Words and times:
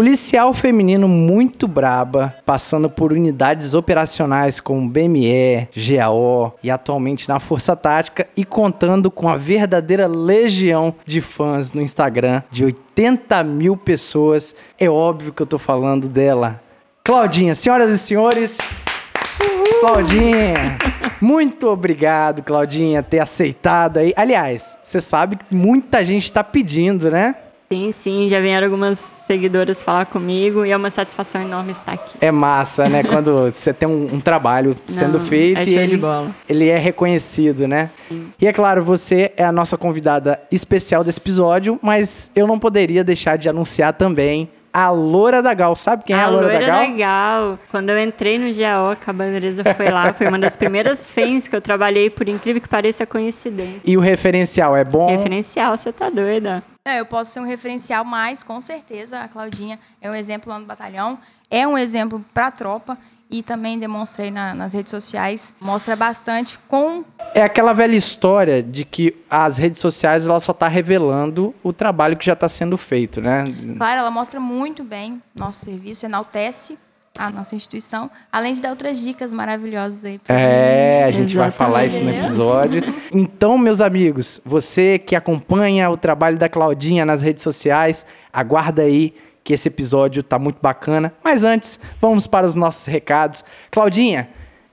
Policial 0.00 0.54
feminino 0.54 1.06
muito 1.06 1.68
braba, 1.68 2.34
passando 2.46 2.88
por 2.88 3.12
unidades 3.12 3.74
operacionais 3.74 4.58
como 4.58 4.88
BME, 4.88 5.68
GAO 5.76 6.56
e 6.62 6.70
atualmente 6.70 7.28
na 7.28 7.38
Força 7.38 7.76
Tática 7.76 8.26
e 8.34 8.42
contando 8.42 9.10
com 9.10 9.28
a 9.28 9.36
verdadeira 9.36 10.06
legião 10.06 10.94
de 11.04 11.20
fãs 11.20 11.74
no 11.74 11.82
Instagram 11.82 12.42
de 12.50 12.64
80 12.64 13.44
mil 13.44 13.76
pessoas. 13.76 14.54
É 14.78 14.88
óbvio 14.88 15.34
que 15.34 15.42
eu 15.42 15.46
tô 15.46 15.58
falando 15.58 16.08
dela. 16.08 16.62
Claudinha, 17.04 17.54
senhoras 17.54 17.92
e 17.92 17.98
senhores. 17.98 18.56
Claudinha, 19.80 20.78
muito 21.20 21.68
obrigado, 21.68 22.42
Claudinha, 22.42 23.02
ter 23.02 23.18
aceitado 23.18 23.98
aí. 23.98 24.14
Aliás, 24.16 24.78
você 24.82 24.98
sabe 24.98 25.36
que 25.36 25.54
muita 25.54 26.02
gente 26.02 26.24
está 26.24 26.42
pedindo, 26.42 27.10
né? 27.10 27.34
Sim, 27.72 27.92
sim, 27.92 28.28
já 28.28 28.40
vieram 28.40 28.66
algumas 28.66 28.98
seguidoras 28.98 29.80
falar 29.80 30.06
comigo 30.06 30.66
e 30.66 30.72
é 30.72 30.76
uma 30.76 30.90
satisfação 30.90 31.40
enorme 31.40 31.70
estar 31.70 31.92
aqui. 31.92 32.18
É 32.20 32.32
massa, 32.32 32.88
né? 32.88 33.04
Quando 33.06 33.48
você 33.48 33.72
tem 33.72 33.88
um, 33.88 34.14
um 34.14 34.20
trabalho 34.20 34.74
sendo 34.88 35.20
Não, 35.20 35.24
feito 35.24 35.60
é 35.60 35.64
e 35.64 35.78
ele, 35.78 36.00
ele 36.48 36.68
é 36.68 36.76
reconhecido, 36.76 37.68
né? 37.68 37.88
E 38.40 38.48
é 38.48 38.52
claro, 38.52 38.82
você 38.82 39.32
é 39.36 39.44
a 39.44 39.52
nossa 39.52 39.78
convidada 39.78 40.40
especial 40.50 41.04
desse 41.04 41.20
episódio, 41.20 41.78
mas 41.80 42.28
eu 42.34 42.44
não 42.44 42.58
poderia 42.58 43.04
deixar 43.04 43.38
de 43.38 43.48
anunciar 43.48 43.92
também 43.92 44.50
a 44.72 44.90
Loura 44.90 45.42
da 45.42 45.54
Gal. 45.54 45.74
Sabe 45.76 46.04
quem 46.04 46.16
é 46.16 46.20
a 46.20 46.28
Loura, 46.28 46.46
Loira 46.46 46.60
da 46.60 46.66
Gal? 46.66 46.86
da 46.86 46.96
Gal. 46.96 47.58
Quando 47.70 47.90
eu 47.90 47.98
entrei 48.00 48.38
no 48.38 48.54
GAO, 48.54 48.90
a 48.90 48.96
Cabandereza 48.96 49.62
foi 49.74 49.90
lá. 49.90 50.12
Foi 50.12 50.28
uma 50.28 50.38
das 50.38 50.56
primeiras 50.56 51.10
fãs 51.12 51.48
que 51.48 51.54
eu 51.54 51.60
trabalhei, 51.60 52.10
por 52.10 52.28
incrível 52.28 52.60
que 52.60 52.68
pareça, 52.68 53.06
coincidência. 53.06 53.82
E 53.84 53.96
o 53.96 54.00
referencial 54.00 54.76
é 54.76 54.84
bom? 54.84 55.08
Referencial, 55.08 55.76
você 55.76 55.92
tá 55.92 56.08
doida? 56.08 56.62
É, 56.84 57.00
eu 57.00 57.06
posso 57.06 57.32
ser 57.32 57.40
um 57.40 57.44
referencial, 57.44 58.04
mas 58.04 58.42
com 58.42 58.60
certeza 58.60 59.20
a 59.20 59.28
Claudinha 59.28 59.78
é 60.00 60.10
um 60.10 60.14
exemplo 60.14 60.50
lá 60.50 60.58
no 60.58 60.66
batalhão, 60.66 61.18
é 61.50 61.66
um 61.66 61.76
exemplo 61.76 62.24
para 62.32 62.46
a 62.46 62.50
tropa 62.50 62.96
e 63.30 63.42
também 63.42 63.78
demonstrei 63.78 64.30
na- 64.30 64.54
nas 64.54 64.74
redes 64.74 64.90
sociais. 64.90 65.54
Mostra 65.60 65.94
bastante 65.94 66.58
com 66.66 67.04
É 67.34 67.42
aquela 67.42 67.72
velha 67.72 67.94
história 67.96 68.62
de 68.62 68.84
que 68.84 69.14
as 69.30 69.56
redes 69.56 69.80
sociais 69.80 70.26
ela 70.26 70.40
só 70.40 70.52
tá 70.52 70.66
revelando 70.66 71.54
o 71.62 71.72
trabalho 71.72 72.16
que 72.16 72.26
já 72.26 72.32
está 72.32 72.48
sendo 72.48 72.76
feito, 72.76 73.20
né? 73.20 73.44
Claro, 73.76 74.00
ela 74.00 74.10
mostra 74.10 74.40
muito 74.40 74.82
bem 74.82 75.22
nosso 75.34 75.64
serviço, 75.64 76.04
enaltece 76.06 76.76
a 77.18 77.28
nossa 77.30 77.54
instituição, 77.54 78.10
além 78.32 78.54
de 78.54 78.62
dar 78.62 78.70
outras 78.70 78.98
dicas 79.00 79.32
maravilhosas 79.32 80.04
aí 80.04 80.18
para 80.18 80.38
É, 80.40 81.02
a 81.04 81.10
gente 81.10 81.36
vai 81.36 81.50
falar 81.50 81.84
isso 81.84 82.02
no 82.02 82.10
episódio. 82.10 82.82
Então, 83.12 83.58
meus 83.58 83.80
amigos, 83.80 84.40
você 84.44 84.98
que 84.98 85.14
acompanha 85.14 85.90
o 85.90 85.96
trabalho 85.96 86.38
da 86.38 86.48
Claudinha 86.48 87.04
nas 87.04 87.20
redes 87.20 87.42
sociais, 87.42 88.06
aguarda 88.32 88.82
aí 88.82 89.12
que 89.44 89.52
esse 89.52 89.68
episódio 89.68 90.22
tá 90.22 90.38
muito 90.38 90.58
bacana. 90.60 91.12
Mas 91.22 91.44
antes, 91.44 91.78
vamos 92.00 92.26
para 92.26 92.46
os 92.46 92.54
nossos 92.54 92.86
recados. 92.86 93.44
Claudinha, 93.70 94.28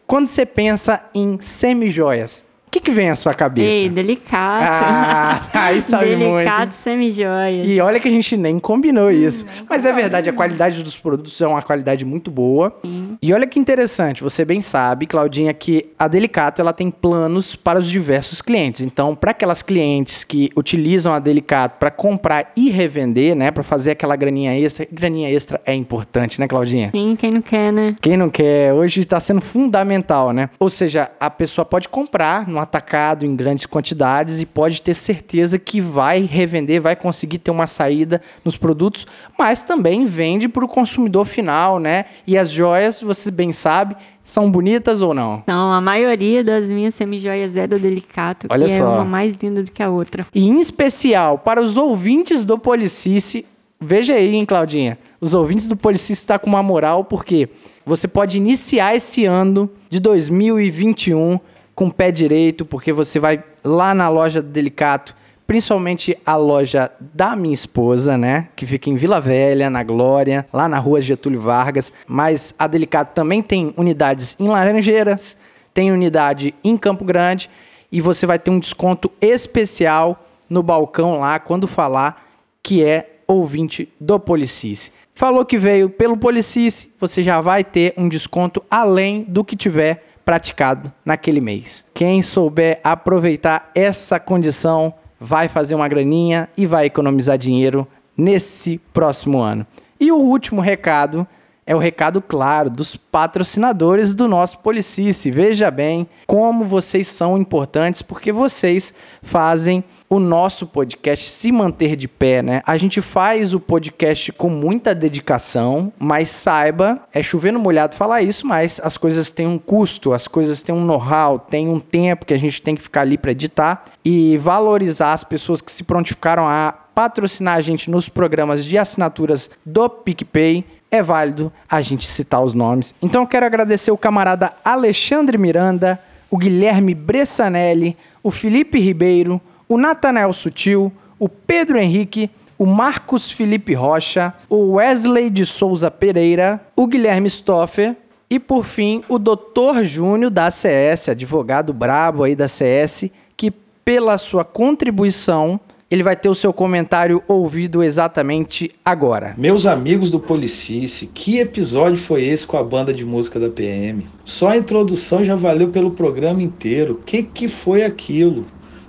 quando 0.06 0.28
você 0.28 0.46
pensa 0.46 1.04
em 1.14 1.40
semijoias, 1.42 2.46
o 2.68 2.70
que, 2.70 2.80
que 2.82 2.92
vem 2.92 3.10
à 3.10 3.16
sua 3.16 3.34
cabeça? 3.34 3.70
Ei, 3.78 3.90
delicato. 3.90 4.64
Ah, 4.68 5.40
aí 5.54 5.82
sabe 5.82 6.16
Delicato 6.16 6.60
muito. 6.62 6.74
semi-joias. 6.74 7.68
E 7.68 7.80
olha 7.80 8.00
que 8.00 8.08
a 8.08 8.12
gente 8.12 8.36
nem 8.36 8.60
combinou 8.60 9.10
isso. 9.10 9.46
nem 9.46 9.66
Mas 9.70 9.84
é 9.86 9.90
combinou. 9.90 9.96
verdade, 9.96 10.30
a 10.30 10.34
qualidade 10.34 10.84
dos 10.84 10.98
produtos 10.98 11.40
é 11.42 11.48
uma 11.48 11.62
qualidade 11.62 12.04
muito 12.06 12.30
boa. 12.30 12.76
E 13.22 13.34
olha 13.34 13.48
que 13.48 13.58
interessante, 13.60 14.22
você 14.22 14.44
bem 14.46 14.62
sabe, 14.62 15.06
Claudinha, 15.08 15.54
que 15.54 15.88
a 15.98 16.08
Delicato 16.08 16.62
ela 16.62 16.74
tem 16.74 16.92
planos 16.92 17.56
para 17.56 17.80
os 17.80 17.88
diversos 17.90 18.42
clientes. 18.42 18.82
Então, 18.82 19.16
para 19.16 19.32
aquelas 19.32 19.62
clientes 19.62 20.24
que 20.24 20.52
utilizam 20.56 21.14
a 21.14 21.20
Delicato 21.20 21.78
para 21.80 21.90
comprar 21.90 22.52
e 22.56 22.70
revender, 22.70 23.36
né, 23.36 23.50
para 23.50 23.64
fazer 23.64 23.92
aquela 23.92 24.16
graninha 24.16 24.58
extra, 24.60 24.88
graninha 24.92 25.30
extra 25.32 25.62
é 25.66 25.74
importante, 25.74 26.40
né, 26.40 26.48
Claudinha? 26.48 26.90
Sim, 26.94 27.16
quem 27.18 27.32
não 27.32 27.42
quer, 27.42 27.72
né? 27.72 27.96
Quem 28.02 28.18
não 28.18 28.30
quer, 28.30 28.74
hoje 28.74 29.02
está 29.02 29.20
sendo 29.20 29.42
fundamental, 29.42 30.32
né? 30.34 30.50
Ou 30.60 30.70
seja, 30.70 31.10
a 31.20 31.30
pessoa 31.30 31.64
pode 31.66 31.88
comprar 31.90 32.48
no 32.48 32.57
atacado 32.60 33.26
em 33.26 33.36
grandes 33.36 33.66
quantidades 33.66 34.42
e 34.42 34.46
pode 34.46 34.82
ter 34.82 34.94
certeza 34.94 35.58
que 35.60 35.80
vai 35.80 36.22
revender, 36.22 36.82
vai 36.82 36.96
conseguir 36.96 37.40
ter 37.40 37.52
uma 37.52 37.68
saída 37.68 38.22
nos 38.44 38.58
produtos, 38.58 39.06
mas 39.38 39.62
também 39.62 40.06
vende 40.06 40.48
para 40.48 40.64
o 40.64 40.68
consumidor 40.68 41.26
final, 41.26 41.80
né? 41.80 42.06
E 42.26 42.38
as 42.38 42.52
joias, 42.52 43.02
você 43.02 43.30
bem 43.32 43.54
sabe, 43.54 43.96
são 44.24 44.52
bonitas 44.52 45.02
ou 45.02 45.14
não? 45.14 45.40
Então, 45.44 45.72
a 45.72 45.80
maioria 45.80 46.44
das 46.44 46.70
minhas 46.70 46.94
semi-joias 46.96 47.56
é 47.56 47.66
do 47.66 47.80
delicato. 47.80 48.48
Olha 48.50 48.66
e 48.66 48.72
é 48.72 48.78
só. 48.78 48.96
uma 48.96 49.06
mais 49.06 49.38
linda 49.38 49.64
do 49.64 49.72
que 49.72 49.82
a 49.82 49.90
outra. 49.90 50.28
E 50.36 50.46
em 50.46 50.60
especial 50.60 51.40
para 51.40 51.62
os 51.62 51.78
ouvintes 51.78 52.46
do 52.46 52.60
Policice, 52.60 53.46
veja 53.80 54.14
aí, 54.14 54.36
hein, 54.36 54.46
Claudinha? 54.46 55.00
Os 55.20 55.34
ouvintes 55.34 55.68
do 55.68 55.76
Policice 55.76 56.14
estão 56.14 56.38
com 56.38 56.48
uma 56.48 56.62
moral, 56.62 57.06
porque 57.06 57.50
você 57.86 58.08
pode 58.08 58.38
iniciar 58.38 58.96
esse 58.96 59.24
ano 59.24 59.70
de 59.90 60.00
2021 60.00 61.40
com 61.78 61.86
o 61.86 61.94
pé 61.94 62.12
direito, 62.12 62.66
porque 62.66 62.92
você 62.92 63.20
vai 63.20 63.44
lá 63.64 63.94
na 63.94 64.10
loja 64.10 64.42
do 64.42 64.50
Delicato, 64.50 65.16
principalmente 65.46 66.18
a 66.26 66.36
loja 66.36 66.92
da 67.00 67.36
minha 67.36 67.54
esposa, 67.54 68.18
né? 68.18 68.50
Que 68.56 68.66
fica 68.66 68.90
em 68.90 68.96
Vila 68.96 69.22
Velha, 69.22 69.70
na 69.70 69.84
Glória, 69.84 70.48
lá 70.52 70.68
na 70.68 70.80
rua 70.80 71.00
Getúlio 71.02 71.40
Vargas. 71.40 71.94
Mas 72.08 72.56
a 72.58 72.66
Delicato 72.66 73.14
também 73.14 73.44
tem 73.44 73.76
unidades 73.78 74.36
em 74.40 74.48
Laranjeiras, 74.48 75.38
tem 75.72 75.92
unidade 75.92 76.56
em 76.64 76.76
Campo 76.76 77.06
Grande 77.06 77.48
e 77.92 78.02
você 78.02 78.26
vai 78.26 78.40
ter 78.40 78.50
um 78.50 78.58
desconto 78.58 79.12
especial 79.22 80.26
no 80.50 80.64
balcão 80.64 81.20
lá 81.20 81.38
quando 81.38 81.68
falar 81.68 82.28
que 82.64 82.84
é 82.84 83.20
ouvinte 83.28 83.88
do 84.02 84.20
Policice. 84.20 84.92
Falou 85.14 85.46
que 85.46 85.60
veio 85.60 85.92
pelo 85.92 86.18
Policice, 86.18 86.92
você 87.00 87.22
já 87.22 87.40
vai 87.40 87.64
ter 87.64 87.94
um 87.96 88.10
desconto 88.10 88.64
além 88.68 89.24
do 89.28 89.46
que 89.46 89.56
tiver 89.56 90.17
praticado 90.28 90.92
naquele 91.06 91.40
mês. 91.40 91.86
Quem 91.94 92.22
souber 92.22 92.82
aproveitar 92.84 93.72
essa 93.74 94.20
condição 94.20 94.94
vai 95.18 95.48
fazer 95.48 95.74
uma 95.74 95.88
graninha 95.88 96.50
e 96.58 96.66
vai 96.66 96.86
economizar 96.86 97.38
dinheiro 97.38 97.88
nesse 98.18 98.78
próximo 98.92 99.40
ano. 99.40 99.66
E 99.98 100.12
o 100.12 100.18
último 100.18 100.60
recado 100.60 101.26
é 101.68 101.76
o 101.76 101.80
recado 101.80 102.22
claro 102.22 102.70
dos 102.70 102.96
patrocinadores 102.96 104.16
do 104.16 104.26
nosso 104.26 104.60
Policice. 104.60 105.30
Veja 105.30 105.70
bem 105.70 106.08
como 106.26 106.64
vocês 106.64 107.10
são 107.10 107.38
importantes, 107.38 108.02
porque 108.02 108.32
vocês 108.32 108.94
fazem 109.22 109.84
o 110.10 110.18
nosso 110.18 110.66
podcast 110.66 111.30
se 111.30 111.52
manter 111.52 111.98
de 111.98 112.08
pé, 112.08 112.42
né? 112.42 112.62
A 112.66 112.78
gente 112.78 113.02
faz 113.02 113.54
o 113.54 113.60
podcast 113.60 114.32
com 114.32 114.50
muita 114.50 114.96
dedicação, 114.96 115.92
mas 116.00 116.30
saiba, 116.30 117.02
é 117.14 117.22
chover 117.22 117.52
no 117.52 117.60
molhado 117.60 117.96
falar 117.96 118.22
isso, 118.22 118.48
mas 118.48 118.80
as 118.82 118.96
coisas 118.96 119.30
têm 119.30 119.46
um 119.46 119.60
custo, 119.60 120.14
as 120.14 120.26
coisas 120.26 120.62
têm 120.62 120.74
um 120.74 120.86
know-how, 120.86 121.38
tem 121.38 121.68
um 121.68 121.82
tempo 121.82 122.26
que 122.26 122.34
a 122.34 122.40
gente 122.40 122.62
tem 122.62 122.76
que 122.76 122.82
ficar 122.82 123.02
ali 123.02 123.18
para 123.18 123.32
editar 123.32 123.84
e 124.06 124.38
valorizar 124.38 125.12
as 125.12 125.26
pessoas 125.26 125.60
que 125.60 125.72
se 125.72 125.84
prontificaram 125.84 126.48
a 126.48 126.74
patrocinar 126.98 127.58
a 127.58 127.62
gente 127.62 127.92
nos 127.92 128.10
programas 128.10 128.66
de 128.66 128.76
assinaturas 128.76 129.52
do 129.64 129.88
PicPay 129.88 130.66
é 130.90 131.04
válido 131.04 131.52
a 131.70 131.82
gente 131.82 132.08
citar 132.08 132.44
os 132.44 132.54
nomes. 132.54 132.96
Então 133.02 133.22
eu 133.22 133.28
quero 133.28 133.46
agradecer 133.46 133.92
o 133.92 133.98
camarada 133.98 134.54
Alexandre 134.64 135.38
Miranda, 135.38 136.00
o 136.30 136.38
Guilherme 136.38 136.94
Bressanelli, 136.94 137.98
o 138.24 138.32
Felipe 138.32 138.80
Ribeiro, 138.80 139.42
o 139.68 139.78
Natanael 139.78 140.32
Sutil, 140.34 140.92
o 141.20 141.28
Pedro 141.28 141.78
Henrique, 141.78 142.30
o 142.58 142.66
Marcos 142.66 143.32
Felipe 143.32 143.74
Rocha, 143.74 144.34
o 144.50 144.74
Wesley 144.74 145.30
de 145.30 145.46
Souza 145.46 145.92
Pereira, 145.92 146.62
o 146.76 146.88
Guilherme 146.88 147.30
Stoffer 147.30 147.96
e, 148.30 148.40
por 148.40 148.66
fim, 148.66 149.04
o 149.08 149.20
Dr. 149.20 149.84
Júnior 149.84 150.32
da 150.32 150.50
CS, 150.50 151.10
advogado 151.10 151.74
brabo 151.74 152.24
aí 152.24 152.36
da 152.36 152.48
CS, 152.48 153.10
que 153.36 153.52
pela 153.52 154.18
sua 154.18 154.44
contribuição 154.44 155.60
ele 155.90 156.04
vai 156.04 156.16
ter 156.16 156.28
o 156.28 156.36
seu 156.36 156.52
comentário 156.52 157.24
ouvido 157.28 157.82
exatamente 157.82 158.72
agora. 158.84 159.34
Meus 159.38 159.66
amigos 159.66 160.12
do 160.12 160.20
Policice, 160.20 161.08
que 161.08 161.40
episódio 161.40 161.98
foi 161.98 162.26
esse 162.26 162.46
com 162.46 162.58
a 162.58 162.64
banda 162.64 162.94
de 162.94 163.06
música 163.06 163.40
da 163.40 163.50
PM? 163.50 164.06
Só 164.26 164.50
a 164.50 164.58
introdução 164.58 165.24
já 165.24 165.36
valeu 165.36 165.70
pelo 165.70 165.92
programa 165.92 166.42
inteiro. 166.42 167.00
Que 167.06 167.24
que 167.24 167.48
foi 167.48 167.84
aquilo? 167.84 168.46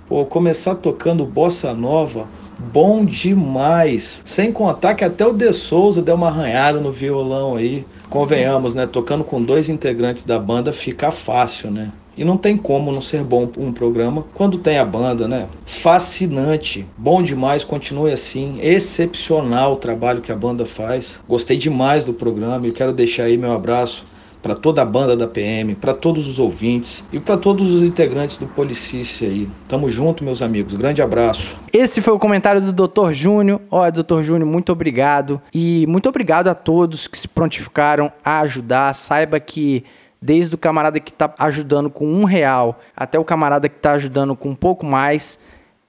Pô, 0.09 0.25
começar 0.25 0.75
tocando 0.75 1.25
bossa 1.25 1.73
nova, 1.75 2.27
bom 2.73 3.05
demais. 3.05 4.23
Sem 4.25 4.51
contar 4.51 4.94
que 4.94 5.05
até 5.05 5.25
o 5.25 5.33
De 5.33 5.53
Souza 5.53 6.03
deu 6.03 6.15
uma 6.15 6.29
arranhada 6.29 6.81
no 6.81 6.91
violão 6.91 7.56
aí. 7.56 7.87
Convenhamos, 8.09 8.75
né? 8.75 8.87
Tocando 8.87 9.23
com 9.23 9.41
dois 9.43 9.69
integrantes 9.69 10.25
da 10.25 10.39
banda 10.39 10.73
fica 10.73 11.11
fácil, 11.11 11.71
né? 11.71 11.93
E 12.19 12.25
não 12.25 12.37
tem 12.37 12.56
como 12.56 12.91
não 12.91 13.00
ser 13.00 13.23
bom 13.23 13.49
um 13.56 13.73
programa 13.73 14.25
quando 14.35 14.59
tem 14.59 14.76
a 14.76 14.85
banda, 14.85 15.29
né? 15.29 15.49
Fascinante, 15.65 16.85
bom 16.97 17.23
demais, 17.23 17.62
continue 17.62 18.11
assim. 18.11 18.59
Excepcional 18.61 19.75
o 19.75 19.76
trabalho 19.76 20.20
que 20.20 20.32
a 20.32 20.37
banda 20.37 20.67
faz. 20.67 21.20
Gostei 21.29 21.56
demais 21.56 22.06
do 22.06 22.12
programa 22.12 22.67
e 22.67 22.73
quero 22.73 22.93
deixar 22.93 23.25
aí 23.25 23.38
meu 23.38 23.53
abraço 23.53 24.05
para 24.43 24.55
toda 24.55 24.82
a 24.82 24.85
banda 24.85 25.17
da 25.17 25.26
PM, 25.29 25.75
para 25.75 25.94
todos 25.94 26.26
os 26.26 26.38
ouvintes 26.38 27.05
e 27.12 27.20
para 27.20 27.37
todos 27.37 27.70
os 27.70 27.82
integrantes 27.82 28.37
do 28.37 28.47
Policice 28.47 29.25
aí. 29.25 29.49
Tamo 29.69 29.88
junto, 29.88 30.25
meus 30.25 30.43
amigos. 30.43 30.75
Grande 30.75 31.00
abraço. 31.00 31.55
Esse 31.73 32.00
foi 32.00 32.15
o 32.15 32.19
comentário 32.19 32.61
do 32.61 32.88
Dr. 32.88 33.12
Júnior. 33.12 33.61
Olha, 33.70 33.93
Dr. 33.93 34.23
Júnior, 34.23 34.49
muito 34.50 34.73
obrigado. 34.73 35.41
E 35.55 35.87
muito 35.87 36.09
obrigado 36.09 36.49
a 36.49 36.55
todos 36.55 37.06
que 37.06 37.17
se 37.17 37.29
prontificaram 37.29 38.12
a 38.25 38.41
ajudar. 38.41 38.93
Saiba 38.94 39.38
que 39.38 39.85
desde 40.20 40.55
o 40.55 40.59
camarada 40.59 40.99
que 41.00 41.11
está 41.11 41.32
ajudando 41.38 41.88
com 41.88 42.06
um 42.06 42.25
real 42.25 42.81
até 42.97 43.19
o 43.19 43.25
camarada 43.25 43.69
que 43.69 43.76
está 43.76 43.93
ajudando 43.93 44.35
com 44.35 44.50
um 44.50 44.55
pouco 44.55 44.85
mais, 44.85 45.38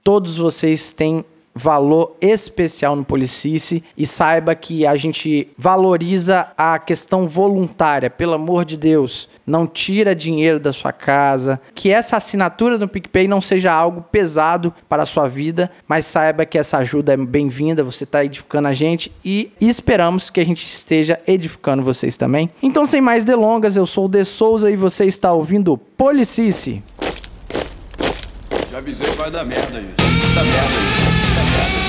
todos 0.02 0.38
vocês 0.38 0.92
têm 0.92 1.24
valor 1.54 2.16
especial 2.20 2.94
no 2.94 3.04
Policice 3.04 3.82
e 3.96 4.06
saiba 4.06 4.54
que 4.54 4.86
a 4.86 4.96
gente 4.96 5.48
valoriza 5.56 6.48
a 6.56 6.78
questão 6.78 7.28
voluntária, 7.28 8.08
pelo 8.08 8.34
amor 8.34 8.64
de 8.64 8.76
Deus. 8.76 9.28
Não 9.46 9.66
tira 9.66 10.14
dinheiro 10.14 10.60
da 10.60 10.72
sua 10.72 10.92
casa, 10.92 11.60
que 11.74 11.90
essa 11.90 12.16
assinatura 12.16 12.78
no 12.78 12.88
PicPay 12.88 13.26
não 13.26 13.40
seja 13.40 13.72
algo 13.72 14.02
pesado 14.02 14.72
para 14.88 15.02
a 15.02 15.06
sua 15.06 15.28
vida, 15.28 15.70
mas 15.88 16.06
saiba 16.06 16.46
que 16.46 16.58
essa 16.58 16.78
ajuda 16.78 17.14
é 17.14 17.16
bem-vinda, 17.16 17.82
você 17.82 18.04
está 18.04 18.24
edificando 18.24 18.68
a 18.68 18.72
gente 18.72 19.12
e 19.24 19.52
esperamos 19.60 20.30
que 20.30 20.40
a 20.40 20.44
gente 20.44 20.64
esteja 20.64 21.18
edificando 21.26 21.82
vocês 21.82 22.16
também. 22.16 22.50
Então, 22.62 22.86
sem 22.86 23.00
mais 23.00 23.24
delongas, 23.24 23.76
eu 23.76 23.86
sou 23.86 24.06
o 24.06 24.08
De 24.08 24.24
Souza 24.24 24.70
e 24.70 24.76
você 24.76 25.04
está 25.04 25.32
ouvindo 25.32 25.76
Policice. 25.76 26.82
Já 28.70 28.78
avisei 28.78 29.08
vai 29.16 29.30
dar 29.30 29.44
merda, 29.44 29.80
gente. 29.80 29.94
Vai 29.98 30.34
dar 30.34 30.44
merda, 30.44 30.99
gente. 31.46 31.79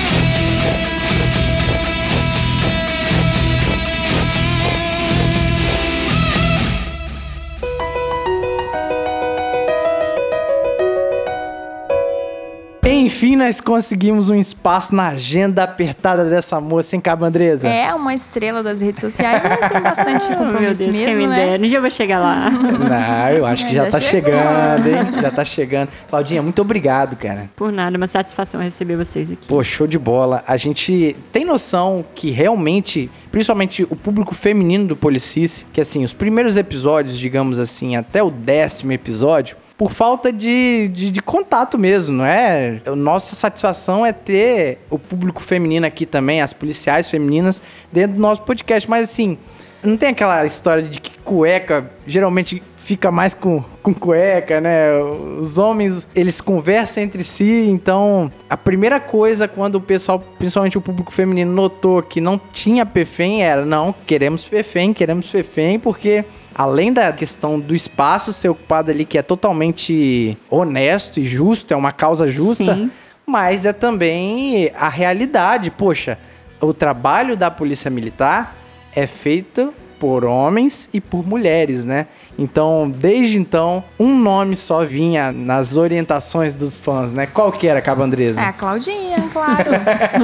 Enfim, 12.84 13.36
nós 13.36 13.60
conseguimos 13.60 14.28
um 14.28 14.34
espaço 14.34 14.92
na 14.92 15.10
agenda 15.10 15.62
apertada 15.62 16.24
dessa 16.24 16.60
moça, 16.60 16.96
hein, 16.96 17.00
Cabandresa? 17.00 17.68
É 17.68 17.94
uma 17.94 18.12
estrela 18.12 18.60
das 18.60 18.80
redes 18.80 19.00
sociais, 19.00 19.44
ela 19.44 19.68
tem 19.68 19.80
bastante 19.80 20.24
Oh, 20.32 20.36
meu 20.36 20.38
compromisso 20.38 20.82
Deus, 20.82 20.96
quem 20.96 21.06
mesmo, 21.06 21.22
me 21.22 21.28
né? 21.28 21.36
dera. 21.36 21.62
Um 21.62 21.68
dia 21.68 21.78
eu 21.78 21.80
vou 21.80 21.90
chegar 21.90 22.18
lá. 22.18 22.50
Não, 22.50 23.28
eu 23.36 23.46
acho 23.46 23.66
que 23.68 23.72
já 23.74 23.84
Já 23.84 23.90
tá 23.90 24.00
chegou. 24.00 24.32
chegando, 24.32 24.86
hein? 24.88 25.22
Já 25.22 25.30
tá 25.30 25.44
chegando. 25.44 25.88
Claudinha, 26.10 26.42
muito 26.42 26.60
obrigado, 26.60 27.14
cara. 27.16 27.48
Por 27.54 27.70
nada, 27.70 27.96
uma 27.96 28.08
satisfação 28.08 28.60
receber 28.60 28.96
vocês 28.96 29.30
aqui. 29.30 29.46
Pô, 29.46 29.62
show 29.62 29.86
de 29.86 29.98
bola. 29.98 30.42
A 30.44 30.56
gente 30.56 31.14
tem 31.30 31.44
noção 31.44 32.04
que 32.16 32.30
realmente, 32.30 33.08
principalmente 33.30 33.84
o 33.84 33.94
público 33.94 34.34
feminino 34.34 34.88
do 34.88 34.96
Policice, 34.96 35.66
que 35.72 35.80
assim, 35.80 36.04
os 36.04 36.12
primeiros 36.12 36.56
episódios, 36.56 37.16
digamos 37.16 37.60
assim, 37.60 37.94
até 37.94 38.22
o 38.24 38.30
décimo 38.30 38.90
episódio, 38.90 39.56
por 39.76 39.90
falta 39.90 40.32
de, 40.32 40.88
de, 40.92 41.10
de 41.10 41.22
contato 41.22 41.78
mesmo, 41.78 42.14
não 42.14 42.26
é? 42.26 42.80
Nossa 42.96 43.34
satisfação 43.34 44.04
é 44.04 44.12
ter 44.12 44.78
o 44.90 44.98
público 44.98 45.42
feminino 45.42 45.86
aqui 45.86 46.06
também, 46.06 46.40
as 46.40 46.52
policiais 46.52 47.08
femininas, 47.10 47.62
dentro 47.90 48.16
do 48.16 48.20
nosso 48.20 48.42
podcast. 48.42 48.88
Mas 48.88 49.10
assim, 49.10 49.38
não 49.82 49.96
tem 49.96 50.10
aquela 50.10 50.44
história 50.46 50.82
de 50.82 51.00
que 51.00 51.18
cueca 51.18 51.90
geralmente 52.06 52.62
fica 52.84 53.10
mais 53.10 53.32
com, 53.32 53.64
com 53.82 53.94
cueca, 53.94 54.60
né? 54.60 54.92
Os 55.38 55.56
homens, 55.56 56.08
eles 56.14 56.40
conversam 56.40 57.02
entre 57.02 57.22
si, 57.22 57.66
então 57.68 58.30
a 58.50 58.56
primeira 58.56 58.98
coisa 58.98 59.46
quando 59.46 59.76
o 59.76 59.80
pessoal, 59.80 60.18
principalmente 60.38 60.76
o 60.76 60.80
público 60.80 61.12
feminino, 61.12 61.52
notou 61.52 62.02
que 62.02 62.20
não 62.20 62.40
tinha 62.52 62.84
PFEM 62.84 63.42
era, 63.42 63.64
não, 63.64 63.94
queremos 64.06 64.44
PFEM, 64.44 64.92
queremos 64.92 65.30
PFEM, 65.30 65.78
porque 65.78 66.24
além 66.54 66.92
da 66.92 67.12
questão 67.12 67.58
do 67.58 67.74
espaço 67.74 68.32
ser 68.32 68.48
ocupado 68.48 68.90
ali, 68.90 69.04
que 69.04 69.18
é 69.18 69.22
totalmente 69.22 70.36
honesto 70.50 71.20
e 71.20 71.24
justo, 71.24 71.72
é 71.72 71.76
uma 71.76 71.92
causa 71.92 72.28
justa, 72.28 72.74
Sim. 72.74 72.90
mas 73.26 73.66
é 73.66 73.72
também 73.72 74.70
a 74.74 74.88
realidade. 74.88 75.70
Poxa, 75.70 76.18
o 76.60 76.72
trabalho 76.72 77.36
da 77.36 77.50
Polícia 77.50 77.90
Militar 77.90 78.54
é 78.94 79.06
feito 79.06 79.72
por 80.02 80.24
homens 80.24 80.88
e 80.92 81.00
por 81.00 81.24
mulheres, 81.24 81.84
né? 81.84 82.08
Então, 82.36 82.90
desde 82.90 83.38
então, 83.38 83.84
um 83.96 84.18
nome 84.18 84.56
só 84.56 84.84
vinha 84.84 85.30
nas 85.30 85.76
orientações 85.76 86.56
dos 86.56 86.80
fãs, 86.80 87.12
né? 87.12 87.24
Qual 87.24 87.52
que 87.52 87.68
era, 87.68 87.80
Cabandresa? 87.80 88.40
É, 88.40 88.46
a 88.46 88.52
Claudinha, 88.52 89.28
claro. 89.32 89.70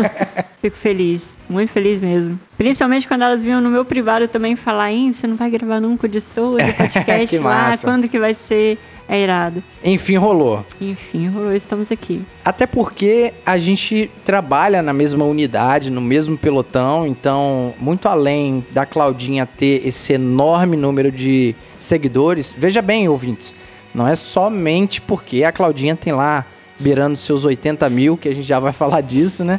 Fico 0.60 0.76
feliz, 0.76 1.40
muito 1.48 1.70
feliz 1.70 2.00
mesmo. 2.00 2.40
Principalmente 2.56 3.06
quando 3.06 3.22
elas 3.22 3.44
vinham 3.44 3.60
no 3.60 3.70
meu 3.70 3.84
privado 3.84 4.26
também 4.26 4.56
falar, 4.56 4.90
hein, 4.90 5.12
você 5.12 5.28
não 5.28 5.36
vai 5.36 5.48
gravar 5.48 5.80
nunca 5.80 6.08
de 6.08 6.20
Souza, 6.20 6.58
podcast 6.76 7.28
Que 7.28 7.38
lá, 7.38 7.68
massa. 7.68 7.86
quando 7.86 8.08
que 8.08 8.18
vai 8.18 8.34
ser? 8.34 8.80
É 9.08 9.18
irado. 9.18 9.62
Enfim, 9.82 10.16
rolou. 10.16 10.64
Enfim, 10.78 11.28
rolou, 11.28 11.52
estamos 11.54 11.90
aqui. 11.90 12.20
Até 12.44 12.66
porque 12.66 13.32
a 13.46 13.56
gente 13.56 14.10
trabalha 14.22 14.82
na 14.82 14.92
mesma 14.92 15.24
unidade, 15.24 15.90
no 15.90 16.00
mesmo 16.02 16.36
pelotão, 16.36 17.06
então, 17.06 17.74
muito 17.80 18.06
além 18.06 18.64
da 18.70 18.84
Claudinha 18.84 19.46
ter 19.46 19.86
esse 19.86 20.12
enorme 20.12 20.76
número 20.76 21.10
de 21.10 21.54
seguidores, 21.78 22.54
veja 22.56 22.82
bem, 22.82 23.08
ouvintes, 23.08 23.54
não 23.94 24.06
é 24.06 24.14
somente 24.14 25.00
porque 25.00 25.42
a 25.42 25.52
Claudinha 25.52 25.96
tem 25.96 26.12
lá 26.12 26.44
beirando 26.78 27.16
seus 27.16 27.46
80 27.46 27.88
mil, 27.88 28.16
que 28.16 28.28
a 28.28 28.34
gente 28.34 28.46
já 28.46 28.60
vai 28.60 28.72
falar 28.74 29.00
disso, 29.00 29.42
né? 29.42 29.58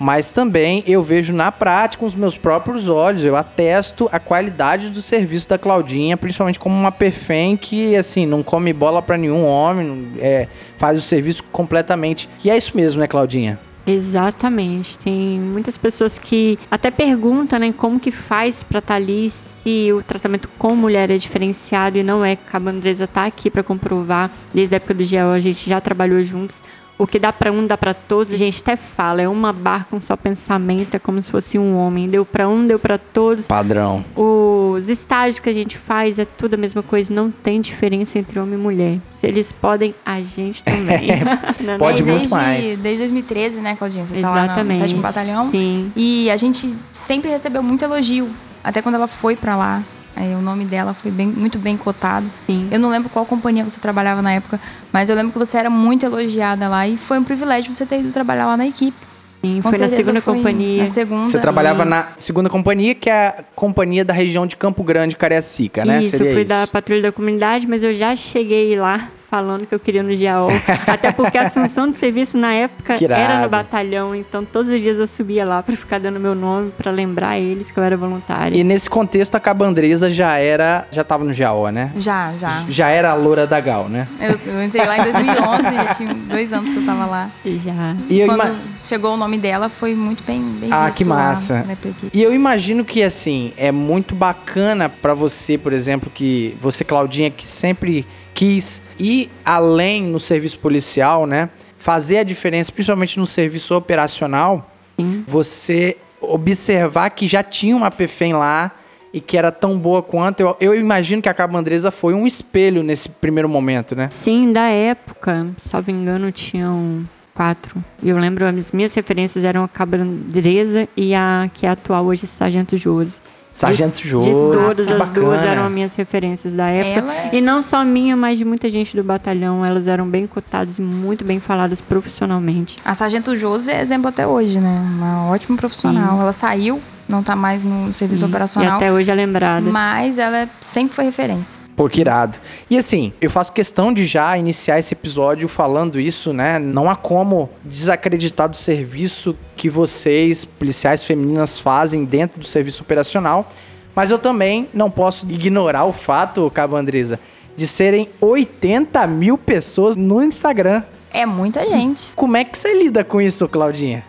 Mas 0.00 0.32
também 0.32 0.82
eu 0.86 1.02
vejo 1.02 1.30
na 1.30 1.52
prática 1.52 2.00
com 2.00 2.06
os 2.06 2.14
meus 2.14 2.34
próprios 2.34 2.88
olhos, 2.88 3.22
eu 3.22 3.36
atesto 3.36 4.08
a 4.10 4.18
qualidade 4.18 4.88
do 4.88 5.02
serviço 5.02 5.46
da 5.46 5.58
Claudinha, 5.58 6.16
principalmente 6.16 6.58
como 6.58 6.74
uma 6.74 6.90
perfém 6.90 7.54
que, 7.54 7.94
assim, 7.94 8.24
não 8.24 8.42
come 8.42 8.72
bola 8.72 9.02
pra 9.02 9.18
nenhum 9.18 9.44
homem, 9.44 10.12
é, 10.18 10.48
faz 10.78 10.98
o 10.98 11.02
serviço 11.02 11.44
completamente. 11.52 12.30
E 12.42 12.48
é 12.48 12.56
isso 12.56 12.74
mesmo, 12.74 12.98
né, 12.98 13.06
Claudinha? 13.06 13.60
Exatamente. 13.86 14.98
Tem 14.98 15.38
muitas 15.38 15.76
pessoas 15.76 16.18
que 16.18 16.58
até 16.70 16.90
perguntam, 16.90 17.58
né, 17.58 17.74
como 17.76 18.00
que 18.00 18.10
faz 18.10 18.62
pra 18.62 18.78
estar 18.78 18.94
ali 18.94 19.30
se 19.30 19.92
o 19.92 20.02
tratamento 20.02 20.48
com 20.58 20.74
mulher 20.74 21.10
é 21.10 21.18
diferenciado 21.18 21.98
e 21.98 22.02
não 22.02 22.24
é. 22.24 22.38
A 22.50 22.58
Andresa 22.58 23.06
tá 23.06 23.26
aqui 23.26 23.50
pra 23.50 23.62
comprovar. 23.62 24.30
Desde 24.54 24.74
a 24.74 24.76
época 24.76 24.94
do 24.94 25.04
GEO 25.04 25.30
a 25.30 25.40
gente 25.40 25.68
já 25.68 25.80
trabalhou 25.80 26.22
juntos. 26.24 26.62
O 27.00 27.06
que 27.06 27.18
dá 27.18 27.32
pra 27.32 27.50
um, 27.50 27.66
dá 27.66 27.78
pra 27.78 27.94
todos. 27.94 28.34
A 28.34 28.36
gente 28.36 28.60
até 28.60 28.76
fala, 28.76 29.22
é 29.22 29.26
uma 29.26 29.54
barca, 29.54 29.96
um 29.96 30.00
só 30.02 30.16
pensamento, 30.16 30.94
é 30.94 30.98
como 30.98 31.22
se 31.22 31.30
fosse 31.30 31.58
um 31.58 31.74
homem. 31.74 32.06
Deu 32.10 32.26
pra 32.26 32.46
um, 32.46 32.66
deu 32.66 32.78
pra 32.78 32.98
todos. 32.98 33.46
Padrão. 33.46 34.04
Os 34.14 34.86
estágios 34.90 35.38
que 35.38 35.48
a 35.48 35.52
gente 35.52 35.78
faz 35.78 36.18
é 36.18 36.26
tudo 36.26 36.54
a 36.54 36.56
mesma 36.58 36.82
coisa, 36.82 37.10
não 37.10 37.30
tem 37.30 37.58
diferença 37.58 38.18
entre 38.18 38.38
homem 38.38 38.58
e 38.58 38.62
mulher. 38.62 38.98
Se 39.10 39.26
eles 39.26 39.50
podem, 39.50 39.94
a 40.04 40.20
gente 40.20 40.62
também. 40.62 41.08
Não 41.64 41.72
é 41.72 41.78
Pode 41.78 42.02
muito 42.02 42.18
desde, 42.18 42.34
mais. 42.34 42.78
Desde 42.80 42.98
2013, 42.98 43.60
né, 43.62 43.76
Claudinha? 43.76 44.04
Você 44.04 44.20
tá 44.20 44.30
lá 44.30 44.40
no 44.40 44.44
Exatamente. 44.44 44.78
7 44.78 44.94
Batalhão. 44.96 45.50
Sim. 45.50 45.90
E 45.96 46.30
a 46.30 46.36
gente 46.36 46.74
sempre 46.92 47.30
recebeu 47.30 47.62
muito 47.62 47.82
elogio. 47.82 48.28
Até 48.62 48.82
quando 48.82 48.96
ela 48.96 49.06
foi 49.06 49.36
pra 49.36 49.56
lá. 49.56 49.82
Aí 50.20 50.34
o 50.34 50.42
nome 50.42 50.66
dela 50.66 50.92
foi 50.92 51.10
bem, 51.10 51.26
muito 51.26 51.58
bem 51.58 51.78
cotado. 51.78 52.26
Sim. 52.46 52.68
Eu 52.70 52.78
não 52.78 52.90
lembro 52.90 53.08
qual 53.08 53.24
companhia 53.24 53.64
você 53.64 53.80
trabalhava 53.80 54.20
na 54.20 54.32
época, 54.32 54.60
mas 54.92 55.08
eu 55.08 55.16
lembro 55.16 55.32
que 55.32 55.38
você 55.38 55.56
era 55.56 55.70
muito 55.70 56.04
elogiada 56.04 56.68
lá 56.68 56.86
e 56.86 56.98
foi 56.98 57.18
um 57.18 57.24
privilégio 57.24 57.72
você 57.72 57.86
ter 57.86 58.00
ido 58.00 58.12
trabalhar 58.12 58.44
lá 58.44 58.54
na 58.54 58.66
equipe. 58.66 58.98
Sim, 59.42 59.62
Com 59.62 59.70
foi 59.70 59.80
na 59.80 59.88
segunda 59.88 60.20
foi 60.20 60.34
companhia. 60.34 60.82
Na 60.82 60.86
segunda. 60.86 61.24
Você 61.24 61.38
trabalhava 61.38 61.86
na 61.86 62.08
segunda 62.18 62.50
companhia, 62.50 62.94
que 62.94 63.08
é 63.08 63.28
a 63.28 63.44
companhia 63.54 64.04
da 64.04 64.12
região 64.12 64.46
de 64.46 64.56
Campo 64.56 64.84
Grande, 64.84 65.16
Cariacica, 65.16 65.82
né? 65.86 66.00
Isso, 66.00 66.10
Seria 66.10 66.26
eu 66.26 66.32
fui 66.34 66.42
isso. 66.42 66.48
da 66.50 66.66
patrulha 66.66 67.00
da 67.00 67.12
comunidade, 67.12 67.66
mas 67.66 67.82
eu 67.82 67.94
já 67.94 68.14
cheguei 68.14 68.78
lá 68.78 69.08
falando 69.30 69.64
que 69.64 69.72
eu 69.74 69.78
queria 69.78 70.02
no 70.02 70.10
GAO. 70.16 70.48
Até 70.86 71.12
porque 71.12 71.38
a 71.38 71.42
assunção 71.42 71.88
de 71.90 71.96
serviço 71.96 72.36
na 72.36 72.52
época 72.52 72.96
era 73.02 73.42
no 73.42 73.48
batalhão, 73.48 74.14
então 74.14 74.44
todos 74.44 74.72
os 74.72 74.80
dias 74.80 74.98
eu 74.98 75.06
subia 75.06 75.44
lá 75.44 75.62
pra 75.62 75.76
ficar 75.76 76.00
dando 76.00 76.18
meu 76.18 76.34
nome, 76.34 76.72
pra 76.76 76.90
lembrar 76.90 77.38
eles 77.38 77.70
que 77.70 77.78
eu 77.78 77.82
era 77.84 77.96
voluntária. 77.96 78.56
E 78.56 78.64
nesse 78.64 78.90
contexto, 78.90 79.36
a 79.36 79.40
Cabandresa 79.40 80.10
já 80.10 80.36
era. 80.36 80.86
Já 80.90 81.04
tava 81.04 81.24
no 81.24 81.32
GAO, 81.34 81.68
né? 81.70 81.92
Já, 81.94 82.34
já. 82.40 82.64
Já 82.68 82.88
era 82.88 83.10
a 83.10 83.14
loura 83.14 83.46
da 83.46 83.60
Gal, 83.60 83.88
né? 83.88 84.08
Eu, 84.20 84.52
eu 84.54 84.64
entrei 84.64 84.84
lá 84.84 84.98
em 84.98 85.02
2011, 85.04 85.62
já 85.74 85.94
tinha 85.94 86.14
dois 86.14 86.52
anos 86.52 86.70
que 86.70 86.76
eu 86.76 86.84
tava 86.84 87.06
lá. 87.06 87.30
Já. 87.44 87.94
E 88.08 88.24
Quando 88.26 88.34
ima- 88.44 88.56
chegou 88.82 89.14
o 89.14 89.16
nome 89.16 89.38
dela, 89.38 89.68
foi 89.68 89.94
muito 89.94 90.24
bem, 90.24 90.42
bem 90.60 90.70
Ah, 90.72 90.90
que 90.90 91.04
lá 91.04 91.16
massa. 91.16 91.64
equipe. 91.70 92.10
E 92.12 92.22
eu 92.22 92.34
imagino 92.34 92.84
que, 92.84 93.02
assim, 93.02 93.52
é 93.56 93.70
muito 93.70 94.14
bacana 94.14 94.88
pra 94.88 95.14
você, 95.14 95.56
por 95.56 95.72
exemplo, 95.72 96.10
que 96.12 96.56
você, 96.60 96.82
Claudinha, 96.82 97.30
que 97.30 97.46
sempre 97.46 98.06
quis 98.40 98.80
ir 98.98 99.30
além 99.44 100.02
no 100.02 100.18
serviço 100.18 100.58
policial, 100.60 101.26
né? 101.26 101.50
Fazer 101.76 102.18
a 102.18 102.22
diferença, 102.22 102.72
principalmente 102.72 103.18
no 103.18 103.26
serviço 103.26 103.74
operacional. 103.74 104.70
Sim. 104.98 105.22
Você 105.28 105.98
observar 106.22 107.10
que 107.10 107.28
já 107.28 107.42
tinha 107.42 107.76
uma 107.76 107.90
PFEM 107.90 108.32
lá 108.32 108.70
e 109.12 109.20
que 109.20 109.36
era 109.36 109.52
tão 109.52 109.78
boa 109.78 110.02
quanto. 110.02 110.40
Eu, 110.40 110.56
eu 110.58 110.74
imagino 110.74 111.20
que 111.20 111.28
a 111.28 111.34
Cabandresa 111.34 111.90
foi 111.90 112.14
um 112.14 112.26
espelho 112.26 112.82
nesse 112.82 113.10
primeiro 113.10 113.46
momento, 113.48 113.94
né? 113.94 114.08
Sim, 114.10 114.54
da 114.54 114.68
época, 114.68 115.48
salvo 115.58 115.90
engano, 115.90 116.32
tinham 116.32 117.06
quatro. 117.34 117.84
E 118.02 118.08
eu 118.08 118.16
lembro, 118.16 118.46
as 118.46 118.72
minhas 118.72 118.94
referências 118.94 119.44
eram 119.44 119.64
a 119.64 119.68
Cabrandresa 119.68 120.88
e 120.96 121.14
a 121.14 121.50
que 121.52 121.66
é 121.66 121.68
atual 121.68 122.06
hoje, 122.06 122.26
Sargento 122.26 122.74
Josi. 122.78 123.20
Sargento 123.52 124.00
Josi. 124.06 124.28
De 124.30 124.34
todas 124.34 124.88
as 124.88 124.98
bacana. 124.98 125.12
duas 125.26 125.42
eram 125.42 125.64
as 125.64 125.70
minhas 125.72 125.94
referências 125.94 126.52
da 126.52 126.68
época. 126.68 126.98
Ela 127.00 127.14
é- 127.14 127.30
E 127.34 127.40
não 127.40 127.62
só 127.62 127.84
minha, 127.84 128.16
mas 128.16 128.38
de 128.38 128.44
muita 128.44 128.70
gente 128.70 128.96
do 128.96 129.02
batalhão. 129.04 129.64
Elas 129.64 129.86
eram 129.86 130.06
bem 130.08 130.26
cotadas 130.26 130.78
e 130.78 130.82
muito 130.82 131.24
bem 131.24 131.40
faladas 131.40 131.80
profissionalmente. 131.80 132.78
A 132.84 132.94
Sargento 132.94 133.36
Josi 133.36 133.70
é 133.70 133.80
exemplo 133.82 134.08
até 134.08 134.26
hoje, 134.26 134.60
né? 134.60 134.80
Uma 134.96 135.26
ótima 135.30 135.56
profissional. 135.56 136.20
Ela 136.20 136.32
saiu, 136.32 136.80
não 137.10 137.22
tá 137.22 137.34
mais 137.36 137.62
no 137.64 137.92
serviço 137.92 138.24
E 138.24 138.28
operacional. 138.28 138.76
até 138.76 138.90
hoje 138.92 139.10
é 139.10 139.14
lembrada. 139.14 139.68
Mas 139.70 140.18
ela 140.18 140.38
é- 140.42 140.48
sempre 140.60 140.94
foi 140.94 141.04
referência. 141.04 141.60
Pô, 141.76 141.88
que 141.88 142.00
irado. 142.00 142.38
E 142.68 142.76
assim, 142.76 143.12
eu 143.20 143.30
faço 143.30 143.52
questão 143.52 143.92
de 143.92 144.04
já 144.06 144.36
iniciar 144.36 144.78
esse 144.78 144.92
episódio 144.94 145.48
falando 145.48 145.98
isso, 145.98 146.32
né? 146.32 146.58
Não 146.58 146.90
há 146.90 146.94
como 146.96 147.48
desacreditar 147.64 148.48
do 148.48 148.56
serviço 148.56 149.34
que 149.56 149.68
vocês, 149.70 150.44
policiais 150.44 151.02
femininas, 151.02 151.58
fazem 151.58 152.04
dentro 152.04 152.38
do 152.38 152.46
serviço 152.46 152.82
operacional. 152.82 153.50
Mas 153.94 154.10
eu 154.10 154.18
também 154.18 154.68
não 154.72 154.90
posso 154.90 155.28
ignorar 155.30 155.84
o 155.84 155.92
fato, 155.92 156.50
Cabo 156.54 156.76
Andresa, 156.76 157.18
de 157.56 157.66
serem 157.66 158.08
80 158.20 159.06
mil 159.06 159.36
pessoas 159.36 159.96
no 159.96 160.22
Instagram. 160.22 160.82
É 161.12 161.26
muita 161.26 161.68
gente. 161.68 162.12
Como 162.14 162.36
é 162.36 162.44
que 162.44 162.56
você 162.56 162.72
lida 162.74 163.02
com 163.02 163.20
isso, 163.20 163.48
Claudinha? 163.48 164.04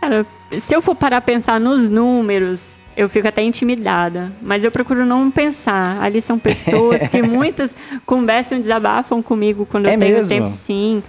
Cara, 0.00 0.24
se 0.58 0.74
eu 0.74 0.82
for 0.82 0.94
parar 0.94 1.18
a 1.18 1.20
pensar 1.20 1.60
nos 1.60 1.88
números, 1.88 2.74
eu 2.96 3.08
fico 3.08 3.28
até 3.28 3.42
intimidada. 3.42 4.32
Mas 4.42 4.64
eu 4.64 4.70
procuro 4.70 5.06
não 5.06 5.30
pensar. 5.30 6.00
Ali 6.02 6.20
são 6.20 6.38
pessoas 6.40 7.06
que 7.08 7.22
muitas 7.22 7.74
conversam 8.04 8.58
e 8.58 8.60
desabafam 8.62 9.22
comigo 9.22 9.66
quando 9.70 9.86
eu 9.86 9.92
É 9.92 9.96
tenho 9.96 10.16
mesmo? 10.16 10.28
tempo, 10.28 10.48
sim. 10.48 11.02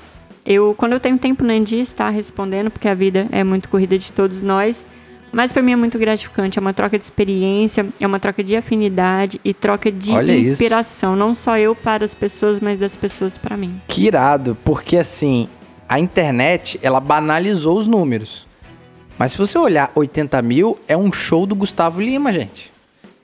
Eu, 0.46 0.74
quando 0.78 0.94
eu 0.94 1.00
tenho 1.00 1.18
tempo, 1.18 1.44
Nandi 1.44 1.80
está 1.80 2.10
respondendo, 2.10 2.72
porque 2.72 2.88
a 2.88 2.94
vida 2.94 3.28
é 3.32 3.44
muito 3.44 3.70
corrida 3.70 3.98
de 3.98 4.12
todos 4.12 4.42
nós. 4.42 4.86
Mas 5.32 5.52
para 5.52 5.62
mim 5.62 5.72
é 5.72 5.76
muito 5.78 5.98
gratificante. 5.98 6.60
É 6.60 6.62
uma 6.62 6.74
troca 6.74 6.98
de 6.98 7.04
experiência, 7.06 7.86
é 8.02 8.06
uma 8.08 8.20
troca 8.20 8.44
de 8.44 8.56
afinidade 8.56 9.40
e 9.46 9.54
troca 9.54 9.90
de 9.92 10.12
Olha 10.12 10.34
isso. 10.34 10.52
inspiração. 10.52 11.16
Não 11.16 11.34
só 11.34 11.58
eu 11.58 11.74
para 11.74 12.04
as 12.04 12.14
pessoas, 12.14 12.60
mas 12.60 12.78
das 12.80 12.96
pessoas 12.98 13.38
para 13.38 13.56
mim. 13.56 13.80
Que 13.88 14.08
irado, 14.08 14.58
porque 14.66 14.98
assim, 14.98 15.48
a 15.88 16.00
internet, 16.00 16.78
ela 16.84 17.00
banalizou 17.00 17.78
os 17.78 17.88
números. 17.88 18.46
Mas 19.22 19.34
se 19.34 19.38
você 19.38 19.56
olhar 19.56 19.92
80 19.94 20.42
mil, 20.42 20.80
é 20.88 20.98
um 20.98 21.14
show 21.14 21.46
do 21.46 21.54
Gustavo 21.54 22.02
Lima, 22.02 22.34
gente. 22.34 22.72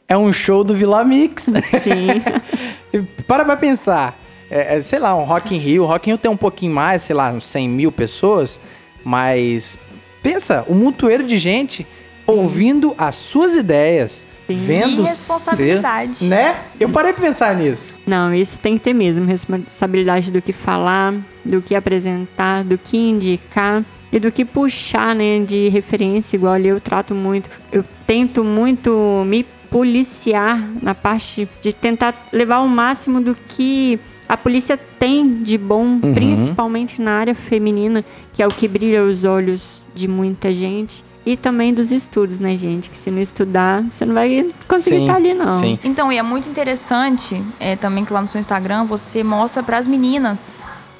É 0.07 0.15
um 0.15 0.31
show 0.31 0.63
do 0.63 0.75
Vila 0.75 1.03
Mix. 1.03 1.45
Sim. 1.81 3.01
Para 3.25 3.43
pra 3.43 3.57
pensar. 3.57 4.15
É, 4.47 4.75
é, 4.75 4.81
sei 4.83 4.99
lá, 4.99 5.15
um 5.15 5.23
Rock 5.23 5.55
in 5.55 5.57
Rio. 5.57 5.81
O 5.81 5.85
Rock 5.87 6.07
in 6.07 6.13
Rio 6.13 6.19
tem 6.19 6.29
um 6.29 6.37
pouquinho 6.37 6.71
mais, 6.71 7.01
sei 7.01 7.15
lá, 7.15 7.31
uns 7.31 7.47
100 7.47 7.67
mil 7.69 7.91
pessoas. 7.91 8.59
Mas 9.03 9.75
pensa, 10.21 10.63
um 10.69 10.75
montoeiro 10.75 11.23
de 11.25 11.39
gente 11.39 11.87
ouvindo 12.27 12.93
as 12.95 13.15
suas 13.15 13.55
ideias. 13.55 14.23
Vendo 14.47 14.97
Que 15.01 15.09
responsabilidade. 15.09 16.15
seu- 16.17 16.27
né? 16.29 16.55
Eu 16.79 16.89
parei 16.89 17.11
pra 17.11 17.23
pensar 17.25 17.55
nisso. 17.55 17.95
Não, 18.05 18.31
isso 18.35 18.59
tem 18.59 18.77
que 18.77 18.83
ter 18.83 18.93
mesmo. 18.93 19.25
Responsabilidade 19.25 20.29
do 20.29 20.43
que 20.43 20.53
falar, 20.53 21.15
do 21.43 21.59
que 21.59 21.73
apresentar, 21.73 22.63
do 22.63 22.77
que 22.77 22.95
indicar 22.95 23.83
e 24.11 24.19
do 24.19 24.31
que 24.31 24.45
puxar, 24.45 25.13
né, 25.13 25.39
de 25.39 25.69
referência, 25.69 26.35
igual 26.35 26.53
ali 26.53 26.69
eu 26.69 26.79
trato 26.79 27.13
muito. 27.13 27.49
Eu 27.71 27.83
tento 28.05 28.43
muito 28.43 29.23
me 29.25 29.45
policiar 29.69 30.59
na 30.81 30.95
parte 30.95 31.47
de 31.61 31.73
tentar 31.73 32.27
levar 32.31 32.59
o 32.59 32.69
máximo 32.69 33.19
do 33.19 33.35
que 33.35 33.99
a 34.27 34.35
polícia 34.35 34.77
tem 34.77 35.41
de 35.41 35.57
bom, 35.57 35.99
principalmente 35.99 37.01
na 37.01 37.11
área 37.11 37.35
feminina, 37.35 38.03
que 38.33 38.41
é 38.41 38.47
o 38.47 38.49
que 38.49 38.67
brilha 38.67 39.03
os 39.03 39.23
olhos 39.23 39.81
de 39.95 40.07
muita 40.07 40.53
gente. 40.53 41.03
E 41.25 41.35
também 41.35 41.73
dos 41.73 41.91
estudos, 41.91 42.39
né, 42.39 42.55
gente? 42.55 42.89
Que 42.89 42.97
se 42.97 43.11
não 43.11 43.21
estudar, 43.21 43.83
você 43.83 44.05
não 44.05 44.13
vai 44.13 44.49
conseguir 44.65 44.95
Sim, 44.95 45.01
estar 45.01 45.15
ali, 45.15 45.33
não. 45.33 45.59
Sim. 45.59 45.77
Então, 45.83 46.09
e 46.09 46.17
é 46.17 46.23
muito 46.23 46.47
interessante 46.47 47.43
é, 47.59 47.75
também 47.75 48.05
que 48.05 48.13
lá 48.13 48.21
no 48.21 48.29
seu 48.29 48.39
Instagram 48.39 48.85
você 48.85 49.25
mostra 49.25 49.61
para 49.61 49.77
as 49.77 49.87
meninas 49.87 50.53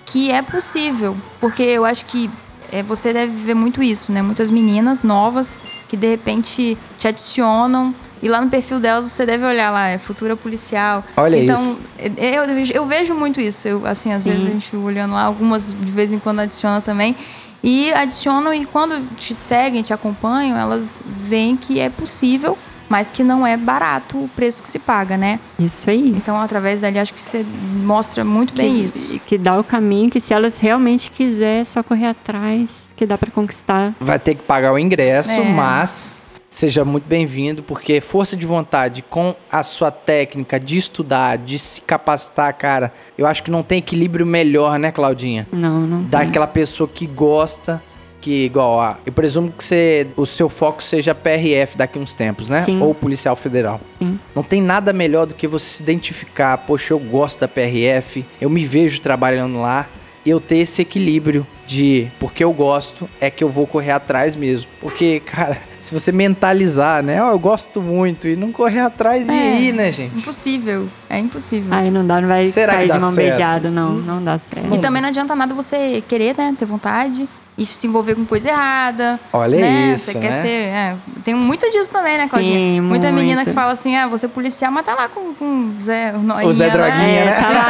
que 0.06 0.30
é 0.30 0.42
possível. 0.42 1.16
Porque 1.40 1.64
eu 1.64 1.86
acho 1.86 2.06
que 2.06 2.30
é, 2.72 2.84
você 2.84 3.14
deve 3.14 3.32
ver 3.32 3.54
muito 3.54 3.82
isso, 3.82 4.12
né? 4.12 4.22
Muitas 4.22 4.52
meninas 4.52 5.04
novas 5.04 5.60
que 5.88 5.96
de 5.96 6.08
repente 6.08 6.78
te 6.98 7.08
adicionam. 7.08 7.94
E 8.22 8.28
lá 8.28 8.42
no 8.42 8.50
perfil 8.50 8.80
delas 8.80 9.06
você 9.06 9.26
deve 9.26 9.46
olhar 9.46 9.70
lá, 9.70 9.90
é 9.90 9.98
futura 9.98 10.36
policial. 10.36 11.04
Olha 11.16 11.38
então, 11.38 11.62
isso. 11.62 11.80
é, 12.18 12.38
Eu, 12.38 12.44
eu 12.74 12.86
vejo 12.86 13.14
muito 13.14 13.40
isso. 13.40 13.68
Eu, 13.68 13.86
assim, 13.86 14.12
às 14.12 14.26
vezes 14.26 14.48
a 14.48 14.52
gente 14.52 14.76
olhando 14.76 15.14
lá, 15.14 15.24
algumas 15.24 15.72
de 15.72 15.92
vez 15.92 16.12
em 16.12 16.20
quando 16.20 16.40
adiciona 16.40 16.82
também. 16.82 17.16
E 17.64 17.92
adicionam 17.94 18.54
e 18.54 18.66
quando 18.66 19.08
te 19.16 19.34
seguem, 19.34 19.82
te 19.82 19.94
acompanham, 19.94 20.58
elas 20.58 21.02
veem 21.06 21.56
que 21.58 21.80
é 21.80 21.90
possível, 21.90 22.58
mas 22.90 23.10
que 23.10 23.24
não 23.24 23.46
é 23.46 23.58
barato 23.58 24.18
o 24.18 24.28
preço 24.30 24.62
que 24.62 24.70
se 24.70 24.80
paga, 24.80 25.18
né? 25.18 25.40
Isso 25.60 25.90
aí. 25.90 26.10
Então, 26.10 26.40
através 26.40 26.80
dali, 26.80 27.00
acho 27.00 27.14
que 27.14 27.22
você 27.22 27.46
mostra 27.84 28.24
muito 28.24 28.54
bem 28.54 28.74
que, 28.76 28.86
isso. 28.86 29.20
Que 29.26 29.38
dá 29.38 29.58
o 29.60 29.64
caminho 29.64 30.10
que 30.10 30.20
se 30.20 30.34
elas 30.34 30.58
realmente 30.60 31.12
quiser, 31.12 31.62
é 31.62 31.64
só 31.64 31.84
correr 31.84 32.08
atrás, 32.08 32.88
que 32.96 33.06
dá 33.06 33.18
pra 33.18 33.32
conquistar. 33.32 33.94
Vai 34.00 34.20
ter 34.20 34.36
que 34.36 34.42
pagar 34.44 34.74
o 34.74 34.80
ingresso, 34.80 35.32
É. 35.32 35.44
mas 35.44 36.16
seja 36.50 36.86
muito 36.86 37.06
bem-vindo, 37.06 37.62
porque 37.62 38.00
força 38.00 38.36
de 38.36 38.46
vontade 38.46 39.04
com 39.08 39.36
a 39.52 39.64
sua 39.64 39.92
técnica 39.92 40.60
de 40.60 40.78
estudar, 40.78 41.38
de 41.38 41.60
se 41.60 41.82
capacitar, 41.82 42.52
cara, 42.54 42.92
eu 43.18 43.28
acho 43.28 43.44
que 43.44 43.52
não 43.52 43.62
tem 43.62 43.80
equilíbrio 43.80 44.26
melhor, 44.26 44.80
né, 44.80 44.92
Claudinha? 44.92 45.46
Não, 45.52 45.82
não. 45.82 46.04
Daquela 46.04 46.48
pessoa 46.48 46.88
que 46.92 47.06
gosta, 47.06 47.84
que 48.28 48.44
igual 48.44 48.82
a. 48.82 48.98
Eu 49.06 49.14
presumo 49.14 49.50
que 49.50 49.64
você, 49.64 50.08
o 50.18 50.26
seu 50.26 50.50
foco 50.50 50.84
seja 50.84 51.16
PRF 51.16 51.78
daqui 51.78 51.98
uns 51.98 52.14
tempos, 52.14 52.50
né? 52.50 52.62
Sim. 52.64 52.82
Ou 52.82 52.94
Policial 52.94 53.38
Federal. 53.38 53.80
Sim. 54.00 54.20
Não 54.36 54.44
tem 54.44 54.62
nada 54.62 54.92
melhor 54.92 55.26
do 55.26 55.34
que 55.34 55.48
você 55.48 55.66
se 55.66 55.82
identificar, 55.84 56.58
poxa, 56.58 56.94
eu 56.94 57.00
gosto 57.00 57.40
da 57.40 57.48
PRF, 57.48 58.26
eu 58.42 58.50
me 58.50 58.66
vejo 58.66 59.00
trabalhando 59.00 59.62
lá, 59.62 59.88
e 60.26 60.30
eu 60.30 60.42
ter 60.42 60.58
esse 60.58 60.82
equilíbrio 60.82 61.48
de 61.66 62.10
porque 62.20 62.44
eu 62.44 62.52
gosto, 62.52 63.10
é 63.22 63.30
que 63.30 63.42
eu 63.42 63.48
vou 63.48 63.66
correr 63.66 63.92
atrás 63.92 64.36
mesmo. 64.36 64.70
Porque, 64.82 65.22
cara, 65.26 65.58
se 65.80 65.94
você 65.94 66.12
mentalizar, 66.12 67.02
né? 67.02 67.24
Ó, 67.24 67.32
eu 67.32 67.40
gosto 67.40 67.82
muito 67.82 68.28
e 68.28 68.36
não 68.36 68.52
correr 68.52 68.82
atrás 68.82 69.30
e 69.30 69.32
É. 69.32 69.62
ir, 69.62 69.74
né, 69.74 69.90
gente? 69.90 70.18
Impossível. 70.18 70.90
É 71.10 71.18
impossível. 71.18 71.74
Aí 71.74 71.90
não 71.90 72.06
dá, 72.06 72.20
não 72.20 72.28
vai 72.28 72.44
Será 72.44 72.74
que 72.74 72.78
cair 72.80 72.92
de 72.92 73.00
mão 73.00 73.14
certo? 73.14 73.30
beijada, 73.30 73.70
não. 73.70 73.94
Não 73.94 74.22
dá 74.22 74.38
certo. 74.38 74.76
E 74.76 74.80
também 74.80 75.02
não 75.02 75.08
adianta 75.08 75.34
nada 75.34 75.54
você 75.54 76.04
querer, 76.06 76.36
né? 76.38 76.54
Ter 76.60 76.66
vontade 76.66 77.26
e 77.58 77.66
se 77.66 77.88
envolver 77.88 78.16
com 78.16 78.26
coisa 78.26 78.50
errada. 78.50 79.20
Olha 79.34 79.58
né? 79.60 79.94
isso, 79.94 80.12
Você 80.12 80.20
né? 80.20 80.28
quer 80.28 80.32
ser. 80.32 80.48
é, 80.48 80.96
tem 81.24 81.34
muito 81.34 81.70
disso 81.72 81.92
também, 81.92 82.18
né, 82.18 82.24
Sim, 82.26 82.30
Claudinha? 82.30 82.82
Muita 82.82 83.08
muito. 83.08 83.20
menina 83.22 83.44
que 83.44 83.52
fala 83.52 83.72
assim: 83.72 83.96
ah, 83.96 84.08
você 84.08 84.28
é 84.28 84.30
policial, 84.30 84.72
mas 84.72 84.86
tá 84.86 84.94
lá 84.94 85.10
com, 85.10 85.34
com 85.34 85.72
o 85.72 85.74
Zé 85.78 86.14
o 86.16 86.20
Noinha, 86.20 86.48
O 86.48 86.54
Zé 86.54 86.68
né? 86.68 86.72
Droguinha, 86.72 87.20
É, 87.22 87.26
né? 87.26 87.34
tá 87.42 87.50
lá, 87.50 87.64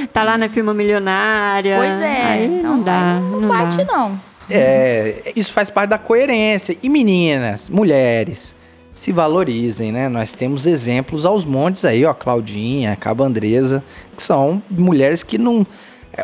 na, 0.00 0.06
tá 0.12 0.22
lá 0.24 0.38
na 0.38 0.48
firma 0.48 0.74
milionária. 0.74 1.76
Pois 1.76 2.00
é. 2.00 2.22
Aí 2.24 2.58
então, 2.58 2.76
não 2.76 2.82
dá. 2.82 3.14
Não, 3.20 3.40
Não, 3.40 3.48
bate, 3.48 3.84
dá. 3.84 3.92
não. 3.92 4.20
É, 4.50 5.32
isso 5.36 5.52
faz 5.52 5.70
parte 5.70 5.90
da 5.90 5.98
coerência. 5.98 6.76
E 6.82 6.88
meninas, 6.88 7.70
mulheres, 7.70 8.54
se 8.92 9.12
valorizem, 9.12 9.92
né? 9.92 10.08
Nós 10.08 10.34
temos 10.34 10.66
exemplos 10.66 11.24
aos 11.24 11.44
montes 11.44 11.84
aí, 11.84 12.04
ó, 12.04 12.12
Claudinha, 12.12 12.96
Cabo 12.96 13.22
Andresa, 13.24 13.82
que 14.16 14.22
são 14.22 14.62
mulheres 14.68 15.22
que 15.22 15.38
não 15.38 15.60
é, 15.62 15.66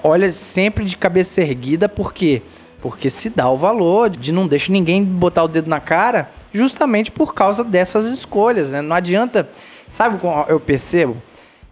olha 0.03 0.33
sempre 0.33 0.85
de 0.85 0.97
cabeça 0.97 1.41
erguida, 1.41 1.89
por 1.89 2.13
quê? 2.13 2.43
Porque 2.81 3.11
se 3.11 3.31
dá 3.31 3.49
o 3.49 3.57
valor 3.57 4.11
de 4.11 4.31
não 4.33 4.47
deixar 4.47 4.73
ninguém 4.73 5.05
botar 5.05 5.45
o 5.45 5.49
dedo 5.49 5.69
na 5.69 5.81
cara, 5.81 6.31
justamente 6.53 7.11
por 7.11 7.35
causa 7.35 7.65
dessas 7.65 8.07
escolhas, 8.07 8.71
né? 8.71 8.81
Não 8.81 8.95
adianta, 8.95 9.49
sabe 9.93 10.21
como 10.21 10.45
eu 10.49 10.61
percebo? 10.61 11.17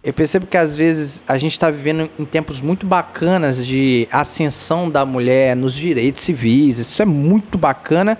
Eu 0.03 0.13
percebo 0.13 0.47
que 0.47 0.55
às 0.55 0.75
vezes 0.75 1.21
a 1.27 1.37
gente 1.37 1.51
está 1.51 1.69
vivendo 1.69 2.09
em 2.17 2.25
tempos 2.25 2.61
muito 2.61 2.85
bacanas 2.85 3.65
de 3.65 4.07
ascensão 4.11 4.89
da 4.89 5.05
mulher 5.05 5.55
nos 5.55 5.73
direitos 5.73 6.23
civis. 6.23 6.79
Isso 6.79 7.01
é 7.01 7.05
muito 7.05 7.57
bacana. 7.57 8.17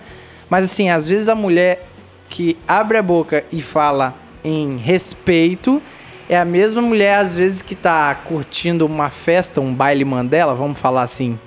Mas 0.50 0.66
assim, 0.66 0.90
às 0.90 1.08
vezes 1.08 1.30
a 1.30 1.36
mulher 1.36 1.88
que 2.30 2.58
abre 2.68 2.98
a 2.98 3.02
boca 3.02 3.44
e 3.52 3.62
fala 3.62 4.14
em 4.44 4.78
respeito 4.78 5.82
é 6.30 6.38
a 6.38 6.46
mesma 6.46 6.82
mulher 6.82 7.16
às 7.16 7.34
vezes 7.34 7.62
que 7.62 7.76
tá 7.76 8.14
curtindo 8.16 8.86
uma 8.86 9.10
festa, 9.10 9.62
um 9.62 9.74
baile 9.74 10.04
Mandela, 10.06 10.54
vamos 10.56 10.78
falar 10.80 11.04
assim 11.04 11.40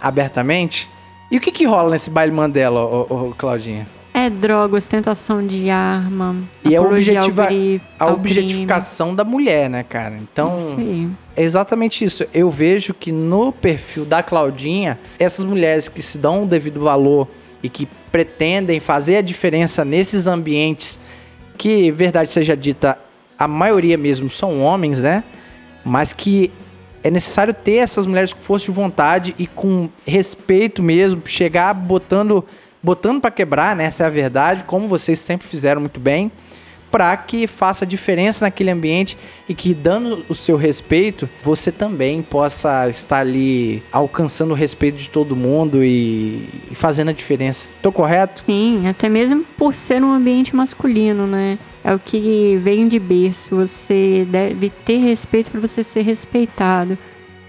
abertamente. 0.00 0.88
E 1.30 1.36
o 1.36 1.40
que 1.40 1.50
que 1.50 1.64
rola 1.66 1.90
nesse 1.90 2.10
baile 2.10 2.32
Mandela, 2.32 2.84
ô, 2.84 3.28
ô, 3.28 3.34
Claudinha? 3.36 3.86
É 4.14 4.30
droga, 4.30 4.76
ostentação 4.76 5.46
de 5.46 5.68
arma. 5.68 6.36
E 6.64 6.74
é 6.74 6.80
objetiva- 6.80 7.46
gri- 7.46 7.82
A 7.98 8.06
objetificação 8.06 9.14
da 9.14 9.24
mulher, 9.24 9.68
né, 9.68 9.82
cara? 9.82 10.16
Então. 10.16 10.58
Isso 10.58 10.74
aí. 10.78 11.08
É 11.36 11.42
exatamente 11.42 12.02
isso. 12.02 12.24
Eu 12.32 12.48
vejo 12.48 12.94
que 12.94 13.12
no 13.12 13.52
perfil 13.52 14.06
da 14.06 14.22
Claudinha, 14.22 14.98
essas 15.18 15.44
mulheres 15.44 15.86
que 15.88 16.00
se 16.00 16.16
dão 16.16 16.44
o 16.44 16.46
devido 16.46 16.80
valor 16.80 17.28
e 17.62 17.68
que 17.68 17.86
pretendem 18.10 18.80
fazer 18.80 19.18
a 19.18 19.20
diferença 19.22 19.84
nesses 19.84 20.26
ambientes 20.26 20.98
que, 21.58 21.90
verdade 21.90 22.32
seja 22.32 22.56
dita, 22.56 22.98
a 23.38 23.48
maioria 23.48 23.96
mesmo 23.96 24.30
são 24.30 24.60
homens, 24.62 25.02
né? 25.02 25.24
Mas 25.84 26.12
que 26.12 26.52
é 27.02 27.10
necessário 27.10 27.54
ter 27.54 27.76
essas 27.76 28.06
mulheres 28.06 28.32
com 28.32 28.40
força 28.40 28.66
de 28.66 28.72
vontade 28.72 29.34
e 29.38 29.46
com 29.46 29.88
respeito 30.06 30.82
mesmo, 30.82 31.22
chegar 31.24 31.72
botando 31.72 32.44
botando 32.82 33.20
para 33.20 33.32
quebrar, 33.32 33.74
né? 33.74 33.84
Essa 33.84 34.04
é 34.04 34.06
a 34.06 34.10
verdade, 34.10 34.62
como 34.64 34.86
vocês 34.86 35.18
sempre 35.18 35.46
fizeram 35.46 35.80
muito 35.80 35.98
bem, 35.98 36.30
para 36.90 37.16
que 37.16 37.46
faça 37.46 37.84
diferença 37.84 38.44
naquele 38.44 38.70
ambiente 38.70 39.18
e 39.48 39.54
que 39.54 39.74
dando 39.74 40.24
o 40.28 40.34
seu 40.34 40.56
respeito, 40.56 41.28
você 41.42 41.72
também 41.72 42.22
possa 42.22 42.88
estar 42.88 43.18
ali 43.18 43.82
alcançando 43.90 44.52
o 44.52 44.54
respeito 44.54 44.98
de 44.98 45.08
todo 45.08 45.34
mundo 45.34 45.84
e, 45.84 46.48
e 46.70 46.74
fazendo 46.74 47.08
a 47.08 47.12
diferença. 47.12 47.70
Tô 47.82 47.90
correto? 47.90 48.44
Sim, 48.46 48.86
até 48.88 49.08
mesmo 49.08 49.44
por 49.56 49.74
ser 49.74 50.02
um 50.02 50.12
ambiente 50.12 50.54
masculino, 50.54 51.26
né? 51.26 51.58
É 51.86 51.94
o 51.94 52.00
que 52.00 52.58
vem 52.60 52.88
de 52.88 52.98
berço. 52.98 53.54
Você 53.54 54.26
deve 54.28 54.70
ter 54.70 54.98
respeito 54.98 55.52
para 55.52 55.60
você 55.60 55.84
ser 55.84 56.02
respeitado. 56.02 56.98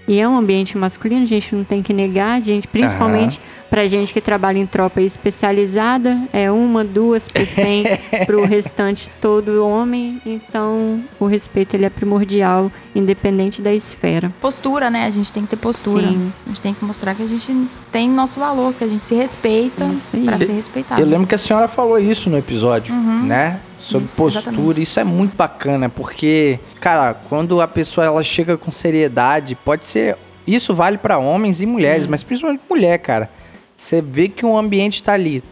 E 0.06 0.20
é 0.20 0.28
um 0.28 0.38
ambiente 0.38 0.78
masculino, 0.78 1.24
a 1.24 1.26
gente 1.26 1.54
não 1.54 1.64
tem 1.64 1.82
que 1.82 1.92
negar, 1.92 2.40
gente, 2.40 2.66
principalmente 2.66 3.40
pra 3.68 3.86
gente 3.86 4.14
que 4.14 4.20
trabalha 4.22 4.58
em 4.58 4.64
tropa 4.64 5.02
especializada, 5.02 6.18
é 6.32 6.50
uma, 6.50 6.82
duas 6.82 7.28
perfém 7.28 7.84
pro 8.24 8.42
restante 8.46 9.10
todo 9.20 9.62
homem, 9.62 10.22
então 10.24 11.04
o 11.20 11.26
respeito 11.26 11.74
ele 11.74 11.84
é 11.84 11.90
primordial, 11.90 12.72
independente 12.94 13.60
da 13.60 13.72
esfera. 13.74 14.32
Postura, 14.40 14.88
né? 14.88 15.04
A 15.04 15.10
gente 15.10 15.30
tem 15.30 15.42
que 15.42 15.50
ter 15.50 15.56
postura. 15.56 16.08
Sim. 16.08 16.32
A 16.46 16.48
gente 16.48 16.62
tem 16.62 16.72
que 16.72 16.82
mostrar 16.84 17.14
que 17.14 17.22
a 17.22 17.26
gente 17.26 17.68
tem 17.92 18.08
nosso 18.08 18.40
valor, 18.40 18.72
que 18.72 18.84
a 18.84 18.88
gente 18.88 19.02
se 19.02 19.14
respeita 19.14 19.84
pra 20.24 20.38
ser 20.38 20.52
respeitado. 20.52 21.02
Eu 21.02 21.06
lembro 21.06 21.26
que 21.26 21.34
a 21.34 21.38
senhora 21.38 21.68
falou 21.68 21.98
isso 21.98 22.30
no 22.30 22.38
episódio, 22.38 22.94
né? 22.94 23.60
Sobre 23.78 24.06
Isso, 24.06 24.16
postura. 24.16 24.42
exatamente. 24.50 24.82
Isso 24.82 25.00
é 25.00 25.04
muito 25.04 25.36
bacana, 25.36 25.88
porque, 25.88 26.58
cara, 26.80 27.14
quando 27.28 27.60
a 27.60 27.68
pessoa 27.68 28.04
ela 28.06 28.22
chega 28.22 28.56
com 28.56 28.70
seriedade, 28.72 29.54
pode 29.54 29.86
ser. 29.86 30.16
Isso 30.46 30.74
vale 30.74 30.98
pra 30.98 31.18
homens 31.18 31.60
e 31.60 31.66
mulheres, 31.66 32.06
mas 32.06 32.22
principalmente 32.22 32.62
mulher, 32.68 32.98
cara. 32.98 33.30
Você 33.76 34.02
vê 34.02 34.28
que 34.28 34.44
um 34.44 34.58
ambiente 34.58 35.02
tá 35.02 35.12
ali. 35.12 35.42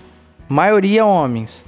Maioria 0.49 1.05
homens. 1.05 1.65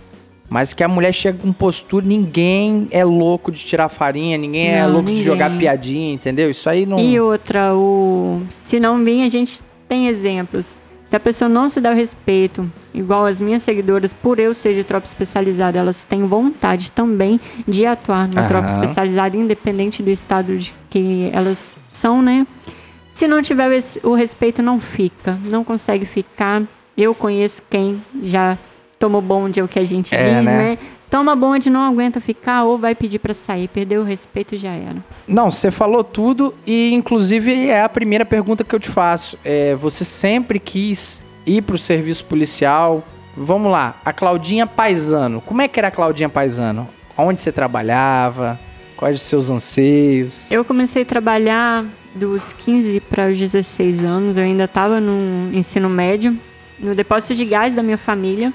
Mas 0.50 0.72
que 0.72 0.82
a 0.82 0.88
mulher 0.88 1.12
chega 1.12 1.38
com 1.38 1.52
postura, 1.52 2.06
ninguém 2.06 2.88
é 2.90 3.04
louco 3.04 3.52
de 3.52 3.62
tirar 3.64 3.90
farinha, 3.90 4.38
ninguém 4.38 4.68
é 4.70 4.80
Não, 4.82 4.92
louco 4.92 5.04
de 5.06 5.10
ninguém. 5.12 5.24
jogar 5.24 5.58
piadinha, 5.58 6.14
entendeu? 6.14 6.50
Isso 6.50 6.68
aí 6.70 6.86
não. 6.86 6.98
E 6.98 7.20
outra, 7.20 7.74
o 7.74 8.40
se 8.50 8.80
não 8.80 9.04
vir, 9.04 9.22
a 9.24 9.28
gente 9.28 9.60
tem 9.86 10.08
exemplos. 10.08 10.78
Se 11.08 11.16
a 11.16 11.20
pessoa 11.20 11.48
não 11.48 11.68
se 11.70 11.80
dá 11.80 11.90
o 11.90 11.94
respeito, 11.94 12.70
igual 12.92 13.24
as 13.24 13.40
minhas 13.40 13.62
seguidoras, 13.62 14.12
por 14.12 14.38
eu 14.38 14.52
ser 14.52 14.74
de 14.74 14.84
tropa 14.84 15.06
especializada, 15.06 15.78
elas 15.78 16.04
têm 16.04 16.24
vontade 16.24 16.90
também 16.90 17.40
de 17.66 17.86
atuar 17.86 18.28
na 18.28 18.46
tropa 18.46 18.68
Aham. 18.68 18.74
especializada, 18.84 19.36
independente 19.36 20.02
do 20.02 20.10
estado 20.10 20.58
de 20.58 20.74
que 20.90 21.30
elas 21.32 21.74
são, 21.88 22.20
né? 22.20 22.46
Se 23.14 23.26
não 23.26 23.40
tiver 23.40 23.68
o 24.02 24.14
respeito, 24.14 24.62
não 24.62 24.78
fica, 24.78 25.38
não 25.44 25.64
consegue 25.64 26.04
ficar. 26.04 26.62
Eu 26.96 27.14
conheço 27.14 27.62
quem 27.70 28.02
já 28.22 28.58
tomou 28.98 29.22
bonde, 29.22 29.60
é 29.60 29.64
o 29.64 29.68
que 29.68 29.78
a 29.78 29.84
gente 29.84 30.14
É, 30.14 30.34
diz, 30.34 30.44
né? 30.44 30.58
né? 30.58 30.78
Toma 31.10 31.34
bonde, 31.34 31.70
não 31.70 31.80
aguenta 31.80 32.20
ficar, 32.20 32.64
ou 32.64 32.76
vai 32.76 32.94
pedir 32.94 33.18
pra 33.18 33.32
sair. 33.32 33.68
Perdeu 33.68 34.02
o 34.02 34.04
respeito, 34.04 34.56
já 34.56 34.72
era. 34.72 34.96
Não, 35.26 35.50
você 35.50 35.70
falou 35.70 36.04
tudo 36.04 36.54
e 36.66 36.92
inclusive 36.92 37.68
é 37.68 37.82
a 37.82 37.88
primeira 37.88 38.26
pergunta 38.26 38.62
que 38.62 38.74
eu 38.74 38.80
te 38.80 38.88
faço. 38.88 39.38
É, 39.44 39.74
você 39.74 40.04
sempre 40.04 40.58
quis 40.58 41.20
ir 41.46 41.62
pro 41.62 41.78
serviço 41.78 42.24
policial? 42.26 43.02
Vamos 43.36 43.70
lá, 43.70 43.94
a 44.04 44.12
Claudinha 44.12 44.66
Paisano. 44.66 45.40
Como 45.40 45.62
é 45.62 45.68
que 45.68 45.80
era 45.80 45.88
a 45.88 45.92
Claudinha 45.92 46.28
Paisano? 46.28 46.88
Onde 47.16 47.40
você 47.40 47.50
trabalhava? 47.50 48.58
Quais 48.96 49.16
os 49.16 49.22
seus 49.22 49.48
anseios? 49.48 50.50
Eu 50.50 50.64
comecei 50.64 51.02
a 51.02 51.06
trabalhar 51.06 51.86
dos 52.14 52.52
15 52.52 53.00
para 53.00 53.28
os 53.28 53.38
16 53.38 54.04
anos. 54.04 54.36
Eu 54.36 54.42
ainda 54.42 54.64
estava 54.64 55.00
no 55.00 55.56
ensino 55.56 55.88
médio, 55.88 56.36
no 56.78 56.94
depósito 56.94 57.34
de 57.34 57.44
gás 57.44 57.74
da 57.74 57.82
minha 57.82 57.96
família. 57.96 58.52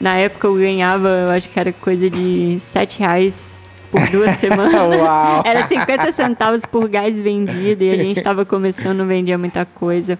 Na 0.00 0.14
época 0.16 0.46
eu 0.46 0.54
ganhava, 0.54 1.08
eu 1.08 1.30
acho 1.30 1.48
que 1.48 1.58
era 1.58 1.72
coisa 1.72 2.10
de 2.10 2.58
7 2.60 2.98
reais 2.98 3.62
por 3.90 4.06
duas 4.10 4.32
semanas. 4.40 5.00
Uau! 5.00 5.42
Era 5.44 5.66
50 5.66 6.12
centavos 6.12 6.64
por 6.66 6.88
gás 6.88 7.18
vendido 7.20 7.82
e 7.82 7.90
a 7.90 7.96
gente 7.96 8.18
estava 8.18 8.44
começando, 8.44 8.98
não 8.98 9.06
vendia 9.06 9.38
muita 9.38 9.64
coisa. 9.64 10.18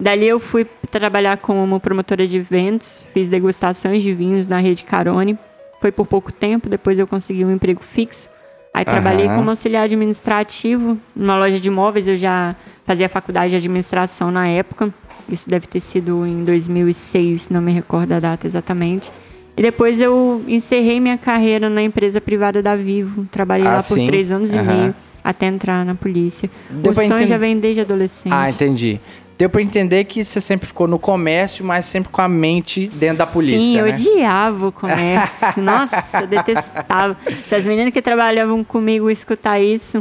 Dali 0.00 0.28
eu 0.28 0.38
fui 0.38 0.64
trabalhar 0.90 1.38
como 1.38 1.80
promotora 1.80 2.24
de 2.26 2.36
eventos, 2.36 3.04
fiz 3.12 3.28
degustações 3.28 4.02
de 4.02 4.14
vinhos 4.14 4.46
na 4.46 4.58
rede 4.58 4.84
Carone. 4.84 5.36
Foi 5.80 5.90
por 5.90 6.06
pouco 6.06 6.32
tempo, 6.32 6.68
depois 6.68 6.98
eu 6.98 7.06
consegui 7.06 7.44
um 7.44 7.52
emprego 7.52 7.82
fixo. 7.82 8.28
Aí 8.72 8.84
trabalhei 8.84 9.26
Aham. 9.26 9.36
como 9.36 9.50
auxiliar 9.50 9.84
administrativo 9.84 10.98
numa 11.16 11.36
loja 11.38 11.58
de 11.58 11.68
imóveis. 11.68 12.06
Eu 12.06 12.16
já 12.16 12.54
fazia 12.84 13.08
faculdade 13.08 13.50
de 13.50 13.56
administração 13.56 14.30
na 14.30 14.46
época. 14.46 14.92
Isso 15.28 15.48
deve 15.48 15.66
ter 15.66 15.80
sido 15.80 16.24
em 16.26 16.44
2006, 16.44 17.48
não 17.50 17.60
me 17.60 17.72
recordo 17.72 18.12
a 18.12 18.20
data 18.20 18.46
exatamente. 18.46 19.10
E 19.56 19.62
depois 19.62 20.00
eu 20.00 20.42
encerrei 20.46 21.00
minha 21.00 21.18
carreira 21.18 21.68
na 21.68 21.82
empresa 21.82 22.20
privada 22.20 22.62
da 22.62 22.76
Vivo. 22.76 23.26
Trabalhei 23.30 23.66
Ah, 23.66 23.72
lá 23.74 23.82
por 23.82 23.94
sim. 23.98 24.06
três 24.06 24.30
anos 24.30 24.52
Aham. 24.52 24.62
e 24.62 24.66
meio 24.76 24.94
até 25.24 25.46
entrar 25.46 25.84
na 25.84 25.94
polícia. 25.96 26.48
Deu 26.70 26.92
o 26.92 26.94
sonho 26.94 27.06
entender- 27.06 27.26
já 27.26 27.36
vem 27.36 27.58
desde 27.58 27.80
adolescente. 27.80 28.32
Ah, 28.32 28.48
entendi. 28.48 29.00
Deu 29.38 29.48
pra 29.48 29.62
entender 29.62 30.02
que 30.02 30.24
você 30.24 30.40
sempre 30.40 30.66
ficou 30.66 30.88
no 30.88 30.98
comércio, 30.98 31.64
mas 31.64 31.86
sempre 31.86 32.10
com 32.10 32.20
a 32.20 32.28
mente 32.28 32.88
dentro 32.94 33.18
da 33.18 33.26
polícia, 33.26 33.60
Sim, 33.60 33.78
eu 33.78 33.86
né? 33.86 33.92
odiava 33.92 34.66
o 34.66 34.72
comércio. 34.72 35.46
Nossa, 35.62 36.04
eu 36.22 36.26
detestava. 36.26 37.16
Se 37.48 37.54
as 37.54 37.64
meninas 37.64 37.92
que 37.92 38.02
trabalhavam 38.02 38.64
comigo 38.64 39.08
escutar 39.08 39.60
isso, 39.60 39.96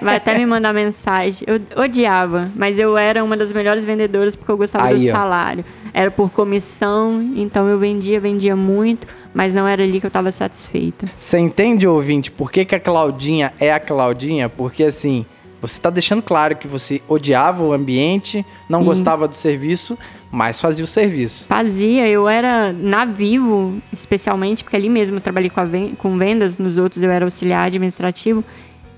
vai 0.00 0.14
até 0.18 0.38
me 0.38 0.46
mandar 0.46 0.72
mensagem. 0.72 1.44
Eu 1.48 1.60
odiava, 1.82 2.48
mas 2.54 2.78
eu 2.78 2.96
era 2.96 3.24
uma 3.24 3.36
das 3.36 3.50
melhores 3.50 3.84
vendedoras 3.84 4.36
porque 4.36 4.52
eu 4.52 4.56
gostava 4.56 4.86
Aí, 4.86 5.00
do 5.00 5.08
ó. 5.08 5.10
salário. 5.10 5.64
Era 5.92 6.12
por 6.12 6.30
comissão, 6.30 7.20
então 7.34 7.66
eu 7.66 7.80
vendia, 7.80 8.20
vendia 8.20 8.54
muito, 8.54 9.08
mas 9.34 9.52
não 9.52 9.66
era 9.66 9.82
ali 9.82 9.98
que 9.98 10.06
eu 10.06 10.08
estava 10.08 10.30
satisfeita. 10.30 11.08
Você 11.18 11.38
entende, 11.38 11.88
ouvinte, 11.88 12.30
por 12.30 12.52
que, 12.52 12.64
que 12.64 12.76
a 12.76 12.80
Claudinha 12.80 13.52
é 13.58 13.72
a 13.72 13.80
Claudinha? 13.80 14.48
Porque 14.48 14.84
assim, 14.84 15.26
você 15.60 15.80
tá 15.80 15.90
deixando 15.90 16.22
claro 16.22 16.54
que 16.56 16.68
você 16.68 17.00
odiava 17.08 17.62
o 17.62 17.72
ambiente, 17.72 18.44
não 18.68 18.84
gostava 18.84 19.26
do 19.26 19.34
serviço, 19.34 19.98
mas 20.30 20.60
fazia 20.60 20.84
o 20.84 20.88
serviço. 20.88 21.46
Fazia, 21.48 22.06
eu 22.08 22.28
era 22.28 22.72
na 22.72 23.04
Vivo, 23.04 23.80
especialmente, 23.92 24.62
porque 24.62 24.76
ali 24.76 24.88
mesmo 24.88 25.16
eu 25.16 25.20
trabalhei 25.20 25.50
com, 25.50 25.60
a 25.60 25.64
ven- 25.64 25.94
com 25.96 26.16
vendas, 26.18 26.58
nos 26.58 26.76
outros 26.76 27.02
eu 27.02 27.10
era 27.10 27.24
auxiliar 27.24 27.66
administrativo. 27.66 28.44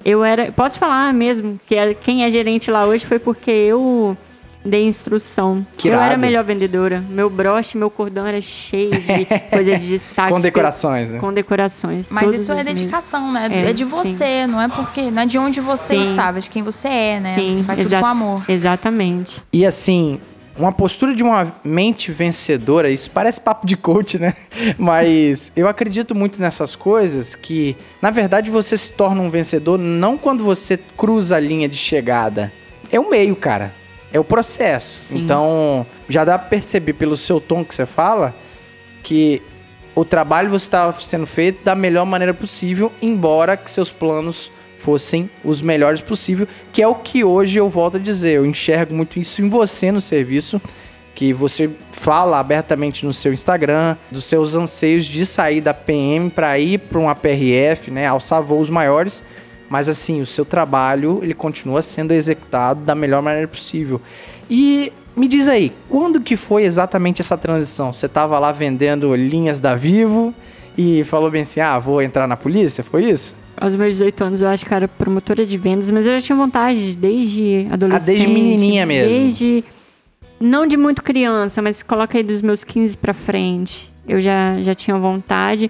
Eu 0.05 0.25
era, 0.25 0.51
posso 0.53 0.79
falar 0.79 1.13
mesmo, 1.15 1.61
que 1.67 1.75
é- 1.75 1.95
quem 1.95 2.25
é 2.25 2.31
gerente 2.31 2.71
lá 2.71 2.87
hoje 2.87 3.05
foi 3.07 3.19
porque 3.19 3.51
eu 3.51 4.17
dei 4.69 4.87
instrução. 4.87 5.67
Que 5.77 5.89
eu 5.89 6.01
era 6.01 6.15
a 6.15 6.19
melhor 6.19 6.45
vendedora. 6.45 7.03
Meu 7.09 7.29
broche, 7.31 7.77
meu 7.77 7.91
cordão 7.91 8.27
era 8.27 8.41
cheio 8.41 8.91
de 8.91 9.27
coisa 9.51 9.79
de 9.79 9.89
destaque. 9.89 10.33
Com 10.33 10.41
decorações, 10.41 11.11
né? 11.13 11.19
Com 11.19 11.33
decorações. 11.33 12.11
Mas 12.13 12.25
todos 12.25 12.41
isso 12.41 12.53
é 12.53 12.63
dedicação, 12.63 13.33
né? 13.33 13.49
É, 13.51 13.71
É, 13.71 13.73
de 13.73 13.85
sim. 13.85 13.91
você, 13.91 14.47
não 14.47 14.61
é 14.61 14.69
porque. 14.69 15.11
Não 15.11 15.23
é 15.23 15.27
de 15.27 15.39
onde 15.39 15.61
você 15.61 15.95
Sim. 15.95 16.01
estava, 16.11 16.39
é 16.39 16.41
de 16.41 16.51
quem 16.51 16.63
você 16.63 16.89
é, 16.89 17.21
né? 17.21 17.35
Sim, 17.37 17.55
você 17.55 17.63
faz 17.63 17.81
tudo 17.81 17.99
com 17.99 18.07
amor. 18.07 18.45
Exatamente. 18.49 19.43
E 19.53 19.65
assim, 19.65 20.21
uma 20.57 20.73
postura 20.73 21.15
de 21.15 21.23
uma 21.23 21.53
mente 21.65 22.11
vencedora, 22.13 22.91
isso 22.91 23.11
parece 23.11 23.41
papo 23.41 23.67
de 23.67 23.77
coach, 23.77 24.19
né? 24.19 24.35
Mas 24.77 25.53
eu 25.57 25.69
acredito 25.69 26.15
muito 26.15 26.41
nessas 26.41 26.75
coisas 26.75 27.35
que, 27.35 27.77
na 28.03 28.11
verdade, 28.11 28.51
você 28.51 28.77
se 28.77 28.93
torna 28.93 29.23
um 29.23 29.31
vencedor 29.31 29.79
não 29.79 30.19
quando 30.19 30.43
você 30.43 30.77
cruza 30.97 31.37
a 31.37 31.41
linha 31.41 31.69
de 31.69 31.77
chegada. 31.77 32.53
É 32.91 32.99
o 32.99 33.09
meio, 33.09 33.37
cara. 33.37 33.73
É 34.13 34.19
o 34.19 34.25
processo. 34.25 35.01
Sim. 35.01 35.19
Então, 35.19 35.87
já 36.09 36.25
dá 36.25 36.39
pra 36.39 36.49
perceber 36.49 36.95
pelo 36.95 37.17
seu 37.17 37.41
tom 37.41 37.65
que 37.65 37.75
você 37.75 37.87
fala 37.87 38.35
que 39.03 39.43
o 39.95 40.05
trabalho 40.05 40.49
você 40.49 40.67
estava 40.67 40.99
sendo 41.01 41.27
feito 41.27 41.65
da 41.65 41.75
melhor 41.75 42.07
maneira 42.07 42.33
possível, 42.33 42.93
embora 43.03 43.57
que 43.57 43.71
seus 43.71 43.91
planos 43.91 44.51
fossem 44.79 45.29
os 45.45 45.61
melhores 45.61 46.01
possível, 46.01 46.47
que 46.73 46.81
é 46.81 46.87
o 46.87 46.95
que 46.95 47.25
hoje 47.25 47.59
eu 47.59 47.69
volto 47.69 47.97
a 47.97 48.01
dizer. 48.01 48.37
Eu 48.37 48.47
enxergo 48.47 48.95
muito 48.95 49.19
isso 49.19 49.43
em 49.43 49.49
você 49.49 49.91
no 49.91 50.01
serviço, 50.01 50.63
que 51.15 51.33
você 51.33 51.69
fala 51.91 52.39
abertamente 52.39 53.05
no 53.05 53.13
seu 53.13 53.33
Instagram 53.33 53.97
dos 54.09 54.25
seus 54.25 54.55
anseios 54.55 55.05
de 55.05 55.27
sair 55.27 55.61
da 55.61 55.75
PM 55.75 56.31
para 56.31 56.57
ir 56.61 56.79
para 56.79 56.99
uma 56.99 57.15
PRF, 57.15 57.91
né, 57.91 58.07
alçar 58.07 58.41
voos 58.41 58.71
maiores. 58.71 59.25
Mas 59.69 59.89
assim, 59.89 60.21
o 60.21 60.27
seu 60.27 60.45
trabalho 60.45 61.21
ele 61.23 61.35
continua 61.35 61.83
sendo 61.83 62.13
executado 62.13 62.81
da 62.81 62.95
melhor 62.95 63.23
maneira 63.23 63.47
possível. 63.47 64.01
E 64.51 64.93
me 65.15 65.29
diz 65.29 65.49
aí, 65.49 65.73
quando 65.89 66.21
que 66.21 66.37
foi 66.37 66.65
exatamente 66.65 67.21
essa 67.21 67.37
transição? 67.37 67.93
Você 67.93 68.09
tava 68.09 68.39
lá 68.39 68.53
vendendo 68.53 69.15
linhas 69.15 69.61
da 69.61 69.75
Vivo 69.75 70.33
e 70.77 71.05
falou 71.05 71.31
bem 71.31 71.43
assim: 71.43 71.61
"Ah, 71.61 71.79
vou 71.79 72.01
entrar 72.01 72.27
na 72.27 72.37
polícia"? 72.37 72.83
Foi 72.83 73.05
isso? 73.05 73.37
Aos 73.61 73.75
meus 73.75 73.95
18 73.95 74.25
anos 74.25 74.41
eu 74.41 74.49
acho 74.49 74.65
que 74.65 74.73
era 74.73 74.87
promotora 74.87 75.45
de 75.45 75.59
vendas, 75.59 75.91
mas 75.91 76.07
eu 76.07 76.13
já 76.13 76.25
tinha 76.25 76.37
vontade 76.37 76.97
desde 76.97 77.67
adolescente. 77.71 78.03
Ah, 78.03 78.07
desde 78.07 78.29
menininha 78.29 78.87
mesmo. 78.87 79.09
Desde. 79.11 79.65
Não 80.41 80.65
de 80.67 80.77
muito 80.77 81.03
criança, 81.03 81.61
mas 81.61 81.83
coloca 81.83 82.17
aí 82.17 82.23
dos 82.23 82.41
meus 82.41 82.63
15 82.63 82.97
pra 82.97 83.13
frente. 83.13 83.93
Eu 84.07 84.21
já, 84.21 84.63
já 84.63 84.75
tinha 84.75 84.97
vontade. 84.97 85.69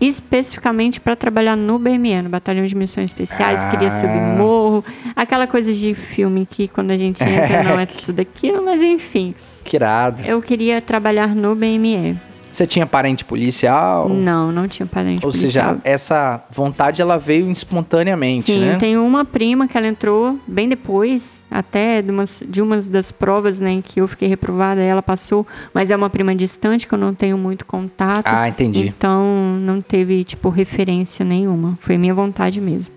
Especificamente 0.00 1.00
para 1.00 1.16
trabalhar 1.16 1.56
no 1.56 1.78
BME, 1.78 2.22
no 2.22 2.28
Batalhão 2.28 2.66
de 2.66 2.74
Missões 2.74 3.10
Especiais, 3.10 3.60
Ah. 3.62 3.70
queria 3.70 3.90
subir 3.90 4.20
morro. 4.38 4.84
Aquela 5.16 5.46
coisa 5.46 5.72
de 5.72 5.94
filme 5.94 6.46
que 6.50 6.68
quando 6.68 6.90
a 6.90 6.96
gente 6.96 7.22
entra 7.22 7.62
não 7.64 7.78
é 7.78 7.86
tudo 7.86 8.20
aquilo, 8.20 8.64
mas 8.64 8.80
enfim. 8.82 9.34
Que 9.64 9.76
irado. 9.76 10.22
Eu 10.24 10.40
queria 10.42 10.80
trabalhar 10.82 11.34
no 11.34 11.54
BME. 11.54 12.18
Você 12.54 12.68
tinha 12.68 12.86
parente 12.86 13.24
policial? 13.24 14.08
Não, 14.08 14.52
não 14.52 14.68
tinha 14.68 14.86
parente 14.86 15.26
Ou 15.26 15.32
policial. 15.32 15.70
seja, 15.70 15.80
essa 15.82 16.44
vontade 16.48 17.02
ela 17.02 17.18
veio 17.18 17.50
espontaneamente, 17.50 18.52
Sim, 18.52 18.60
né? 18.60 18.74
eu 18.74 18.78
tenho 18.78 19.04
uma 19.04 19.24
prima 19.24 19.66
que 19.66 19.76
ela 19.76 19.88
entrou 19.88 20.38
bem 20.46 20.68
depois, 20.68 21.34
até 21.50 22.00
de 22.00 22.12
umas, 22.12 22.44
de 22.46 22.62
umas 22.62 22.86
das 22.86 23.10
provas, 23.10 23.58
né, 23.58 23.82
que 23.84 24.00
eu 24.00 24.06
fiquei 24.06 24.28
reprovada, 24.28 24.80
ela 24.80 25.02
passou, 25.02 25.44
mas 25.72 25.90
é 25.90 25.96
uma 25.96 26.08
prima 26.08 26.32
distante 26.32 26.86
que 26.86 26.94
eu 26.94 26.98
não 26.98 27.12
tenho 27.12 27.36
muito 27.36 27.66
contato. 27.66 28.26
Ah, 28.26 28.48
entendi. 28.48 28.86
Então 28.86 29.24
não 29.58 29.80
teve, 29.80 30.22
tipo, 30.22 30.48
referência 30.48 31.24
nenhuma. 31.24 31.76
Foi 31.80 31.98
minha 31.98 32.14
vontade 32.14 32.60
mesmo. 32.60 32.94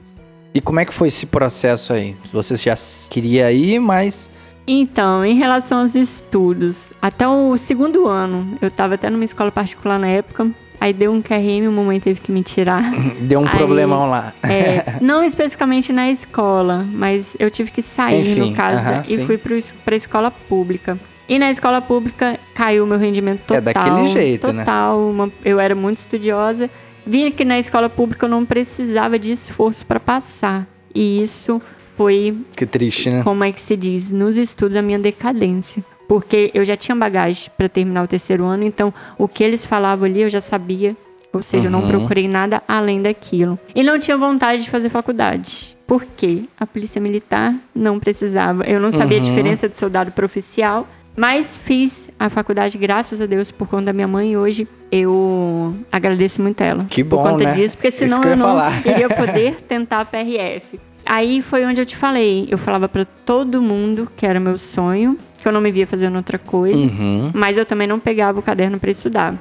E 0.53 0.61
como 0.61 0.79
é 0.79 0.85
que 0.85 0.93
foi 0.93 1.07
esse 1.07 1.25
processo 1.25 1.93
aí? 1.93 2.15
Você 2.31 2.55
já 2.57 2.75
queria 3.09 3.51
ir, 3.51 3.79
mas 3.79 4.31
Então, 4.67 5.23
em 5.23 5.35
relação 5.35 5.79
aos 5.79 5.95
estudos, 5.95 6.91
até 7.01 7.25
o 7.27 7.55
segundo 7.57 8.05
ano, 8.07 8.57
eu 8.61 8.67
estava 8.67 8.95
até 8.95 9.09
numa 9.09 9.23
escola 9.23 9.49
particular 9.49 9.97
na 9.97 10.07
época, 10.07 10.49
aí 10.79 10.91
deu 10.91 11.13
um 11.13 11.21
QRM, 11.21 11.67
a 11.67 11.71
mamãe 11.71 11.99
teve 12.01 12.19
que 12.19 12.31
me 12.33 12.43
tirar. 12.43 12.83
deu 13.21 13.39
um 13.39 13.47
Aí- 13.47 13.57
problemão 13.57 14.09
lá. 14.09 14.33
É, 14.43 14.97
não 15.01 15.23
especificamente 15.23 15.93
na 15.93 16.11
escola, 16.11 16.85
mas 16.91 17.33
eu 17.39 17.49
tive 17.49 17.71
que 17.71 17.81
sair, 17.81 18.29
Enfim, 18.29 18.49
no 18.49 18.55
caso, 18.57 18.81
aham, 18.81 18.91
da- 18.91 19.03
e 19.07 19.25
fui 19.25 19.37
para 19.37 19.93
a 19.93 19.97
escola 19.97 20.29
pública. 20.29 20.99
E 21.29 21.39
na 21.39 21.49
escola 21.49 21.81
pública 21.81 22.37
caiu 22.53 22.85
meu 22.85 22.97
rendimento 22.97 23.41
total. 23.41 23.57
É 23.57 23.61
daquele 23.61 24.07
jeito, 24.09 24.51
né? 24.51 24.63
total, 24.65 24.99
uma- 25.09 25.31
eu 25.45 25.59
era 25.61 25.75
muito 25.75 25.99
estudiosa. 25.99 26.69
Vi 27.05 27.31
que 27.31 27.45
na 27.45 27.57
escola 27.57 27.89
pública 27.89 28.25
eu 28.25 28.29
não 28.29 28.45
precisava 28.45 29.17
de 29.17 29.31
esforço 29.31 29.85
para 29.85 29.99
passar. 29.99 30.67
E 30.93 31.21
isso 31.21 31.61
foi 31.97 32.37
Que 32.55 32.65
triste, 32.65 33.09
né? 33.09 33.23
como 33.23 33.43
é 33.43 33.51
que 33.51 33.59
se 33.59 33.75
diz, 33.75 34.11
nos 34.11 34.37
estudos 34.37 34.77
a 34.77 34.81
minha 34.81 34.99
decadência. 34.99 35.83
Porque 36.07 36.51
eu 36.53 36.63
já 36.63 36.77
tinha 36.77 36.95
bagagem 36.95 37.51
para 37.57 37.67
terminar 37.67 38.03
o 38.03 38.07
terceiro 38.07 38.45
ano, 38.45 38.63
então 38.63 38.93
o 39.17 39.27
que 39.27 39.43
eles 39.43 39.65
falavam 39.65 40.05
ali 40.05 40.21
eu 40.21 40.29
já 40.29 40.39
sabia. 40.39 40.95
Ou 41.33 41.43
seja, 41.43 41.67
eu 41.67 41.71
não 41.71 41.81
Uhum. 41.81 41.89
procurei 41.89 42.27
nada 42.27 42.63
além 42.65 43.01
daquilo. 43.01 43.59
E 43.75 43.83
não 43.83 43.99
tinha 43.99 44.15
vontade 44.15 44.63
de 44.63 44.69
fazer 44.69 44.87
faculdade. 44.89 45.75
Por 45.85 46.05
quê? 46.15 46.43
A 46.57 46.65
polícia 46.65 47.01
militar 47.01 47.53
não 47.75 47.99
precisava. 47.99 48.63
Eu 48.63 48.79
não 48.79 48.91
sabia 48.91 49.17
Uhum. 49.17 49.23
a 49.23 49.27
diferença 49.27 49.67
do 49.67 49.75
soldado 49.75 50.11
para 50.11 50.25
oficial. 50.25 50.87
Mas 51.15 51.57
fiz 51.57 52.09
a 52.19 52.29
faculdade, 52.29 52.77
graças 52.77 53.19
a 53.19 53.25
Deus, 53.25 53.51
por 53.51 53.67
conta 53.67 53.85
da 53.85 53.93
minha 53.93 54.07
mãe. 54.07 54.31
E 54.33 54.37
hoje 54.37 54.67
eu 54.91 55.75
agradeço 55.91 56.41
muito 56.41 56.61
ela. 56.61 56.85
Que 56.89 57.03
Por 57.03 57.17
bom, 57.17 57.23
conta 57.31 57.43
né? 57.43 57.53
disso, 57.53 57.75
porque 57.75 57.91
senão 57.91 58.23
eu 58.23 58.29
eu 58.31 58.37
não 58.37 58.45
falar. 58.47 58.85
iria 58.87 59.09
poder 59.13 59.55
tentar 59.67 60.01
a 60.01 60.05
PRF. 60.05 60.79
Aí 61.07 61.41
foi 61.41 61.65
onde 61.65 61.81
eu 61.81 61.85
te 61.85 61.95
falei. 61.95 62.47
Eu 62.51 62.57
falava 62.57 62.87
pra 62.89 63.05
todo 63.05 63.61
mundo 63.61 64.07
que 64.15 64.25
era 64.25 64.39
meu 64.39 64.57
sonho, 64.57 65.17
que 65.41 65.47
eu 65.47 65.51
não 65.51 65.61
me 65.61 65.71
via 65.71 65.87
fazendo 65.87 66.15
outra 66.17 66.37
coisa, 66.37 66.77
Uhum. 66.79 67.31
mas 67.33 67.57
eu 67.57 67.65
também 67.65 67.87
não 67.87 67.99
pegava 67.99 68.39
o 68.39 68.41
caderno 68.41 68.79
pra 68.79 68.91
estudar. 68.91 69.35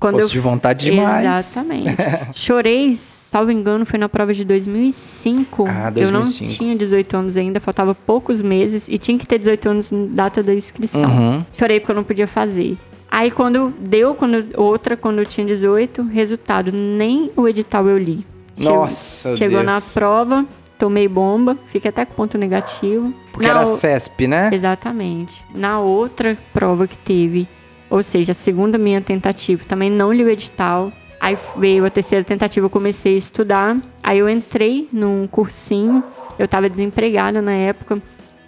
Quando 0.00 0.14
Fosse 0.14 0.24
eu 0.26 0.30
de 0.30 0.38
vontade 0.40 0.84
demais. 0.90 1.24
Exatamente. 1.48 1.96
Chorei, 2.34 2.96
salvo 2.98 3.52
engano, 3.52 3.86
foi 3.86 3.98
na 3.98 4.08
prova 4.08 4.34
de 4.34 4.44
2005. 4.44 5.64
Ah, 5.68 5.92
Eu 5.94 6.10
não 6.10 6.20
2005. 6.22 6.50
tinha 6.52 6.76
18 6.76 7.16
anos 7.16 7.36
ainda, 7.36 7.60
faltava 7.60 7.94
poucos 7.94 8.40
meses 8.42 8.86
e 8.88 8.98
tinha 8.98 9.16
que 9.18 9.26
ter 9.26 9.38
18 9.38 9.68
anos 9.68 9.90
na 9.90 10.06
data 10.24 10.42
da 10.42 10.54
inscrição. 10.54 11.04
Uhum. 11.10 11.44
Chorei 11.56 11.78
porque 11.78 11.92
eu 11.92 11.96
não 11.96 12.04
podia 12.04 12.26
fazer. 12.26 12.76
Aí 13.10 13.30
quando 13.30 13.72
deu, 13.78 14.14
quando 14.14 14.44
outra, 14.56 14.96
quando 14.96 15.18
eu 15.18 15.26
tinha 15.26 15.46
18, 15.46 16.02
resultado, 16.02 16.72
nem 16.72 17.30
o 17.36 17.46
edital 17.46 17.86
eu 17.86 17.98
li. 17.98 18.24
Chegou- 18.56 18.76
Nossa, 18.78 19.36
Chegou 19.36 19.62
Deus. 19.62 19.66
na 19.74 19.80
prova, 19.80 20.46
tomei 20.82 21.06
bomba, 21.06 21.56
fiquei 21.66 21.90
até 21.90 22.04
com 22.04 22.12
ponto 22.14 22.36
negativo. 22.36 23.14
Porque 23.32 23.46
Na 23.46 23.60
era 23.60 23.68
o- 23.68 23.76
CESP, 23.76 24.26
né? 24.26 24.50
Exatamente. 24.52 25.44
Na 25.54 25.78
outra 25.78 26.36
prova 26.52 26.88
que 26.88 26.98
teve, 26.98 27.46
ou 27.88 28.02
seja, 28.02 28.32
a 28.32 28.34
segunda 28.34 28.76
minha 28.76 29.00
tentativa, 29.00 29.62
também 29.64 29.88
não 29.88 30.12
li 30.12 30.24
o 30.24 30.28
edital. 30.28 30.92
Aí 31.20 31.38
veio 31.56 31.84
a 31.86 31.90
terceira 31.90 32.24
tentativa, 32.24 32.66
eu 32.66 32.70
comecei 32.70 33.14
a 33.14 33.18
estudar. 33.18 33.76
Aí 34.02 34.18
eu 34.18 34.28
entrei 34.28 34.88
num 34.92 35.28
cursinho, 35.28 36.02
eu 36.36 36.46
estava 36.46 36.68
desempregada 36.68 37.40
na 37.40 37.52
época. 37.52 38.02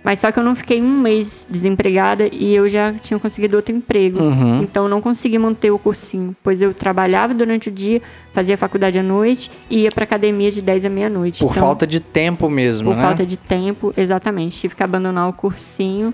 Mas 0.04 0.18
só 0.18 0.30
que 0.30 0.38
eu 0.38 0.44
não 0.44 0.54
fiquei 0.54 0.82
um 0.82 1.00
mês 1.00 1.46
desempregada 1.48 2.28
e 2.30 2.54
eu 2.54 2.68
já 2.68 2.92
tinha 2.92 3.18
conseguido 3.18 3.56
outro 3.56 3.74
emprego. 3.74 4.22
Uhum. 4.22 4.62
Então 4.62 4.82
eu 4.84 4.88
não 4.88 5.00
consegui 5.00 5.38
manter 5.38 5.70
o 5.70 5.78
cursinho, 5.78 6.36
pois 6.44 6.60
eu 6.60 6.74
trabalhava 6.74 7.32
durante 7.32 7.70
o 7.70 7.72
dia, 7.72 8.02
fazia 8.30 8.58
faculdade 8.58 8.98
à 8.98 9.02
noite 9.02 9.50
e 9.70 9.80
ia 9.80 9.90
pra 9.90 10.04
academia 10.04 10.50
de 10.50 10.60
10 10.60 10.84
à 10.84 10.90
meia-noite. 10.90 11.38
Por 11.38 11.50
Então, 11.50 11.62
falta 11.62 11.86
de 11.86 12.00
tempo 12.00 12.50
mesmo, 12.50 12.90
por 12.90 12.96
né? 12.96 13.02
falta 13.02 13.24
de 13.24 13.38
tempo, 13.38 13.94
exatamente. 13.96 14.60
Tive 14.60 14.74
que 14.74 14.82
abandonar 14.82 15.26
o 15.26 15.32
cursinho. 15.32 16.12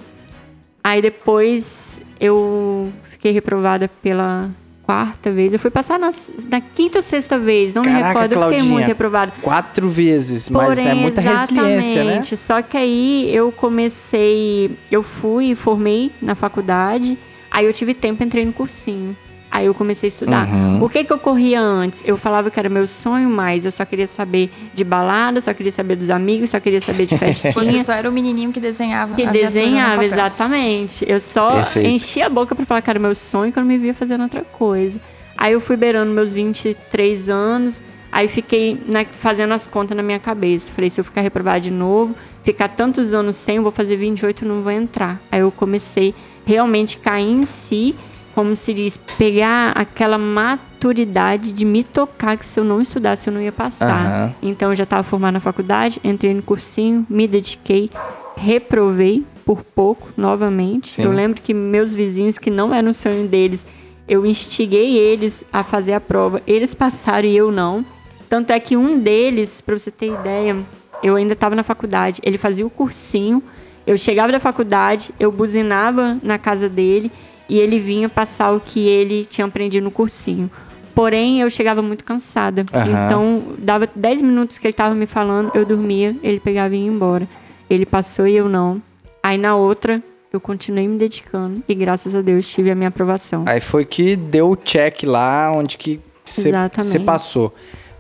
Aí 0.85 1.03
depois 1.03 2.01
eu 2.21 2.93
fiquei 3.03 3.33
reprovada 3.33 3.91
pela 4.01 4.49
quarta 4.91 5.31
vez. 5.31 5.53
Eu 5.53 5.59
fui 5.59 5.71
passar 5.71 5.99
na, 5.99 6.11
na 6.49 6.61
quinta 6.61 6.99
ou 6.99 7.03
sexta 7.03 7.39
vez, 7.39 7.73
não 7.75 7.83
me 7.83 7.89
Caraca, 7.89 8.09
recordo. 8.09 8.33
Eu 8.33 8.39
fiquei 8.41 8.49
Claudinha. 8.59 8.73
muito 8.73 8.87
reprovada. 8.87 9.33
Quatro 9.43 9.89
vezes, 9.89 10.49
mas 10.51 10.79
Porém, 10.79 10.89
é 10.89 10.95
muita 10.95 11.21
resiliência, 11.21 12.05
né? 12.05 12.23
Só 12.25 12.63
que 12.63 12.77
aí 12.77 13.35
eu 13.35 13.51
comecei, 13.53 14.77
eu 14.91 15.03
fui 15.03 15.55
formei 15.55 16.13
na 16.21 16.35
faculdade. 16.35 17.19
Aí 17.51 17.67
eu 17.67 17.73
tive 17.73 17.95
tempo, 17.95 18.23
entrei 18.23 18.45
no 18.45 18.53
cursinho. 18.53 19.17
Aí 19.51 19.67
eu 19.67 19.75
comecei 19.75 20.07
a 20.07 20.13
estudar. 20.13 20.47
Uhum. 20.47 20.85
O 20.85 20.89
que 20.89 21.03
que 21.03 21.13
eu 21.13 21.19
corria 21.19 21.61
antes? 21.61 22.01
Eu 22.05 22.17
falava 22.17 22.51
que 22.51 22.59
era 22.61 22.69
meu 22.69 22.87
sonho, 22.87 23.29
mas 23.29 23.65
eu 23.65 23.73
só 23.73 23.85
queria 23.85 24.07
saber 24.07 24.51
de 24.73 24.85
balada, 24.85 25.41
só 25.41 25.53
queria 25.53 25.73
saber 25.73 25.97
dos 25.97 26.09
amigos, 26.09 26.51
só 26.51 26.61
queria 26.61 26.81
saber 26.81 27.07
de 27.07 27.17
festinha. 27.19 27.53
Você 27.53 27.79
só 27.81 27.93
era 27.93 28.09
o 28.09 28.13
menininho 28.13 28.53
que 28.53 28.61
desenhava. 28.61 29.15
Que 29.17 29.27
desenhava, 29.27 30.05
exatamente. 30.05 31.05
Eu 31.09 31.19
só 31.19 31.51
Perfeito. 31.51 31.89
enchia 31.89 32.27
a 32.27 32.29
boca 32.29 32.55
pra 32.55 32.65
falar 32.65 32.81
que 32.81 32.91
era 32.91 32.99
meu 32.99 33.15
sonho, 33.15 33.53
que 33.53 33.59
eu 33.59 33.63
não 33.63 33.69
me 33.69 33.77
via 33.77 33.93
fazendo 33.93 34.23
outra 34.23 34.43
coisa. 34.43 35.01
Aí 35.37 35.53
eu 35.53 35.61
fui 35.61 35.77
beirando 35.77 36.13
meus 36.13 36.31
23 36.31 37.29
anos, 37.29 37.83
aí 38.13 38.29
fiquei 38.29 38.81
né, 38.87 39.05
fazendo 39.11 39.53
as 39.53 39.67
contas 39.67 39.97
na 39.97 40.03
minha 40.03 40.19
cabeça. 40.21 40.71
Falei, 40.73 40.91
se 40.91 41.01
eu 41.01 41.05
ficar 41.05 41.23
reprovada 41.23 41.61
de 41.61 41.71
novo, 41.71 42.15
ficar 42.45 42.69
tantos 42.69 43.13
anos 43.13 43.37
sem, 43.37 43.57
eu 43.57 43.63
vou 43.63 43.73
fazer 43.73 43.97
28 43.97 44.45
e 44.45 44.49
não 44.49 44.63
vou 44.63 44.71
entrar. 44.71 45.21
Aí 45.33 45.41
eu 45.41 45.51
comecei 45.51 46.15
realmente 46.45 46.99
a 46.99 47.05
cair 47.05 47.31
em 47.31 47.47
si, 47.47 47.97
como 48.35 48.55
se 48.57 48.73
diz, 48.73 48.97
pegar 49.19 49.73
aquela 49.73 50.19
maturidade 50.19 51.53
de 51.53 51.65
me 51.65 51.83
tocar 51.83 52.37
que 52.37 52.47
se 52.47 52.59
eu 52.59 52.65
não 52.65 52.81
estudasse 52.81 53.29
eu 53.29 53.35
não 53.35 53.41
ia 53.41 53.53
passar. 53.53 54.07
Aham. 54.07 54.35
Então 54.43 54.71
eu 54.71 54.77
já 54.77 54.85
estava 54.85 55.03
formada 55.03 55.33
na 55.33 55.41
faculdade, 55.41 56.01
entrei 56.03 56.33
no 56.35 56.43
cursinho, 56.43 57.07
me 57.09 57.27
dediquei, 57.27 57.91
reprovei 58.37 59.25
por 59.45 59.63
pouco 59.63 60.09
novamente. 60.17 60.89
Sim. 60.89 61.03
Eu 61.03 61.13
lembro 61.13 61.41
que 61.41 61.53
meus 61.53 61.93
vizinhos, 61.93 62.39
que 62.39 62.51
não 62.51 62.73
era 62.75 62.89
o 62.89 62.95
sonho 62.95 63.27
deles, 63.27 63.65
eu 64.09 64.25
instiguei 64.27 64.97
eles 64.97 65.45
a 65.53 65.63
fazer 65.63 65.93
a 65.93 66.01
prova. 66.01 66.43
Eles 66.47 66.75
passaram 66.75 67.29
e 67.29 67.37
eu 67.37 67.51
não. 67.53 67.85
Tanto 68.29 68.53
é 68.53 68.61
que 68.61 68.77
um 68.77 68.99
deles, 68.99 69.61
para 69.61 69.77
você 69.79 69.91
ter 69.91 70.13
ideia, 70.13 70.57
eu 71.03 71.17
ainda 71.17 71.33
estava 71.33 71.55
na 71.55 71.63
faculdade, 71.63 72.21
ele 72.23 72.39
fazia 72.39 72.67
o 72.67 72.71
cursinho. 72.71 73.43
Eu 73.87 73.99
chegava 73.99 74.31
da 74.31 74.39
faculdade, 74.39 75.13
eu 75.19 75.33
buzinava 75.33 76.17
na 76.23 76.39
casa 76.39 76.69
dele 76.69 77.11
e 77.51 77.59
ele 77.59 77.81
vinha 77.81 78.09
passar 78.09 78.53
o 78.53 78.61
que 78.61 78.89
ele 78.89 79.25
tinha 79.25 79.45
aprendido 79.45 79.83
no 79.83 79.91
cursinho. 79.91 80.49
Porém, 80.95 81.41
eu 81.41 81.51
chegava 81.51 81.83
muito 81.83 82.05
cansada. 82.05 82.65
Aham. 82.73 83.07
Então, 83.07 83.43
dava 83.59 83.89
10 83.93 84.23
minutos 84.23 84.57
que 84.57 84.67
ele 84.67 84.73
estava 84.73 84.95
me 84.95 85.07
falando, 85.07 85.51
eu 85.53 85.67
dormia, 85.67 86.17
ele 86.23 86.39
pegava 86.39 86.77
e 86.77 86.79
ia 86.79 86.87
embora. 86.87 87.29
Ele 87.69 87.85
passou 87.85 88.27
e 88.27 88.37
eu 88.37 88.49
não. 88.49 88.81
Aí 89.21 89.37
na 89.37 89.57
outra, 89.57 90.01
eu 90.33 90.41
continuei 90.41 90.87
me 90.87 90.97
dedicando 90.97 91.63
e 91.69 91.75
graças 91.75 92.15
a 92.15 92.23
Deus 92.23 92.49
tive 92.49 92.71
a 92.71 92.75
minha 92.75 92.89
aprovação. 92.89 93.45
Aí 93.47 93.61
foi 93.61 93.85
que 93.85 94.15
deu 94.15 94.51
o 94.51 94.57
check 94.57 95.03
lá 95.03 95.51
onde 95.53 95.77
que 95.77 96.01
você 96.25 97.01
passou. 97.01 97.53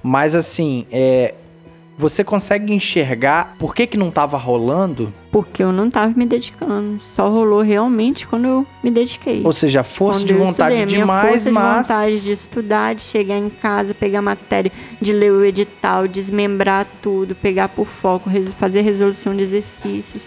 Mas 0.03 0.35
assim, 0.35 0.87
é, 0.93 1.35
você 2.01 2.25
consegue 2.25 2.73
enxergar 2.73 3.55
por 3.59 3.75
que 3.75 3.87
que 3.87 3.97
não 3.97 4.11
tava 4.11 4.39
rolando? 4.39 5.13
Porque 5.31 5.63
eu 5.63 5.71
não 5.71 5.89
estava 5.89 6.13
me 6.17 6.27
dedicando. 6.27 6.99
Só 7.01 7.29
rolou 7.29 7.61
realmente 7.61 8.27
quando 8.27 8.47
eu 8.47 8.67
me 8.83 8.91
dediquei. 8.91 9.43
Ou 9.45 9.53
seja, 9.53 9.85
força 9.85 10.21
Quando 10.21 10.27
de 10.29 10.35
vontade 10.35 10.75
estudei. 10.75 10.99
Demais, 10.99 11.23
minha 11.23 11.33
força 11.33 11.53
mas 11.53 11.87
de 11.87 11.93
vontade 11.93 12.21
de 12.23 12.33
estudar, 12.33 12.95
de 12.95 13.03
chegar 13.03 13.37
em 13.37 13.51
casa, 13.51 13.95
pegar 13.95 14.23
matéria, 14.23 14.73
de 15.01 15.13
ler 15.13 15.31
o 15.31 15.45
edital, 15.45 16.09
desmembrar 16.09 16.87
tudo, 17.03 17.35
pegar 17.35 17.69
por 17.69 17.87
foco, 17.87 18.31
fazer 18.57 18.81
resolução 18.81 19.37
de 19.37 19.43
exercícios. 19.43 20.23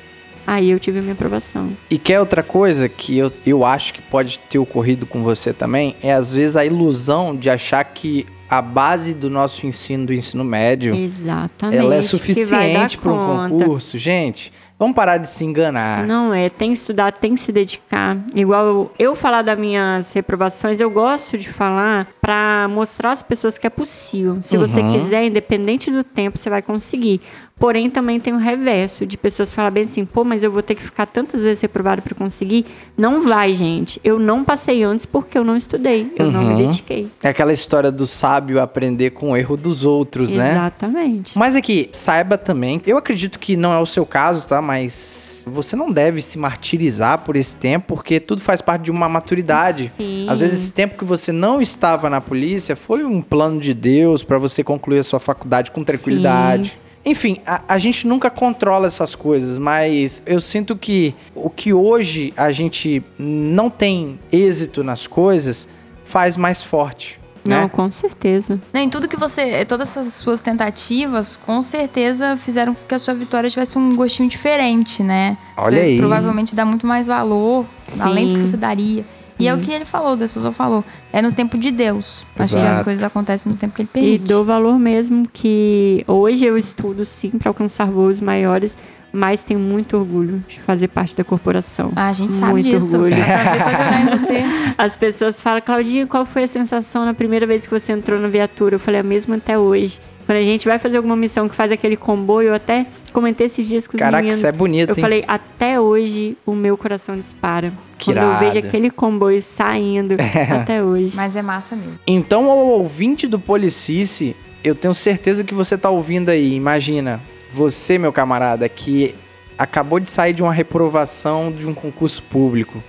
Aí 0.46 0.70
eu 0.72 0.80
tive 0.80 1.00
a 1.00 1.02
minha 1.02 1.14
aprovação. 1.14 1.70
E 1.90 1.98
quer 1.98 2.20
outra 2.20 2.44
coisa 2.44 2.90
que 2.90 3.18
eu, 3.18 3.32
eu 3.46 3.66
acho 3.66 3.94
que 3.94 4.02
pode 4.02 4.40
ter 4.50 4.60
ocorrido 4.60 5.06
com 5.06 5.24
você 5.24 5.54
também, 5.54 5.96
é 6.04 6.14
às 6.14 6.34
vezes 6.34 6.58
a 6.58 6.66
ilusão 6.66 7.36
de 7.36 7.50
achar 7.50 7.84
que 7.86 8.26
a 8.58 8.62
base 8.62 9.14
do 9.14 9.30
nosso 9.30 9.66
ensino, 9.66 10.06
do 10.08 10.14
ensino 10.14 10.44
médio, 10.44 10.94
Exatamente. 10.96 11.78
ela 11.80 11.96
é 11.96 12.02
suficiente 12.02 12.98
para 12.98 13.12
um 13.12 13.50
concurso. 13.50 13.98
Gente, 13.98 14.52
Vamos 14.84 14.96
parar 14.96 15.18
de 15.18 15.30
se 15.30 15.46
enganar. 15.46 16.06
Não 16.06 16.34
é, 16.34 16.50
tem 16.50 16.74
que 16.74 16.78
estudar, 16.78 17.14
tem 17.14 17.36
que 17.36 17.42
se 17.42 17.54
dedicar. 17.54 18.18
Igual 18.36 18.66
eu, 18.66 18.92
eu 19.00 19.16
falar 19.16 19.42
das 19.42 19.58
minhas 19.58 20.12
reprovações, 20.12 20.80
eu 20.82 20.90
gosto 20.90 21.38
de 21.38 21.48
falar 21.48 22.08
pra 22.20 22.68
mostrar 22.70 23.12
às 23.12 23.22
pessoas 23.22 23.58
que 23.58 23.66
é 23.66 23.70
possível. 23.70 24.40
Se 24.42 24.58
você 24.58 24.82
Uhum. 24.82 24.92
quiser, 24.92 25.26
independente 25.26 25.90
do 25.90 26.04
tempo, 26.04 26.38
você 26.38 26.50
vai 26.50 26.62
conseguir. 26.62 27.22
Porém, 27.60 27.90
também 27.90 28.20
tem 28.20 28.34
o 28.34 28.38
reverso 28.38 29.06
de 29.06 29.16
pessoas 29.16 29.52
falar 29.52 29.70
bem 29.72 29.84
assim, 29.84 30.04
pô, 30.04 30.24
mas 30.26 30.44
eu 30.44 30.52
vou 30.52 30.62
ter 30.62 30.76
que 30.76 30.82
ficar 30.84 31.06
tantas 31.06 31.44
vezes 31.44 31.62
reprovado 31.62 32.02
pra 32.02 32.14
conseguir. 32.14 32.66
Não 32.98 33.26
vai, 33.26 33.54
gente. 33.54 34.02
Eu 34.04 34.20
não 34.20 34.44
passei 34.44 34.84
antes 34.84 35.06
porque 35.06 35.38
eu 35.38 35.46
não 35.46 35.56
estudei. 35.56 36.12
Eu 36.18 36.30
não 36.32 36.42
Uhum. 36.44 36.58
me 36.58 36.64
dediquei. 36.66 37.08
É 37.24 37.30
aquela 37.30 37.54
história 37.54 37.90
do 37.92 38.06
sábio 38.06 38.60
aprender 38.60 39.12
com 39.12 39.32
o 39.32 39.38
erro 39.38 39.56
dos 39.56 39.86
outros, 39.86 40.34
né? 40.34 40.52
Exatamente. 40.52 41.38
Mas 41.38 41.56
aqui, 41.56 41.88
saiba 41.92 42.38
também, 42.38 42.82
eu 42.86 42.98
acredito 42.98 43.40
que 43.40 43.56
não 43.56 43.72
é 43.72 43.80
o 43.80 43.86
seu 43.86 44.06
caso, 44.06 44.46
tá? 44.48 44.62
Mas 44.62 45.46
você 45.48 45.76
não 45.76 45.90
deve 45.92 46.22
se 46.22 46.38
martirizar 46.38 47.20
por 47.20 47.36
esse 47.36 47.56
tempo, 47.56 47.86
porque 47.96 48.20
tudo 48.20 48.42
faz 48.42 48.62
parte 48.62 48.84
de 48.86 48.92
uma 48.92 49.08
maturidade. 49.08 49.90
Sim. 49.96 50.26
Às 50.28 50.40
vezes 50.42 50.64
esse 50.64 50.74
tempo 50.74 50.98
que 50.98 51.06
você 51.06 51.32
não 51.32 51.62
estava 51.62 52.10
na 52.10 52.20
polícia 52.20 52.76
foi 52.76 53.06
um 53.06 53.22
plano 53.22 53.62
de 53.62 53.74
Deus 53.74 54.24
pra 54.24 54.38
você 54.38 54.64
concluir 54.64 55.00
a 55.00 55.04
sua 55.04 55.20
faculdade 55.20 55.72
com 55.72 55.82
tranquilidade. 55.84 56.78
Enfim, 57.06 57.38
a, 57.46 57.62
a 57.68 57.78
gente 57.78 58.08
nunca 58.08 58.30
controla 58.30 58.88
essas 58.88 59.14
coisas, 59.14 59.58
mas 59.58 60.24
eu 60.26 60.40
sinto 60.40 60.76
que 60.76 61.14
o 61.36 61.50
que 61.50 61.74
hoje 61.74 62.34
a 62.38 62.52
gente 62.52 63.04
não 63.18 63.70
tem 63.70 64.20
êxito 64.32 64.84
nas 64.84 65.06
coisas 65.06 65.68
faz 66.06 66.38
mais 66.38 66.64
forte. 66.64 67.20
Não, 67.46 67.64
né? 67.64 67.70
com 67.70 67.92
certeza. 67.92 68.60
Não, 68.72 68.80
em 68.80 68.90
tudo 68.90 69.08
que 69.08 69.18
você. 69.18 69.66
Todas 69.66 69.90
essas 69.90 70.14
suas 70.14 70.42
tentativas, 70.42 71.36
com 71.36 71.62
certeza 71.62 72.38
fizeram 72.38 72.74
com 72.74 72.88
que 72.88 72.96
a 72.96 73.00
sua 73.00 73.14
vitória 73.14 73.50
tivesse 73.50 73.78
um 73.78 73.96
gostinho 73.96 74.30
diferente, 74.30 75.04
né? 75.04 75.38
Olha 75.58 75.70
você 75.70 75.80
aí. 75.80 75.98
provavelmente 75.98 76.56
dá 76.56 76.64
muito 76.64 76.88
mais 76.88 77.08
valor, 77.08 77.66
além 78.00 78.30
do 78.30 78.34
que 78.36 78.40
Sim. 78.42 78.48
você 78.48 78.58
daria. 78.58 79.06
E 79.40 79.48
é 79.48 79.54
o 79.54 79.58
que 79.60 79.72
ele 79.72 79.86
falou, 79.86 80.14
o 80.14 80.18
De 80.18 80.28
Souza 80.28 80.52
falou. 80.52 80.84
É 81.12 81.22
no 81.22 81.32
tempo 81.32 81.58
de 81.58 81.72
Deus. 81.72 82.26
Acho 82.38 82.56
que 82.56 82.62
as 82.62 82.82
coisas 82.82 83.04
acontecem 83.04 83.52
no 83.52 83.58
tempo 83.58 83.74
que 83.76 83.82
ele 83.82 83.90
E 83.90 83.94
permite. 83.94 84.28
dou 84.30 84.46
valor 84.46 84.78
mesmo 84.80 85.28
que 85.32 86.04
hoje 86.08 86.46
eu 86.46 86.58
estudo 86.58 87.06
sim 87.06 87.32
para 87.32 87.50
alcançar 87.50 87.86
voos 87.90 88.20
maiores, 88.22 88.76
mas 89.12 89.44
tenho 89.44 89.60
muito 89.60 89.96
orgulho 89.98 90.44
de 90.48 90.60
fazer 90.62 90.88
parte 90.88 91.16
da 91.16 91.24
corporação. 91.24 91.92
Ah, 91.96 92.08
a 92.10 92.14
gente 92.14 92.34
sabe 92.34 92.54
muito 92.54 92.66
disso. 92.66 92.96
Orgulho. 92.96 93.16
As 94.78 94.96
pessoas 94.96 95.42
falam, 95.42 95.62
Claudinha, 95.62 96.08
qual 96.08 96.26
foi 96.26 96.44
a 96.44 96.48
sensação 96.48 97.06
na 97.06 97.14
primeira 97.14 97.46
vez 97.46 97.66
que 97.68 97.72
você 97.80 97.92
entrou 97.92 98.20
na 98.20 98.28
viatura? 98.28 98.76
Eu 98.76 98.80
falei, 98.80 99.00
a 99.02 99.04
mesma 99.04 99.36
até 99.36 99.58
hoje. 99.58 100.00
Quando 100.26 100.38
a 100.38 100.44
gente 100.44 100.68
vai 100.68 100.80
fazer 100.80 100.98
alguma 100.98 101.16
missão 101.16 101.50
que 101.50 101.56
faz 101.56 101.72
aquele 101.72 101.98
comboio, 101.98 102.50
eu 102.50 102.54
até 102.54 102.86
comentei 103.12 103.48
esses 103.48 103.68
dias 103.68 103.86
com 103.88 103.96
os 103.96 104.00
Caraca, 104.00 104.18
meninos. 104.24 104.38
isso 104.38 104.48
é 104.48 104.52
bonito, 104.52 104.90
Eu 104.90 104.96
hein? 104.96 105.02
falei, 105.02 105.24
até 105.28 105.80
hoje 105.80 106.38
o 106.46 106.54
meu 106.54 106.78
coração 106.78 107.16
dispara. 107.18 107.74
Que 107.98 108.06
Quando 108.14 108.18
eu 108.18 108.30
irado. 108.30 108.40
vejo 108.46 108.68
aquele 108.68 108.90
comboio 108.90 109.42
saindo, 109.42 110.16
até 110.62 110.82
hoje. 110.82 111.16
Mas 111.16 111.36
é 111.36 111.42
massa 111.42 111.76
mesmo. 111.76 112.00
Então, 112.08 112.50
ao 112.50 112.58
ouvinte 112.58 113.28
do 113.28 113.38
Policice, 113.40 114.36
eu 114.64 114.74
tenho 114.74 114.94
certeza 114.94 115.44
que 115.44 115.54
você 115.54 115.78
tá 115.78 115.90
ouvindo 115.90 116.30
aí. 116.30 116.54
Imagina, 116.54 117.22
você, 117.52 117.98
meu 117.98 118.14
camarada, 118.14 118.68
que 118.70 119.14
acabou 119.58 120.00
de 120.00 120.10
sair 120.10 120.34
de 120.34 120.42
uma 120.42 120.54
reprovação 120.54 121.52
de 121.52 121.68
um 121.68 121.74
concurso 121.74 122.24
público. 122.24 122.82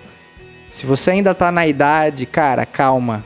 Se 0.71 0.87
você 0.87 1.11
ainda 1.11 1.35
tá 1.35 1.51
na 1.53 1.67
idade, 1.67 2.27
cara, 2.27 2.65
calma. 2.65 3.25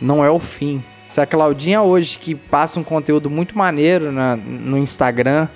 Não 0.00 0.24
é 0.24 0.30
o 0.30 0.38
fim. 0.38 0.82
Se 1.14 1.20
a 1.20 1.26
Claudinha 1.26 1.80
hoje, 1.80 2.18
que 2.18 2.34
passa 2.34 2.80
um 2.80 2.82
conteúdo 2.82 3.30
muito 3.30 3.56
maneiro 3.56 4.10
na- 4.10 4.34
no 4.34 4.76
Instagram, 4.76 5.46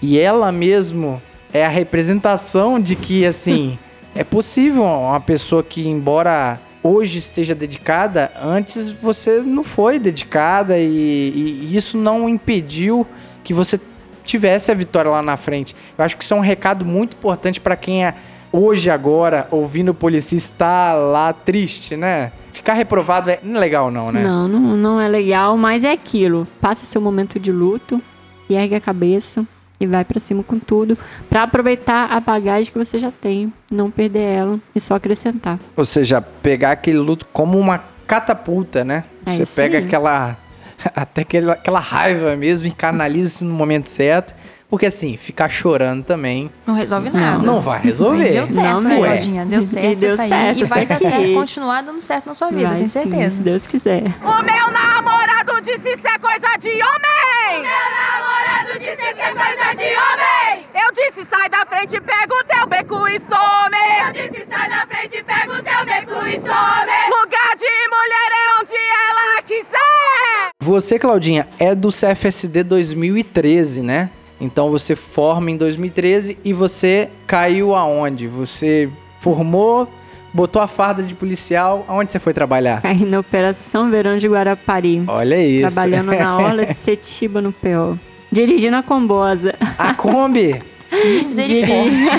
e 0.00 0.18
ela 0.18 0.50
mesmo 0.50 1.20
é 1.52 1.66
a 1.66 1.68
representação 1.68 2.80
de 2.80 2.96
que, 2.96 3.26
assim, 3.26 3.78
é 4.16 4.24
possível 4.24 4.84
uma 4.84 5.20
pessoa 5.20 5.62
que, 5.62 5.86
embora 5.86 6.58
hoje 6.82 7.18
esteja 7.18 7.54
dedicada, 7.54 8.32
antes 8.42 8.88
você 8.88 9.42
não 9.42 9.62
foi 9.62 9.98
dedicada 9.98 10.78
e, 10.78 11.68
e 11.70 11.76
isso 11.76 11.98
não 11.98 12.26
impediu 12.26 13.06
que 13.44 13.52
você 13.52 13.78
tivesse 14.24 14.72
a 14.72 14.74
vitória 14.74 15.10
lá 15.10 15.20
na 15.20 15.36
frente. 15.36 15.76
Eu 15.98 16.06
acho 16.06 16.16
que 16.16 16.24
isso 16.24 16.32
é 16.32 16.36
um 16.38 16.40
recado 16.40 16.86
muito 16.86 17.18
importante 17.18 17.60
para 17.60 17.76
quem 17.76 18.02
é 18.06 18.14
hoje, 18.50 18.88
agora, 18.88 19.46
ouvindo 19.50 19.90
o 19.90 19.94
policista 19.94 20.54
tá 20.64 20.94
lá 20.94 21.34
triste, 21.34 21.98
né? 21.98 22.32
Ficar 22.52 22.74
reprovado 22.74 23.30
é 23.30 23.40
legal, 23.42 23.90
não, 23.90 24.12
né? 24.12 24.22
Não, 24.22 24.46
não, 24.46 24.60
não 24.76 25.00
é 25.00 25.08
legal, 25.08 25.56
mas 25.56 25.82
é 25.82 25.92
aquilo. 25.92 26.46
Passa 26.60 26.84
seu 26.84 27.00
momento 27.00 27.40
de 27.40 27.50
luto 27.50 28.00
e 28.48 28.54
ergue 28.54 28.74
a 28.74 28.80
cabeça 28.80 29.44
e 29.80 29.86
vai 29.86 30.04
pra 30.04 30.20
cima 30.20 30.44
com 30.44 30.58
tudo 30.58 30.96
pra 31.28 31.42
aproveitar 31.42 32.12
a 32.12 32.20
bagagem 32.20 32.70
que 32.70 32.78
você 32.78 32.98
já 32.98 33.10
tem, 33.10 33.52
não 33.70 33.90
perder 33.90 34.20
ela 34.20 34.60
e 34.74 34.80
só 34.80 34.94
acrescentar. 34.94 35.58
Ou 35.76 35.84
seja, 35.84 36.20
pegar 36.20 36.72
aquele 36.72 36.98
luto 36.98 37.26
como 37.32 37.58
uma 37.58 37.82
catapulta, 38.06 38.84
né? 38.84 39.04
É 39.26 39.32
Você 39.32 39.46
pega 39.46 39.78
aí. 39.78 39.84
aquela. 39.84 40.36
Até 40.94 41.22
aquela, 41.22 41.52
aquela 41.52 41.80
raiva 41.80 42.34
mesmo 42.36 42.66
e 42.66 42.70
canaliza 42.70 43.36
isso 43.36 43.44
no 43.44 43.54
momento 43.54 43.88
certo. 43.88 44.34
Porque 44.72 44.86
assim, 44.86 45.18
ficar 45.18 45.50
chorando 45.50 46.02
também 46.02 46.50
Não 46.66 46.72
resolve 46.74 47.10
nada. 47.10 47.44
não 47.44 47.60
vai 47.60 47.78
resolver. 47.78 48.30
E 48.30 48.32
deu 48.32 48.46
certo, 48.46 48.80
Não 48.80 48.80
né, 48.80 48.88
mesmo. 48.94 49.04
Claudinha? 49.04 49.44
Deu 49.44 49.62
certo, 49.62 49.86
E 49.86 49.94
deu 49.96 50.16
tá 50.16 50.22
aí. 50.22 50.28
certo, 50.30 50.60
E 50.60 50.64
vai 50.64 50.86
dar 50.86 50.96
certo, 50.98 51.20
aqui. 51.20 51.34
continuar 51.34 51.82
dando 51.82 52.00
certo 52.00 52.24
na 52.26 52.32
sua 52.32 52.48
vida, 52.48 52.68
Vai 52.68 52.76
tenho 52.78 52.88
sim, 52.88 53.02
certeza. 53.02 53.34
se 53.36 53.42
Deus 53.42 53.66
quiser. 53.66 54.02
O 54.22 54.42
meu 54.42 54.70
namorado 54.72 55.60
disse 55.60 55.90
isso 55.92 56.08
é 56.08 56.18
coisa 56.18 56.56
de 56.58 56.70
homem! 56.70 57.60
Meu 57.60 57.86
namorado 58.00 58.78
disse 58.78 58.92
isso 59.10 59.20
é 59.20 59.34
coisa 59.34 59.76
de 59.76 59.84
homem! 59.84 60.66
Eu 60.74 60.92
disse 60.94 61.24
sai 61.26 61.50
da 61.50 61.66
frente, 61.66 62.00
pega 62.00 62.34
o 62.34 62.44
teu 62.44 62.66
beco 62.66 63.08
e 63.08 63.20
some! 63.20 64.06
Eu 64.06 64.12
disse 64.14 64.46
sai 64.46 64.70
da 64.70 64.86
frente, 64.86 65.22
pega 65.22 65.52
o 65.52 65.62
teu 65.62 65.84
beco 65.84 66.26
e 66.28 66.40
some! 66.40 67.20
Lugar 67.20 67.56
de 67.58 67.88
mulher 67.90 68.30
é 68.32 68.60
onde 68.62 68.74
ela 68.74 69.42
quiser! 69.42 70.48
Você, 70.60 70.98
Claudinha, 70.98 71.46
é 71.58 71.74
do 71.74 71.90
CFSD 71.92 72.62
2013, 72.62 73.82
né? 73.82 74.08
Então 74.42 74.70
você 74.70 74.96
forma 74.96 75.52
em 75.52 75.56
2013 75.56 76.36
e 76.44 76.52
você 76.52 77.08
caiu 77.28 77.76
aonde? 77.76 78.26
Você 78.26 78.90
formou, 79.20 79.88
botou 80.34 80.60
a 80.60 80.66
farda 80.66 81.00
de 81.00 81.14
policial, 81.14 81.84
aonde 81.86 82.10
você 82.10 82.18
foi 82.18 82.34
trabalhar? 82.34 82.80
Aí 82.82 83.04
na 83.04 83.20
Operação 83.20 83.88
Verão 83.88 84.18
de 84.18 84.26
Guarapari. 84.26 85.04
Olha 85.06 85.40
isso. 85.40 85.72
Trabalhando 85.72 86.10
na 86.10 86.36
orla 86.38 86.66
de 86.66 86.74
Setiba, 86.76 87.40
no 87.40 87.52
PO. 87.52 87.96
Dirigindo 88.32 88.74
a 88.76 88.82
Combosa. 88.82 89.54
A 89.78 89.94
Kombi. 89.94 90.60
Misericórdia. 90.92 92.12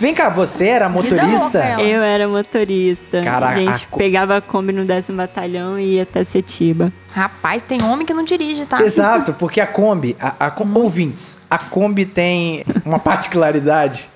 Vem 0.00 0.12
cá, 0.12 0.28
você 0.28 0.68
era 0.68 0.88
motorista? 0.88 1.80
Eu 1.80 2.02
era 2.02 2.26
motorista. 2.26 3.22
Cara, 3.22 3.50
a 3.50 3.54
gente 3.56 3.86
pegava 3.96 4.36
a 4.36 4.40
Kombi 4.40 4.72
no 4.72 4.84
décimo 4.84 5.18
batalhão 5.18 5.78
e 5.78 5.94
ia 5.94 6.02
até 6.02 6.24
Setiba. 6.24 6.92
Rapaz, 7.12 7.62
tem 7.62 7.82
homem 7.82 8.04
que 8.04 8.12
não 8.12 8.24
dirige, 8.24 8.66
tá? 8.66 8.82
Exato, 8.82 9.32
porque 9.34 9.60
a 9.60 9.66
Kombi, 9.66 10.16
a, 10.20 10.46
a 10.46 10.52
ouvintes, 10.74 11.40
a 11.48 11.58
Kombi 11.58 12.04
tem 12.04 12.64
uma 12.84 12.98
particularidade 12.98 14.08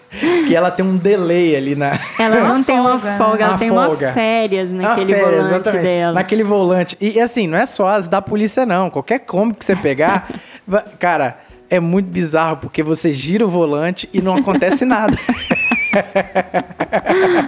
que 0.47 0.55
ela 0.55 0.71
tem 0.71 0.85
um 0.85 0.97
delay 0.97 1.55
ali 1.55 1.77
na 1.77 1.99
Ela 2.19 2.41
não 2.41 2.63
tem 2.65 2.81
uma 2.81 2.99
folga, 2.99 3.37
né? 3.37 3.43
ela 3.45 3.51
Uma 3.53 3.59
tem 3.59 3.69
folga. 3.69 4.07
uma 4.07 4.13
férias 4.13 4.71
na 4.71 4.83
naquele 4.83 5.15
férias, 5.15 5.31
volante 5.31 5.55
exatamente, 5.55 5.83
dela. 5.83 6.13
Naquele 6.13 6.43
volante. 6.43 6.97
E 7.01 7.21
assim, 7.21 7.47
não 7.47 7.57
é 7.57 7.65
só 7.67 7.87
as 7.87 8.09
da 8.09 8.21
polícia 8.21 8.67
não, 8.67 8.91
qualquer 8.91 9.21
Kombi 9.21 9.55
que 9.55 9.65
você 9.65 9.77
pegar, 9.77 10.29
cara, 10.99 11.39
é 11.71 11.81
muito 11.81 12.09
bizarro 12.09 12.57
porque 12.59 12.83
você 12.83 13.13
gira 13.13 13.47
o 13.47 13.49
volante 13.49 14.09
e 14.13 14.21
não 14.21 14.37
acontece 14.37 14.85
nada. 14.85 15.17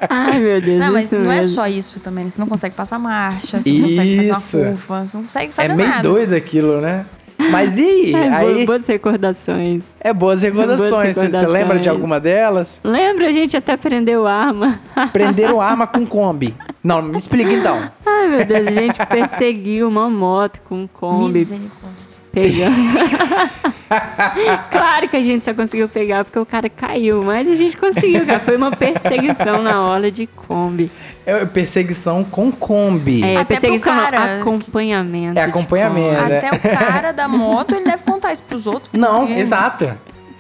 Ai, 0.09 0.39
meu 0.41 0.61
Deus. 0.61 0.79
Não, 0.79 0.93
mas 0.93 1.11
não 1.13 1.31
é 1.33 1.37
mesmo. 1.37 1.53
só 1.53 1.67
isso 1.67 2.01
também. 2.01 2.25
né? 2.25 2.31
Você 2.31 2.41
não 2.41 2.47
consegue 2.47 2.75
passar 2.75 2.99
marcha, 2.99 3.61
você 3.61 3.73
não 3.73 3.89
consegue 3.89 4.17
fazer 4.17 4.33
uma 4.33 4.41
curva, 4.71 5.05
você 5.05 5.17
não 5.17 5.23
consegue 5.25 5.53
fazer 5.53 5.73
é 5.73 5.77
meio 5.77 5.89
nada. 5.89 6.03
doido 6.03 6.35
aquilo, 6.35 6.81
né? 6.81 7.07
Mas 7.51 7.77
e 7.77 8.15
É, 8.15 8.29
aí? 8.29 8.61
bo- 8.61 8.67
boas 8.67 8.87
recordações. 8.87 9.83
É 10.01 10.13
boas 10.13 10.43
recordações. 10.43 10.91
Boas 10.91 10.93
Você- 10.93 11.15
Você 11.15 11.21
recordações. 11.27 11.53
lembra 11.53 11.79
de 11.79 11.89
alguma 11.89 12.21
delas? 12.21 12.81
Lembra? 12.85 13.29
A 13.29 13.33
gente 13.33 13.57
até 13.57 13.77
prendeu 13.77 14.27
arma. 14.27 14.81
Prenderam 15.13 15.61
arma 15.61 15.87
com 15.93 16.07
Kombi. 16.07 16.55
Não, 16.83 17.03
me 17.03 17.17
explica 17.19 17.53
então. 17.53 17.91
Ai, 18.07 18.29
meu 18.29 18.45
Deus. 18.45 18.69
A 18.69 18.71
gente 18.71 19.07
perseguiu 19.07 19.89
uma 19.89 20.09
moto 20.09 20.61
com 20.69 20.83
um 20.83 20.87
Kombi. 20.87 21.25
Misericórdia. 21.39 22.12
Pegando. 22.33 22.75
claro 24.71 25.09
que 25.09 25.17
a 25.17 25.23
gente 25.23 25.45
só 25.45 25.55
conseguiu 25.55 25.89
pegar 25.89 26.25
porque 26.25 26.39
o 26.39 26.47
cara 26.47 26.69
caiu, 26.69 27.23
mas 27.23 27.47
a 27.49 27.57
gente 27.57 27.77
conseguiu, 27.77 28.25
cara. 28.25 28.41
Foi 28.41 28.57
uma 28.57 28.71
perseguição 28.71 29.63
na 29.63 29.83
hora 29.83 30.11
de 30.11 30.27
Kombi. 30.27 30.91
É 31.25 31.45
perseguição 31.45 32.25
com 32.25 32.51
Kombi. 32.51 33.23
É, 33.23 33.37
Até 33.37 33.45
pro 33.45 33.47
perseguição 33.47 33.95
não, 33.95 34.03
cara 34.03 34.41
acompanhamento. 34.41 35.39
É 35.39 35.45
acompanhamento. 35.45 36.33
É. 36.33 36.39
Até 36.39 36.57
o 36.57 36.61
cara 36.61 37.13
da 37.13 37.29
moto, 37.29 37.75
ele 37.75 37.85
deve 37.85 38.03
contar 38.03 38.33
isso 38.33 38.43
pros 38.43 38.67
outros. 38.67 38.91
Não, 38.93 39.27
porque- 39.27 39.41
exato. 39.41 39.85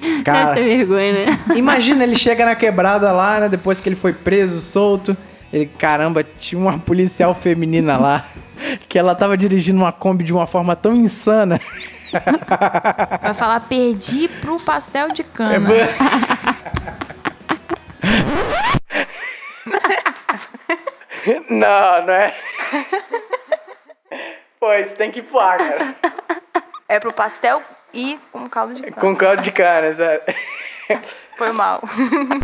Deve 0.00 0.22
Cara, 0.24 0.54
ter 0.54 0.64
vergonha, 0.64 1.12
né? 1.12 1.38
imagina 1.54 2.02
ele 2.02 2.16
chega 2.16 2.44
na 2.44 2.56
quebrada 2.56 3.12
lá, 3.12 3.38
né? 3.38 3.48
Depois 3.48 3.80
que 3.80 3.88
ele 3.88 3.94
foi 3.94 4.12
preso, 4.12 4.60
solto. 4.60 5.16
Ele, 5.52 5.66
caramba, 5.66 6.24
tinha 6.24 6.60
uma 6.60 6.78
policial 6.78 7.34
feminina 7.34 7.98
lá 7.98 8.26
que 8.88 8.98
ela 8.98 9.14
tava 9.14 9.36
dirigindo 9.36 9.80
uma 9.80 9.92
Kombi 9.92 10.24
de 10.24 10.32
uma 10.32 10.46
forma 10.46 10.74
tão 10.74 10.94
insana. 10.94 11.60
Vai 13.20 13.34
falar, 13.34 13.60
perdi 13.60 14.28
pro 14.28 14.58
pastel 14.60 15.12
de 15.12 15.24
cana. 15.24 15.68
É, 21.26 21.40
não, 21.50 22.06
não 22.06 22.14
é. 22.14 22.34
Pois 24.60 24.92
tem 24.92 25.10
que 25.10 25.22
pular, 25.22 25.58
cara. 25.58 25.96
É 26.88 27.00
pro 27.00 27.12
pastel 27.12 27.60
e 27.92 28.16
com 28.30 28.48
caldo 28.48 28.74
de 28.74 28.82
cana. 28.82 28.96
Com 28.96 29.16
caldo 29.16 29.42
de 29.42 29.50
cana, 29.50 29.88
exato. 29.88 30.32
Foi 31.42 31.50
mal. 31.50 31.82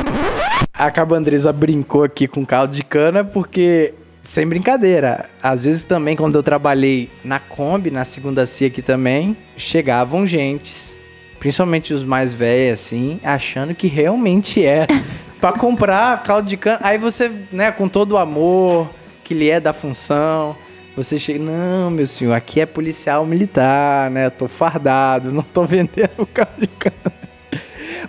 A 0.75 0.91
Cabandresa 0.91 1.53
brincou 1.53 2.03
aqui 2.03 2.27
com 2.27 2.45
caldo 2.45 2.75
de 2.75 2.83
cana 2.83 3.23
porque, 3.23 3.95
sem 4.21 4.45
brincadeira, 4.45 5.31
às 5.41 5.63
vezes 5.63 5.85
também 5.85 6.17
quando 6.17 6.35
eu 6.35 6.43
trabalhei 6.43 7.09
na 7.23 7.39
Kombi, 7.39 7.93
na 7.93 8.05
segunda 8.05 8.45
CIA 8.45 8.67
aqui 8.67 8.83
também, 8.83 9.37
chegavam 9.57 10.27
gentes, 10.27 10.97
principalmente 11.39 11.95
os 11.95 12.03
mais 12.03 12.33
velhos 12.33 12.81
assim, 12.81 13.21
achando 13.23 13.73
que 13.73 13.87
realmente 13.87 14.65
era 14.65 14.89
pra 15.41 15.53
comprar 15.53 16.21
caldo 16.25 16.49
de 16.49 16.57
cana. 16.57 16.81
Aí 16.83 16.99
você, 16.99 17.31
né, 17.53 17.71
com 17.71 17.87
todo 17.87 18.15
o 18.15 18.19
amor 18.19 18.91
que 19.23 19.33
lhe 19.33 19.49
é 19.49 19.61
da 19.61 19.73
função, 19.73 20.57
você 20.97 21.21
chega, 21.21 21.39
não, 21.39 21.89
meu 21.89 22.09
senhor, 22.09 22.33
aqui 22.33 22.61
é 22.61 22.67
policial 22.67 23.25
militar, 23.25 24.11
né? 24.11 24.27
Eu 24.27 24.33
tô 24.33 24.49
fardado, 24.49 25.31
não 25.31 25.45
tô 25.45 25.63
vendendo 25.65 26.27
caldo 26.35 26.61
de 26.61 26.67
cana. 26.67 27.18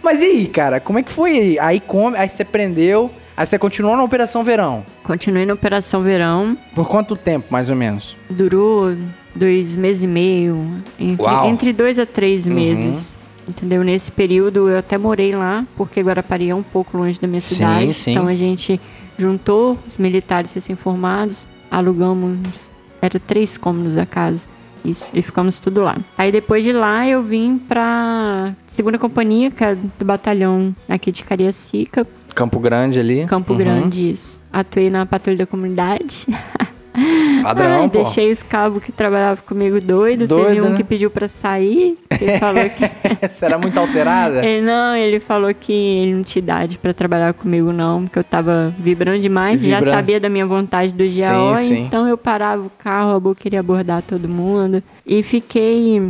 Mas 0.04 0.22
e 0.22 0.26
aí, 0.26 0.48
cara, 0.48 0.80
como 0.80 1.00
é 1.00 1.04
que 1.04 1.12
foi 1.12 1.32
aí? 1.38 1.60
Aí, 1.60 1.80
come, 1.80 2.18
aí 2.18 2.30
você 2.30 2.44
prendeu, 2.46 3.10
aí 3.36 3.46
você 3.46 3.58
continuou 3.58 3.96
na 3.98 4.04
Operação 4.04 4.44
Verão. 4.44 4.86
Continuei 5.04 5.46
na 5.46 5.54
Operação 5.54 6.02
Verão, 6.02 6.58
Por 6.76 6.88
quanto 6.88 7.16
tempo, 7.16 7.48
mais 7.50 7.70
ou 7.70 7.76
menos? 7.76 8.16
durou 8.30 8.96
dois 9.36 9.76
meses 9.76 10.02
e 10.04 10.08
meio, 10.08 10.58
entre, 11.00 11.24
Uau. 11.26 11.48
entre 11.50 11.72
dois 11.74 11.98
a 12.00 12.06
três 12.06 12.46
meses. 12.46 13.14
Entendeu? 13.48 13.84
Nesse 13.84 14.12
período 14.12 14.70
eu 14.70 14.78
até 14.78 14.96
morei 14.98 15.36
lá, 15.36 15.66
porque 15.76 16.02
Guarapari 16.02 16.50
é 16.52 16.56
um 16.56 16.62
pouco 16.62 16.96
longe 16.98 17.20
da 17.20 17.28
minha 17.28 17.42
Sim, 17.42 17.56
cidade. 17.56 17.94
sim. 17.96 18.12
Então 18.12 18.28
a 18.28 18.36
gente 18.36 18.80
juntou 19.18 19.76
os 19.88 19.98
militares 19.98 20.54
recém-formados, 20.54 21.48
alugamos, 21.72 22.72
era 23.02 23.20
três 23.20 23.58
cômodos 23.58 23.98
a 23.98 24.06
casa. 24.06 24.46
Isso, 24.84 25.06
e 25.14 25.22
ficamos 25.22 25.60
tudo 25.60 25.82
lá. 25.82 25.98
Aí 26.18 26.32
depois 26.32 26.64
de 26.64 26.72
lá 26.72 27.08
eu 27.08 27.22
vim 27.22 27.58
pra 27.58 28.54
segunda 28.68 28.98
companhia, 28.98 29.52
que 29.52 29.64
é 29.64 29.76
do 29.76 30.06
batalhão 30.06 30.76
aqui 30.88 31.12
de 31.12 31.24
Cariacica, 31.24 32.08
Campo 32.34 32.60
Grande 32.60 33.00
ali. 33.00 33.26
Campo 33.26 33.54
Uhum. 33.54 33.60
Grande, 33.60 34.10
isso. 34.12 34.40
Atuei 34.52 34.90
na 34.90 35.06
patrulha 35.06 35.38
da 35.40 35.46
comunidade. 35.46 36.26
Padrão, 37.44 37.84
Ai, 37.84 37.90
pô. 37.90 38.04
deixei 38.04 38.32
os 38.32 38.44
cabos 38.44 38.84
que 38.84 38.92
trabalhavam 38.92 39.44
comigo 39.46 39.80
doido. 39.82 40.28
Teve 40.28 40.42
Doido, 40.42 40.66
um 40.66 40.70
né? 40.72 40.78
que 40.78 40.84
pediu 40.84 41.10
pra 41.10 41.28
sair. 41.28 41.98
Ele 42.20 42.38
falou 42.40 42.64
que. 42.70 42.90
Você 43.28 43.46
era 43.46 43.58
muito 43.58 43.80
alterada? 43.80 44.46
Ele, 44.46 44.66
não, 44.66 44.96
ele 44.96 45.20
falou 45.20 45.54
que 45.54 45.72
ele 45.74 46.14
não 46.16 46.24
tinha 46.24 46.42
idade 46.42 46.78
pra 46.78 46.94
trabalhar 46.94 47.34
comigo, 47.34 47.72
não, 47.72 48.04
porque 48.04 48.20
eu 48.20 48.24
tava 48.24 48.74
vibrando 48.78 49.20
demais. 49.20 49.62
Já 49.62 49.78
Vibrando. 49.78 49.96
sabia 49.96 50.20
da 50.20 50.30
minha 50.30 50.46
vontade 50.46 50.94
do 50.94 51.04
GAO, 51.04 51.56
Sim, 51.58 51.64
sim. 51.64 51.84
então 51.86 52.08
eu 52.08 52.18
parava 52.18 52.64
o 52.64 52.72
carro, 52.84 53.22
eu 53.26 53.36
queria 53.36 53.60
abordar 53.60 54.02
todo 54.02 54.28
mundo. 54.28 54.82
E 55.06 55.24
fiquei, 55.24 56.02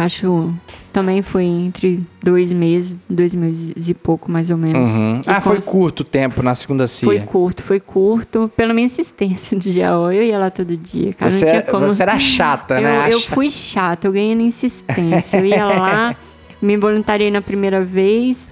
acho, 0.00 0.52
também 0.92 1.22
foi 1.22 1.44
entre 1.44 2.00
dois 2.22 2.52
meses, 2.52 2.96
dois 3.08 3.34
meses 3.34 3.88
e 3.88 3.94
pouco, 3.94 4.30
mais 4.30 4.50
ou 4.50 4.56
menos. 4.56 4.78
Uhum. 4.78 5.20
Ah, 5.26 5.40
foi 5.40 5.60
curto 5.60 6.00
o 6.00 6.04
tempo 6.04 6.42
na 6.42 6.54
segunda 6.54 6.86
CIA. 6.86 7.06
Foi 7.08 7.20
curto, 7.20 7.62
foi 7.62 7.80
curto. 7.80 8.50
Pela 8.56 8.72
minha 8.74 8.86
insistência 8.86 9.56
do 9.58 9.72
GAO, 9.72 10.12
eu 10.12 10.22
ia 10.22 10.38
lá 10.38 10.50
todo 10.50 10.76
dia. 10.76 11.12
Cara, 11.14 11.30
Você, 11.30 11.40
não 11.44 11.48
tinha 11.50 11.60
é- 11.60 11.62
como... 11.62 11.86
você 11.88 12.02
era 12.02 12.18
chata, 12.18 12.74
Eu, 12.76 12.82
né? 12.82 13.08
eu 13.10 13.20
fui 13.20 13.50
chata, 13.50 14.06
eu 14.06 14.12
ganhei 14.12 14.34
na 14.34 14.42
insistência. 14.42 15.38
Eu 15.38 15.46
ia 15.46 15.64
lá, 15.66 16.16
me 16.60 16.76
voluntariei 16.76 17.30
na 17.30 17.40
primeira 17.42 17.84
vez. 17.84 18.50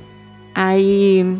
Aí, 0.55 1.37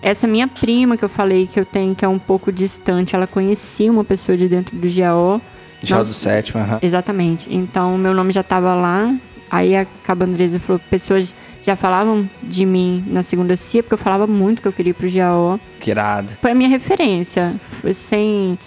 essa 0.00 0.26
minha 0.26 0.48
prima 0.48 0.96
que 0.96 1.04
eu 1.04 1.08
falei 1.08 1.46
que 1.46 1.58
eu 1.60 1.64
tenho, 1.64 1.94
que 1.94 2.04
é 2.04 2.08
um 2.08 2.18
pouco 2.18 2.50
distante, 2.52 3.14
ela 3.14 3.26
conhecia 3.26 3.90
uma 3.90 4.04
pessoa 4.04 4.36
de 4.36 4.48
dentro 4.48 4.76
do 4.76 4.86
GAO. 4.88 5.40
Já 5.82 6.02
do 6.02 6.08
sétimo, 6.08 6.60
aham. 6.62 6.78
Exatamente. 6.82 7.54
Então, 7.54 7.98
meu 7.98 8.14
nome 8.14 8.32
já 8.32 8.42
tava 8.42 8.74
lá. 8.74 9.14
Aí 9.50 9.76
a 9.76 9.86
Cabandresa 10.04 10.58
falou, 10.58 10.80
pessoas 10.90 11.34
já 11.62 11.74
falavam 11.74 12.28
de 12.42 12.64
mim 12.64 13.04
na 13.08 13.22
segunda 13.22 13.56
CIA, 13.56 13.82
porque 13.82 13.94
eu 13.94 13.98
falava 13.98 14.26
muito 14.26 14.62
que 14.62 14.68
eu 14.68 14.72
queria 14.72 14.90
ir 14.90 14.94
pro 14.94 15.10
GAO. 15.10 15.60
Que 15.80 15.90
irado. 15.90 16.28
Foi 16.40 16.52
a 16.52 16.54
minha 16.54 16.68
referência. 16.68 17.54
Foi 17.80 17.92
Sem, 17.92 18.58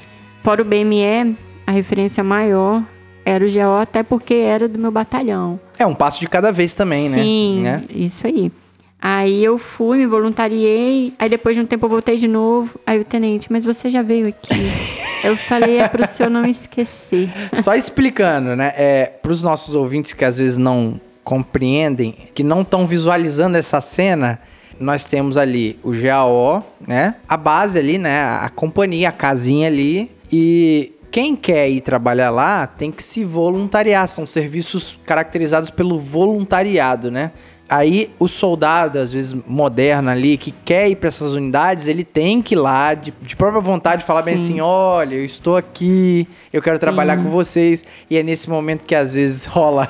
fora 0.44 0.62
o 0.62 0.66
BME, 0.66 1.36
a 1.66 1.72
referência 1.72 2.24
maior 2.24 2.84
era 3.24 3.46
o 3.46 3.52
GAO, 3.54 3.80
até 3.80 4.04
porque 4.04 4.34
era 4.34 4.68
do 4.68 4.78
meu 4.78 4.92
batalhão. 4.92 5.60
É 5.78 5.86
um 5.86 5.96
passo 5.96 6.20
de 6.20 6.28
cada 6.28 6.52
vez 6.52 6.74
também, 6.74 7.10
Sim, 7.10 7.62
né? 7.62 7.84
isso 7.90 8.26
aí. 8.28 8.52
Aí 9.02 9.44
eu 9.44 9.58
fui, 9.58 10.00
me 10.00 10.06
voluntariei, 10.06 11.14
aí 11.18 11.30
depois 11.30 11.56
de 11.56 11.62
um 11.62 11.66
tempo 11.66 11.86
eu 11.86 11.90
voltei 11.90 12.18
de 12.18 12.28
novo. 12.28 12.78
Aí 12.86 13.00
o 13.00 13.06
tenente, 13.06 13.50
mas 13.50 13.64
você 13.64 13.90
já 13.90 14.02
veio 14.02 14.28
aqui. 14.28 14.50
eu 15.24 15.38
falei, 15.38 15.80
é 15.80 15.88
pro 15.88 16.06
senhor 16.06 16.30
não 16.30 16.46
esquecer. 16.46 17.30
Só 17.54 17.76
explicando, 17.76 18.58
né? 18.58 18.74
É, 18.76 19.06
para 19.06 19.32
os 19.32 19.42
nossos 19.42 19.74
ouvintes 19.74 20.12
que 20.12 20.26
às 20.26 20.38
vezes 20.38 20.58
não 20.58 21.00
compreendem, 21.24 22.14
que 22.34 22.44
não 22.44 22.62
estão 22.62 22.86
visualizando 22.86 23.56
essa 23.56 23.80
cena, 23.80 24.40
nós 24.80 25.06
temos 25.06 25.38
ali 25.38 25.80
o 25.82 25.92
GAO, 25.92 26.64
né? 26.86 27.16
A 27.28 27.38
base 27.38 27.80
ali, 27.80 27.98
né? 27.98 28.24
A 28.24 28.50
companhia, 28.50 29.10
a 29.10 29.14
casinha 29.14 29.68
ali. 29.68 30.12
E 30.32 30.92
quem 31.12 31.36
quer 31.36 31.70
ir 31.70 31.82
trabalhar 31.82 32.32
lá 32.32 32.68
tem 32.68 32.92
que 32.92 33.04
se 33.04 33.24
voluntariar. 33.24 34.08
São 34.08 34.28
serviços 34.28 35.00
caracterizados 35.06 35.70
pelo 35.70 36.00
voluntariado, 36.00 37.10
né? 37.12 37.32
Aí 37.70 38.10
o 38.18 38.28
soldado, 38.28 38.98
às 38.98 39.14
vezes 39.14 39.36
moderno 39.46 40.10
ali, 40.10 40.38
que 40.38 40.52
quer 40.52 40.90
ir 40.90 40.96
para 40.96 41.08
essas 41.08 41.34
unidades, 41.34 41.86
ele 41.86 42.04
tem 42.04 42.42
que 42.42 42.56
ir 42.56 42.58
lá 42.58 42.96
de, 42.96 43.14
de 43.22 43.36
própria 43.36 43.62
vontade 43.62 44.04
falar 44.04 44.24
bem 44.24 44.38
Sim. 44.38 44.44
assim: 44.44 44.62
olha, 44.62 45.16
eu 45.16 45.24
estou 45.24 45.56
aqui, 45.56 46.28
eu 46.52 46.62
quero 46.62 46.80
trabalhar 46.80 47.18
com 47.18 47.30
vocês. 47.30 47.86
E 48.10 48.18
é 48.18 48.24
nesse 48.24 48.50
momento 48.50 48.86
que 48.86 48.96
às 48.96 49.14
vezes 49.14 49.46
rola 49.46 49.88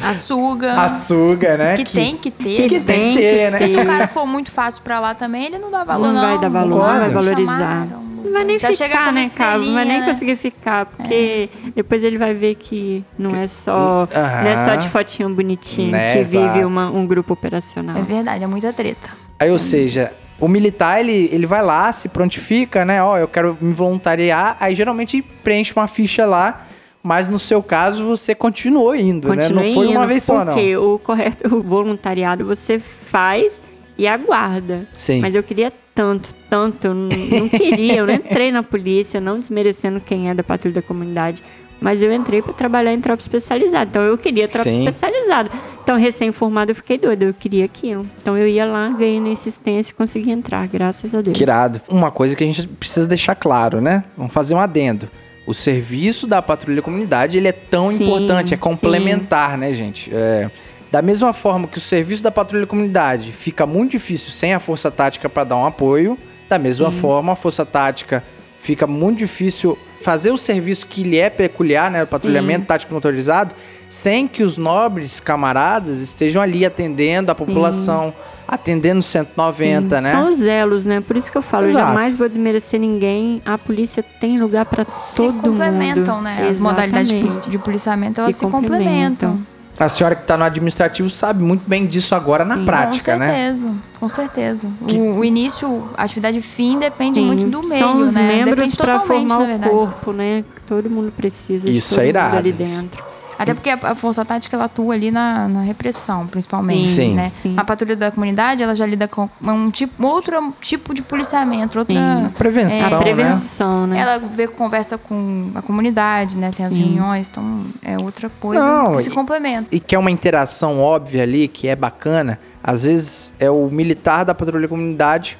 Açuga. 0.00 0.72
a 0.80 0.88
suga, 0.88 1.56
né? 1.56 1.76
Que, 1.76 1.84
tem 1.84 2.16
que 2.16 2.30
ter. 2.30 2.68
que 2.68 2.80
tem 2.80 3.12
que 3.12 3.18
ter, 3.18 3.50
né? 3.50 3.58
Porque 3.58 3.68
se 3.68 3.76
o 3.76 3.84
cara 3.84 4.08
for 4.08 4.26
muito 4.26 4.50
fácil 4.50 4.82
pra 4.82 5.00
lá 5.00 5.14
também, 5.14 5.46
ele 5.46 5.58
não 5.58 5.70
dá 5.70 5.84
valor, 5.84 6.06
não. 6.06 6.14
não 6.14 6.20
vai 6.20 6.38
dar 6.38 6.48
valor, 6.48 6.78
não 6.78 7.00
vai 7.00 7.10
valorizar. 7.10 7.58
Chamaram. 7.58 8.05
Não 8.26 8.32
vai 8.32 8.44
nem 8.44 8.58
Já 8.58 8.72
chega 8.72 8.90
ficar, 8.98 9.12
né, 9.12 9.28
cara? 9.30 9.58
Não 9.58 9.72
vai 9.74 9.84
nem 9.84 10.00
né? 10.00 10.06
conseguir 10.06 10.36
ficar, 10.36 10.86
porque 10.86 11.48
depois 11.74 12.02
ele 12.02 12.18
vai 12.18 12.34
ver 12.34 12.56
que 12.56 13.04
não 13.18 13.30
é 13.30 13.46
só, 13.46 14.06
não 14.42 14.50
é 14.50 14.64
só 14.64 14.74
de 14.74 14.88
fotinho 14.88 15.30
bonitinho 15.30 15.92
Né, 15.92 16.12
que 16.12 16.18
exato. 16.18 16.52
vive 16.52 16.64
uma- 16.64 16.90
um 16.90 17.06
grupo 17.06 17.32
operacional. 17.32 17.96
É 17.96 18.02
verdade, 18.02 18.42
é 18.44 18.46
muita 18.46 18.72
treta. 18.72 19.10
Aí, 19.38 19.50
ou 19.50 19.58
seja, 19.58 20.12
o 20.40 20.48
militar, 20.48 21.00
ele, 21.00 21.30
ele 21.32 21.46
vai 21.46 21.62
lá, 21.62 21.90
se 21.92 22.08
prontifica, 22.08 22.84
né? 22.84 23.02
Ó, 23.02 23.16
eu 23.16 23.28
quero 23.28 23.56
me 23.60 23.72
voluntariar. 23.72 24.56
Aí, 24.60 24.74
geralmente, 24.74 25.22
preenche 25.22 25.72
uma 25.76 25.86
ficha 25.86 26.26
lá. 26.26 26.66
Mas, 27.02 27.28
no 27.28 27.38
seu 27.38 27.62
caso, 27.62 28.04
você 28.04 28.34
continuou 28.34 28.92
indo, 28.96 29.28
né? 29.28 29.36
Continue 29.44 29.66
Não 29.68 29.74
foi 29.74 29.86
uma 29.86 30.00
indo, 30.00 30.08
vez 30.08 30.22
só, 30.24 30.44
não. 30.44 30.52
Porque 30.54 30.76
o 30.76 30.98
correto, 30.98 31.46
o 31.54 31.62
voluntariado 31.62 32.44
você 32.44 32.80
faz 32.80 33.60
e 33.96 34.08
aguarda. 34.08 34.88
Sim. 34.96 35.20
Mas 35.20 35.32
eu 35.34 35.42
queria 35.42 35.72
tanto, 35.96 36.34
tanto, 36.50 36.86
eu 36.88 36.94
não, 36.94 37.08
queria, 37.48 37.96
eu 37.96 38.06
não 38.06 38.14
entrei 38.14 38.52
na 38.52 38.62
polícia, 38.62 39.18
não 39.18 39.40
desmerecendo 39.40 39.98
quem 39.98 40.28
é 40.28 40.34
da 40.34 40.44
patrulha 40.44 40.74
da 40.74 40.82
comunidade. 40.82 41.42
Mas 41.80 42.00
eu 42.00 42.12
entrei 42.12 42.40
para 42.40 42.54
trabalhar 42.54 42.92
em 42.92 43.00
tropa 43.00 43.22
especializada. 43.22 43.90
Então 43.90 44.02
eu 44.02 44.16
queria 44.16 44.48
tropa 44.48 44.70
Sim. 44.70 44.78
especializada. 44.78 45.50
Então, 45.82 45.98
recém-formado, 45.98 46.70
eu 46.70 46.74
fiquei 46.74 46.96
doida, 46.96 47.26
eu 47.26 47.34
queria 47.34 47.66
aquilo. 47.66 48.06
Então 48.20 48.36
eu 48.36 48.48
ia 48.48 48.64
lá, 48.64 48.88
ganhei 48.90 49.20
na 49.20 49.28
insistência 49.28 49.92
e 49.92 49.94
consegui 49.94 50.30
entrar, 50.30 50.66
graças 50.68 51.14
a 51.14 51.20
Deus. 51.20 51.36
Que 51.36 51.44
irado. 51.44 51.80
Uma 51.88 52.10
coisa 52.10 52.34
que 52.34 52.42
a 52.42 52.46
gente 52.46 52.66
precisa 52.66 53.06
deixar 53.06 53.34
claro, 53.34 53.80
né? 53.80 54.04
Vamos 54.16 54.32
fazer 54.32 54.54
um 54.54 54.60
adendo. 54.60 55.08
O 55.46 55.52
serviço 55.52 56.26
da 56.26 56.40
patrulha 56.40 56.80
comunidade, 56.80 57.36
ele 57.36 57.48
é 57.48 57.52
tão 57.52 57.88
Sim, 57.88 58.04
importante, 58.04 58.54
é 58.54 58.56
sim. 58.56 58.60
complementar, 58.60 59.56
né, 59.58 59.72
gente? 59.72 60.10
É, 60.12 60.50
da 60.90 61.02
mesma 61.02 61.32
forma 61.32 61.66
que 61.66 61.78
o 61.78 61.80
serviço 61.80 62.22
da 62.22 62.30
patrulha 62.30 62.66
comunidade 62.66 63.32
fica 63.32 63.66
muito 63.66 63.92
difícil 63.92 64.30
sem 64.30 64.54
a 64.54 64.58
força 64.60 64.90
tática 64.90 65.28
para 65.28 65.44
dar 65.44 65.56
um 65.56 65.66
apoio, 65.66 66.18
da 66.48 66.58
mesma 66.58 66.90
forma 66.92 67.32
a 67.32 67.36
força 67.36 67.66
tática 67.66 68.22
fica 68.58 68.86
muito 68.86 69.18
difícil 69.18 69.76
fazer 70.00 70.30
o 70.30 70.36
serviço 70.36 70.86
que 70.86 71.02
lhe 71.02 71.18
é 71.18 71.28
peculiar, 71.30 71.90
né, 71.90 72.02
o 72.02 72.06
patrulhamento 72.06 72.66
tático 72.66 72.92
motorizado, 72.94 73.54
sem 73.88 74.26
que 74.28 74.42
os 74.42 74.56
nobres 74.56 75.18
camaradas 75.20 76.00
estejam 76.00 76.40
ali 76.42 76.64
atendendo 76.64 77.30
a 77.30 77.34
população, 77.34 78.12
atendendo 78.46 79.00
o 79.00 79.02
190, 79.02 80.00
né? 80.00 80.10
São 80.12 80.28
os 80.28 80.40
elos, 80.42 80.84
né? 80.84 81.00
Por 81.00 81.16
isso 81.16 81.30
que 81.30 81.38
eu 81.38 81.42
falo, 81.42 81.64
eu 81.64 81.70
Exato. 81.70 81.86
jamais 81.86 82.16
vou 82.16 82.28
desmerecer 82.28 82.78
ninguém. 82.80 83.40
A 83.44 83.56
polícia 83.58 84.02
tem 84.20 84.38
lugar 84.40 84.66
para 84.66 84.84
Se 84.88 85.16
todo 85.16 85.40
complementam, 85.40 86.16
mundo. 86.16 86.24
né? 86.24 86.46
As 86.48 86.58
modalidades 86.60 87.08
de, 87.08 87.16
Exatamente. 87.16 87.40
poli- 87.40 87.50
de 87.50 87.58
policiamento, 87.58 88.20
elas 88.20 88.34
Se 88.36 88.44
se, 88.44 88.50
complementam. 88.50 89.38
A 89.78 89.88
senhora 89.90 90.14
que 90.14 90.22
está 90.22 90.36
no 90.36 90.44
administrativo 90.44 91.10
sabe 91.10 91.42
muito 91.42 91.68
bem 91.68 91.86
disso 91.86 92.14
agora 92.14 92.44
na 92.44 92.64
prática, 92.64 93.12
com 93.12 93.18
né? 93.18 93.28
certeza, 93.28 93.74
com 94.00 94.08
certeza. 94.08 94.68
O, 94.80 95.18
o 95.18 95.24
início, 95.24 95.88
a 95.96 96.04
atividade 96.04 96.40
fim 96.40 96.78
depende 96.78 97.20
Sim, 97.20 97.26
muito 97.26 97.46
do 97.46 97.62
meio, 97.62 97.80
São 97.84 98.02
os 98.02 98.14
né? 98.14 98.22
membros 98.22 98.56
Depende 98.56 98.76
para 98.76 98.98
totalmente, 99.00 99.28
formar 99.28 99.38
na 99.38 99.44
o 99.44 99.46
verdade. 99.46 99.70
corpo, 99.70 100.12
né? 100.12 100.44
Todo 100.66 100.88
mundo 100.88 101.12
precisa 101.14 101.68
Isso 101.68 101.90
de 101.90 101.94
todo 101.96 102.04
é 102.04 102.08
irado, 102.08 102.36
ali 102.38 102.50
isso. 102.58 102.80
dentro. 102.80 103.04
Até 103.38 103.54
porque 103.54 103.70
a, 103.70 103.94
força 103.94 104.24
tática 104.24 104.56
ela 104.56 104.64
atua 104.66 104.94
ali 104.94 105.10
na, 105.10 105.46
na 105.48 105.62
repressão, 105.62 106.26
principalmente, 106.26 106.86
Sim. 106.88 107.14
né? 107.14 107.30
Sim. 107.42 107.54
A 107.56 107.64
patrulha 107.64 107.96
da 107.96 108.10
comunidade, 108.10 108.62
ela 108.62 108.74
já 108.74 108.86
lida 108.86 109.06
com 109.06 109.28
um 109.42 109.70
tipo, 109.70 110.06
outro 110.06 110.54
tipo 110.60 110.94
de 110.94 111.02
policiamento, 111.02 111.78
outra 111.78 111.94
Sim. 111.94 112.30
Prevenção, 112.36 112.86
A 112.86 112.90
né? 112.90 112.98
prevenção, 112.98 113.86
né? 113.86 113.98
ela 113.98 114.18
vê, 114.18 114.48
conversa 114.48 114.96
com 114.98 115.50
a 115.54 115.62
comunidade, 115.62 116.36
né? 116.36 116.50
Tem 116.54 116.64
as 116.64 116.74
Sim. 116.74 116.82
reuniões, 116.84 117.28
então 117.28 117.64
é 117.82 117.98
outra 117.98 118.30
coisa 118.40 118.60
Não, 118.66 118.96
que 118.96 119.02
se 119.02 119.08
e- 119.10 119.12
complementa. 119.12 119.74
E 119.74 119.80
que 119.80 119.94
é 119.94 119.98
uma 119.98 120.10
interação 120.10 120.80
óbvia 120.80 121.22
ali, 121.22 121.48
que 121.48 121.68
é 121.68 121.76
bacana. 121.76 122.38
Às 122.62 122.82
vezes 122.84 123.32
é 123.38 123.50
o 123.50 123.68
militar 123.68 124.24
da 124.24 124.34
patrulha 124.34 124.62
da 124.62 124.68
comunidade, 124.68 125.38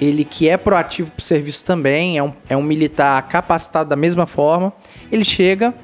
ele 0.00 0.24
que 0.24 0.48
é 0.48 0.56
proativo 0.56 1.10
pro 1.10 1.22
serviço 1.24 1.64
também, 1.64 2.16
é 2.18 2.22
um, 2.22 2.32
é 2.48 2.56
um 2.56 2.62
militar 2.62 3.20
capacitado 3.28 3.88
da 3.90 3.96
mesma 3.96 4.26
forma. 4.26 4.72
Ele 5.10 5.24
chega 5.24 5.74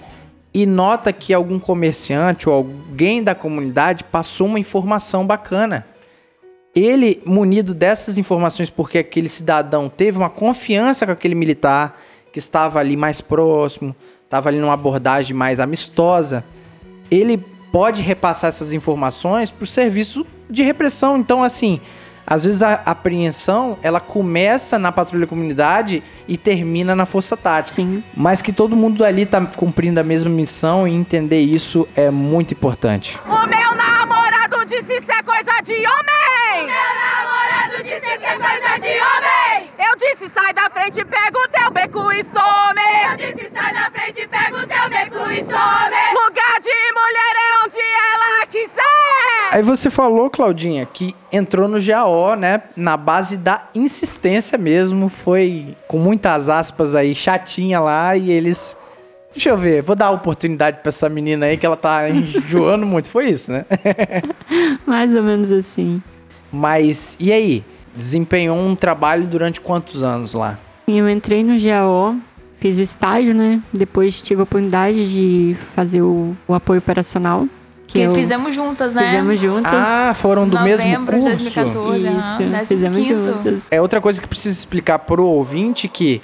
e 0.53 0.65
nota 0.67 1.13
que 1.13 1.35
algum 1.35 1.59
comerciante 1.59 2.49
ou 2.49 2.55
alguém 2.55 3.23
da 3.23 3.35
comunidade 3.35 4.05
passou 4.05 4.47
uma 4.47 4.59
informação 4.59 5.27
bacana. 5.27 5.87
Ele, 6.75 7.23
munido 7.25 7.75
dessas 7.75 8.19
informações, 8.19 8.71
porque 8.71 8.99
aquele 8.99 9.29
cidadão 9.29 9.89
teve 9.89 10.19
uma 10.19 10.31
confiança 10.31 11.07
com 11.07 11.13
aquele 11.13 11.35
militar 11.35 12.01
que 12.33 12.39
estava 12.39 12.79
ali 12.79 12.97
mais 12.97 13.21
próximo, 13.21 13.95
estava 14.25 14.49
ali 14.49 14.59
numa 14.59 14.75
abordagem 14.75 15.35
mais 15.35 15.61
amistosa, 15.61 16.45
ele 17.11 17.39
pode 17.73 18.03
repassar 18.03 18.49
essas 18.49 18.73
informações 18.73 19.51
para 19.51 19.65
o 19.65 19.67
serviço 19.67 20.27
de 20.49 20.63
repressão. 20.63 21.19
Então, 21.19 21.43
assim, 21.43 21.81
às 22.29 22.45
vezes 22.45 22.62
a 22.62 22.74
apreensão 22.85 23.79
ela 23.83 24.01
começa 24.01 24.79
na 24.79 24.93
patrulha 24.93 25.24
da 25.24 25.26
comunidade 25.26 26.03
e 26.29 26.37
termina 26.37 26.95
na 26.95 27.07
força 27.07 27.37
tática. 27.39 27.76
Sim. 27.76 28.05
Mas 28.14 28.43
que 28.43 28.53
todo 28.53 28.76
mundo 28.76 29.03
ali 29.03 29.24
tá 29.24 29.41
cumprindo 29.47 29.99
a 29.99 30.03
mesma 30.03 30.29
missão 30.29 30.87
e 30.87 30.93
entender 30.95 31.41
isso 31.41 31.89
é 31.97 32.11
muito 32.11 32.53
importante. 32.53 33.18
O 33.24 33.47
meu 33.47 33.74
namorado 33.74 34.66
disse 34.66 34.93
isso 34.93 35.11
é 35.11 35.22
coisa 35.22 35.62
de 35.62 35.72
homem! 35.72 36.66
Meu 36.66 36.91
namorado 37.01 37.83
disse 37.83 38.14
isso 38.14 38.26
é 38.26 38.37
coisa 38.37 38.79
de 38.79 38.89
homem! 38.89 39.70
Eu 39.79 39.97
disse 39.97 40.29
sai 40.29 40.53
da 40.53 40.68
frente, 40.68 41.03
pega 41.07 41.39
o 41.39 41.49
teu 41.49 41.70
beco 41.70 42.12
e 42.12 42.22
some! 42.24 43.11
Eu 43.11 43.16
disse 43.16 43.51
sai 43.51 43.72
da 43.72 43.91
frente, 43.91 44.29
pega 44.29 44.55
o 44.55 44.66
teu 44.66 44.91
beco 44.91 45.31
e 45.31 45.45
some! 45.45 46.08
Aí 49.51 49.63
você 49.63 49.89
falou, 49.89 50.29
Claudinha, 50.29 50.87
que 50.87 51.15
entrou 51.33 51.69
no 51.69 51.79
GAO, 51.83 52.35
né? 52.37 52.63
Na 52.77 52.97
base 52.97 53.37
da 53.37 53.69
insistência 53.75 54.59
mesmo. 54.59 55.09
Foi 55.09 55.75
com 55.87 55.99
muitas 55.99 56.49
aspas 56.49 56.95
aí, 56.95 57.15
chatinha 57.15 57.81
lá, 57.81 58.17
e 58.17 58.31
eles. 58.31 58.77
Deixa 59.33 59.51
eu 59.51 59.57
ver, 59.57 59.83
vou 59.83 59.95
dar 59.95 60.11
oportunidade 60.11 60.79
pra 60.83 60.89
essa 60.89 61.09
menina 61.09 61.47
aí 61.47 61.57
que 61.57 61.65
ela 61.65 61.77
tá 61.77 62.09
enjoando 62.11 62.85
muito. 62.85 63.09
Foi 63.09 63.29
isso, 63.29 63.53
né? 63.53 63.65
Mais 64.87 65.15
ou 65.15 65.23
menos 65.23 65.51
assim. 65.51 66.03
Mas 66.53 67.17
e 67.19 67.33
aí? 67.33 67.65
Desempenhou 67.95 68.57
um 68.57 68.77
trabalho 68.77 69.27
durante 69.27 69.61
quantos 69.61 70.03
anos 70.03 70.35
lá? 70.35 70.59
Eu 70.87 71.09
entrei 71.09 71.43
no 71.43 71.59
GAO, 71.61 72.17
fiz 72.61 72.77
o 72.77 72.81
estágio, 72.81 73.35
né? 73.35 73.61
Depois 73.73 74.23
tive 74.23 74.41
a 74.41 74.45
oportunidade 74.45 75.11
de 75.11 75.57
fazer 75.75 76.03
o, 76.03 76.37
o 76.47 76.55
apoio 76.55 76.79
operacional. 76.79 77.47
Que 77.89 78.01
eu 78.01 78.14
fizemos 78.14 78.55
juntas, 78.55 78.93
né? 78.93 79.07
fizemos 79.07 79.41
juntas. 79.41 79.72
Ah, 79.74 80.12
foram 80.14 80.47
do 80.47 80.61
mesmo 80.61 80.84
Novembro 80.84 81.16
de 81.16 81.22
curso. 81.22 81.43
2014, 81.43 82.07
aham, 82.07 82.18
Isso, 82.18 82.51
décimo 82.51 82.66
fizemos 82.66 83.07
juntas. 83.07 83.62
É 83.70 83.80
outra 83.80 84.01
coisa 84.01 84.20
que 84.20 84.28
precisa 84.28 84.55
explicar 84.55 84.99
pro 85.01 85.26
ouvinte 85.26 85.89
que 85.89 86.20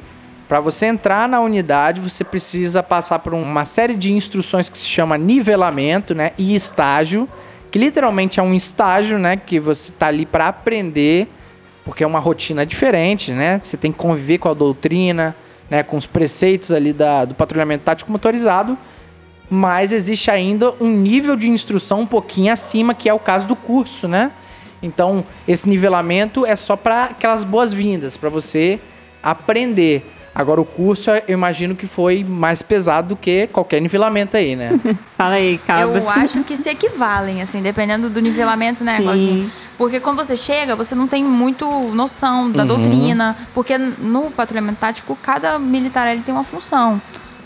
para 0.46 0.60
você 0.60 0.86
entrar 0.86 1.26
na 1.26 1.40
unidade, 1.40 2.00
você 2.00 2.22
precisa 2.22 2.82
passar 2.82 3.18
por 3.20 3.32
uma 3.32 3.64
série 3.64 3.96
de 3.96 4.12
instruções 4.12 4.68
que 4.68 4.76
se 4.76 4.84
chama 4.84 5.16
nivelamento, 5.16 6.14
né, 6.14 6.32
e 6.36 6.54
estágio, 6.54 7.26
que 7.70 7.78
literalmente 7.78 8.38
é 8.38 8.42
um 8.42 8.54
estágio, 8.54 9.18
né, 9.18 9.36
que 9.36 9.58
você 9.58 9.90
tá 9.90 10.08
ali 10.08 10.26
para 10.26 10.48
aprender, 10.48 11.28
porque 11.82 12.04
é 12.04 12.06
uma 12.06 12.18
rotina 12.18 12.64
diferente, 12.64 13.32
né? 13.32 13.60
Você 13.62 13.76
tem 13.76 13.90
que 13.90 13.98
conviver 13.98 14.38
com 14.38 14.48
a 14.48 14.54
doutrina, 14.54 15.34
né, 15.70 15.82
com 15.82 15.96
os 15.96 16.06
preceitos 16.06 16.70
ali 16.70 16.92
da, 16.92 17.24
do 17.24 17.34
patrulhamento 17.34 17.84
tático 17.84 18.12
motorizado, 18.12 18.76
mas 19.54 19.92
existe 19.92 20.30
ainda 20.30 20.74
um 20.80 20.88
nível 20.90 21.36
de 21.36 21.48
instrução 21.48 22.00
um 22.00 22.06
pouquinho 22.06 22.52
acima, 22.52 22.92
que 22.92 23.08
é 23.08 23.14
o 23.14 23.18
caso 23.18 23.46
do 23.46 23.54
curso, 23.54 24.08
né? 24.08 24.32
Então, 24.82 25.24
esse 25.46 25.68
nivelamento 25.68 26.44
é 26.44 26.56
só 26.56 26.76
para 26.76 27.04
aquelas 27.04 27.44
boas-vindas, 27.44 28.16
para 28.16 28.28
você 28.28 28.78
aprender. 29.22 30.10
Agora, 30.34 30.60
o 30.60 30.64
curso, 30.64 31.10
eu 31.10 31.22
imagino 31.28 31.76
que 31.76 31.86
foi 31.86 32.24
mais 32.24 32.60
pesado 32.60 33.10
do 33.10 33.16
que 33.16 33.46
qualquer 33.46 33.80
nivelamento 33.80 34.36
aí, 34.36 34.56
né? 34.56 34.78
Fala 35.16 35.34
aí, 35.36 35.58
Cabas. 35.64 36.02
Eu 36.02 36.10
acho 36.10 36.42
que 36.42 36.56
se 36.56 36.68
equivalem, 36.68 37.40
assim, 37.40 37.62
dependendo 37.62 38.10
do 38.10 38.20
nivelamento, 38.20 38.82
né, 38.82 38.96
Sim. 38.96 39.02
Claudinha? 39.04 39.50
Porque 39.78 40.00
quando 40.00 40.18
você 40.18 40.36
chega, 40.36 40.74
você 40.74 40.94
não 40.94 41.06
tem 41.06 41.22
muito 41.24 41.64
noção 41.94 42.46
Uhum. 42.46 42.50
da 42.52 42.64
doutrina. 42.64 43.36
Porque 43.54 43.78
no 43.78 44.30
patrulhamento 44.32 44.78
tático, 44.80 45.16
cada 45.22 45.58
militar 45.58 46.10
ele 46.12 46.22
tem 46.22 46.34
uma 46.34 46.44
função. 46.44 47.00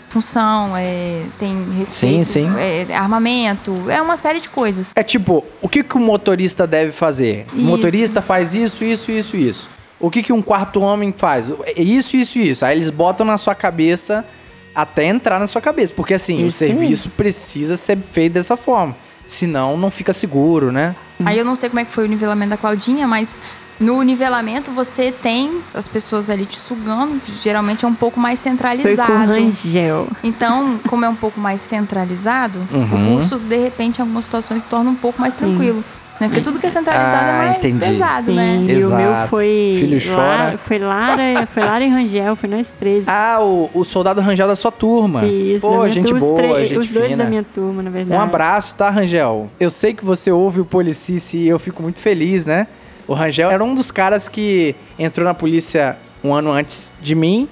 Função, 0.09 0.75
é, 0.75 1.21
tem 1.39 1.55
respeito, 1.77 2.25
sim. 2.25 2.49
é, 2.57 2.87
armamento, 2.95 3.89
é 3.89 4.01
uma 4.01 4.17
série 4.17 4.39
de 4.39 4.49
coisas. 4.49 4.91
É 4.95 5.03
tipo, 5.03 5.45
o 5.61 5.69
que, 5.69 5.83
que 5.83 5.95
o 5.95 5.99
motorista 5.99 6.65
deve 6.65 6.91
fazer? 6.91 7.45
O 7.53 7.57
Isso. 7.57 7.65
motorista 7.65 8.21
faz 8.21 8.53
isso, 8.55 8.83
isso, 8.83 9.11
isso, 9.11 9.37
isso. 9.37 9.69
O 9.99 10.09
que, 10.09 10.23
que 10.23 10.33
um 10.33 10.41
quarto 10.41 10.79
homem 10.81 11.13
faz? 11.15 11.51
É 11.75 11.81
Isso, 11.81 12.15
isso, 12.15 12.39
isso. 12.39 12.65
Aí 12.65 12.77
eles 12.77 12.89
botam 12.89 13.25
na 13.25 13.37
sua 13.37 13.53
cabeça 13.53 14.25
até 14.73 15.05
entrar 15.05 15.39
na 15.39 15.45
sua 15.45 15.61
cabeça. 15.61 15.93
Porque 15.93 16.13
assim, 16.13 16.43
o 16.45 16.47
Isso 16.47 16.63
aí. 16.63 16.69
serviço 16.71 17.09
precisa 17.09 17.75
ser 17.75 17.97
feito 18.11 18.33
dessa 18.33 18.55
forma. 18.55 18.95
Senão 19.27 19.77
não 19.77 19.91
fica 19.91 20.13
seguro, 20.13 20.71
né? 20.71 20.95
Aí 21.23 21.37
eu 21.37 21.43
não 21.45 21.53
sei 21.53 21.69
como 21.69 21.81
é 21.81 21.85
que 21.85 21.91
foi 21.91 22.05
o 22.05 22.07
nivelamento 22.07 22.51
da 22.51 22.57
Claudinha, 22.57 23.05
mas 23.05 23.37
no 23.79 24.01
nivelamento 24.01 24.71
você 24.71 25.11
tem 25.11 25.59
as 25.73 25.87
pessoas 25.87 26.29
ali 26.29 26.45
te 26.45 26.57
sugando, 26.57 27.19
que 27.19 27.31
geralmente 27.41 27.85
é 27.85 27.87
um 27.87 27.93
pouco 27.93 28.19
mais 28.19 28.41
Foi 28.41 28.51
com 28.51 28.57
centralizado. 28.57 29.31
Rangel. 29.33 30.07
Então, 30.23 30.79
como 30.87 31.05
é 31.05 31.09
um 31.09 31.15
pouco 31.15 31.39
mais 31.39 31.61
centralizado, 31.61 32.59
Uhum. 32.71 32.83
o 32.83 33.13
curso, 33.15 33.39
de 33.39 33.57
repente, 33.57 33.99
em 33.99 34.01
algumas 34.01 34.25
situações, 34.25 34.63
se 34.63 34.67
torna 34.67 34.89
um 34.89 34.95
pouco 34.95 35.21
mais 35.21 35.33
tranquilo. 35.33 35.83
Né? 36.19 36.27
Porque 36.27 36.41
tudo 36.41 36.59
que 36.59 36.67
é 36.67 36.69
centralizado 36.69 37.25
Ah, 37.25 37.29
é 37.31 37.37
mais 37.37 37.57
entendi. 37.59 37.79
pesado, 37.79 38.25
Sim, 38.25 38.35
né? 38.35 38.55
e 38.67 38.83
o 38.83 38.89
meu 38.89 38.99
Exato. 39.09 39.29
foi. 39.29 39.77
Filho 39.79 40.11
Lara- 40.17 40.37
chora. 40.43 40.57
foi 40.57 40.77
Lara, 40.77 41.47
foi 41.47 41.63
Lara 41.63 41.85
e 41.85 41.89
Rangel, 41.89 42.35
foi 42.35 42.49
nós 42.49 42.67
três. 42.77 43.05
Ah, 43.07 43.37
o, 43.39 43.69
o 43.73 43.85
soldado 43.85 44.19
Rangel 44.19 44.45
da 44.45 44.55
sua 44.57 44.69
turma. 44.69 45.25
Isso, 45.25 45.65
Pô, 45.65 45.87
gente 45.87 46.07
turma, 46.07 46.17
os 46.19 46.23
boa, 46.27 46.35
três- 46.35 46.67
gente 46.67 46.77
Os 46.79 46.89
dois 46.89 47.05
fina. 47.11 47.23
da 47.23 47.29
minha 47.29 47.45
turma, 47.55 47.81
na 47.81 47.89
verdade. 47.89 48.19
Um 48.19 48.21
abraço, 48.21 48.75
tá, 48.75 48.89
Rangel? 48.89 49.49
Eu 49.57 49.69
sei 49.69 49.93
que 49.93 50.03
você 50.03 50.29
ouve 50.29 50.59
o 50.59 50.65
Policice 50.65 51.37
e 51.37 51.47
eu 51.47 51.57
fico 51.57 51.81
muito 51.81 52.01
feliz, 52.01 52.45
né? 52.45 52.67
O 53.09 53.15
Rangel 53.15 53.49
era 53.49 53.63
um 53.63 53.73
dos 53.73 53.89
caras 53.89 54.27
que 54.27 54.75
entrou 54.99 55.25
na 55.25 55.33
polícia 55.33 55.97
um 56.23 56.31
ano 56.31 56.51
antes 56.51 56.93
de 57.01 57.15
mim 57.15 57.49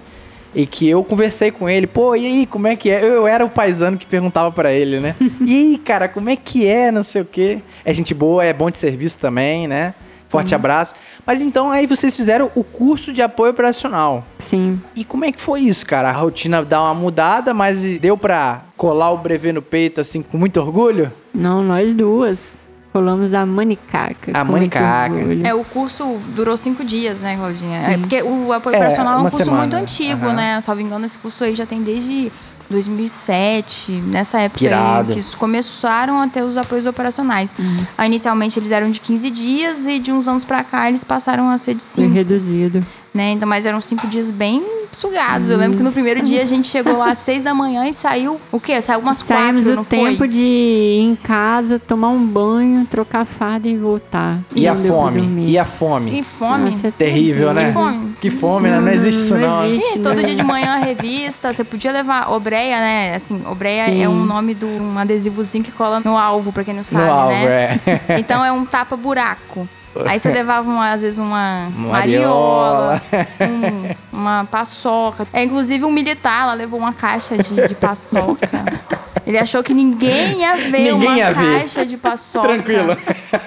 e 0.54 0.68
que 0.68 0.88
eu 0.88 1.04
conversei 1.04 1.50
com 1.50 1.68
ele. 1.68 1.88
Pô, 1.88 2.16
e 2.16 2.28
aí, 2.28 2.46
como 2.46 2.68
é 2.68 2.76
que 2.76 2.92
é? 2.92 3.02
Eu, 3.02 3.08
eu 3.08 3.28
era 3.28 3.44
o 3.44 3.50
paisano 3.50 3.98
que 3.98 4.06
perguntava 4.06 4.52
pra 4.52 4.72
ele, 4.72 5.00
né? 5.00 5.16
e 5.42 5.56
aí, 5.56 5.78
cara, 5.80 6.08
como 6.08 6.30
é 6.30 6.36
que 6.36 6.68
é? 6.68 6.92
Não 6.92 7.04
sei 7.04 7.24
o 7.24 7.26
quê. 7.26 7.60
É 7.84 7.92
gente 7.92 8.14
boa, 8.14 8.46
é 8.46 8.54
bom 8.54 8.70
de 8.70 8.78
serviço 8.78 9.18
também, 9.18 9.68
né? 9.68 9.96
Forte 10.30 10.54
abraço. 10.54 10.94
Mas 11.26 11.42
então 11.42 11.72
aí 11.72 11.88
vocês 11.88 12.16
fizeram 12.16 12.52
o 12.54 12.64
curso 12.64 13.12
de 13.12 13.24
apoio 13.24 13.50
operacional. 13.50 14.24
Sim. 14.38 14.80
E 14.96 15.04
como 15.04 15.26
é 15.26 15.32
que 15.32 15.42
foi 15.42 15.62
isso, 15.62 15.88
cara? 15.88 16.10
A 16.10 16.12
rotina 16.12 16.64
dá 16.64 16.84
uma 16.84 16.94
mudada, 16.94 17.52
mas 17.52 17.84
deu 17.98 18.16
pra 18.16 18.62
colar 18.76 19.10
o 19.10 19.18
brevê 19.18 19.52
no 19.52 19.64
peito, 19.64 20.02
assim, 20.02 20.22
com 20.22 20.38
muito 20.38 20.60
orgulho? 20.60 21.12
Não, 21.34 21.64
nós 21.64 21.96
duas. 21.96 22.67
Rolamos 22.98 23.32
a 23.34 23.46
manicaca. 23.46 24.32
A 24.34 24.44
manicaca. 24.44 25.14
É, 25.44 25.54
o 25.54 25.64
curso 25.64 26.18
durou 26.36 26.58
cinco 26.58 26.84
dias, 26.84 27.22
né, 27.22 27.36
Claudinha? 27.38 27.78
É 27.80 27.98
porque 27.98 28.22
o 28.24 28.52
apoio 28.52 28.74
É, 28.74 28.78
operacional 28.78 29.14
é 29.16 29.18
um 29.18 29.22
curso 29.30 29.38
semana. 29.46 29.62
muito 29.62 29.76
antigo, 29.76 30.26
Aham. 30.26 30.34
né? 30.36 30.62
Salvo 30.62 30.82
engano, 30.82 31.06
esse 31.06 31.18
curso 31.20 31.44
aí 31.44 31.56
já 31.56 31.66
tem 31.66 31.82
desde 31.84 32.32
2007, 32.70 33.92
nessa 34.08 34.40
época 34.42 34.66
aí, 34.66 35.06
que 35.14 35.20
isso 35.20 35.38
começaram 35.38 36.22
a 36.22 36.28
ter 36.28 36.42
os 36.44 36.58
apoios 36.58 36.86
operacionais. 36.86 37.56
Aí, 37.98 38.08
inicialmente 38.08 38.60
eles 38.60 38.72
eram 38.72 38.90
de 38.92 39.00
15 39.00 39.30
dias 39.30 39.88
e 39.88 40.00
de 40.00 40.12
uns 40.12 40.28
anos 40.28 40.44
pra 40.44 40.64
cá 40.64 40.90
eles 40.90 41.04
passaram 41.04 41.50
a 41.50 41.58
ser 41.58 41.76
de 41.76 41.84
Foi 41.84 42.04
5, 42.06 42.14
reduzido. 42.14 42.86
Né? 43.18 43.32
Então, 43.32 43.48
mas 43.50 43.66
eram 43.66 43.82
cinco 43.82 44.08
dias 44.08 44.32
bem 44.32 44.64
sugados. 44.92 45.50
Eu 45.50 45.58
lembro 45.58 45.78
que 45.78 45.84
no 45.84 45.92
primeiro 45.92 46.22
dia 46.22 46.42
a 46.42 46.46
gente 46.46 46.66
chegou 46.68 46.98
lá 46.98 47.12
às 47.12 47.18
seis 47.20 47.44
da 47.44 47.54
manhã 47.54 47.86
e 47.88 47.94
saiu 47.94 48.40
o 48.52 48.60
quê? 48.60 48.80
Saiu 48.80 49.00
umas 49.02 49.18
Saímos 49.18 49.64
quatro, 49.64 49.74
o 49.74 49.76
não 49.76 49.84
tempo 49.84 50.18
foi? 50.20 50.28
de 50.30 50.42
ir 50.42 51.02
em 51.02 51.16
casa, 51.16 51.78
tomar 51.78 52.08
um 52.10 52.26
banho, 52.26 52.86
trocar 52.90 53.26
farda 53.26 53.68
e 53.68 53.76
voltar. 53.78 54.40
E 54.56 54.66
a 54.68 54.74
Não 54.74 54.82
deu 54.82 54.92
pra 54.94 55.02
fome? 55.02 55.22
dormir. 55.22 55.50
E 55.50 55.60
a 55.60 55.66
fome? 55.66 56.12
Que 56.12 56.24
fome. 56.24 56.70
Nossa, 56.72 56.88
é 56.88 56.92
Terrível, 56.92 57.54
né? 57.54 57.66
Que 57.66 57.72
fome. 57.74 58.14
Que 58.22 58.32
fome, 58.32 58.70
né? 58.70 58.80
Não 58.80 58.92
existe 58.92 59.22
isso, 59.22 59.36
não. 59.38 59.62
né? 59.64 59.70
existe, 59.72 60.00
E 60.00 60.02
todo 60.02 60.16
né? 60.18 60.24
dia 60.24 60.36
de 60.36 60.44
manhã 60.44 60.76
a 60.76 60.78
revista, 60.86 61.52
você 61.52 61.64
podia 61.66 61.92
levar 61.92 62.32
obreia, 62.32 62.80
né? 62.80 63.14
Assim, 63.16 63.42
obreia 63.46 63.88
Sim. 63.88 64.02
é 64.04 64.08
um 64.10 64.24
nome 64.24 64.54
de 64.54 64.64
um 64.66 64.98
adesivozinho 64.98 65.64
que 65.66 65.72
cola 65.72 66.00
no 66.00 66.18
alvo, 66.18 66.54
pra 66.54 66.64
quem 66.64 66.74
não 66.74 66.84
sabe, 66.84 67.06
no 67.06 67.12
alvo, 67.12 67.34
né? 67.34 67.80
é. 68.08 68.20
Então 68.20 68.44
é 68.44 68.52
um 68.52 68.64
tapa-buraco. 68.66 69.68
Aí 70.06 70.20
você 70.20 70.30
levava, 70.34 70.70
uma, 70.70 70.92
às 70.92 71.02
vezes, 71.02 71.20
uma 71.20 71.70
mariola, 71.76 73.02
um- 73.42 74.18
uma 74.18 74.46
paçoca. 74.50 75.28
É, 75.32 75.44
inclusive, 75.44 75.86
um 75.86 75.92
militar, 75.92 76.44
ela 76.44 76.54
levou 76.54 76.80
uma 76.80 76.94
caixa 76.94 77.38
de, 77.38 77.68
de 77.68 77.76
paçoca. 77.76 78.50
Ele 79.28 79.38
achou 79.38 79.62
que 79.62 79.74
ninguém 79.74 80.40
ia 80.40 80.56
ver 80.72 80.94
Ninguém 80.94 80.94
uma 81.10 81.18
ia 81.18 81.34
ver. 81.34 81.60
caixa 81.60 81.86
de 81.86 81.98
paçoca. 81.98 82.48
Tranquilo. 82.48 82.98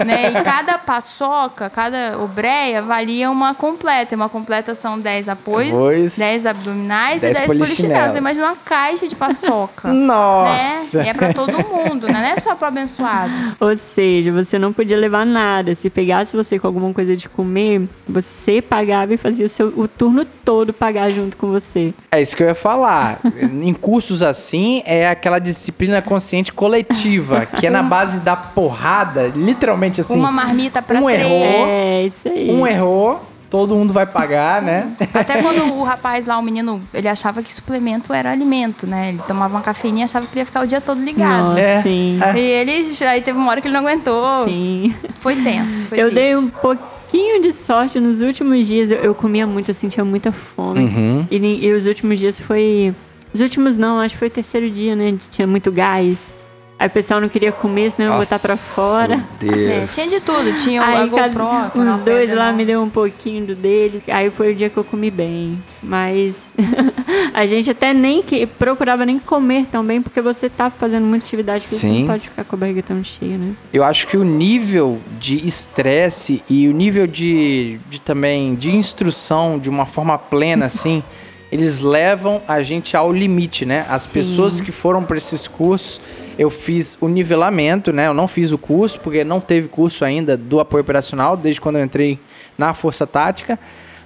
Né? 0.05 0.31
E 0.31 0.43
cada 0.45 0.76
paçoca, 0.76 1.70
cada 1.70 2.18
obreia 2.20 2.83
valia 2.83 3.31
uma 3.31 3.55
completa. 3.55 4.14
E 4.14 4.16
uma 4.16 4.28
completa 4.28 4.74
são 4.74 4.99
10 5.01 5.31
apoios, 5.31 5.78
Apoios, 5.78 6.18
10 6.18 6.45
abdominais 6.47 7.22
10 7.22 7.31
e 7.31 7.35
10 7.35 7.47
polichinelos. 7.47 7.76
polichinelos. 7.78 8.12
Você 8.12 8.18
imagina 8.18 8.47
uma 8.49 8.57
caixa 8.57 9.09
de 9.09 9.16
paçoca. 9.16 9.89
Nossa! 9.93 10.99
Né? 10.99 11.07
E 11.07 11.09
é 11.09 11.14
pra 11.14 11.33
todo 11.33 11.53
mundo, 11.66 12.07
né? 12.09 12.12
Não 12.12 12.28
é 12.37 12.39
só 12.39 12.55
pro 12.55 12.66
abençoado. 12.68 13.33
Ou 13.59 13.74
seja, 13.74 14.31
você 14.31 14.59
não 14.59 14.74
podia 14.74 14.99
levar 14.99 15.24
nada. 15.24 15.74
Se 15.74 15.89
pegasse 15.89 16.37
você 16.37 16.59
com 16.59 16.66
alguma 16.66 16.93
coisa 16.93 17.16
de 17.16 17.26
comer, 17.26 17.89
você 18.07 18.61
pagava 18.61 19.14
e 19.14 19.16
fazia 19.16 19.47
o, 19.47 19.49
seu, 19.49 19.68
o 19.74 19.89
turno 19.89 20.26
todo 20.45 20.74
pagar 20.74 21.09
junto 21.11 21.39
com 21.39 21.47
você. 21.47 21.95
É 22.12 22.20
isso 22.20 22.37
que 22.37 22.43
eu 22.43 22.49
ia 22.49 22.55
falar. 22.55 23.18
em 23.41 23.72
cursos 23.72 24.20
assim, 24.20 24.83
é 24.85 25.09
aquela 25.09 25.39
disciplina 25.39 25.69
consciente 26.02 26.52
coletiva, 26.52 27.46
que 27.46 27.66
é 27.66 27.70
na 27.70 27.82
base 27.84 28.20
da 28.20 28.36
porrada, 28.36 29.32
literalmente 29.34 30.00
assim. 30.00 30.14
uma 30.18 30.30
marmita 30.32 30.80
pra 30.82 30.98
um 31.00 31.04
três. 31.06 31.20
errou. 31.22 31.66
É, 31.66 32.02
isso 32.06 32.28
aí. 32.28 32.50
Um 32.50 32.66
errou, 32.66 33.24
todo 33.48 33.74
mundo 33.74 33.92
vai 33.92 34.06
pagar, 34.06 34.62
né? 34.62 34.90
Até 35.12 35.40
quando 35.42 35.64
o 35.64 35.82
rapaz 35.82 36.24
lá, 36.26 36.38
o 36.38 36.42
menino, 36.42 36.80
ele 36.94 37.08
achava 37.08 37.42
que 37.42 37.52
suplemento 37.52 38.12
era 38.12 38.30
alimento, 38.30 38.86
né? 38.86 39.08
Ele 39.10 39.20
tomava 39.26 39.54
uma 39.56 39.60
cafeína 39.62 40.00
e 40.00 40.02
achava 40.04 40.26
que 40.26 40.38
ia 40.38 40.46
ficar 40.46 40.62
o 40.62 40.66
dia 40.66 40.80
todo 40.80 41.02
ligado. 41.02 41.48
Nossa, 41.48 41.60
É. 41.60 41.82
sim. 41.82 42.18
É. 42.22 42.38
E 42.38 42.40
ele, 42.40 42.90
aí 43.08 43.20
teve 43.20 43.38
uma 43.38 43.50
hora 43.50 43.60
que 43.60 43.66
ele 43.68 43.74
não 43.74 43.80
aguentou. 43.86 44.44
Sim. 44.46 44.94
Foi 45.18 45.36
tenso. 45.36 45.86
Foi 45.88 45.98
eu 46.00 46.10
triste. 46.10 46.14
dei 46.14 46.36
um 46.36 46.48
pouquinho 46.48 47.42
de 47.42 47.52
sorte 47.52 47.98
nos 47.98 48.20
últimos 48.20 48.66
dias. 48.66 48.90
Eu, 48.90 48.98
eu 48.98 49.14
comia 49.14 49.46
muito, 49.46 49.68
eu 49.70 49.74
sentia 49.74 50.04
muita 50.04 50.30
fome. 50.30 50.80
Uhum. 50.84 51.26
E, 51.30 51.36
e 51.66 51.72
os 51.72 51.86
últimos 51.86 52.18
dias 52.18 52.38
foi. 52.38 52.94
Os 53.33 53.41
últimos 53.41 53.76
não, 53.76 54.01
acho 54.01 54.14
que 54.14 54.18
foi 54.18 54.28
o 54.28 54.31
terceiro 54.31 54.68
dia, 54.70 54.95
né? 54.97 55.16
Tinha 55.31 55.47
muito 55.47 55.70
gás. 55.70 56.33
Aí 56.78 56.87
o 56.87 56.91
pessoal 56.91 57.20
não 57.20 57.28
queria 57.28 57.53
comer, 57.53 57.91
senão 57.91 58.09
eu 58.09 58.12
ia 58.14 58.18
botar 58.20 58.39
pra 58.39 58.57
fora. 58.57 59.22
Meu 59.43 59.53
É, 59.53 59.81
Deus. 59.81 59.95
tinha 59.95 60.09
de 60.09 60.20
tudo. 60.22 60.57
Tinha 60.57 60.81
o 60.81 60.85
a 60.85 60.87
Aí 60.89 61.11
cada, 61.11 61.28
GoPro. 61.28 61.78
uns 61.78 61.89
uma 61.89 61.99
dois 61.99 62.20
pedra 62.20 62.37
lá 62.37 62.43
enorme. 62.45 62.57
me 62.57 62.64
deu 62.64 62.81
um 62.83 62.89
pouquinho 62.89 63.45
do 63.49 63.55
dele. 63.55 64.03
Aí 64.09 64.31
foi 64.31 64.53
o 64.53 64.55
dia 64.55 64.70
que 64.70 64.78
eu 64.78 64.83
comi 64.85 65.11
bem. 65.11 65.62
Mas 65.83 66.43
a 67.35 67.45
gente 67.45 67.70
até 67.70 67.93
nem 67.93 68.22
que 68.22 68.47
procurava 68.47 69.05
nem 69.05 69.18
comer 69.18 69.66
tão 69.70 69.85
bem, 69.85 70.01
porque 70.01 70.22
você 70.22 70.49
tá 70.49 70.70
fazendo 70.70 71.05
muita 71.05 71.26
atividade 71.26 71.64
que 71.64 71.68
você 71.68 71.76
Sim. 71.81 72.01
não 72.01 72.07
pode 72.09 72.31
ficar 72.31 72.45
com 72.45 72.57
a 72.57 72.59
barriga 72.59 72.83
tão 72.83 73.05
cheia, 73.05 73.37
né? 73.37 73.53
Eu 73.74 73.85
acho 73.85 74.07
que 74.07 74.16
o 74.16 74.24
nível 74.24 74.99
de 75.20 75.47
estresse 75.47 76.43
e 76.49 76.66
o 76.66 76.72
nível 76.72 77.07
de, 77.07 77.78
de 77.91 78.01
também 78.01 78.55
de 78.55 78.74
instrução 78.74 79.59
de 79.59 79.68
uma 79.68 79.85
forma 79.85 80.16
plena, 80.16 80.64
assim, 80.64 81.03
eles 81.51 81.80
levam 81.80 82.40
a 82.46 82.62
gente 82.62 82.96
ao 82.96 83.12
limite, 83.12 83.66
né? 83.66 83.84
As 83.88 84.03
Sim. 84.03 84.11
pessoas 84.12 84.61
que 84.61 84.70
foram 84.70 85.03
para 85.05 85.16
esses 85.16 85.48
cursos, 85.48 86.01
eu 86.38 86.48
fiz 86.48 86.96
o 87.01 87.09
nivelamento, 87.09 87.92
né? 87.92 88.07
Eu 88.07 88.14
não 88.14 88.28
fiz 88.28 88.53
o 88.53 88.59
curso, 88.59 89.01
porque 89.01 89.24
não 89.24 89.40
teve 89.40 89.68
curso 89.68 90.05
ainda 90.05 90.36
do 90.36 90.61
apoio 90.61 90.82
operacional, 90.82 91.36
desde 91.36 91.61
quando 91.61 91.76
eu 91.76 91.84
entrei 91.84 92.18
na 92.57 92.72
Força 92.72 93.07
Tática. 93.07 93.59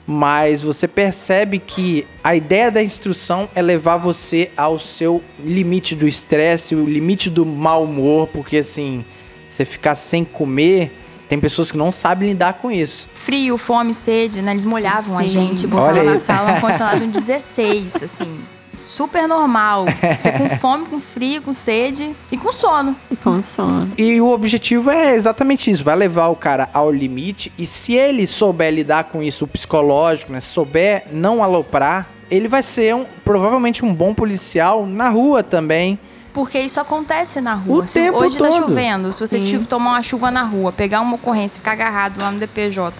Mas 0.07 0.62
você 0.62 0.86
percebe 0.86 1.59
que 1.59 2.07
a 2.22 2.34
ideia 2.36 2.70
da 2.70 2.82
instrução 2.82 3.49
é 3.55 3.62
levar 3.62 3.97
você 3.97 4.51
ao 4.57 4.78
seu 4.78 5.22
limite 5.42 5.95
do 5.95 6.07
estresse, 6.07 6.74
o 6.74 6.84
limite 6.84 7.30
do 7.30 7.47
mau 7.47 7.84
humor, 7.84 8.26
porque 8.28 8.59
assim, 8.59 9.05
você 9.49 9.64
ficar 9.64 9.95
sem 9.95 10.24
comer, 10.24 10.92
tem 11.35 11.41
pessoas 11.41 11.68
que 11.68 11.76
não 11.76 11.91
sabem 11.91 12.28
lidar 12.28 12.55
com 12.55 12.70
isso. 12.70 13.09
Frio, 13.12 13.59
fome, 13.59 13.93
sede, 13.93 14.41
né? 14.41 14.53
Eles 14.53 14.64
molhavam 14.64 15.18
a 15.18 15.22
Sim. 15.22 15.28
gente, 15.28 15.66
botavam 15.66 16.01
Olha 16.01 16.12
na 16.12 16.16
sala 16.16 16.53
um 16.53 16.61
condicionado 16.62 17.03
em 17.03 17.11
16, 17.11 18.05
assim. 18.05 18.39
Super 18.76 19.26
normal. 19.26 19.87
Você 20.18 20.30
com 20.30 20.49
fome, 20.49 20.87
com 20.87 21.01
frio, 21.01 21.43
com 21.43 21.53
sede 21.53 22.14
e 22.30 22.37
com 22.37 22.53
sono. 22.53 22.95
E 23.11 23.16
com 23.16 23.43
sono. 23.43 23.91
E 23.99 24.20
o 24.20 24.28
objetivo 24.30 24.91
é 24.91 25.16
exatamente 25.16 25.70
isso, 25.70 25.82
vai 25.82 25.97
levar 25.97 26.28
o 26.28 26.37
cara 26.37 26.68
ao 26.72 26.91
limite 26.93 27.51
e 27.59 27.66
se 27.66 27.95
ele 27.95 28.26
souber 28.26 28.72
lidar 28.72 29.05
com 29.05 29.20
isso, 29.20 29.45
o 29.45 29.49
psicológico, 29.49 30.32
né, 30.32 30.41
souber 30.41 31.05
não 31.12 31.43
aloprar, 31.43 32.09
ele 32.30 32.47
vai 32.47 32.62
ser 32.62 32.95
um, 32.95 33.05
provavelmente 33.24 33.85
um 33.85 33.93
bom 33.93 34.14
policial 34.14 34.87
na 34.87 35.09
rua 35.09 35.43
também. 35.43 35.99
Porque 36.35 36.59
isso 36.59 36.78
acontece 36.80 37.41
na 37.41 37.55
rua. 37.55 37.85
O 37.85 37.87
Se 37.87 38.01
tempo 38.01 38.18
hoje 38.18 38.37
tá 38.37 38.49
todo. 38.49 38.59
chovendo, 38.68 39.12
se 39.12 39.20
você 39.20 39.39
tive- 39.41 39.64
tomar 39.66 39.93
uma 39.93 40.03
chuva 40.03 40.30
na 40.30 40.43
rua, 40.43 40.72
pegar 40.72 41.01
uma 41.01 41.14
ocorrência, 41.14 41.59
ficar 41.59 41.72
agarrado 41.72 42.18
lá 42.20 42.30
no 42.30 42.39
DPJ, 42.41 42.93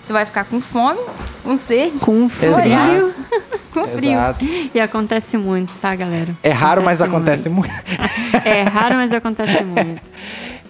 você 0.00 0.12
vai 0.12 0.24
ficar 0.24 0.44
com 0.44 0.58
fome, 0.60 0.98
com 1.44 1.56
sede, 1.56 1.98
Com 2.00 2.28
frio. 2.28 2.52
Com 3.72 3.84
frio. 3.84 4.10
Exato. 4.12 4.44
E 4.74 4.80
acontece 4.80 5.36
muito, 5.36 5.72
tá, 5.82 5.94
galera? 5.94 6.34
É 6.42 6.50
raro, 6.50 6.82
mas 6.82 7.02
acontece 7.02 7.48
muito. 7.50 7.70
muito. 7.70 8.46
É 8.46 8.62
raro, 8.62 8.94
mas 8.96 9.12
acontece 9.12 9.62
muito. 9.62 10.00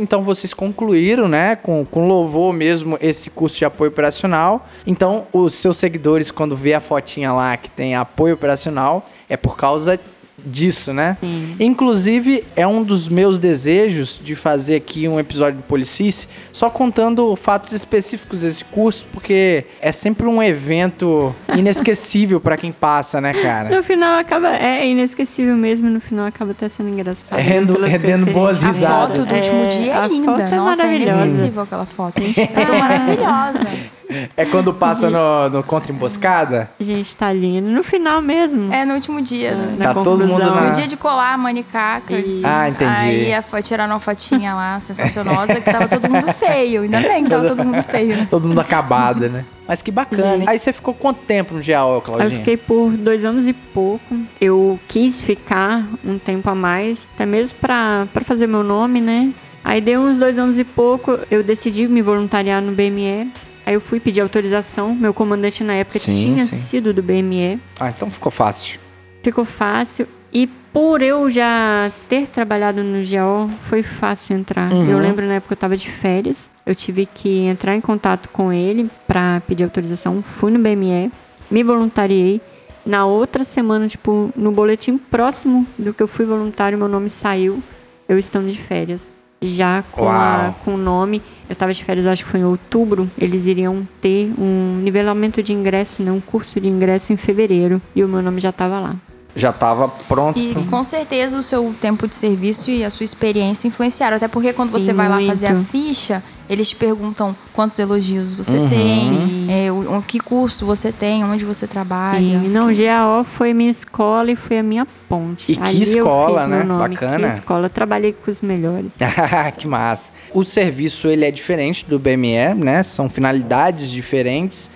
Então 0.00 0.22
vocês 0.22 0.54
concluíram, 0.54 1.26
né, 1.26 1.56
com, 1.56 1.84
com 1.84 2.06
louvor 2.06 2.52
mesmo, 2.52 2.96
esse 3.00 3.30
curso 3.30 3.58
de 3.58 3.64
apoio 3.64 3.90
operacional. 3.90 4.68
Então 4.86 5.26
os 5.32 5.54
seus 5.54 5.76
seguidores, 5.76 6.30
quando 6.30 6.54
vê 6.54 6.72
a 6.72 6.78
fotinha 6.78 7.32
lá 7.32 7.56
que 7.56 7.68
tem 7.68 7.96
apoio 7.96 8.34
operacional, 8.34 9.04
é 9.28 9.36
por 9.36 9.56
causa 9.56 9.98
disso, 10.44 10.92
né? 10.92 11.16
Sim. 11.20 11.56
Inclusive, 11.60 12.44
é 12.56 12.66
um 12.66 12.82
dos 12.82 13.08
meus 13.08 13.38
desejos 13.38 14.20
de 14.22 14.34
fazer 14.34 14.76
aqui 14.76 15.06
um 15.08 15.18
episódio 15.18 15.58
do 15.58 15.62
Policice, 15.64 16.26
só 16.52 16.70
contando 16.70 17.34
fatos 17.36 17.72
específicos 17.72 18.40
desse 18.42 18.64
curso, 18.64 19.06
porque 19.12 19.64
é 19.80 19.92
sempre 19.92 20.26
um 20.26 20.42
evento 20.42 21.34
inesquecível 21.56 22.40
pra 22.40 22.56
quem 22.56 22.72
passa, 22.72 23.20
né, 23.20 23.32
cara? 23.34 23.68
No 23.74 23.82
final 23.82 24.18
acaba. 24.18 24.48
É 24.56 24.86
inesquecível 24.88 25.56
mesmo, 25.56 25.88
no 25.90 26.00
final 26.00 26.26
acaba 26.26 26.52
até 26.52 26.68
sendo 26.68 26.88
engraçado. 26.88 27.38
É 27.38 27.42
rendo- 27.42 27.74
pelas 27.74 27.90
rendendo 27.90 28.32
boas 28.32 28.60
gente 28.60 28.68
A 28.68 28.72
risadas. 28.72 29.18
foto 29.18 29.26
do 29.28 29.34
último 29.34 29.66
dia 29.68 29.92
é 29.94 30.08
linda. 30.08 30.24
foto 30.32 30.40
é 30.40 30.50
Nossa, 30.56 30.86
é 30.86 30.96
inesquecível 30.96 31.62
aquela 31.62 31.84
foto. 31.84 32.22
Eu 32.22 32.66
tô 32.66 32.72
maravilhosa. 32.78 33.98
É 34.36 34.44
quando 34.46 34.72
passa 34.72 35.10
no, 35.10 35.50
no 35.50 35.62
contra-emboscada? 35.62 36.70
A 36.80 36.82
gente 36.84 37.14
tá 37.16 37.32
lindo. 37.32 37.68
No 37.68 37.82
final 37.82 38.22
mesmo. 38.22 38.72
É 38.72 38.84
no 38.84 38.94
último 38.94 39.20
dia. 39.20 39.54
né? 39.54 39.74
na 39.78 39.86
Tá 39.92 39.94
todo 40.02 40.20
mundo 40.20 40.30
conclusão. 40.30 40.54
na- 40.54 40.68
No 40.68 40.72
dia 40.72 40.86
de 40.86 40.96
colar 40.96 41.34
a 41.34 41.38
manicaca. 41.38 42.14
Isso. 42.16 42.40
Ah, 42.44 42.68
entendi. 42.68 42.90
Aí 42.90 43.34
a 43.34 43.42
fo- 43.42 43.60
tiraram 43.60 43.92
uma 43.94 44.00
fotinha 44.00 44.54
lá, 44.54 44.80
sensacionosa, 44.80 45.54
que 45.60 45.70
tava 45.70 45.88
todo 45.88 46.08
mundo 46.10 46.32
feio. 46.32 46.82
Ainda 46.82 47.00
bem 47.00 47.24
que 47.24 47.30
tava 47.30 47.48
todo 47.48 47.64
mundo 47.64 47.82
feio, 47.82 48.16
né? 48.16 48.28
Todo 48.30 48.48
mundo 48.48 48.60
acabado, 48.60 49.28
né? 49.28 49.44
Mas 49.68 49.82
que 49.82 49.90
bacana. 49.90 50.36
hein? 50.36 50.44
Aí 50.46 50.58
você 50.58 50.72
ficou 50.72 50.94
quanto 50.94 51.20
tempo 51.20 51.52
no 51.54 51.60
GAO, 51.62 51.96
Eu 51.96 52.00
Claudinha? 52.00 52.30
fiquei 52.38 52.56
por 52.56 52.90
dois 52.92 53.22
anos 53.24 53.46
e 53.46 53.52
pouco. 53.52 54.16
Eu 54.40 54.80
quis 54.88 55.20
ficar 55.20 55.84
um 56.02 56.18
tempo 56.18 56.48
a 56.48 56.54
mais, 56.54 57.10
até 57.14 57.26
mesmo 57.26 57.58
pra, 57.60 58.06
pra 58.14 58.24
fazer 58.24 58.46
meu 58.46 58.62
nome, 58.64 59.00
né? 59.02 59.30
Aí 59.62 59.82
deu 59.82 60.00
uns 60.00 60.16
dois 60.18 60.38
anos 60.38 60.58
e 60.58 60.64
pouco, 60.64 61.18
eu 61.30 61.42
decidi 61.42 61.86
me 61.86 62.00
voluntariar 62.00 62.62
no 62.62 62.72
BME. 62.72 63.30
Aí 63.68 63.74
eu 63.74 63.82
fui 63.82 64.00
pedir 64.00 64.22
autorização. 64.22 64.94
Meu 64.94 65.12
comandante 65.12 65.62
na 65.62 65.74
época 65.74 65.98
Sim, 65.98 66.12
tinha 66.12 66.44
sim. 66.46 66.56
sido 66.56 66.94
do 66.94 67.02
BME. 67.02 67.60
Ah, 67.78 67.90
então 67.90 68.10
ficou 68.10 68.32
fácil. 68.32 68.80
Ficou 69.22 69.44
fácil. 69.44 70.08
E 70.32 70.46
por 70.72 71.02
eu 71.02 71.28
já 71.28 71.92
ter 72.08 72.28
trabalhado 72.28 72.82
no 72.82 73.06
GAO, 73.06 73.50
foi 73.68 73.82
fácil 73.82 74.34
entrar. 74.34 74.72
Uhum. 74.72 74.90
Eu 74.90 74.98
lembro 74.98 75.26
na 75.26 75.34
época 75.34 75.48
que 75.48 75.52
eu 75.52 75.60
tava 75.60 75.76
de 75.76 75.86
férias. 75.86 76.48
Eu 76.64 76.74
tive 76.74 77.04
que 77.04 77.40
entrar 77.40 77.76
em 77.76 77.80
contato 77.82 78.30
com 78.30 78.50
ele 78.50 78.90
pra 79.06 79.42
pedir 79.46 79.64
autorização. 79.64 80.22
Fui 80.22 80.50
no 80.50 80.58
BME, 80.58 81.12
me 81.50 81.62
voluntariei. 81.62 82.40
Na 82.86 83.04
outra 83.04 83.44
semana, 83.44 83.86
tipo, 83.86 84.30
no 84.34 84.50
boletim 84.50 84.96
próximo 84.96 85.66
do 85.78 85.92
que 85.92 86.02
eu 86.02 86.08
fui 86.08 86.24
voluntário, 86.24 86.78
meu 86.78 86.88
nome 86.88 87.10
saiu. 87.10 87.62
Eu 88.08 88.18
estando 88.18 88.50
de 88.50 88.56
férias. 88.56 89.17
Já 89.40 89.84
com, 89.92 90.08
a- 90.08 90.54
com 90.64 90.74
o 90.74 90.76
nome. 90.76 91.22
Eu 91.48 91.54
tava 91.56 91.72
de 91.72 91.82
férias, 91.84 92.06
acho 92.06 92.24
que 92.24 92.30
foi 92.30 92.40
em 92.40 92.44
outubro. 92.44 93.08
Eles 93.18 93.46
iriam 93.46 93.86
ter 94.00 94.32
um 94.38 94.80
nivelamento 94.82 95.42
de 95.42 95.52
ingresso, 95.52 96.02
né? 96.02 96.10
Um 96.12 96.20
curso 96.20 96.60
de 96.60 96.68
ingresso 96.68 97.12
em 97.12 97.16
fevereiro. 97.16 97.80
E 97.94 98.02
o 98.04 98.08
meu 98.08 98.20
nome 98.20 98.40
já 98.40 98.52
tava 98.52 98.78
lá. 98.80 98.96
Já 99.36 99.52
tava 99.52 99.88
pronto. 100.08 100.38
E 100.38 100.54
com 100.68 100.82
certeza 100.82 101.38
o 101.38 101.42
seu 101.42 101.72
tempo 101.80 102.08
de 102.08 102.14
serviço 102.14 102.70
e 102.70 102.84
a 102.84 102.90
sua 102.90 103.04
experiência 103.04 103.68
influenciaram. 103.68 104.16
Até 104.16 104.26
porque 104.26 104.52
quando 104.52 104.70
você 104.70 104.86
Sim, 104.86 104.92
vai 104.94 105.08
lá 105.08 105.16
muito. 105.16 105.28
fazer 105.28 105.46
a 105.48 105.54
ficha, 105.56 106.22
eles 106.50 106.70
te 106.70 106.76
perguntam 106.76 107.36
quantos 107.52 107.78
elogios 107.78 108.32
você 108.32 108.56
Uhum. 108.56 108.68
tem, 108.68 109.46
é, 109.48 109.70
o, 109.70 109.98
o 109.98 110.02
que 110.02 110.18
curso 110.18 110.64
você 110.66 110.90
tem, 110.90 111.22
onde 111.24 111.44
você 111.44 111.66
trabalha. 111.68 112.18
Sim, 112.40 112.48
não, 112.48 112.68
que- 112.68 112.84
GAO 112.86 113.22
foi 113.22 113.52
minha 113.54 113.70
escola 113.70 114.32
e 114.32 114.34
foi 114.36 114.58
a 114.58 114.62
minha 114.62 114.86
ponte. 115.08 115.52
E 115.52 115.56
que 115.56 115.62
Ali 115.62 115.82
eu 115.92 115.98
escola, 115.98 116.46
né? 116.46 116.64
nome, 116.64 116.94
Bacana. 116.96 117.28
Que 117.28 117.34
escola, 117.34 117.68
trabalhei 117.68 118.12
com 118.14 118.30
os 118.30 118.40
melhores. 118.40 118.92
que 119.56 119.68
massa. 119.68 120.10
O 120.32 120.42
serviço 120.42 121.06
ele 121.06 121.24
é 121.24 121.30
diferente 121.30 121.84
do 121.86 121.98
BME, 121.98 122.54
né? 122.56 122.82
São 122.82 123.08
finalidades 123.08 123.90
diferentes, 123.90 124.68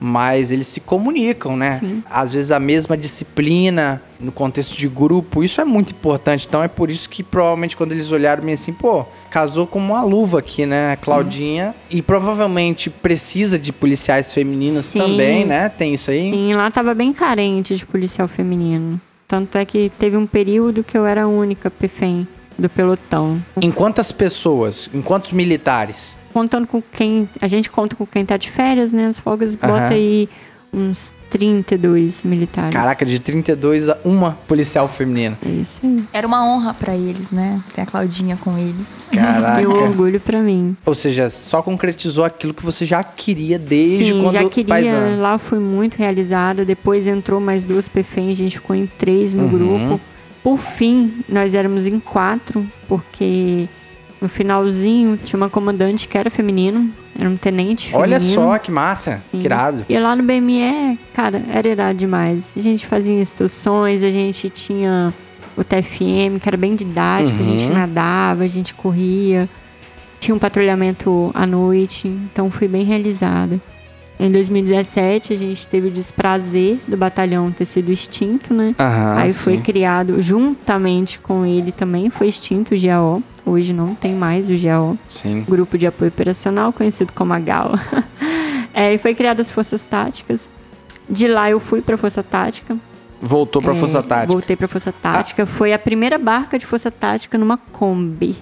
mas 0.00 0.52
eles 0.52 0.66
se 0.66 0.80
comunicam, 0.80 1.56
né? 1.56 1.72
Sim. 1.72 2.02
Às 2.08 2.32
vezes 2.32 2.50
a 2.50 2.60
mesma 2.60 2.96
disciplina 2.96 4.00
no 4.20 4.32
contexto 4.32 4.76
de 4.76 4.88
grupo, 4.88 5.42
isso 5.42 5.60
é 5.60 5.64
muito 5.64 5.92
importante. 5.92 6.46
Então 6.46 6.62
é 6.62 6.68
por 6.68 6.90
isso 6.90 7.08
que 7.08 7.22
provavelmente 7.22 7.76
quando 7.76 7.92
eles 7.92 8.10
olharam 8.10 8.42
bem 8.42 8.54
assim, 8.54 8.72
pô, 8.72 9.04
casou 9.30 9.66
como 9.66 9.92
uma 9.92 10.02
luva 10.02 10.38
aqui, 10.40 10.66
né, 10.66 10.96
Claudinha, 10.96 11.74
e 11.90 12.02
provavelmente 12.02 12.90
precisa 12.90 13.58
de 13.58 13.72
policiais 13.72 14.32
femininos 14.32 14.86
Sim. 14.86 14.98
também, 14.98 15.44
né? 15.44 15.68
Tem 15.68 15.94
isso 15.94 16.10
aí? 16.10 16.30
Sim, 16.30 16.54
lá 16.54 16.70
tava 16.70 16.94
bem 16.94 17.12
carente 17.12 17.76
de 17.76 17.86
policial 17.86 18.28
feminino. 18.28 19.00
Tanto 19.26 19.58
é 19.58 19.64
que 19.64 19.92
teve 19.98 20.16
um 20.16 20.26
período 20.26 20.82
que 20.82 20.96
eu 20.96 21.04
era 21.04 21.24
a 21.24 21.28
única 21.28 21.70
PFEM 21.70 22.26
do 22.58 22.68
pelotão. 22.68 23.40
Em 23.60 23.70
quantas 23.70 24.10
pessoas? 24.10 24.88
Em 24.92 25.00
quantos 25.02 25.30
militares? 25.32 26.18
Contando 26.38 26.68
com 26.68 26.80
quem. 26.80 27.28
A 27.40 27.48
gente 27.48 27.68
conta 27.68 27.96
com 27.96 28.06
quem 28.06 28.24
tá 28.24 28.36
de 28.36 28.48
férias, 28.48 28.92
né? 28.92 29.06
As 29.06 29.18
folgas 29.18 29.56
bota 29.56 29.72
Aham. 29.74 29.88
aí 29.88 30.28
uns 30.72 31.12
32 31.30 32.22
militares. 32.22 32.72
Caraca, 32.72 33.04
de 33.04 33.18
32 33.18 33.88
a 33.88 33.98
uma 34.04 34.38
policial 34.46 34.86
feminina. 34.86 35.36
É 35.44 35.48
isso 35.48 35.80
aí. 35.82 36.04
Era 36.12 36.26
uma 36.28 36.44
honra 36.46 36.72
pra 36.74 36.94
eles, 36.94 37.32
né? 37.32 37.60
Ter 37.74 37.80
a 37.80 37.86
Claudinha 37.86 38.36
com 38.36 38.56
eles. 38.56 39.08
Caraca. 39.12 39.68
O 39.68 39.72
orgulho 39.82 40.20
pra 40.20 40.38
mim. 40.40 40.76
Ou 40.86 40.94
seja, 40.94 41.28
só 41.28 41.60
concretizou 41.60 42.24
aquilo 42.24 42.54
que 42.54 42.64
você 42.64 42.84
já 42.84 43.02
queria 43.02 43.58
desde 43.58 44.12
Sim, 44.12 44.22
quando 44.22 44.34
já 44.34 44.48
queria. 44.48 44.74
paisano. 44.74 45.20
Lá 45.20 45.38
fui 45.38 45.58
muito 45.58 45.96
realizada. 45.96 46.64
Depois 46.64 47.04
entrou 47.08 47.40
mais 47.40 47.64
duas 47.64 47.88
PFEM, 47.88 48.30
a 48.30 48.36
gente 48.36 48.58
ficou 48.58 48.76
em 48.76 48.86
três 48.86 49.34
no 49.34 49.42
Uhum. 49.42 49.48
grupo. 49.50 50.00
Por 50.42 50.56
fim, 50.56 51.24
nós 51.28 51.52
éramos 51.52 51.84
em 51.84 51.98
quatro, 51.98 52.64
porque 52.86 53.68
no 54.20 54.28
finalzinho 54.28 55.16
tinha 55.24 55.36
uma 55.36 55.48
comandante 55.48 56.08
que 56.08 56.16
era 56.18 56.28
feminino, 56.30 56.90
era 57.18 57.28
um 57.28 57.36
tenente 57.36 57.88
feminino. 57.88 58.02
Olha 58.02 58.20
só 58.20 58.58
que 58.58 58.70
massa, 58.70 59.22
Sim. 59.30 59.38
que 59.40 59.46
irado. 59.46 59.84
E 59.88 59.98
lá 59.98 60.14
no 60.16 60.22
BME, 60.22 60.98
cara, 61.14 61.42
era 61.52 61.68
irado 61.68 61.98
demais. 61.98 62.46
A 62.56 62.60
gente 62.60 62.86
fazia 62.86 63.12
instruções, 63.20 64.02
a 64.02 64.10
gente 64.10 64.48
tinha 64.50 65.12
o 65.56 65.64
TFM, 65.64 66.38
que 66.40 66.48
era 66.48 66.56
bem 66.56 66.74
didático, 66.76 67.38
a 67.40 67.42
gente 67.44 67.64
Uhum. 67.66 67.74
nadava, 67.74 68.44
a 68.44 68.48
gente 68.48 68.74
corria. 68.74 69.48
Tinha 70.20 70.34
um 70.34 70.38
patrulhamento 70.38 71.30
à 71.34 71.46
noite, 71.46 72.08
então 72.08 72.50
fui 72.50 72.66
bem 72.68 72.84
realizada. 72.84 73.60
Em 74.20 74.30
2017, 74.32 75.32
a 75.32 75.36
gente 75.36 75.68
teve 75.68 75.86
o 75.86 75.90
desprazer 75.92 76.78
do 76.88 76.96
batalhão 76.96 77.52
ter 77.52 77.64
sido 77.64 77.92
extinto, 77.92 78.52
né? 78.52 78.74
Aham, 78.76 79.14
Aí 79.16 79.32
foi 79.32 79.56
sim. 79.56 79.62
criado, 79.62 80.20
juntamente 80.20 81.20
com 81.20 81.46
ele 81.46 81.70
também, 81.70 82.10
foi 82.10 82.26
extinto 82.26 82.74
o 82.74 82.80
GAO. 82.80 83.22
Hoje 83.48 83.72
não 83.72 83.94
tem 83.94 84.14
mais 84.14 84.48
o 84.50 84.54
GAO. 84.60 84.96
Sim. 85.08 85.44
Grupo 85.48 85.76
de 85.78 85.86
Apoio 85.86 86.08
Operacional, 86.10 86.72
conhecido 86.72 87.12
como 87.14 87.32
a 87.32 87.38
GAO. 87.38 87.72
é, 88.74 88.94
e 88.94 88.98
foi 88.98 89.14
criado 89.14 89.40
as 89.40 89.50
Forças 89.50 89.82
Táticas. 89.84 90.48
De 91.08 91.26
lá 91.26 91.48
eu 91.50 91.58
fui 91.58 91.80
para 91.80 91.94
a 91.94 91.98
Força 91.98 92.22
Tática. 92.22 92.76
Voltou 93.20 93.60
pra 93.62 93.72
É, 93.72 93.76
Força 93.76 94.02
Tática. 94.02 94.32
Voltei 94.32 94.54
para 94.56 94.66
a 94.66 94.68
Força 94.68 94.92
Tática. 94.92 95.46
Foi 95.46 95.72
a 95.72 95.78
primeira 95.78 96.18
barca 96.18 96.58
de 96.58 96.66
Força 96.66 96.90
Tática 96.90 97.36
numa 97.38 97.56
Kombi. 97.56 98.36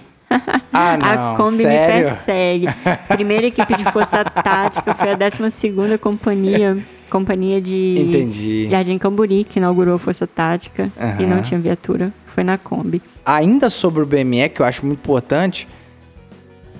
Ah, 0.73 0.97
não. 0.99 1.33
a 1.33 1.35
Kombi 1.37 1.51
sério? 1.63 1.97
me 1.97 2.03
persegue. 2.15 2.67
Primeira 3.07 3.47
equipe 3.47 3.75
de 3.75 3.83
Força 3.85 4.23
Tática 4.25 4.93
foi 4.93 5.11
a 5.11 5.17
12ª 5.17 5.97
Companhia. 5.97 6.77
Companhia 7.09 7.61
de 7.61 7.95
Entendi. 7.99 8.67
Jardim 8.69 8.97
Camburi, 8.97 9.45
que 9.45 9.59
inaugurou 9.59 9.95
a 9.95 9.99
Força 9.99 10.27
Tática. 10.27 10.91
E 11.17 11.23
Aham. 11.23 11.35
não 11.35 11.41
tinha 11.41 11.57
viatura. 11.59 12.11
Foi 12.37 12.43
na 12.43 12.55
Kombi. 12.55 13.01
Ainda 13.25 13.67
sobre 13.67 14.03
o 14.03 14.05
BME, 14.05 14.49
que 14.49 14.61
eu 14.61 14.65
acho 14.67 14.85
muito 14.85 14.99
importante, 14.99 15.67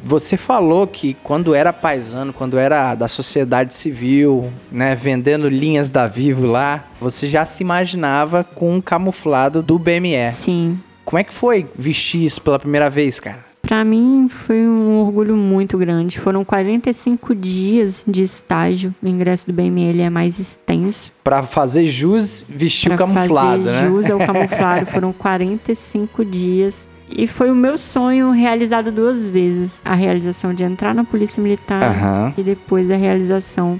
você 0.03 0.37
falou 0.37 0.85
que 0.85 1.15
quando 1.23 1.55
era 1.55 1.73
paisano, 1.73 2.31
quando 2.31 2.59
era 2.59 2.93
da 2.93 3.07
sociedade 3.07 3.73
civil, 3.73 4.53
né, 4.71 4.93
vendendo 4.93 5.49
linhas 5.49 5.89
da 5.89 6.05
Vivo 6.05 6.45
lá, 6.45 6.85
você 7.01 7.25
já 7.25 7.43
se 7.43 7.63
imaginava 7.63 8.43
com 8.43 8.75
um 8.75 8.79
camuflado 8.79 9.63
do 9.63 9.79
BME. 9.79 10.31
Sim. 10.31 10.79
Como 11.03 11.17
é 11.17 11.23
que 11.23 11.33
foi 11.33 11.65
vestir 11.75 12.23
isso 12.23 12.39
pela 12.39 12.59
primeira 12.59 12.87
vez, 12.87 13.19
cara? 13.19 13.46
Pra 13.67 13.83
mim 13.83 14.27
foi 14.29 14.65
um 14.67 14.97
orgulho 14.99 15.35
muito 15.35 15.77
grande. 15.77 16.19
Foram 16.19 16.45
45 16.45 17.35
dias 17.35 18.03
de 18.07 18.23
estágio. 18.23 18.95
O 19.03 19.07
ingresso 19.07 19.45
do 19.47 19.53
BML 19.53 19.89
ele 19.89 20.01
é 20.01 20.09
mais 20.09 20.39
extenso. 20.39 21.11
Pra 21.23 21.43
fazer 21.43 21.85
jus, 21.85 22.45
vestir 22.47 22.87
o 22.91 22.95
Pra 22.95 23.05
camuflado, 23.05 23.63
fazer 23.65 23.81
né? 23.81 23.87
jus 23.87 24.09
ao 24.09 24.19
camuflado. 24.25 24.85
Foram 24.85 25.11
45 25.11 26.23
dias. 26.23 26.87
E 27.09 27.25
foi 27.27 27.51
o 27.51 27.55
meu 27.55 27.77
sonho 27.77 28.31
realizado 28.31 28.91
duas 28.91 29.27
vezes. 29.27 29.81
A 29.83 29.95
realização 29.95 30.53
de 30.53 30.63
entrar 30.63 30.93
na 30.95 31.03
Polícia 31.03 31.41
Militar 31.43 31.83
Aham. 31.83 32.33
e 32.37 32.43
depois 32.43 32.89
a 32.91 32.95
realização 32.95 33.79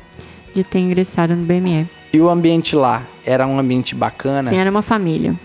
de 0.53 0.63
ter 0.63 0.79
ingressado 0.79 1.35
no 1.35 1.45
BME. 1.45 1.87
E 2.13 2.19
o 2.21 2.29
ambiente 2.29 2.75
lá? 2.75 3.03
Era 3.25 3.45
um 3.45 3.59
ambiente 3.59 3.93
bacana? 3.93 4.49
Sim, 4.49 4.57
era 4.57 4.71
uma 4.71 4.81
família. 4.81 5.35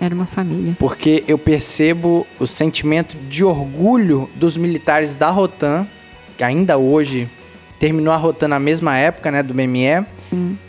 Era 0.00 0.14
uma 0.14 0.26
família. 0.26 0.74
Porque 0.78 1.22
eu 1.28 1.36
percebo 1.36 2.26
o 2.38 2.46
sentimento 2.46 3.16
de 3.28 3.44
orgulho 3.44 4.28
dos 4.34 4.56
militares 4.56 5.14
da 5.16 5.30
Rotan, 5.30 5.86
que 6.38 6.42
ainda 6.44 6.78
hoje 6.78 7.28
terminou 7.78 8.12
a 8.12 8.16
Rotan 8.16 8.48
na 8.48 8.58
mesma 8.58 8.96
época, 8.96 9.30
né, 9.30 9.42
do 9.42 9.52
BME. 9.52 10.06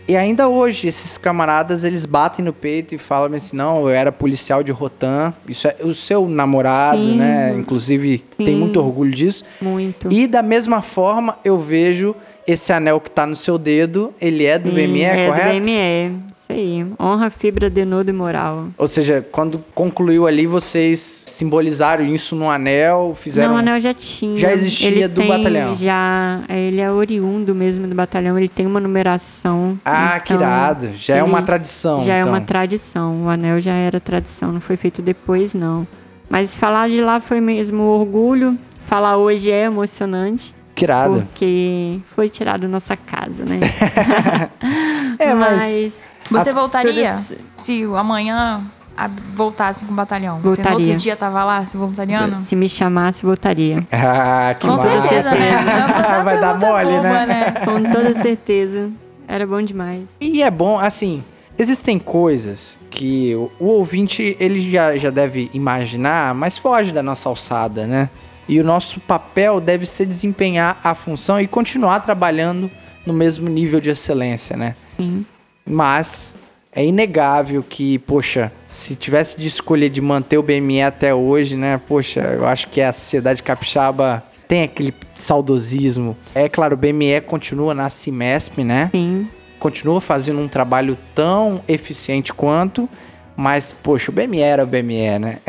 E 0.08 0.18
ainda 0.18 0.48
hoje 0.50 0.88
esses 0.88 1.18
camaradas 1.20 1.84
eles 1.84 2.04
batem 2.06 2.44
no 2.44 2.52
peito 2.52 2.96
e 2.96 2.98
falam 2.98 3.34
assim: 3.36 3.56
"Não, 3.56 3.82
eu 3.82 3.90
era 3.90 4.12
policial 4.12 4.64
de 4.64 4.72
Rotan". 4.72 5.34
Isso 5.48 5.68
é 5.68 5.76
o 5.84 5.94
seu 5.94 6.28
namorado, 6.28 6.98
Sim. 6.98 7.18
né? 7.18 7.54
Inclusive 7.56 8.18
tem 8.38 8.48
Sim. 8.48 8.56
muito 8.56 8.80
orgulho 8.80 9.12
disso. 9.12 9.46
Muito. 9.62 10.12
E 10.12 10.26
da 10.26 10.42
mesma 10.42 10.82
forma, 10.82 11.38
eu 11.46 11.60
vejo 11.60 12.16
esse 12.48 12.74
anel 12.74 13.00
que 13.00 13.12
tá 13.12 13.26
no 13.28 13.36
seu 13.36 13.58
dedo, 13.60 14.12
ele 14.20 14.46
é 14.46 14.58
do 14.58 14.70
Sim, 14.70 14.76
BME, 14.76 15.04
é 15.04 15.28
correto? 15.28 15.60
do 15.60 15.62
BME. 15.62 16.20
Isso 16.52 16.60
aí. 16.60 16.86
Honra, 17.00 17.30
fibra, 17.30 17.70
denodo 17.70 18.10
e 18.10 18.14
moral. 18.14 18.68
Ou 18.78 18.88
seja, 18.88 19.26
quando 19.32 19.64
concluiu 19.74 20.28
ali, 20.28 20.46
vocês 20.46 21.00
simbolizaram 21.28 22.06
isso 22.06 22.36
num 22.36 22.50
anel, 22.50 23.14
fizeram. 23.16 23.50
Não, 23.50 23.56
o 23.56 23.60
anel 23.60 23.80
já 23.80 23.94
tinha. 23.94 24.38
Já 24.38 24.52
existia 24.54 24.90
ele 24.90 25.08
do 25.08 25.22
tem, 25.22 25.28
batalhão. 25.28 25.76
Já, 25.76 26.42
ele 26.50 26.82
é 26.82 26.92
oriundo 26.92 27.56
mesmo 27.56 27.88
do 27.88 27.96
batalhão, 27.96 28.38
ele 28.38 28.50
tem 28.50 28.66
uma 28.66 28.80
numeração. 28.80 29.80
Ah, 29.86 30.20
que 30.20 30.34
então 30.34 30.46
irado. 30.46 30.90
Já 30.98 31.16
é 31.16 31.24
uma 31.24 31.42
tradição. 31.42 32.02
Já 32.02 32.16
é 32.16 32.20
então. 32.20 32.32
uma 32.32 32.42
tradição. 32.42 33.26
O 33.26 33.30
anel 33.30 33.60
já 33.60 33.74
era 33.74 34.00
tradição, 34.00 34.52
não 34.52 34.62
foi 34.62 34.76
feito 34.76 35.02
depois, 35.02 35.54
não. 35.54 35.88
Mas 36.30 36.54
falar 36.54 36.90
de 36.90 37.02
lá 37.02 37.20
foi 37.20 37.42
mesmo 37.42 37.84
orgulho. 37.84 38.58
Falar 38.86 39.18
hoje 39.18 39.52
é 39.52 39.66
emocionante. 39.66 40.54
Que 40.74 40.86
irado. 40.86 41.22
Porque 41.22 42.00
foi 42.16 42.30
tirado 42.30 42.68
nossa 42.68 42.96
casa, 42.96 43.44
né? 43.46 43.60
É, 45.20 45.34
mas. 45.34 46.04
Você 46.30 46.50
As- 46.50 46.56
voltaria? 46.56 46.94
todas- 47.12 47.34
Se 47.56 47.84
amanhã 47.98 48.62
voltasse 49.36 49.86
com 49.86 49.92
o 49.92 49.96
batalhão? 49.96 50.40
Você 50.42 50.48
no 50.50 50.56
Voltaria. 50.56 50.78
outro 50.88 50.98
dia 50.98 51.16
tava 51.16 51.44
lá, 51.44 51.66
se 51.66 51.76
voluntariano? 51.78 52.40
Se 52.40 52.56
me 52.56 52.70
chamasse, 52.70 53.24
voltaria. 53.26 53.86
Ah, 53.92 54.54
que 54.60 54.66
Com 54.68 54.74
massa. 54.74 54.90
certeza, 55.02 55.32
né? 55.32 55.52
Não 56.18 56.24
Vai 56.24 56.40
dar 56.40 56.58
mole, 56.60 56.86
boba, 56.96 57.26
né? 57.26 57.52
Com 57.66 57.84
toda 57.92 58.14
certeza. 58.16 58.90
Era 59.28 59.48
bom 59.48 59.62
demais. 59.62 60.16
E 60.20 60.44
é 60.44 60.52
bom, 60.52 60.78
assim, 60.78 61.24
existem 61.58 61.98
coisas 61.98 62.78
que 62.90 63.34
o, 63.36 63.50
o 63.60 63.66
ouvinte 63.68 64.36
ele 64.40 64.70
já, 64.70 64.96
já 64.98 65.10
deve 65.10 65.50
imaginar, 65.54 66.36
mas 66.36 66.58
foge 66.58 66.92
da 66.92 67.02
nossa 67.02 67.30
alçada, 67.30 67.86
né? 67.88 68.10
E 68.48 68.60
o 68.60 68.64
nosso 68.64 69.00
papel 69.00 69.62
deve 69.62 69.86
ser 69.86 70.06
desempenhar 70.06 70.80
a 70.84 70.94
função 70.94 71.40
e 71.40 71.48
continuar 71.48 72.02
trabalhando 72.02 72.70
no 73.06 73.14
mesmo 73.14 73.48
nível 73.50 73.80
de 73.80 73.90
excelência, 73.90 74.58
né? 74.58 74.76
Sim. 75.02 75.26
Mas 75.66 76.36
é 76.74 76.86
inegável 76.86 77.64
que, 77.64 78.00
poxa, 78.00 78.52
se 78.68 78.96
tivesse 78.96 79.40
de 79.40 79.48
escolher 79.48 79.90
de 79.90 80.02
manter 80.02 80.38
o 80.38 80.44
BME 80.44 80.82
até 80.82 81.14
hoje, 81.14 81.58
né? 81.58 81.80
Poxa, 81.88 82.22
eu 82.22 82.46
acho 82.46 82.68
que 82.70 82.82
a 82.82 82.94
sociedade 82.94 83.44
capixaba 83.44 84.24
tem 84.48 84.64
aquele 84.64 84.94
saudosismo. 85.16 86.16
É 86.34 86.48
claro, 86.48 86.76
o 86.76 86.78
BME 86.78 87.22
continua 87.22 87.74
na 87.74 87.90
CIMESP, 87.90 88.64
né? 88.64 88.90
Sim. 88.92 89.28
Continua 89.60 90.02
fazendo 90.02 90.40
um 90.40 90.48
trabalho 90.48 90.98
tão 91.14 91.62
eficiente 91.68 92.34
quanto, 92.34 92.90
mas, 93.36 93.74
poxa, 93.74 94.12
o 94.12 94.14
BME 94.14 94.40
era 94.40 94.64
o 94.64 94.68
BME, 94.68 95.20
né? 95.20 95.40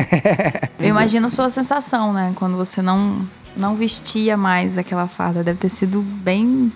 Eu 0.79 0.89
imagino 0.89 1.27
a 1.27 1.31
sua 1.31 1.49
sensação, 1.51 2.13
né? 2.13 2.33
Quando 2.37 2.57
você 2.57 2.83
não, 2.83 3.23
não 3.57 3.75
vestia 3.75 4.37
mais 4.37 4.77
aquela 4.77 5.07
farda. 5.07 5.43
Deve 5.43 5.59
ter 5.59 5.69
sido 5.69 6.01
bem 6.01 6.73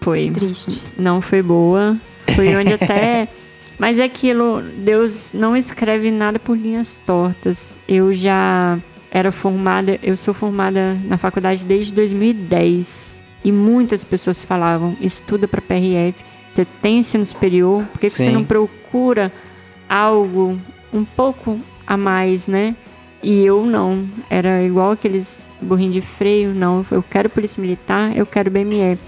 Foi. 0.00 0.30
triste. 0.30 0.82
Não 0.98 1.20
foi 1.20 1.42
boa. 1.42 1.96
Foi 2.34 2.54
onde 2.56 2.74
até. 2.74 3.28
Mas 3.78 3.98
é 3.98 4.04
aquilo, 4.04 4.62
Deus 4.62 5.30
não 5.34 5.56
escreve 5.56 6.10
nada 6.10 6.38
por 6.38 6.56
linhas 6.56 6.98
tortas. 7.04 7.76
Eu 7.86 8.12
já 8.12 8.78
era 9.10 9.30
formada, 9.30 9.98
eu 10.02 10.16
sou 10.16 10.32
formada 10.32 10.94
na 11.04 11.18
faculdade 11.18 11.64
desde 11.64 11.92
2010. 11.92 13.16
E 13.44 13.52
muitas 13.52 14.02
pessoas 14.02 14.42
falavam: 14.42 14.96
estuda 15.00 15.46
para 15.46 15.60
PRF, 15.60 16.24
você 16.52 16.66
tem 16.80 17.00
ensino 17.00 17.24
superior, 17.24 17.84
por 17.84 18.00
que, 18.00 18.06
que 18.06 18.12
você 18.12 18.30
não 18.30 18.44
procura 18.44 19.30
algo 19.88 20.58
um 20.92 21.04
pouco 21.04 21.60
a 21.86 21.96
mais, 21.96 22.46
né? 22.46 22.74
E 23.22 23.44
eu 23.44 23.64
não. 23.66 24.08
Era 24.30 24.62
igual 24.62 24.92
aqueles 24.92 25.48
burrinhos 25.60 25.94
de 25.94 26.00
freio, 26.00 26.54
não. 26.54 26.84
Eu 26.90 27.02
quero 27.02 27.28
polícia 27.28 27.60
militar, 27.60 28.16
eu 28.16 28.24
quero 28.26 28.50
BME. 28.50 28.98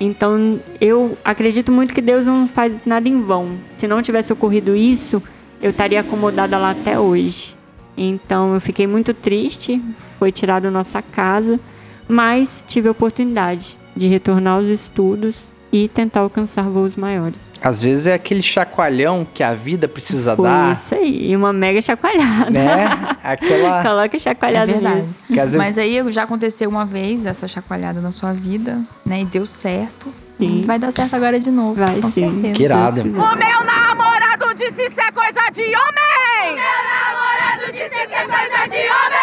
Então, 0.00 0.60
eu 0.80 1.16
acredito 1.24 1.70
muito 1.70 1.94
que 1.94 2.00
Deus 2.00 2.26
não 2.26 2.48
faz 2.48 2.84
nada 2.84 3.08
em 3.08 3.22
vão. 3.22 3.58
Se 3.70 3.86
não 3.86 4.02
tivesse 4.02 4.32
ocorrido 4.32 4.74
isso, 4.74 5.22
eu 5.62 5.70
estaria 5.70 6.00
acomodada 6.00 6.58
lá 6.58 6.70
até 6.70 6.98
hoje. 6.98 7.56
Então, 7.96 8.54
eu 8.54 8.60
fiquei 8.60 8.86
muito 8.86 9.14
triste, 9.14 9.80
foi 10.18 10.32
tirado 10.32 10.70
nossa 10.70 11.00
casa, 11.00 11.60
mas 12.08 12.64
tive 12.66 12.88
a 12.88 12.90
oportunidade 12.90 13.78
de 13.96 14.08
retornar 14.08 14.54
aos 14.54 14.68
estudos 14.68 15.53
e 15.76 15.88
tentar 15.88 16.20
alcançar 16.20 16.62
voos 16.62 16.94
maiores. 16.94 17.50
Às 17.60 17.82
vezes 17.82 18.06
é 18.06 18.14
aquele 18.14 18.42
chacoalhão 18.42 19.26
que 19.34 19.42
a 19.42 19.54
vida 19.54 19.88
precisa 19.88 20.36
Foi 20.36 20.44
dar, 20.48 20.72
isso 20.72 20.94
aí, 20.94 21.30
e 21.32 21.36
uma 21.36 21.52
mega 21.52 21.82
chacoalhada. 21.82 22.48
né? 22.50 23.16
Aquela 23.24 23.82
Coloca 23.82 24.16
É 24.16 24.20
chacoalhada 24.20 24.70
verdade. 24.72 25.00
nisso. 25.00 25.14
vezes 25.28 25.54
Mas 25.56 25.76
aí 25.76 26.12
já 26.12 26.22
aconteceu 26.22 26.70
uma 26.70 26.84
vez 26.84 27.26
essa 27.26 27.48
chacoalhada 27.48 28.00
na 28.00 28.12
sua 28.12 28.32
vida, 28.32 28.78
né? 29.04 29.22
E 29.22 29.24
deu 29.24 29.44
certo. 29.44 30.14
Sim. 30.38 30.62
Vai 30.64 30.78
dar 30.78 30.92
certo 30.92 31.14
agora 31.14 31.40
de 31.40 31.50
novo. 31.50 31.74
Vai 31.74 32.00
com 32.00 32.10
sim. 32.10 32.30
certeza. 32.30 32.54
que 32.54 32.62
irado. 32.62 33.00
O 33.00 33.04
meu 33.04 33.18
namorado 33.18 34.54
disse 34.56 34.82
isso 34.86 35.00
é 35.00 35.10
coisa 35.10 35.50
de 35.52 35.62
homem! 35.62 36.54
Meu 36.54 36.80
namorado 36.90 37.72
disse 37.72 37.84
isso 37.86 38.14
é 38.14 38.24
coisa 38.26 38.68
de 38.68 38.76
homem! 38.76 39.13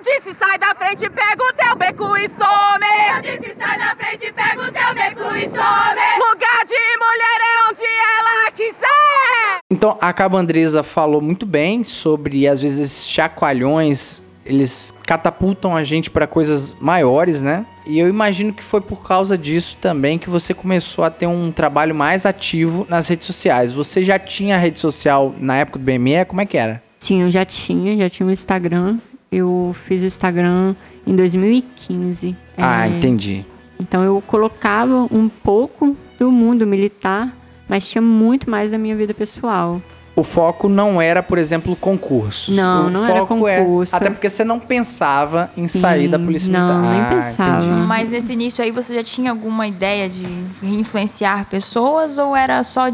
Eu 0.00 0.04
disse 0.04 0.32
sai 0.32 0.56
da 0.56 0.74
frente, 0.74 1.10
pega 1.10 1.44
o 1.44 1.52
teu 1.52 1.76
beco 1.76 2.16
e 2.16 2.26
some! 2.26 2.86
Eu 3.16 3.20
disse 3.20 3.54
sai 3.54 3.78
da 3.78 3.94
frente, 3.94 4.32
pega 4.32 4.62
o 4.62 4.72
teu 4.72 4.94
beco 4.94 5.36
e 5.36 5.46
some! 5.46 6.00
Lugar 6.26 6.64
de 6.64 6.74
mulher 6.96 7.38
é 7.42 7.68
onde 7.68 7.84
ela 7.84 8.50
quiser! 8.50 9.58
Então, 9.70 9.98
a 10.00 10.10
Cabandresa 10.14 10.82
falou 10.82 11.20
muito 11.20 11.44
bem 11.44 11.84
sobre, 11.84 12.48
às 12.48 12.62
vezes, 12.62 12.78
esses 12.78 13.10
chacoalhões, 13.10 14.22
eles 14.46 14.94
catapultam 15.06 15.76
a 15.76 15.84
gente 15.84 16.08
para 16.08 16.26
coisas 16.26 16.74
maiores, 16.80 17.42
né? 17.42 17.66
E 17.84 17.98
eu 17.98 18.08
imagino 18.08 18.54
que 18.54 18.62
foi 18.62 18.80
por 18.80 19.06
causa 19.06 19.36
disso 19.36 19.76
também 19.82 20.18
que 20.18 20.30
você 20.30 20.54
começou 20.54 21.04
a 21.04 21.10
ter 21.10 21.26
um 21.26 21.52
trabalho 21.52 21.94
mais 21.94 22.24
ativo 22.24 22.86
nas 22.88 23.06
redes 23.06 23.26
sociais. 23.26 23.70
Você 23.70 24.02
já 24.02 24.18
tinha 24.18 24.56
rede 24.56 24.80
social 24.80 25.34
na 25.36 25.56
época 25.56 25.78
do 25.78 25.84
BME? 25.84 26.24
Como 26.24 26.40
é 26.40 26.46
que 26.46 26.56
era? 26.56 26.82
Sim, 26.98 27.22
eu 27.22 27.30
já 27.30 27.44
tinha, 27.44 27.98
já 27.98 28.08
tinha 28.08 28.26
um 28.26 28.30
Instagram. 28.30 28.98
Eu 29.30 29.72
fiz 29.74 30.02
o 30.02 30.06
Instagram 30.06 30.74
em 31.06 31.14
2015. 31.14 32.36
Ah, 32.56 32.86
É, 32.86 32.88
entendi. 32.90 33.44
Então 33.78 34.02
eu 34.02 34.22
colocava 34.26 35.06
um 35.10 35.28
pouco 35.28 35.96
do 36.18 36.30
mundo 36.30 36.66
militar, 36.66 37.34
mas 37.68 37.88
tinha 37.88 38.02
muito 38.02 38.50
mais 38.50 38.70
da 38.70 38.76
minha 38.76 38.94
vida 38.96 39.14
pessoal. 39.14 39.80
O 40.16 40.22
foco 40.24 40.68
não 40.68 41.00
era, 41.00 41.22
por 41.22 41.38
exemplo, 41.38 41.74
concursos. 41.76 42.54
Não, 42.54 42.88
o 42.88 42.90
não 42.90 43.06
era 43.06 43.20
é- 43.20 43.24
concurso. 43.26 43.94
até 43.96 44.10
porque 44.10 44.28
você 44.28 44.44
não 44.44 44.58
pensava 44.58 45.48
em 45.56 45.66
sair 45.68 46.04
Sim, 46.04 46.10
da 46.10 46.18
polícia 46.18 46.52
não, 46.52 46.60
militar. 46.82 46.92
nem 46.92 47.00
Ah, 47.00 47.22
pensava. 47.24 47.64
entendi. 47.64 47.86
Mas 47.86 48.10
nesse 48.10 48.32
início 48.32 48.62
aí 48.62 48.70
você 48.70 48.94
já 48.94 49.04
tinha 49.04 49.30
alguma 49.30 49.66
ideia 49.66 50.08
de 50.10 50.26
influenciar 50.62 51.46
pessoas 51.46 52.18
ou 52.18 52.36
era 52.36 52.62
só 52.64 52.90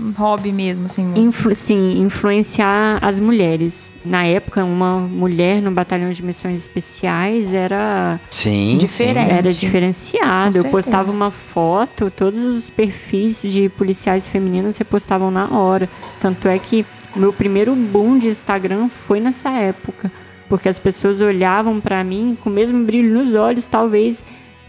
um 0.00 0.12
hobby 0.16 0.52
mesmo, 0.52 0.86
assim? 0.86 1.12
Influ- 1.16 1.54
sim, 1.54 2.00
influenciar 2.00 2.98
as 3.02 3.18
mulheres. 3.18 3.94
Na 4.04 4.24
época, 4.24 4.64
uma 4.64 4.98
mulher 5.00 5.60
no 5.62 5.70
batalhão 5.70 6.10
de 6.12 6.22
missões 6.22 6.60
especiais 6.62 7.52
era 7.52 8.20
Sim, 8.30 8.76
Diferente. 8.78 9.30
era 9.30 9.48
diferenciado. 9.52 10.60
Com 10.60 10.66
Eu 10.66 10.70
postava 10.70 11.10
uma 11.10 11.30
foto, 11.30 12.10
todos 12.10 12.40
os 12.44 12.70
perfis 12.70 13.42
de 13.42 13.68
policiais 13.68 14.28
femininas 14.28 14.76
repostavam 14.78 15.30
na 15.30 15.48
hora. 15.50 15.88
Tanto 16.20 16.48
é 16.48 16.58
que 16.58 16.84
o 17.14 17.18
meu 17.18 17.32
primeiro 17.32 17.74
boom 17.74 18.18
de 18.18 18.28
Instagram 18.28 18.88
foi 18.88 19.20
nessa 19.20 19.50
época, 19.50 20.10
porque 20.48 20.68
as 20.68 20.78
pessoas 20.78 21.20
olhavam 21.20 21.80
pra 21.80 22.02
mim 22.04 22.36
com 22.42 22.50
o 22.50 22.52
mesmo 22.52 22.84
brilho 22.84 23.12
nos 23.18 23.34
olhos, 23.34 23.66
talvez, 23.66 24.22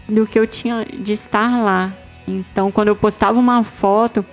do 0.08 0.26
que 0.26 0.38
eu 0.38 0.46
tinha 0.46 0.84
de 0.92 1.12
estar 1.12 1.62
lá. 1.62 1.92
Então, 2.26 2.70
quando 2.70 2.88
eu 2.88 2.96
postava 2.96 3.38
uma 3.38 3.62
foto, 3.64 4.24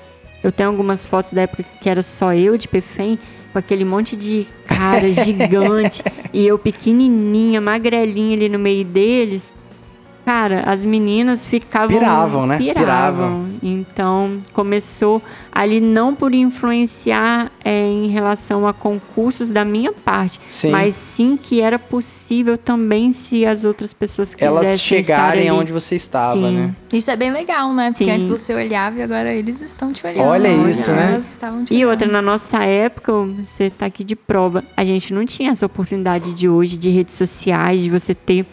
eu 0.43 0.51
tenho 0.51 0.69
algumas 0.69 1.05
fotos 1.05 1.33
da 1.33 1.41
época 1.41 1.63
que 1.81 1.89
era 1.89 2.01
só 2.01 2.33
eu 2.33 2.57
de 2.57 2.67
Pefém, 2.67 3.17
com 3.51 3.59
aquele 3.59 3.83
monte 3.83 4.15
de 4.15 4.45
cara 4.65 5.09
gigante 5.23 6.03
e 6.31 6.45
eu 6.45 6.59
pequenininha, 6.59 7.59
magrelinha 7.59 8.35
ali 8.35 8.49
no 8.49 8.59
meio 8.59 8.85
deles. 8.85 9.53
Cara, 10.27 10.63
as 10.65 10.83
meninas 10.83 11.45
ficavam. 11.45 11.87
Piravam, 11.87 12.45
né? 12.45 12.57
Piravam. 12.57 12.83
Piravam. 12.83 13.49
Então, 13.63 14.41
começou 14.51 15.21
ali 15.49 15.79
não 15.79 16.13
por 16.13 16.33
influenciar 16.33 17.49
é, 17.63 17.87
em 17.87 18.09
relação 18.09 18.67
a 18.67 18.73
concursos 18.73 19.49
da 19.49 19.63
minha 19.63 19.93
parte, 19.93 20.37
Sim. 20.45 20.69
mas 20.69 20.95
sim 20.95 21.39
que 21.41 21.61
era 21.61 21.79
possível 21.79 22.57
também 22.57 23.13
se 23.13 23.45
as 23.45 23.63
outras 23.63 23.93
pessoas 23.93 24.35
quisessem 24.35 24.53
Elas 24.57 24.67
estar 24.67 24.77
chegarem 24.77 25.43
ali. 25.43 25.49
aonde 25.49 25.71
você 25.71 25.95
estava, 25.95 26.33
Sim. 26.33 26.57
né? 26.57 26.75
Isso 26.91 27.09
é 27.09 27.15
bem 27.15 27.31
legal, 27.31 27.73
né? 27.73 27.91
Porque 27.91 28.03
Sim. 28.03 28.11
antes 28.11 28.27
você 28.27 28.53
olhava 28.53 28.99
e 28.99 29.03
agora 29.03 29.33
eles 29.33 29.61
estão 29.61 29.93
te 29.93 30.05
olhando. 30.05 30.27
Olha 30.27 30.49
Olha, 30.51 30.69
isso, 30.69 30.91
né? 30.91 31.13
Elas 31.13 31.29
estavam 31.29 31.63
te 31.63 31.73
E 31.73 31.77
olhando. 31.77 31.89
outra, 31.91 32.07
na 32.09 32.21
nossa 32.21 32.61
época, 32.65 33.13
você 33.45 33.69
tá 33.69 33.85
aqui 33.85 34.03
de 34.03 34.17
prova, 34.17 34.61
a 34.75 34.83
gente 34.83 35.13
não 35.13 35.25
tinha 35.25 35.51
essa 35.51 35.65
oportunidade 35.65 36.33
de 36.33 36.49
hoje 36.49 36.75
de 36.75 36.89
redes 36.89 37.15
sociais, 37.15 37.81
de 37.81 37.89
você 37.89 38.13
ter 38.13 38.45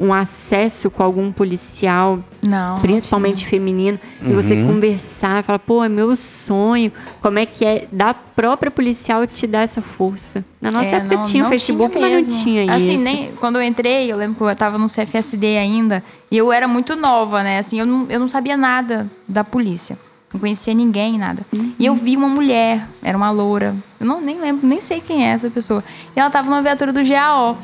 um 0.00 0.14
acesso 0.14 0.90
com 0.90 1.02
algum 1.02 1.30
policial, 1.30 2.18
Não. 2.42 2.74
não 2.74 2.80
principalmente 2.80 3.44
feminino, 3.46 4.00
e 4.22 4.32
você 4.32 4.54
Uhum. 4.54 4.66
conversar, 4.68 5.42
falar, 5.44 5.58
pô, 5.58 5.84
é 5.84 5.88
meu 5.90 6.16
sonho. 6.16 6.90
Como 7.20 7.38
é 7.38 7.44
que 7.44 7.64
é 7.64 7.86
da 7.92 8.14
própria 8.14 8.70
policial 8.70 9.26
te 9.26 9.46
dar 9.46 9.60
essa 9.60 9.82
força? 9.82 10.42
Na 10.60 10.70
nossa 10.70 10.88
É, 10.88 10.94
época 10.94 11.16
não- 11.16 11.24
tinha 11.24 11.42
o 11.42 11.44
não 11.44 11.50
Facebook, 11.50 11.94
tinha 11.96 12.08
mas 12.16 12.28
não 12.28 12.42
tinha 12.42 12.72
assim, 12.74 12.94
isso. 12.94 13.04
Nem, 13.04 13.32
quando 13.38 13.56
eu 13.56 13.62
entrei, 13.62 14.10
eu 14.10 14.16
lembro 14.16 14.36
que 14.36 14.42
eu 14.42 14.56
tava 14.56 14.78
no 14.78 14.88
CFSD 14.88 15.58
ainda, 15.58 16.02
e 16.30 16.36
eu 16.38 16.50
era 16.50 16.66
muito 16.66 16.96
nova, 16.96 17.42
né? 17.42 17.58
Assim, 17.58 17.78
eu 17.78 17.84
não, 17.84 18.06
eu 18.08 18.18
não 18.18 18.28
sabia 18.28 18.56
nada 18.56 19.06
da 19.28 19.44
polícia. 19.44 19.98
Não 20.32 20.40
conhecia 20.40 20.72
ninguém, 20.72 21.18
nada. 21.18 21.42
E 21.78 21.84
eu 21.84 21.94
vi 21.94 22.16
uma 22.16 22.28
mulher, 22.28 22.86
era 23.02 23.18
uma 23.18 23.30
loura. 23.32 23.74
Eu 23.98 24.06
não, 24.06 24.20
nem 24.20 24.40
lembro, 24.40 24.64
nem 24.66 24.80
sei 24.80 25.00
quem 25.00 25.26
é 25.26 25.30
essa 25.32 25.50
pessoa. 25.50 25.82
E 26.16 26.20
ela 26.20 26.30
tava 26.30 26.48
numa 26.48 26.62
viatura 26.62 26.92
do 26.92 27.02
GAO. 27.04 27.58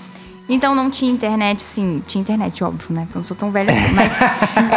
Então 0.48 0.74
não 0.74 0.88
tinha 0.90 1.10
internet, 1.10 1.58
assim, 1.58 2.02
tinha 2.06 2.20
internet, 2.22 2.62
óbvio, 2.62 2.88
né? 2.94 3.00
Porque 3.02 3.16
eu 3.16 3.20
não 3.20 3.24
sou 3.24 3.36
tão 3.36 3.50
velha 3.50 3.72
assim, 3.72 3.92
mas 3.94 4.12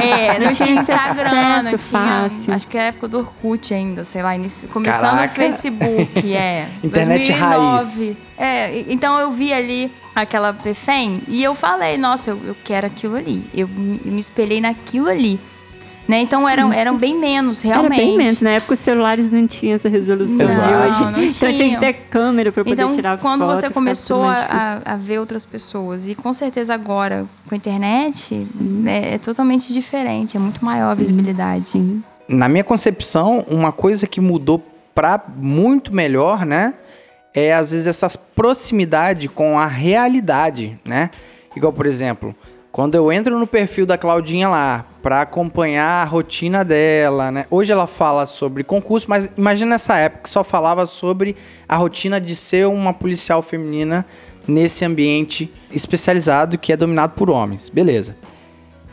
é, 0.04 0.38
não, 0.40 0.46
Não 0.48 0.54
tinha 0.56 0.72
Instagram, 0.82 1.32
não 1.32 1.54
acesso 1.56 1.90
tinha. 1.90 2.02
fácil. 2.02 2.54
Acho 2.54 2.68
que 2.68 2.78
é 2.78 2.82
a 2.82 2.84
época 2.86 3.08
do 3.08 3.20
Orkut 3.20 3.74
ainda, 3.74 4.04
sei 4.04 4.24
lá, 4.24 4.36
inici- 4.36 4.68
começando 4.68 5.02
Caraca. 5.02 5.32
o 5.32 5.36
Facebook, 5.36 6.34
é. 6.34 6.70
Internet 6.84 7.28
2009. 7.28 7.40
raiz. 8.06 8.18
É, 8.38 8.86
então 8.92 9.20
eu 9.20 9.30
vi 9.32 9.54
ali 9.54 9.92
aquela 10.16 10.54
PFEM 10.54 11.22
e 11.28 11.44
eu 11.44 11.54
falei, 11.54 11.98
nossa, 11.98 12.32
eu, 12.32 12.40
eu 12.46 12.56
quero 12.64 12.88
aquilo 12.88 13.16
ali. 13.16 13.44
Eu 13.54 13.68
me 13.68 14.00
me 14.06 14.20
espelhei 14.20 14.60
naquilo 14.62 15.10
ali. 15.10 15.40
Né? 16.10 16.22
Então 16.22 16.50
eram, 16.50 16.74
eram 16.74 16.98
bem 16.98 17.16
menos, 17.20 17.62
realmente. 17.62 17.94
Era 17.94 18.04
bem 18.08 18.18
menos. 18.18 18.42
Na 18.42 18.50
época 18.50 18.74
os 18.74 18.80
celulares 18.80 19.32
não 19.32 19.46
tinham 19.46 19.76
essa 19.76 19.88
resolução 19.88 20.38
Não, 20.38 20.46
de 20.46 20.90
hoje. 20.90 21.02
não 21.04 21.24
então 21.24 21.54
tinha 21.54 21.70
que 21.70 21.80
ter 21.80 21.94
câmera 22.10 22.52
para 22.52 22.64
poder 22.64 22.82
Então, 22.82 22.92
tirar 22.94 23.20
quando 23.20 23.42
foto. 23.42 23.52
você 23.52 23.68
ficava 23.68 23.74
começou 23.76 24.18
tudo 24.18 24.26
mais 24.26 24.40
difícil. 24.48 24.82
a, 24.86 24.94
a, 24.94 24.96
ver 24.98 25.20
outras 25.20 25.46
pessoas, 25.46 26.10
e 26.10 26.16
com 26.16 26.34
certeza 26.34 26.74
agora, 26.74 27.28
com 27.48 27.54
a 27.54 27.58
internet, 27.58 28.44
é, 28.88 29.14
é 29.14 29.18
totalmente 29.20 29.72
diferente, 29.72 30.36
é 30.36 30.40
muito 30.40 30.66
maior 30.66 30.90
a 30.90 30.96
visibilidade. 30.96 31.70
Sim. 31.70 32.04
Na 32.28 32.50
minha 32.50 32.64
concepção, 32.64 33.46
uma 33.48 33.72
coisa 33.72 34.08
que 34.08 34.20
mudou 34.20 34.66
pra 34.96 35.24
muito 35.38 35.94
melhor, 35.94 36.44
né? 36.44 36.74
É 37.36 37.54
às 37.54 37.70
vezes 37.70 37.86
essa 37.86 38.10
proximidade 38.10 39.30
com 39.30 39.60
a 39.60 39.68
realidade, 39.68 40.80
né? 40.84 41.12
Igual, 41.56 41.72
por 41.72 41.86
exemplo, 41.86 42.36
quando 42.72 42.96
eu 42.96 43.12
entro 43.12 43.38
no 43.40 43.48
perfil 43.48 43.86
da 43.86 43.98
Claudinha 43.98 44.48
lá 44.48 44.86
pra 45.02 45.22
acompanhar 45.22 46.04
a 46.04 46.04
rotina 46.04 46.64
dela, 46.64 47.32
né? 47.32 47.46
Hoje 47.50 47.72
ela 47.72 47.88
fala 47.88 48.26
sobre 48.26 48.64
concurso, 48.64 49.08
mas 49.10 49.30
imagina 49.38 49.72
nessa 49.72 49.98
época 49.98 50.24
que 50.24 50.30
só 50.30 50.44
falava 50.44 50.86
sobre 50.86 51.36
a 51.68 51.76
rotina 51.76 52.22
de 52.22 52.36
ser 52.36 52.68
uma 52.68 52.94
policial 52.94 53.42
feminina 53.42 54.06
nesse 54.48 54.86
ambiente 54.86 55.52
especializado 55.72 56.58
que 56.58 56.72
é 56.72 56.78
dominado 56.78 57.14
por 57.14 57.30
homens. 57.30 57.70
Beleza. 57.70 58.16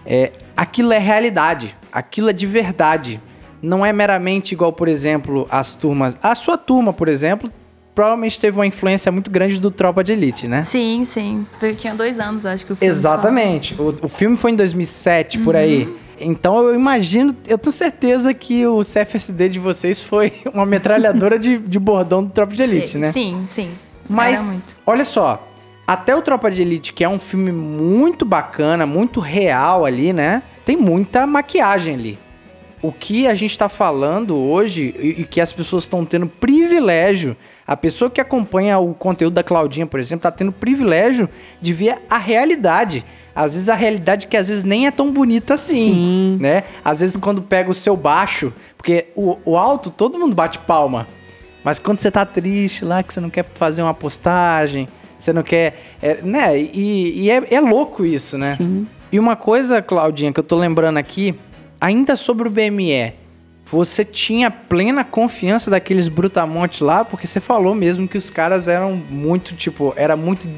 É, 0.05 0.33
aquilo 0.57 0.93
é 0.93 0.99
realidade, 0.99 1.77
aquilo 1.93 2.31
é 2.31 2.33
de 2.33 2.47
verdade. 2.47 3.21
Não 3.61 3.85
é 3.85 3.93
meramente 3.93 4.53
igual, 4.53 4.73
por 4.73 4.87
exemplo, 4.87 5.47
as 5.51 5.75
turmas. 5.75 6.17
A 6.23 6.35
sua 6.35 6.57
turma, 6.57 6.93
por 6.93 7.09
exemplo, 7.09 7.51
provavelmente 7.97 8.39
teve 8.39 8.59
uma 8.59 8.67
influência 8.67 9.11
muito 9.11 9.31
grande 9.31 9.59
do 9.59 9.71
Tropa 9.71 10.05
de 10.05 10.13
Elite, 10.13 10.47
né? 10.47 10.63
Sim, 10.63 11.03
sim. 11.07 11.47
Eu 11.63 11.75
tinha 11.75 11.95
dois 11.95 12.21
anos, 12.21 12.45
acho 12.45 12.67
que 12.67 12.75
o 12.75 12.77
filme. 12.77 12.95
Exatamente. 12.95 13.75
O, 13.81 13.99
o 14.03 14.09
filme 14.09 14.37
foi 14.37 14.51
em 14.51 14.55
2007, 14.55 15.39
por 15.39 15.57
aí. 15.57 15.89
Então 16.21 16.63
eu 16.63 16.75
imagino, 16.75 17.35
eu 17.47 17.57
tenho 17.57 17.73
certeza 17.73 18.35
que 18.35 18.67
o 18.67 18.83
CFSD 18.83 19.49
de 19.49 19.59
vocês 19.59 20.03
foi 20.03 20.35
uma 20.53 20.67
metralhadora 20.67 21.39
de, 21.39 21.57
de 21.57 21.79
bordão 21.79 22.23
do 22.23 22.31
Tropa 22.31 22.55
de 22.55 22.63
Elite, 22.63 22.99
né? 22.99 23.11
Sim, 23.13 23.45
sim. 23.47 23.71
Mas, 24.09 24.77
olha 24.87 25.05
só, 25.05 25.49
até 25.87 26.15
o 26.15 26.21
Tropa 26.21 26.51
de 26.51 26.61
Elite, 26.61 26.93
que 26.93 27.03
é 27.03 27.09
um 27.09 27.19
filme 27.19 27.51
muito 27.51 28.27
bacana, 28.27 28.85
muito 28.87 29.21
real 29.21 29.87
ali, 29.87 30.13
né? 30.13 30.43
Tem 30.67 30.77
muita 30.77 31.27
maquiagem 31.27 31.95
ali. 31.95 32.19
O 32.83 32.93
que 32.93 33.27
a 33.27 33.35
gente 33.35 33.57
tá 33.57 33.71
falando 33.71 34.37
hoje 34.37 34.95
e, 34.99 35.23
e 35.23 35.25
que 35.25 35.41
as 35.41 35.51
pessoas 35.51 35.85
estão 35.85 36.05
tendo 36.05 36.27
privilégio, 36.27 37.37
a 37.67 37.77
pessoa 37.77 38.09
que 38.09 38.21
acompanha 38.21 38.79
o 38.79 38.95
conteúdo 38.95 39.35
da 39.35 39.43
Claudinha, 39.43 39.87
por 39.87 39.99
exemplo, 39.99 40.23
tá 40.23 40.31
tendo 40.31 40.53
privilégio 40.53 41.29
de 41.61 41.73
ver 41.73 41.99
a 42.09 42.17
realidade. 42.17 43.05
Às 43.35 43.55
vezes 43.55 43.69
a 43.69 43.75
realidade 43.75 44.29
que 44.29 44.37
às 44.37 44.49
vezes 44.49 44.63
nem 44.63 44.87
é 44.87 44.91
tão 44.91 45.13
bonita 45.13 45.55
assim, 45.55 45.93
Sim. 45.93 46.39
né? 46.41 46.63
Às 46.85 47.01
vezes 47.01 47.17
quando 47.17 47.43
pega 47.43 47.71
o 47.71 47.75
seu 47.75 47.97
baixo, 47.97 48.53
porque 48.77 49.07
o, 49.17 49.37
o 49.45 49.57
alto 49.57 49.91
todo 49.91 50.19
mundo 50.19 50.35
bate 50.35 50.59
palma. 50.61 51.09
Mas 51.65 51.81
quando 51.81 51.99
você 51.99 52.11
tá 52.11 52.25
triste 52.25 52.85
lá, 52.85 53.03
que 53.03 53.13
você 53.13 53.21
não 53.21 53.29
quer 53.29 53.45
fazer 53.55 53.83
uma 53.83 53.93
postagem, 53.93 54.89
você 55.19 55.33
não 55.33 55.43
quer. 55.43 55.97
é, 56.01 56.23
né? 56.23 56.57
E, 56.57 57.25
e 57.25 57.31
é, 57.31 57.55
é 57.55 57.61
louco 57.61 58.05
isso, 58.05 58.39
né? 58.39 58.55
Sim. 58.57 58.87
E 59.11 59.19
uma 59.19 59.35
coisa, 59.35 59.83
Claudinha, 59.83 60.33
que 60.33 60.39
eu 60.39 60.45
tô 60.45 60.57
lembrando 60.57 60.99
aqui, 60.99 61.35
ainda 61.81 62.15
sobre 62.15 62.47
o 62.47 62.51
BME, 62.51 63.13
você 63.71 64.05
tinha 64.05 64.51
plena 64.51 65.03
confiança 65.03 65.71
daqueles 65.71 66.09
brutamontes 66.09 66.81
lá, 66.81 67.05
porque 67.05 67.27
você 67.27 67.41
falou 67.41 67.75
mesmo 67.75 68.07
que 68.07 68.17
os 68.17 68.31
caras 68.31 68.69
eram 68.69 68.95
muito, 68.95 69.55
tipo, 69.55 69.93
era 69.97 70.17
muito, 70.17 70.49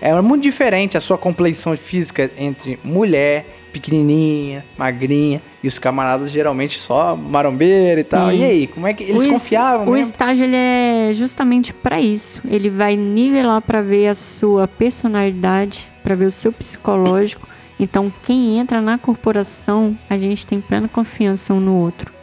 era 0.00 0.20
muito 0.20 0.42
diferente 0.42 0.96
a 0.96 1.00
sua 1.00 1.16
compleição 1.16 1.76
física 1.76 2.30
entre 2.36 2.78
mulher, 2.84 3.46
pequenininha, 3.72 4.64
magrinha, 4.76 5.40
e 5.62 5.68
os 5.68 5.78
camaradas 5.78 6.30
geralmente 6.30 6.80
só 6.80 7.16
marombeiro 7.16 8.00
e 8.00 8.04
tal. 8.04 8.30
Sim. 8.30 8.38
E 8.38 8.44
aí, 8.44 8.66
como 8.66 8.86
é 8.86 8.92
que 8.92 9.04
eles 9.04 9.24
o 9.24 9.28
confiavam 9.28 9.88
O 9.88 9.92
mesmo? 9.92 10.10
estágio 10.10 10.44
ele 10.44 10.56
é 10.56 11.10
justamente 11.14 11.72
para 11.72 12.00
isso. 12.00 12.40
Ele 12.48 12.68
vai 12.68 12.96
nivelar 12.96 13.62
para 13.62 13.80
ver 13.80 14.08
a 14.08 14.14
sua 14.14 14.68
personalidade, 14.68 15.88
para 16.02 16.14
ver 16.14 16.26
o 16.26 16.32
seu 16.32 16.52
psicológico. 16.52 17.48
Então, 17.80 18.12
quem 18.24 18.58
entra 18.58 18.80
na 18.80 18.98
corporação, 18.98 19.96
a 20.10 20.18
gente 20.18 20.46
tem 20.46 20.60
plena 20.60 20.88
confiança 20.88 21.54
um 21.54 21.60
no 21.60 21.76
outro. 21.76 22.17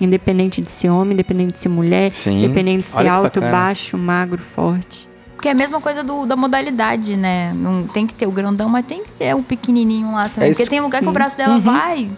Independente 0.00 0.60
de 0.60 0.70
ser 0.70 0.88
homem, 0.88 1.12
independente 1.12 1.52
de 1.54 1.58
ser 1.60 1.68
mulher, 1.68 2.10
Sim. 2.10 2.38
independente 2.38 2.82
de 2.82 2.86
ser 2.88 2.96
Olha 2.98 3.12
alto, 3.12 3.40
baixo, 3.40 3.98
magro, 3.98 4.42
forte. 4.42 5.08
Porque 5.34 5.48
é 5.48 5.52
a 5.52 5.54
mesma 5.54 5.80
coisa 5.80 6.02
do, 6.04 6.26
da 6.26 6.36
modalidade, 6.36 7.16
né? 7.16 7.52
Não 7.54 7.86
tem 7.86 8.06
que 8.06 8.12
ter 8.14 8.26
o 8.26 8.30
grandão, 8.30 8.68
mas 8.68 8.84
tem 8.84 9.02
que 9.02 9.10
ter 9.12 9.34
o 9.34 9.42
pequenininho 9.42 10.12
lá 10.12 10.28
também. 10.28 10.50
É. 10.50 10.52
Porque 10.52 10.66
tem 10.66 10.80
lugar 10.80 11.00
que 11.02 11.08
o 11.08 11.12
braço 11.12 11.36
dela 11.36 11.54
Uhum. 11.54 11.60
vai, 11.60 12.10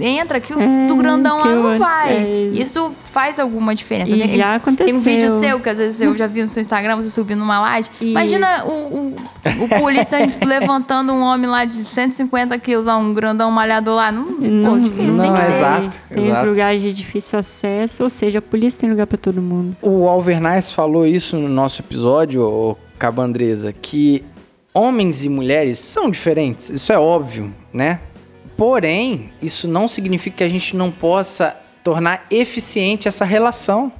entra, 0.00 0.38
que 0.40 0.52
o 0.54 0.60
É, 0.60 0.86
do 0.86 0.96
grandão 0.96 1.38
lá 1.38 1.46
não 1.46 1.74
o- 1.74 1.78
vai. 1.78 2.14
é. 2.16 2.50
Isso 2.52 2.92
faz 3.04 3.38
alguma 3.40 3.74
diferença. 3.74 4.14
E 4.14 4.18
Tem, 4.20 4.36
já 4.36 4.54
aconteceu. 4.56 4.86
tem 4.86 4.94
um 4.94 5.00
vídeo 5.00 5.30
seu, 5.40 5.58
que 5.60 5.68
às 5.68 5.78
vezes 5.78 6.00
eu 6.00 6.16
já 6.16 6.26
vi 6.26 6.42
no 6.42 6.48
seu 6.48 6.60
Instagram, 6.60 6.96
você 6.96 7.10
subindo 7.10 7.38
numa 7.38 7.60
laje. 7.60 7.88
Imagina 8.00 8.64
o, 8.64 8.70
o, 8.70 9.16
o 9.64 9.68
polícia 9.80 10.18
levantando 10.44 11.12
um 11.12 11.22
homem 11.22 11.48
lá 11.48 11.64
de 11.64 11.84
150 11.84 12.58
quilos, 12.58 12.86
lá, 12.86 12.96
um 12.96 13.12
grandão 13.14 13.50
malhado 13.50 13.94
lá. 13.94 14.10
Não, 14.12 14.24
pô, 14.24 14.78
difícil, 14.78 15.14
não, 15.14 15.24
tem 15.24 15.32
que 15.34 15.40
ter. 15.40 15.56
exato. 15.56 15.98
Tem 16.08 16.18
os 16.20 16.26
exato. 16.26 16.46
lugares 16.48 16.82
de 16.82 16.92
difícil 16.92 17.38
acesso, 17.38 18.02
ou 18.02 18.10
seja, 18.10 18.38
a 18.40 18.42
polícia 18.42 18.80
tem 18.80 18.90
lugar 18.90 19.06
para 19.06 19.18
todo 19.18 19.40
mundo. 19.40 19.76
O 19.80 20.08
Alvernais 20.08 20.70
falou 20.70 21.06
isso 21.06 21.36
no 21.36 21.48
nosso 21.48 21.80
episódio, 21.82 22.42
ô 22.42 22.76
Cabandresa, 22.98 23.72
que 23.72 24.24
homens 24.74 25.24
e 25.24 25.28
mulheres 25.28 25.78
são 25.78 26.10
diferentes, 26.10 26.68
isso 26.70 26.92
é 26.92 26.98
óbvio, 26.98 27.52
né? 27.72 28.00
Porém, 28.56 29.32
isso 29.42 29.68
não 29.68 29.86
significa 29.86 30.38
que 30.38 30.44
a 30.44 30.48
gente 30.48 30.74
não 30.74 30.90
possa 30.90 31.56
tornar 31.84 32.26
eficiente 32.30 33.06
essa 33.06 33.24
relação. 33.24 33.92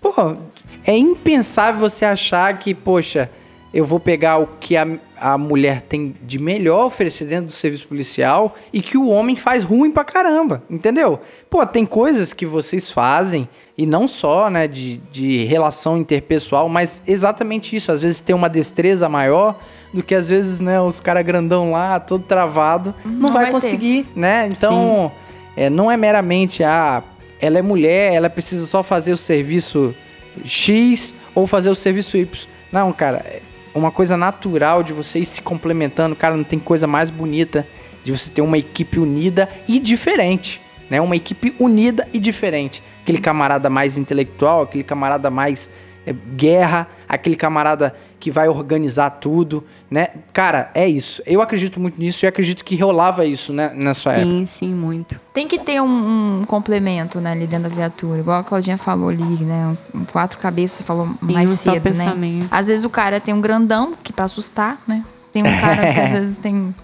Pô, 0.00 0.36
é 0.84 0.96
impensável 0.96 1.80
você 1.80 2.04
achar 2.04 2.58
que, 2.58 2.74
poxa, 2.74 3.30
eu 3.72 3.84
vou 3.84 3.98
pegar 3.98 4.38
o 4.38 4.46
que 4.60 4.76
a, 4.76 4.86
a 5.18 5.38
mulher 5.38 5.80
tem 5.82 6.14
de 6.22 6.38
melhor 6.38 6.84
oferecer 6.86 7.24
dentro 7.24 7.46
do 7.46 7.52
serviço 7.52 7.88
policial 7.88 8.54
e 8.72 8.82
que 8.82 8.98
o 8.98 9.08
homem 9.08 9.34
faz 9.34 9.64
ruim 9.64 9.90
pra 9.90 10.04
caramba, 10.04 10.62
entendeu? 10.68 11.20
Pô, 11.48 11.64
tem 11.64 11.86
coisas 11.86 12.32
que 12.32 12.44
vocês 12.44 12.90
fazem, 12.90 13.48
e 13.76 13.86
não 13.86 14.06
só, 14.06 14.50
né, 14.50 14.68
de, 14.68 14.98
de 15.10 15.44
relação 15.44 15.96
interpessoal, 15.96 16.68
mas 16.68 17.02
exatamente 17.06 17.74
isso. 17.74 17.90
Às 17.90 18.02
vezes 18.02 18.20
tem 18.20 18.36
uma 18.36 18.48
destreza 18.48 19.08
maior 19.08 19.58
do 19.92 20.02
que 20.02 20.14
às 20.14 20.28
vezes, 20.28 20.60
né, 20.60 20.80
os 20.80 21.00
caras 21.00 21.24
grandão 21.24 21.70
lá, 21.70 21.98
todo 21.98 22.24
travado, 22.24 22.94
não, 23.04 23.12
Não 23.12 23.28
vai, 23.32 23.44
vai 23.44 23.46
ter. 23.46 23.52
conseguir, 23.52 24.06
né? 24.14 24.48
Então, 24.50 25.10
é, 25.56 25.70
não 25.70 25.90
é 25.90 25.96
meramente, 25.96 26.62
ah, 26.62 27.02
ela 27.40 27.58
é 27.58 27.62
mulher, 27.62 28.12
ela 28.12 28.28
precisa 28.28 28.66
só 28.66 28.82
fazer 28.82 29.12
o 29.12 29.16
serviço 29.16 29.94
X 30.44 31.14
ou 31.34 31.46
fazer 31.46 31.70
o 31.70 31.74
serviço 31.74 32.16
Y. 32.16 32.46
Não, 32.70 32.92
cara, 32.92 33.24
uma 33.74 33.90
coisa 33.90 34.16
natural 34.16 34.82
de 34.82 34.92
você 34.92 35.20
ir 35.20 35.26
se 35.26 35.40
complementando. 35.42 36.14
Cara, 36.14 36.36
não 36.36 36.44
tem 36.44 36.58
coisa 36.58 36.86
mais 36.86 37.10
bonita 37.10 37.66
de 38.04 38.12
você 38.12 38.30
ter 38.30 38.42
uma 38.42 38.58
equipe 38.58 38.98
unida 38.98 39.48
e 39.68 39.78
diferente, 39.78 40.60
né? 40.90 41.00
Uma 41.00 41.16
equipe 41.16 41.54
unida 41.58 42.08
e 42.12 42.18
diferente. 42.18 42.82
Aquele 43.02 43.18
camarada 43.18 43.70
mais 43.70 43.96
intelectual, 43.96 44.62
aquele 44.62 44.84
camarada 44.84 45.30
mais 45.30 45.70
é, 46.06 46.12
guerra, 46.12 46.88
aquele 47.12 47.36
camarada 47.36 47.94
que 48.18 48.30
vai 48.30 48.48
organizar 48.48 49.10
tudo, 49.10 49.62
né? 49.90 50.08
Cara, 50.32 50.70
é 50.74 50.88
isso. 50.88 51.22
Eu 51.26 51.42
acredito 51.42 51.78
muito 51.78 52.00
nisso 52.00 52.24
e 52.24 52.26
acredito 52.26 52.64
que 52.64 52.74
rolava 52.76 53.26
isso, 53.26 53.52
né, 53.52 53.70
na 53.74 53.92
sua 53.92 54.14
época. 54.14 54.38
Sim, 54.38 54.46
sim, 54.46 54.68
muito. 54.74 55.20
Tem 55.34 55.46
que 55.46 55.58
ter 55.58 55.82
um, 55.82 56.40
um 56.40 56.44
complemento, 56.46 57.20
né, 57.20 57.32
ali 57.32 57.46
dentro 57.46 57.68
da 57.68 57.74
viatura. 57.74 58.20
Igual 58.20 58.40
a 58.40 58.44
Claudinha 58.44 58.78
falou 58.78 59.10
ali, 59.10 59.22
né? 59.22 59.76
Um, 59.94 60.04
quatro 60.06 60.38
cabeças, 60.38 60.78
você 60.78 60.84
falou 60.84 61.06
mais 61.20 61.50
um 61.50 61.56
só 61.56 61.72
cedo, 61.74 61.90
né? 61.90 62.46
Às 62.50 62.68
vezes 62.68 62.84
o 62.84 62.90
cara 62.90 63.20
tem 63.20 63.34
um 63.34 63.40
grandão, 63.40 63.92
que 64.02 64.10
pra 64.12 64.24
assustar, 64.24 64.78
né? 64.88 65.04
Tem 65.32 65.42
um 65.42 65.60
cara 65.60 65.92
que 65.92 66.00
às 66.00 66.12
vezes 66.12 66.38
tem... 66.38 66.74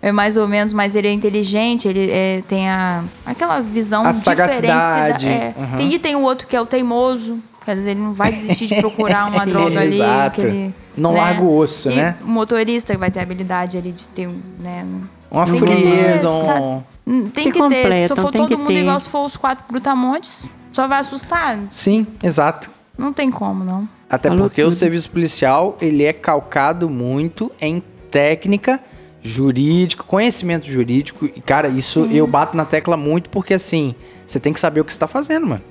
É 0.00 0.12
mais 0.12 0.36
ou 0.36 0.46
menos, 0.46 0.72
mas 0.72 0.94
ele 0.94 1.08
é 1.08 1.12
inteligente, 1.12 1.88
ele 1.88 2.10
é, 2.10 2.40
tem 2.48 2.68
a, 2.68 3.02
aquela 3.24 3.60
visão 3.60 4.06
A 4.06 4.12
diferenciada. 4.12 4.52
sagacidade, 4.52 5.26
É. 5.26 5.54
uhum. 5.56 5.76
Tem, 5.78 5.92
e 5.94 5.98
tem 5.98 6.14
o 6.14 6.20
outro 6.20 6.46
que 6.46 6.54
é 6.54 6.60
o 6.60 6.66
teimoso, 6.66 7.38
quer 7.66 7.74
dizer, 7.74 7.90
ele 7.90 8.00
não 8.00 8.14
vai 8.14 8.32
desistir 8.32 8.66
de 8.66 8.76
procurar 8.80 9.26
uma 9.28 9.44
droga 9.44 9.80
ali. 9.80 9.96
exato. 9.96 10.40
Que 10.40 10.46
ele, 10.46 10.74
Não 10.96 11.12
né? 11.12 11.20
larga 11.20 11.42
o 11.42 11.58
osso, 11.58 11.90
E 11.90 11.96
né? 11.96 12.16
O 12.22 12.28
motorista 12.28 12.96
vai 12.96 13.10
ter 13.10 13.18
a 13.18 13.22
habilidade 13.22 13.76
ali 13.76 13.92
de 13.92 14.08
ter, 14.08 14.28
né? 14.58 14.86
Uma 15.30 15.44
Tem 15.44 15.58
frieza, 15.58 16.30
um... 16.30 16.82
Hum, 17.06 17.28
Tem 17.28 17.44
Se 17.44 17.52
que 17.52 17.68
ter. 17.68 18.08
Se 18.08 18.16
for 18.16 18.30
todo 18.32 18.56
mundo 18.56 18.68
ter. 18.68 18.80
igual 18.80 18.98
se 18.98 19.08
for 19.08 19.26
os 19.26 19.36
quatro 19.36 19.64
brutamontes, 19.70 20.46
só 20.72 20.88
vai 20.88 21.00
assustar. 21.00 21.58
Sim, 21.70 22.06
exato. 22.22 22.70
Não 22.96 23.12
tem 23.12 23.30
como, 23.30 23.62
não. 23.64 23.88
Até 24.08 24.28
Falou 24.28 24.44
porque 24.48 24.62
o 24.62 24.66
tudo. 24.68 24.76
serviço 24.76 25.10
policial, 25.10 25.76
ele 25.80 26.04
é 26.04 26.12
calcado 26.12 26.88
muito 26.88 27.50
em 27.60 27.82
técnica 28.10 28.80
jurídica, 29.22 30.04
conhecimento 30.04 30.66
jurídico. 30.66 31.26
E, 31.26 31.40
cara, 31.40 31.68
isso 31.68 32.06
eu 32.12 32.26
bato 32.26 32.56
na 32.56 32.64
tecla 32.64 32.96
muito 32.96 33.28
porque, 33.30 33.54
assim, 33.54 33.94
você 34.26 34.38
tem 34.38 34.52
que 34.52 34.60
saber 34.60 34.80
o 34.80 34.84
que 34.84 34.92
você 34.92 34.98
tá 34.98 35.08
fazendo, 35.08 35.46
mano. 35.46 35.62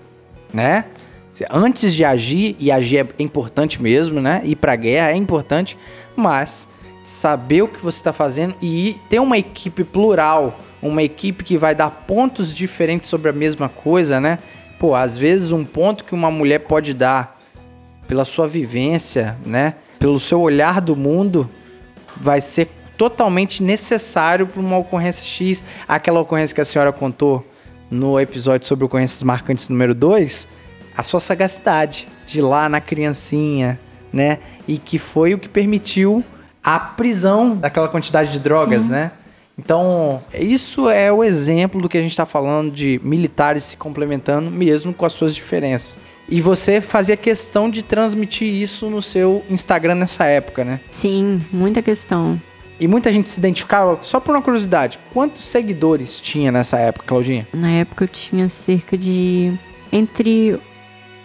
Né? 0.54 0.86
Antes 1.52 1.94
de 1.94 2.04
agir, 2.04 2.56
e 2.60 2.72
agir 2.72 2.98
é 2.98 3.24
importante 3.24 3.82
mesmo, 3.82 4.22
né? 4.22 4.42
Ir 4.46 4.56
pra 4.56 4.76
guerra 4.76 5.12
é 5.12 5.16
importante, 5.16 5.78
mas 6.16 6.68
saber 7.04 7.62
o 7.62 7.68
que 7.68 7.80
você 7.80 8.04
tá 8.04 8.14
fazendo 8.14 8.56
e 8.62 8.98
ter 9.10 9.20
uma 9.20 9.38
equipe 9.38 9.84
plural, 9.84 10.60
uma 10.82 11.04
equipe 11.04 11.44
que 11.44 11.58
vai 11.58 11.76
dar 11.76 11.90
pontos 11.90 12.54
diferentes 12.54 13.10
sobre 13.10 13.30
a 13.30 13.34
mesma 13.34 13.70
coisa, 13.70 14.20
né? 14.20 14.40
Pô, 14.80 14.96
às 14.96 15.18
vezes 15.18 15.52
um 15.52 15.64
ponto 15.64 16.04
que 16.04 16.14
uma 16.14 16.32
mulher 16.32 16.60
pode 16.60 16.94
dar 16.94 17.40
pela 18.08 18.26
sua 18.26 18.48
vivência, 18.48 19.38
né? 19.46 19.76
Pelo 20.00 20.20
seu 20.20 20.42
olhar 20.42 20.82
do 20.82 20.96
mundo, 20.96 21.50
vai 22.18 22.42
ser 22.42 22.70
totalmente 22.98 23.62
necessário 23.62 24.48
para 24.48 24.62
uma 24.62 24.78
ocorrência 24.78 25.24
X. 25.24 25.64
Aquela 25.88 26.20
ocorrência 26.20 26.54
que 26.54 26.62
a 26.62 26.66
senhora 26.66 26.92
contou 26.92 27.46
no 27.90 28.20
episódio 28.20 28.68
sobre 28.68 28.86
ocorrências 28.86 29.22
marcantes 29.24 29.70
número 29.70 29.94
2, 29.94 30.48
a 30.96 31.04
sua 31.04 31.20
sagacidade 31.20 32.08
de 32.26 32.42
lá 32.42 32.70
na 32.70 32.82
criancinha, 32.82 33.80
né? 34.12 34.40
E 34.68 34.78
que 34.78 34.98
foi 34.98 35.34
o 35.34 35.40
que 35.40 35.50
permitiu 35.50 36.24
a 36.64 36.80
prisão 36.80 37.56
daquela 37.56 37.88
quantidade 37.88 38.32
de 38.32 38.40
drogas, 38.40 38.90
né? 38.90 39.12
Então, 39.58 40.22
isso 40.34 40.90
é 40.90 41.12
o 41.12 41.24
exemplo 41.24 41.82
do 41.82 41.88
que 41.88 41.98
a 41.98 42.02
gente 42.02 42.12
está 42.12 42.26
falando 42.26 42.72
de 42.72 43.00
militares 43.04 43.64
se 43.64 43.78
complementando, 43.78 44.52
mesmo 44.52 44.94
com 44.94 45.06
as 45.06 45.14
suas 45.14 45.34
diferenças. 45.34 46.00
E 46.28 46.42
você 46.42 46.82
fazia 46.82 47.16
questão 47.16 47.70
de 47.70 47.82
transmitir 47.84 48.48
isso 48.48 48.90
no 48.90 49.02
seu 49.02 49.44
Instagram 49.50 49.96
nessa 49.96 50.26
época, 50.26 50.66
né? 50.66 50.80
Sim, 50.90 51.42
muita 51.52 51.82
questão. 51.82 52.42
E 52.80 52.88
muita 52.88 53.14
gente 53.14 53.30
se 53.30 53.40
identificava, 53.40 53.98
só 54.02 54.20
por 54.20 54.36
uma 54.36 54.42
curiosidade, 54.42 55.00
quantos 55.14 55.46
seguidores 55.46 56.20
tinha 56.20 56.52
nessa 56.52 56.78
época, 56.78 57.06
Claudinha? 57.08 57.48
Na 57.54 57.70
época 57.72 58.04
eu 58.04 58.08
tinha 58.10 58.50
cerca 58.50 58.98
de 58.98 59.54
entre 59.92 60.60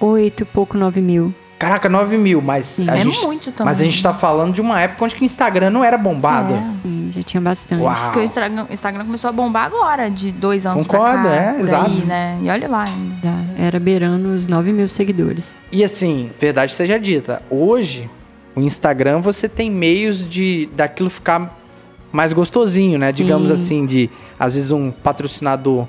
8 0.00 0.42
e 0.42 0.44
pouco, 0.46 0.76
9 0.76 1.00
mil. 1.00 1.34
Caraca, 1.58 1.90
9 1.90 2.16
mil, 2.16 2.40
mas 2.40 2.80
a 2.88 2.96
é 2.96 3.02
gente. 3.02 3.20
muito 3.20 3.52
também. 3.52 3.66
Mas 3.66 3.82
a 3.82 3.84
gente 3.84 4.02
tá 4.02 4.14
falando 4.14 4.54
de 4.54 4.62
uma 4.62 4.80
época 4.80 5.04
onde 5.04 5.14
que 5.14 5.22
o 5.22 5.26
Instagram 5.26 5.68
não 5.68 5.84
era 5.84 5.98
bombado. 5.98 6.54
É. 6.54 6.70
Sim, 6.82 7.10
já 7.12 7.22
tinha 7.22 7.40
bastante. 7.40 7.82
Uau. 7.82 7.94
Porque 8.04 8.18
o 8.18 8.22
Instagram, 8.22 8.66
Instagram 8.70 9.04
começou 9.04 9.28
a 9.28 9.32
bombar 9.32 9.66
agora, 9.66 10.08
de 10.08 10.32
dois 10.32 10.64
anos 10.64 10.86
Concordo, 10.86 11.20
pra 11.20 11.30
cá. 11.30 11.34
é, 11.36 11.52
por 11.52 11.60
exato. 11.60 11.90
Aí, 11.90 12.04
né? 12.06 12.38
E 12.42 12.48
olha 12.48 12.66
lá 12.66 12.84
ainda. 12.84 13.44
Era 13.58 13.78
beirando 13.78 14.28
os 14.34 14.48
9 14.48 14.72
mil 14.72 14.88
seguidores. 14.88 15.54
E 15.70 15.84
assim, 15.84 16.30
verdade 16.40 16.72
seja 16.72 16.98
dita, 16.98 17.42
hoje 17.50 18.08
o 18.56 18.60
Instagram 18.62 19.20
você 19.20 19.46
tem 19.46 19.70
meios 19.70 20.26
de 20.26 20.66
daquilo 20.74 21.10
ficar 21.10 21.58
mais 22.10 22.32
gostosinho, 22.32 22.98
né? 22.98 23.12
Digamos 23.12 23.48
Sim. 23.48 23.54
assim, 23.54 23.86
de 23.86 24.10
às 24.38 24.54
vezes 24.54 24.70
um 24.70 24.90
patrocinador 24.90 25.86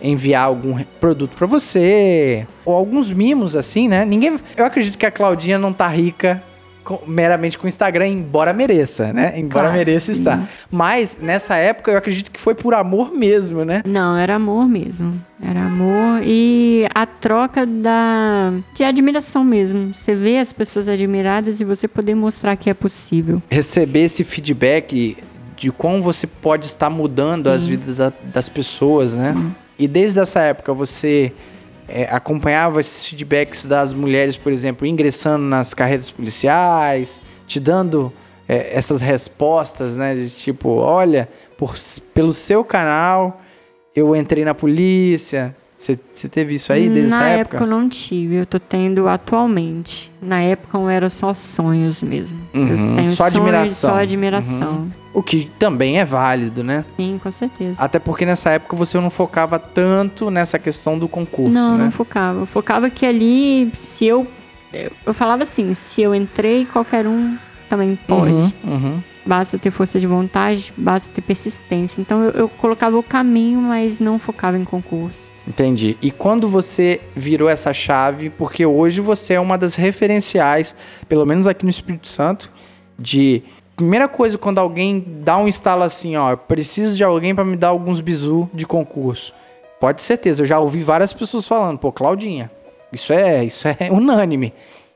enviar 0.00 0.44
algum 0.44 0.78
produto 1.00 1.32
pra 1.36 1.46
você, 1.46 2.46
ou 2.64 2.74
alguns 2.74 3.12
mimos 3.12 3.54
assim, 3.56 3.88
né? 3.88 4.04
Ninguém, 4.04 4.36
eu 4.56 4.64
acredito 4.64 4.96
que 4.98 5.06
a 5.06 5.10
Claudinha 5.10 5.58
não 5.58 5.72
tá 5.72 5.86
rica 5.88 6.42
com- 6.84 7.00
meramente 7.06 7.58
com 7.58 7.64
o 7.64 7.68
Instagram, 7.68 8.06
embora 8.06 8.52
mereça, 8.52 9.12
né? 9.12 9.32
Embora 9.36 9.64
Claro, 9.64 9.72
mereça 9.78 10.12
estar. 10.12 10.48
Mas 10.70 11.18
nessa 11.20 11.56
época 11.56 11.90
eu 11.90 11.98
acredito 11.98 12.30
que 12.30 12.38
foi 12.38 12.54
por 12.54 12.74
amor 12.74 13.12
mesmo, 13.12 13.64
né? 13.64 13.82
Não, 13.84 14.16
era 14.16 14.36
amor 14.36 14.68
mesmo. 14.68 15.12
Era 15.42 15.62
amor 15.64 16.22
e 16.24 16.86
a 16.94 17.04
troca 17.04 17.66
da 17.66 18.52
de 18.74 18.84
admiração 18.84 19.42
mesmo. 19.44 19.92
Você 19.94 20.14
vê 20.14 20.38
as 20.38 20.52
pessoas 20.52 20.88
admiradas 20.88 21.60
e 21.60 21.64
você 21.64 21.88
poder 21.88 22.14
mostrar 22.14 22.54
que 22.56 22.70
é 22.70 22.74
possível. 22.74 23.42
receber 23.50 24.04
esse 24.04 24.22
feedback 24.22 25.16
de 25.56 25.70
como 25.72 26.02
você 26.02 26.26
pode 26.26 26.66
estar 26.66 26.88
mudando 26.90 27.48
as 27.48 27.66
vidas 27.66 27.96
da- 27.96 28.12
das 28.32 28.48
pessoas, 28.48 29.14
né? 29.16 29.34
E 29.78 29.86
desde 29.86 30.20
essa 30.20 30.40
época 30.40 30.72
você 30.72 31.32
é, 31.88 32.04
acompanhava 32.04 32.80
esses 32.80 33.04
feedbacks 33.04 33.64
das 33.64 33.92
mulheres, 33.92 34.36
por 34.36 34.52
exemplo, 34.52 34.86
ingressando 34.86 35.44
nas 35.44 35.74
carreiras 35.74 36.10
policiais, 36.10 37.20
te 37.46 37.60
dando 37.60 38.12
é, 38.48 38.76
essas 38.76 39.00
respostas, 39.00 39.96
né? 39.96 40.14
De 40.14 40.30
tipo, 40.30 40.70
olha, 40.70 41.28
por, 41.56 41.74
pelo 42.14 42.32
seu 42.32 42.64
canal 42.64 43.40
eu 43.94 44.14
entrei 44.14 44.44
na 44.44 44.54
polícia. 44.54 45.56
Você 45.78 45.98
teve 46.28 46.54
isso 46.54 46.72
aí 46.72 46.88
desde 46.88 47.10
Na 47.10 47.28
essa 47.28 47.28
época 47.28 47.56
época? 47.56 47.64
eu 47.64 47.66
não 47.66 47.88
tive, 47.88 48.36
eu 48.36 48.46
tô 48.46 48.58
tendo 48.58 49.06
atualmente. 49.06 50.10
Na 50.22 50.40
época 50.40 50.78
não 50.78 50.88
era 50.88 51.10
só 51.10 51.34
sonhos 51.34 52.00
mesmo. 52.02 52.38
Uhum, 52.54 52.62
Eu 52.90 52.96
tenho 52.96 53.10
só 53.10 53.24
sonhos, 53.24 53.36
admiração. 53.36 53.90
Só 53.90 53.96
admiração. 53.96 54.88
O 55.12 55.22
que 55.22 55.50
também 55.58 55.98
é 55.98 56.04
válido, 56.04 56.64
né? 56.64 56.84
Sim, 56.96 57.20
com 57.22 57.30
certeza. 57.30 57.76
Até 57.82 57.98
porque 57.98 58.24
nessa 58.24 58.50
época 58.50 58.74
você 58.74 58.98
não 58.98 59.10
focava 59.10 59.58
tanto 59.58 60.30
nessa 60.30 60.58
questão 60.58 60.98
do 60.98 61.08
concurso, 61.08 61.52
não, 61.52 61.76
né? 61.76 61.84
não 61.84 61.90
focava. 61.90 62.40
Eu 62.40 62.46
focava 62.46 62.88
que 62.90 63.04
ali, 63.04 63.70
se 63.74 64.06
eu. 64.06 64.26
Eu 64.72 64.90
eu 65.06 65.14
falava 65.14 65.42
assim, 65.42 65.72
se 65.74 66.02
eu 66.02 66.14
entrei, 66.14 66.66
qualquer 66.66 67.06
um 67.06 67.36
também 67.68 67.98
pode. 68.06 68.32
Uhum, 68.32 68.52
uhum. 68.64 69.02
Basta 69.24 69.58
ter 69.58 69.70
força 69.70 69.98
de 69.98 70.06
vontade, 70.06 70.72
basta 70.76 71.10
ter 71.14 71.20
persistência. 71.20 72.00
Então 72.00 72.22
eu, 72.22 72.30
eu 72.30 72.48
colocava 72.48 72.96
o 72.98 73.02
caminho, 73.02 73.60
mas 73.60 73.98
não 73.98 74.18
focava 74.18 74.58
em 74.58 74.64
concurso. 74.64 75.26
Entendi. 75.46 75.96
E 76.02 76.10
quando 76.10 76.48
você 76.48 77.00
virou 77.14 77.48
essa 77.48 77.72
chave, 77.72 78.30
porque 78.30 78.66
hoje 78.66 79.00
você 79.00 79.34
é 79.34 79.40
uma 79.40 79.56
das 79.56 79.76
referenciais, 79.76 80.74
pelo 81.08 81.24
menos 81.24 81.46
aqui 81.46 81.64
no 81.64 81.70
Espírito 81.70 82.08
Santo, 82.08 82.50
de 82.98 83.44
primeira 83.76 84.08
coisa 84.08 84.36
quando 84.36 84.58
alguém 84.58 85.04
dá 85.22 85.38
um 85.38 85.46
estalo 85.46 85.84
assim, 85.84 86.16
ó, 86.16 86.34
preciso 86.34 86.96
de 86.96 87.04
alguém 87.04 87.34
para 87.34 87.44
me 87.44 87.56
dar 87.56 87.68
alguns 87.68 88.00
bizu 88.00 88.50
de 88.52 88.66
concurso. 88.66 89.32
Pode 89.78 89.98
ter 89.98 90.04
certeza, 90.04 90.42
eu 90.42 90.46
já 90.46 90.58
ouvi 90.58 90.82
várias 90.82 91.12
pessoas 91.12 91.46
falando, 91.46 91.78
pô, 91.78 91.92
Claudinha, 91.92 92.50
isso 92.92 93.12
é, 93.12 93.44
isso 93.44 93.68
é 93.68 93.76
unânime. 93.92 94.52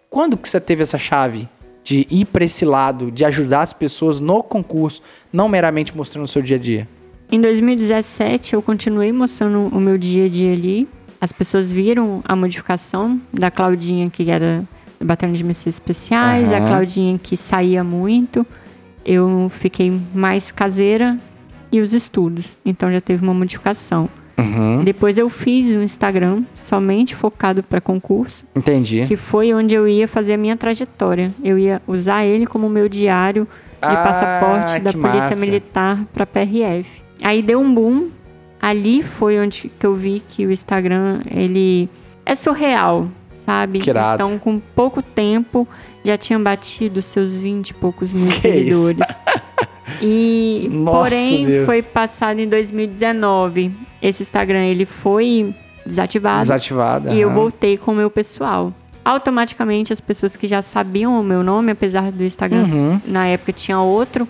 Quando 0.09 0.37
que 0.37 0.49
você 0.49 0.61
teve 0.61 0.83
essa 0.83 0.99
chave 0.99 1.49
de 1.85 2.07
ir 2.11 2.25
para 2.25 2.45
esse 2.45 2.65
lado, 2.65 3.11
de 3.11 3.25
ajudar 3.25 3.63
as 3.63 3.73
pessoas 3.73 4.19
no 4.19 4.43
concurso, 4.43 5.01
não 5.33 5.49
meramente 5.49 5.97
mostrando 5.97 6.25
o 6.25 6.29
seu 6.29 6.43
dia 6.43 6.57
a 6.57 6.61
dia? 6.61 6.89
Em 7.33 7.41
2017, 7.41 8.55
eu 8.55 8.63
continuei 8.63 9.13
mostrando 9.13 9.69
o 9.75 9.81
meu 9.81 9.97
dia 9.97 10.27
a 10.27 10.29
dia 10.29 10.53
ali. 10.53 10.89
As 11.21 11.33
pessoas 11.33 11.71
viram 11.71 12.23
a 12.25 12.35
modificação 12.35 13.21
da 13.33 13.51
Claudinha, 13.51 14.11
que 14.11 14.29
era 14.31 14.65
do 14.99 15.07
Batalhão 15.07 15.35
de 15.35 15.45
Missões 15.45 15.75
Especiais, 15.75 16.53
a 16.53 16.57
Aham. 16.57 16.69
Claudinha 16.69 17.19
que 17.23 17.37
saía 17.37 17.85
muito. 17.85 18.45
Eu 19.05 19.51
fiquei 19.55 19.93
mais 20.15 20.51
caseira 20.51 21.19
e 21.71 21.81
os 21.81 21.95
estudos. 21.95 22.47
Então 22.65 22.91
já 22.91 23.01
teve 23.01 23.23
uma 23.23 23.35
modificação. 23.35 24.09
Uhum. 24.37 24.83
Depois 24.83 25.17
eu 25.19 25.29
fiz 25.29 25.67
um 25.77 25.83
Instagram 25.83 26.43
somente 26.57 27.15
focado 27.15 27.63
para 27.63 27.79
concurso, 27.81 28.43
Entendi. 28.57 29.05
que 29.07 29.15
foi 29.15 29.53
onde 29.53 29.75
eu 29.75 29.87
ia 29.87 30.09
fazer 30.09 30.33
a 30.33 30.39
minha 30.39 30.57
trajetória. 30.57 31.31
Eu 31.45 31.59
ia 31.59 31.81
usar 31.87 32.25
ele 32.25 32.47
como 32.47 32.69
meu 32.69 32.89
diário 32.89 33.45
de 33.83 33.89
Ah, 33.95 33.97
passaporte 34.03 34.81
da 34.81 34.93
Polícia 34.93 35.21
massa. 35.21 35.37
Militar 35.37 36.05
para 36.13 36.25
PRF. 36.27 37.03
Aí 37.23 37.43
deu 37.43 37.61
um 37.61 37.73
boom. 37.75 38.09
Ali 38.61 39.03
foi 39.03 39.39
onde 39.41 39.71
que 39.79 39.87
eu 39.87 39.95
vi 39.95 40.23
que 40.29 40.45
o 40.47 40.53
Instagram 40.53 41.23
ele 41.31 41.89
é 42.27 42.35
surreal, 42.35 43.09
sabe? 43.47 43.79
Que 43.79 43.89
irado. 43.91 44.23
Então, 44.23 44.39
com 44.39 44.59
pouco 44.59 45.01
tempo 45.03 45.67
já 46.05 46.17
tinham 46.17 46.43
batido 46.43 47.01
seus 47.01 47.33
20 47.35 47.71
e 47.71 47.75
poucos 47.75 48.13
mil 48.13 48.27
Que 48.33 48.41
seguidores. 48.41 48.99
E 50.01 50.69
Nossa, 50.71 50.99
porém 50.99 51.47
Deus. 51.47 51.67
foi 51.67 51.83
passado 51.83 52.39
em 52.39 52.49
2019. 52.49 53.73
Esse 54.01 54.23
Instagram 54.23 54.65
ele 54.65 54.87
foi 54.87 55.53
desativado 55.85 56.41
Desativada. 56.43 57.13
e 57.13 57.21
eu 57.21 57.29
aham. 57.29 57.35
voltei 57.37 57.77
com 57.77 57.91
o 57.91 57.95
meu 57.95 58.09
pessoal. 58.11 58.73
Automaticamente 59.05 59.93
as 59.93 60.01
pessoas 60.01 60.37
que 60.37 60.47
já 60.47 60.63
sabiam 60.63 61.19
o 61.19 61.25
meu 61.25 61.43
nome, 61.43 61.73
apesar 61.73 62.13
do 62.13 62.23
Instagram 62.23 62.65
Uhum. 62.65 63.01
na 63.05 63.27
época 63.27 63.53
tinha 63.53 63.81
outro, 63.81 64.29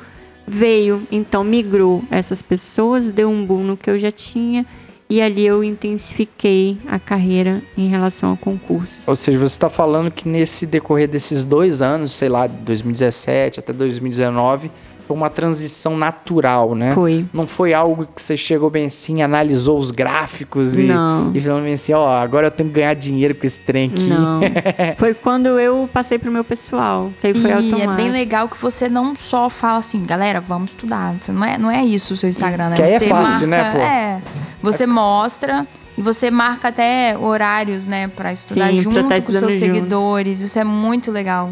veio, 0.51 1.07
então 1.13 1.45
migrou 1.45 2.03
essas 2.11 2.43
pessoas, 2.43 3.09
deu 3.09 3.31
um 3.31 3.47
boom 3.47 3.63
no 3.63 3.77
que 3.77 3.89
eu 3.89 3.99
já 3.99 4.11
tinha 4.11 4.67
e 5.09 5.21
ali 5.21 5.47
eu 5.47 5.63
intensifiquei 5.65 6.79
a 6.87 6.99
carreira 6.99 7.63
em 7.77 7.89
relação 7.89 8.33
a 8.33 8.37
concursos. 8.37 8.99
Ou 9.07 9.17
seja, 9.17 9.39
você 9.39 9.55
está 9.55 9.69
falando 9.69 10.11
que 10.11 10.29
nesse 10.29 10.67
decorrer 10.67 11.09
desses 11.09 11.45
dois 11.45 11.83
anos, 11.83 12.13
sei 12.13 12.29
lá, 12.29 12.47
de 12.47 12.57
2017 12.59 13.61
até 13.61 13.73
2019, 13.73 14.71
foi 15.11 15.17
uma 15.17 15.29
transição 15.29 15.97
natural, 15.97 16.77
né? 16.77 16.93
Foi. 16.93 17.27
Não 17.33 17.45
foi 17.45 17.75
algo 17.75 18.07
que 18.15 18.23
você 18.23 18.37
chegou 18.37 18.71
bem 18.71 18.87
assim, 18.87 19.23
analisou 19.23 19.77
os 19.77 19.91
gráficos 19.91 20.79
e, 20.79 20.85
Não. 20.85 21.33
e 21.35 21.41
falou 21.41 21.61
bem 21.61 21.73
assim, 21.73 21.93
ó, 21.93 22.17
agora 22.17 22.47
eu 22.47 22.51
tenho 22.53 22.69
que 22.69 22.77
ganhar 22.77 22.95
dinheiro 22.95 23.35
com 23.35 23.45
esse 23.45 23.59
trem 23.59 23.89
aqui. 23.89 24.07
Não. 24.07 24.41
Foi 24.97 25.13
quando 25.13 25.59
eu 25.59 25.91
passei 25.93 26.17
pro 26.17 26.31
meu 26.31 26.45
pessoal, 26.45 27.11
que 27.21 27.27
aí 27.27 27.35
foi 27.35 27.51
e 27.51 27.53
automático. 27.53 27.91
é 27.91 27.97
bem 27.97 28.11
legal 28.11 28.49
que 28.49 28.57
você 28.57 28.89
não 28.89 29.17
só 29.17 29.51
fala 29.51 29.79
assim, 29.79 30.05
galera, 30.05 30.41
vamos 30.41 30.71
estudar. 30.71 31.17
Você 31.21 31.33
não 31.33 31.45
é, 31.45 31.59
não 31.59 31.71
é 31.71 31.85
isso 31.85 32.15
o 32.15 32.17
seu 32.17 32.29
Instagram, 32.29 32.69
né? 32.69 32.77
Que 32.77 32.83
aí 32.83 32.93
é 32.93 32.99
você 33.01 33.09
fácil, 33.09 33.47
né, 33.49 33.63
marca, 33.63 33.79
pô? 33.79 33.85
É. 33.85 34.23
Você 34.63 34.87
mostra 34.87 35.67
e 35.99 36.03
você 36.03 36.31
marca 36.31 36.69
até 36.69 37.19
horários, 37.19 37.85
né, 37.85 38.07
pra 38.07 38.33
estudar 38.33 38.69
Sim, 38.69 38.75
pra 38.75 38.83
junto 38.83 39.09
tá 39.09 39.15
com 39.17 39.21
seus 39.23 39.41
junto. 39.41 39.53
seguidores. 39.53 40.41
Isso 40.41 40.59
é 40.59 40.65
muito 40.65 41.11
legal. 41.11 41.51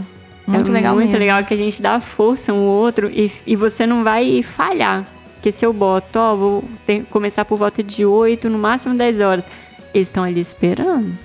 Muito 0.57 0.71
é 0.71 0.75
legal 0.75 0.95
muito 0.95 1.07
mesmo. 1.09 1.21
legal 1.21 1.45
que 1.45 1.55
a 1.55 1.57
gente 1.57 1.81
dá 1.83 2.01
força 2.01 2.53
um 2.53 2.59
ao 2.59 2.65
outro 2.65 3.11
e, 3.13 3.31
e 3.47 3.55
você 3.57 3.87
não 3.87 4.03
vai 4.03 4.43
falhar. 4.43 5.05
Porque 5.35 5.53
se 5.53 5.65
eu 5.65 5.73
boto, 5.73 6.19
ó, 6.19 6.35
vou 6.35 6.65
ter- 6.87 7.05
começar 7.11 7.45
por 7.45 7.57
volta 7.59 7.83
de 7.83 8.05
8, 8.05 8.49
no 8.51 8.59
máximo 8.59 8.95
10 8.97 9.21
horas. 9.21 9.47
Eles 9.95 10.09
estão 10.09 10.25
ali 10.25 10.41
esperando. 10.41 11.17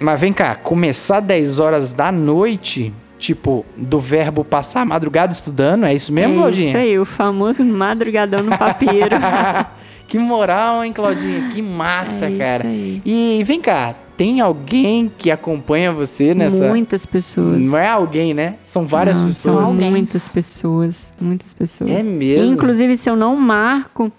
Mas 0.00 0.20
vem 0.20 0.32
cá, 0.32 0.54
começar 0.54 1.20
10 1.20 1.58
horas 1.60 1.92
da 1.92 2.10
noite, 2.12 2.92
tipo, 3.18 3.64
do 3.76 3.98
verbo 3.98 4.44
passar 4.44 4.80
a 4.82 4.84
madrugada 4.84 5.32
estudando, 5.32 5.86
é 5.86 5.94
isso 5.94 6.12
mesmo, 6.12 6.34
é 6.34 6.36
Claudinha? 6.38 6.68
isso 6.68 6.76
aí, 6.76 6.98
o 6.98 7.04
famoso 7.04 7.64
madrugadão 7.64 8.42
no 8.42 8.56
papiro. 8.58 9.16
que 10.08 10.18
moral, 10.18 10.84
hein, 10.84 10.92
Claudinha? 10.92 11.48
Que 11.50 11.62
massa, 11.62 12.26
É 12.26 12.28
isso 12.30 12.38
cara. 12.38 12.68
aí. 12.68 13.00
E 13.04 13.42
vem 13.44 13.60
cá, 13.60 13.94
tem 14.16 14.40
alguém 14.40 15.10
que 15.16 15.30
acompanha 15.30 15.92
você 15.92 16.34
nessa. 16.34 16.68
Muitas 16.68 17.04
pessoas. 17.06 17.60
Não 17.60 17.76
é 17.76 17.88
alguém, 17.88 18.34
né? 18.34 18.56
São 18.62 18.86
várias 18.86 19.20
Não, 19.20 19.28
pessoas. 19.28 19.54
São 19.54 19.64
Alguém. 19.64 19.90
muitas 19.90 20.28
pessoas. 20.28 21.12
Muitas 21.20 21.52
pessoas. 21.52 21.90
É 21.90 22.02
mesmo. 22.02 22.52
Inclusive, 22.52 22.96
se 22.96 23.08
eu 23.08 23.16
não 23.16 23.36
marco, 23.36 24.12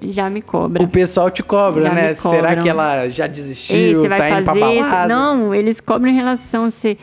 já 0.00 0.28
me 0.28 0.42
cobra. 0.42 0.82
O 0.82 0.88
pessoal 0.88 1.30
te 1.30 1.42
cobra, 1.42 1.82
Já 1.82 1.94
né? 1.94 2.14
Será 2.14 2.56
que 2.56 2.68
ela 2.68 3.08
já 3.08 3.26
desistiu? 3.26 3.76
Ei, 3.76 3.94
você 3.94 4.08
vai 4.08 4.18
tá 4.18 4.30
indo 4.30 4.44
pra 4.44 4.54
fazer 4.54 4.74
isso? 4.80 5.08
Não, 5.08 5.54
eles 5.54 5.80
cobram 5.80 6.10
em 6.10 6.14
relação. 6.16 6.70
Você, 6.70 6.96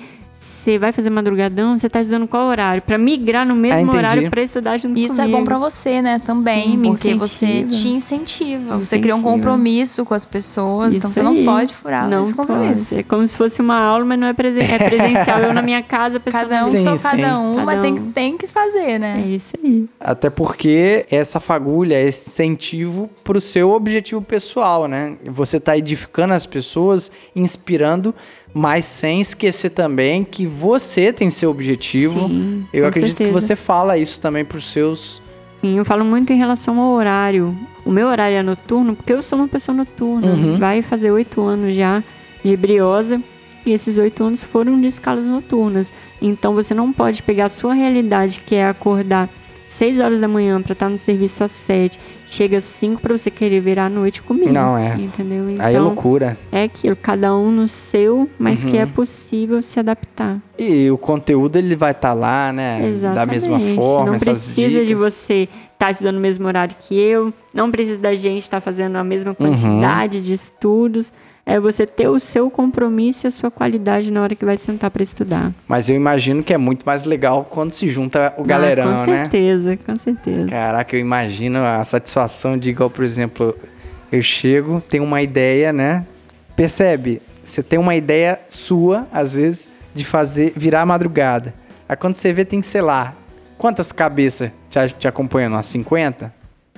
você 0.43 0.79
vai 0.79 0.91
fazer 0.91 1.09
madrugadão, 1.11 1.77
você 1.77 1.87
tá 1.87 2.01
estudando 2.01 2.27
qual 2.27 2.47
horário? 2.47 2.81
Pra 2.81 2.97
migrar 2.97 3.45
no 3.45 3.55
mesmo 3.55 3.79
entendi. 3.81 3.97
horário 3.97 4.29
pra 4.29 4.41
estudar 4.41 4.77
junto 4.77 4.99
Isso 4.99 5.15
comigo. 5.15 5.35
é 5.35 5.37
bom 5.39 5.43
pra 5.45 5.57
você, 5.59 6.01
né, 6.01 6.19
também, 6.25 6.71
Sim, 6.71 6.81
porque 6.81 7.13
você 7.15 7.45
incentiva. 7.45 7.69
te 7.77 7.87
incentiva. 7.89 8.77
Você 8.77 8.97
cria 8.99 9.15
um 9.15 9.21
compromisso 9.21 10.03
com 10.03 10.13
as 10.15 10.25
pessoas, 10.25 10.95
então 10.95 11.09
Isso 11.11 11.19
você 11.19 11.23
não 11.23 11.33
aí. 11.33 11.45
pode 11.45 11.73
furar 11.75 12.07
não 12.09 12.23
esse 12.23 12.33
compromisso. 12.33 12.85
pode. 12.89 12.99
É 12.99 13.03
como 13.03 13.25
se 13.27 13.37
fosse 13.37 13.61
uma 13.61 13.77
aula, 13.77 14.03
mas 14.03 14.19
não 14.19 14.27
é, 14.27 14.33
presen 14.33 14.63
é 14.63 14.77
presencial. 14.77 15.39
Eu 15.41 15.53
na 15.53 15.61
minha 15.61 15.81
casa, 15.83 16.17
a 16.17 16.19
pessoa 16.19 16.41
Cada 16.43 16.65
um 16.65 16.69
Sim, 16.71 16.79
só 16.79 16.97
sim. 16.97 17.03
cada 17.03 17.39
um, 17.39 17.55
Cada 17.57 17.65
mas 17.65 17.81
tem, 17.81 17.93
um. 17.93 17.97
que- 18.03 18.09
tem 18.09 18.37
que 18.37 18.47
fazer, 18.47 18.89
É 18.91 18.99
né? 18.99 19.23
isso 19.27 19.53
aí. 19.63 19.87
Até 19.99 20.29
porque 20.29 21.05
essa 21.11 21.39
fagulha 21.39 21.95
é 21.95 22.07
esse 22.07 22.29
incentivo 22.31 23.09
pro 23.23 23.39
seu 23.39 23.69
objetivo 23.71 24.21
pessoal, 24.21 24.87
né? 24.87 25.17
Você 25.25 25.59
tá 25.59 25.77
edificando 25.77 26.33
as 26.33 26.45
pessoas, 26.45 27.11
inspirando, 27.35 28.13
mas 28.53 28.85
sem 28.85 29.21
esquecer 29.21 29.69
também 29.69 30.23
que 30.23 30.45
você 30.45 31.13
tem 31.13 31.29
seu 31.29 31.49
objetivo. 31.49 32.27
Sim, 32.27 32.65
Eu 32.73 32.85
acredito 32.85 33.17
que 33.17 33.23
certeza. 33.23 33.47
você 33.47 33.55
fala 33.55 33.97
isso 33.97 34.19
também 34.19 34.43
pros 34.43 34.71
seus. 34.71 35.21
Sim, 35.61 35.77
eu 35.77 35.85
falo 35.85 36.03
muito 36.03 36.33
em 36.33 36.37
relação 36.37 36.79
ao 36.79 36.91
horário. 36.93 37.55
O 37.85 37.91
meu 37.91 38.07
horário 38.07 38.37
é 38.37 38.43
noturno, 38.43 38.95
porque 38.95 39.13
eu 39.13 39.21
sou 39.21 39.37
uma 39.39 39.47
pessoa 39.47 39.75
noturna. 39.75 40.27
Uhum. 40.27 40.57
Vai 40.57 40.81
fazer 40.81 41.11
oito 41.11 41.41
anos 41.41 41.75
já 41.75 42.03
de 42.43 42.57
briosa. 42.57 43.21
E 43.65 43.71
esses 43.71 43.95
oito 43.97 44.23
anos 44.23 44.41
foram 44.43 44.79
de 44.81 44.87
escalas 44.87 45.25
noturnas. 45.25 45.91
Então 46.21 46.53
você 46.53 46.73
não 46.73 46.91
pode 46.91 47.21
pegar 47.21 47.45
a 47.45 47.49
sua 47.49 47.73
realidade, 47.73 48.41
que 48.45 48.55
é 48.55 48.67
acordar 48.67 49.29
seis 49.71 49.99
horas 49.99 50.19
da 50.19 50.27
manhã 50.27 50.61
pra 50.61 50.73
estar 50.73 50.89
no 50.89 50.97
serviço 50.99 51.43
às 51.43 51.51
sete. 51.51 51.99
Chega 52.25 52.59
às 52.59 52.63
cinco 52.63 53.01
pra 53.01 53.17
você 53.17 53.29
querer 53.29 53.59
virar 53.59 53.85
à 53.85 53.89
noite 53.89 54.21
comigo. 54.21 54.51
Não, 54.53 54.77
é. 54.77 54.95
Entendeu? 54.95 55.49
Então, 55.49 55.65
Aí 55.65 55.75
é 55.75 55.79
loucura. 55.79 56.37
é 56.51 56.63
aquilo, 56.63 56.95
cada 56.95 57.35
um 57.35 57.51
no 57.51 57.67
seu, 57.67 58.29
mas 58.39 58.63
que 58.63 58.71
Uhum. 58.77 58.81
é 58.81 58.85
possível 58.85 59.61
se 59.61 59.79
adaptar. 59.79 60.39
E 60.57 60.89
o 60.89 60.97
conteúdo 60.97 61.57
ele 61.57 61.75
vai 61.75 61.91
estar 61.91 62.13
lá, 62.13 62.53
né? 62.53 62.87
Exatamente. 62.87 63.15
Da 63.15 63.25
mesma 63.25 63.59
forma, 63.75 64.11
Não 64.13 64.19
precisa 64.19 64.69
de 64.79 64.85
dicas. 64.85 65.01
você 65.01 65.49
estar 65.73 65.91
estudando 65.91 66.15
no 66.15 66.21
mesmo 66.21 66.47
horário 66.47 66.75
que 66.79 66.95
eu. 66.97 67.33
Não 67.53 67.69
precisa 67.69 67.99
da 67.99 68.13
gente 68.15 68.43
estar 68.43 68.61
fazendo 68.61 68.95
a 68.95 69.03
mesma 69.03 69.31
Uhum. 69.31 69.35
quantidade 69.35 70.21
de 70.21 70.33
estudos. 70.33 71.11
É 71.45 71.59
você 71.59 71.85
ter 71.87 72.07
o 72.07 72.19
seu 72.19 72.49
compromisso 72.49 73.25
e 73.25 73.27
a 73.27 73.31
sua 73.31 73.49
qualidade 73.49 74.11
na 74.11 74.21
hora 74.21 74.35
que 74.35 74.45
vai 74.45 74.57
sentar 74.57 74.91
para 74.91 75.01
estudar. 75.01 75.51
Mas 75.67 75.89
eu 75.89 75.95
imagino 75.95 76.43
que 76.43 76.53
é 76.53 76.57
muito 76.57 76.85
mais 76.85 77.03
legal 77.03 77.45
quando 77.49 77.71
se 77.71 77.89
junta 77.89 78.33
o 78.37 78.43
galerão, 78.43 78.89
ah, 78.91 79.05
com 79.05 79.11
né? 79.11 79.17
certeza, 79.21 79.77
com 79.77 79.95
certeza. 79.97 80.47
Caraca, 80.47 80.95
eu 80.95 80.99
imagino 80.99 81.59
a 81.59 81.83
satisfação 81.83 82.57
de 82.57 82.69
igual, 82.69 82.89
por 82.89 83.03
exemplo, 83.03 83.55
Eu 84.11 84.21
chego, 84.21 84.81
tenho 84.81 85.03
uma 85.03 85.21
ideia, 85.21 85.71
né? 85.73 86.05
Percebe? 86.55 87.21
Você 87.43 87.63
tem 87.63 87.79
uma 87.79 87.95
ideia 87.95 88.39
sua, 88.47 89.07
às 89.11 89.33
vezes, 89.33 89.69
de 89.95 90.05
fazer 90.05 90.53
virar 90.55 90.81
a 90.81 90.85
madrugada. 90.85 91.53
Aí 91.89 91.95
quando 91.95 92.15
você 92.15 92.31
vê, 92.31 92.45
tem, 92.45 92.61
sei 92.61 92.81
lá, 92.81 93.15
quantas 93.57 93.91
cabeças 93.91 94.51
te, 94.69 94.77
te 94.99 95.07
acompanhando? 95.07 95.53
Umas 95.53 95.65
50? 95.65 96.31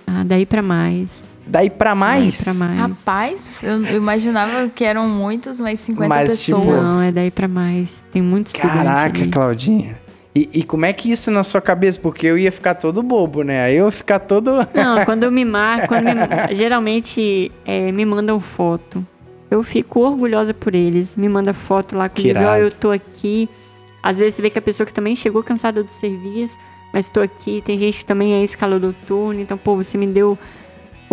Ah, 0.08 0.24
daí 0.26 0.46
pra 0.46 0.62
mais. 0.62 1.28
Daí 1.46 1.70
pra 1.70 1.94
mais? 1.94 2.44
Daí 2.46 2.56
pra 2.56 2.68
mais. 2.68 2.80
Rapaz, 2.80 3.64
eu, 3.64 3.86
eu 3.86 3.98
imaginava 3.98 4.70
que 4.70 4.84
eram 4.84 5.08
muitos, 5.10 5.60
mas 5.60 5.80
50 5.82 6.08
Mas, 6.10 6.42
tipo, 6.44 6.60
pessoas. 6.60 6.88
Não, 6.88 7.02
é 7.02 7.12
daí 7.12 7.30
pra 7.32 7.48
mais. 7.48 8.08
Tem 8.12 8.22
muitos 8.22 8.54
estudantes 8.54 8.78
Caraca, 8.84 9.18
ali. 9.20 9.28
Claudinha. 9.30 10.00
E, 10.36 10.50
e 10.52 10.64
como 10.64 10.86
é 10.86 10.94
que 10.94 11.12
isso 11.12 11.30
na 11.30 11.44
sua 11.44 11.62
cabeça? 11.62 12.00
Porque 12.00 12.26
eu 12.26 12.38
ia 12.38 12.52
ficar 12.52 12.74
todo 12.76 13.04
bobo, 13.04 13.44
né? 13.44 13.62
Aí 13.66 13.76
eu 13.76 13.86
ia 13.86 13.92
ficar 13.92 14.20
todo. 14.20 14.52
Não, 14.74 15.06
quando 15.06 15.26
eu 15.26 15.32
me 15.32 15.46
marco, 15.46 15.90
quando 15.90 16.06
me- 16.06 16.56
geralmente 16.56 17.52
é, 17.66 17.92
me 17.92 18.04
mandam 18.06 18.40
foto. 18.40 19.06
Eu 19.52 19.62
fico 19.62 20.00
orgulhosa 20.00 20.52
por 20.54 20.74
eles. 20.74 21.16
Me 21.16 21.30
manda 21.30 21.54
foto 21.54 21.96
lá 21.96 22.10
comigo, 22.10 22.40
ó, 22.40 22.56
eu 22.56 22.72
tô 22.72 22.90
aqui. 22.90 23.48
Às 24.02 24.18
vezes 24.18 24.36
você 24.36 24.42
vê 24.42 24.50
que 24.50 24.58
a 24.58 24.62
pessoa 24.62 24.88
que 24.88 24.94
também 24.94 25.14
chegou 25.14 25.44
cansada 25.44 25.84
do 25.84 25.92
serviço, 25.92 26.58
mas 26.92 27.08
tô 27.08 27.22
aqui. 27.22 27.62
Tem 27.64 27.78
gente 27.78 28.00
que 28.00 28.06
também 28.06 28.34
é 28.34 28.44
escalador 28.44 28.94
turno, 29.08 29.40
então, 29.40 29.56
pô, 29.58 29.76
você 29.76 29.98
me 30.00 30.08
deu 30.08 30.36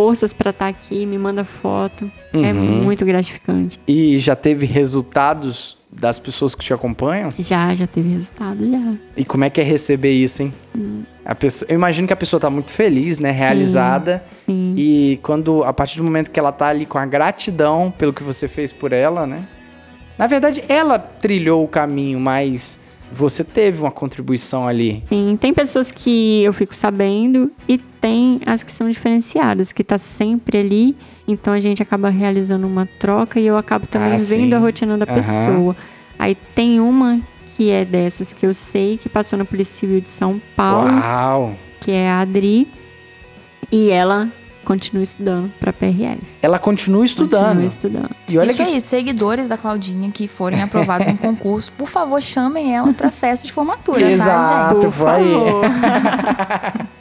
forças 0.01 0.33
pra 0.33 0.49
estar 0.49 0.67
aqui, 0.69 1.05
me 1.05 1.19
manda 1.19 1.45
foto. 1.45 2.11
É 2.33 2.39
Uhum. 2.55 2.85
muito 2.85 3.05
gratificante. 3.05 3.79
E 3.87 4.19
já 4.19 4.35
teve 4.35 4.65
resultados 4.65 5.77
das 5.93 6.19
pessoas 6.19 6.55
que 6.55 6.65
te 6.65 6.73
acompanham? 6.73 7.29
Já, 7.39 7.75
já 7.75 7.87
teve 7.87 8.09
resultado, 8.11 8.67
já. 8.67 8.95
E 9.15 9.27
como 9.27 9.45
é 9.45 9.51
que 9.51 9.61
é 9.61 9.65
receber 9.65 10.13
isso, 10.13 10.43
hein? 10.43 10.55
A 11.23 11.35
pessoa, 11.35 11.71
eu 11.71 11.75
imagino 11.75 12.07
que 12.07 12.15
a 12.15 12.17
pessoa 12.17 12.41
tá 12.41 12.49
muito 12.49 12.71
feliz, 12.71 13.19
né? 13.19 13.31
Realizada. 13.31 14.23
Sim. 14.47 14.73
E 14.75 15.19
quando, 15.23 15.63
a 15.65 15.73
partir 15.73 15.99
do 15.99 16.05
momento 16.05 16.31
que 16.31 16.41
ela 16.41 16.51
tá 16.53 16.69
ali 16.69 16.87
com 16.87 16.97
a 16.97 17.05
gratidão 17.05 17.93
pelo 17.99 18.13
que 18.15 18.23
você 18.23 18.49
fez 18.49 18.73
por 18.73 18.93
ela, 18.95 19.27
né? 19.27 19.45
Na 20.17 20.27
verdade, 20.27 20.65
ela 20.67 20.99
trilhou 20.99 21.63
o 21.63 21.69
caminho, 21.69 22.19
mas 22.19 22.81
você 23.13 23.45
teve 23.45 23.83
uma 23.83 23.91
contribuição 23.91 24.67
ali. 24.67 25.03
Sim, 25.11 25.37
tem 25.39 25.53
pessoas 25.53 25.91
que 25.91 26.43
eu 26.43 26.53
fico 26.55 26.75
sabendo 26.75 27.51
e 27.69 27.79
tem 28.01 28.41
as 28.47 28.63
que 28.63 28.73
são 28.73 28.89
diferenciadas, 28.89 29.73
que 29.73 29.85
tá 29.85 29.99
sempre 29.99 30.59
ali, 30.59 30.97
então 31.29 31.53
a 31.53 31.61
gente 31.61 31.83
acaba 31.83 32.09
realizando 32.09 32.67
uma 32.67 32.87
troca 32.99 33.39
e 33.39 33.47
eu 33.47 33.57
acabo 33.57 33.87
também 33.87 34.15
Ah, 34.15 34.17
vendo 34.19 34.55
a 34.55 34.59
rotina 34.59 34.97
da 34.99 35.05
Aham. 35.05 35.15
pessoa. 35.15 35.77
Aí 36.19 36.35
tem 36.55 36.81
uma 36.81 37.21
que 37.57 37.71
é 37.71 37.85
dessas 37.85 38.33
que 38.33 38.45
eu 38.47 38.55
sei 38.55 38.97
que 38.97 39.09
passou 39.09 39.39
na 39.39 39.45
Polícia 39.45 39.81
Civil 39.81 40.01
de 40.01 40.09
São 40.11 40.41
Paulo, 40.57 40.91
Uau! 40.99 41.55
que 41.81 41.91
é 41.91 42.09
a 42.11 42.21
Adri, 42.21 42.67
e 43.71 43.91
ela 43.91 44.29
continua 44.65 45.03
estudando 45.03 45.53
para 45.59 45.73
PRF. 45.73 46.21
Ela 46.43 46.59
continua 46.59 47.05
estudando. 47.05 47.47
Continua 47.47 47.67
estudando. 47.67 48.11
E 48.29 48.39
olha 48.39 48.51
Isso 48.51 48.63
que 48.63 48.69
aí, 48.69 48.81
seguidores 48.81 49.49
da 49.49 49.57
Claudinha 49.57 50.11
que 50.11 50.29
forem 50.29 50.63
aprovados 50.63 51.09
em 51.09 51.17
concurso, 51.19 51.73
por 51.73 51.89
favor, 51.89 52.21
chamem 52.23 52.75
ela 52.75 52.93
pra 52.93 53.11
festa 53.11 53.47
de 53.47 53.53
formatura, 53.53 54.01
tá, 54.01 54.11
Exato. 54.11 54.81
gente? 54.81 54.93
Por 54.93 54.93
vai. 54.93 55.23
favor. 55.23 55.63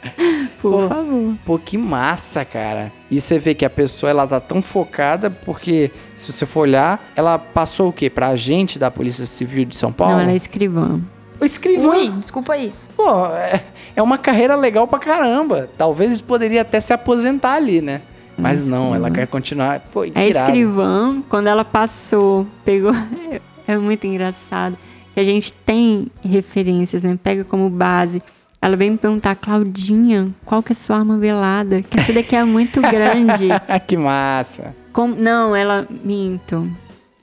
Por 0.60 0.72
Pô. 0.72 0.88
favor. 0.88 1.34
Pô, 1.44 1.58
que 1.58 1.78
massa, 1.78 2.44
cara. 2.44 2.92
E 3.10 3.18
você 3.20 3.38
vê 3.38 3.54
que 3.54 3.64
a 3.64 3.70
pessoa, 3.70 4.10
ela 4.10 4.26
tá 4.26 4.38
tão 4.38 4.60
focada, 4.60 5.30
porque, 5.30 5.90
se 6.14 6.30
você 6.30 6.44
for 6.44 6.60
olhar, 6.60 7.10
ela 7.16 7.38
passou 7.38 7.88
o 7.88 7.92
quê? 7.92 8.10
Pra 8.10 8.28
agente 8.28 8.78
da 8.78 8.90
Polícia 8.90 9.24
Civil 9.24 9.64
de 9.64 9.76
São 9.76 9.90
Paulo? 9.92 10.14
Não, 10.16 10.20
ela 10.20 10.32
é 10.32 10.36
escrivã. 10.36 11.00
O 11.40 11.44
escrivão. 11.44 11.90
Ui, 11.96 12.08
desculpa 12.10 12.52
aí. 12.52 12.72
Pô, 12.96 13.26
é, 13.26 13.62
é 13.96 14.02
uma 14.02 14.18
carreira 14.18 14.54
legal 14.56 14.86
pra 14.86 14.98
caramba. 14.98 15.68
Talvez 15.78 16.20
poderia 16.20 16.62
até 16.62 16.80
se 16.80 16.92
aposentar 16.92 17.54
ali, 17.54 17.80
né? 17.80 18.02
Mas 18.36 18.64
não, 18.64 18.94
ela 18.94 19.10
quer 19.10 19.26
continuar. 19.26 19.80
Pô, 19.92 20.04
É 20.04 20.08
irado. 20.28 20.46
escrivã, 20.46 21.22
quando 21.28 21.46
ela 21.46 21.64
passou, 21.64 22.46
pegou. 22.64 22.92
É 23.66 23.76
muito 23.78 24.04
engraçado. 24.04 24.76
Que 25.14 25.20
a 25.20 25.24
gente 25.24 25.52
tem 25.52 26.08
referências, 26.24 27.04
né? 27.04 27.16
Pega 27.22 27.44
como 27.44 27.70
base. 27.70 28.20
Ela 28.60 28.76
veio 28.76 28.90
me 28.90 28.98
perguntar, 28.98 29.36
Claudinha, 29.36 30.28
qual 30.44 30.60
que 30.60 30.72
é 30.72 30.74
a 30.74 30.76
sua 30.76 30.96
arma 30.96 31.16
velada? 31.18 31.80
Que 31.80 32.00
essa 32.00 32.12
daqui 32.12 32.34
é 32.34 32.42
muito 32.44 32.80
grande. 32.82 33.46
que 33.86 33.96
massa. 33.96 34.74
Como- 34.92 35.14
Não, 35.20 35.54
ela. 35.54 35.86
Minto. 36.04 36.68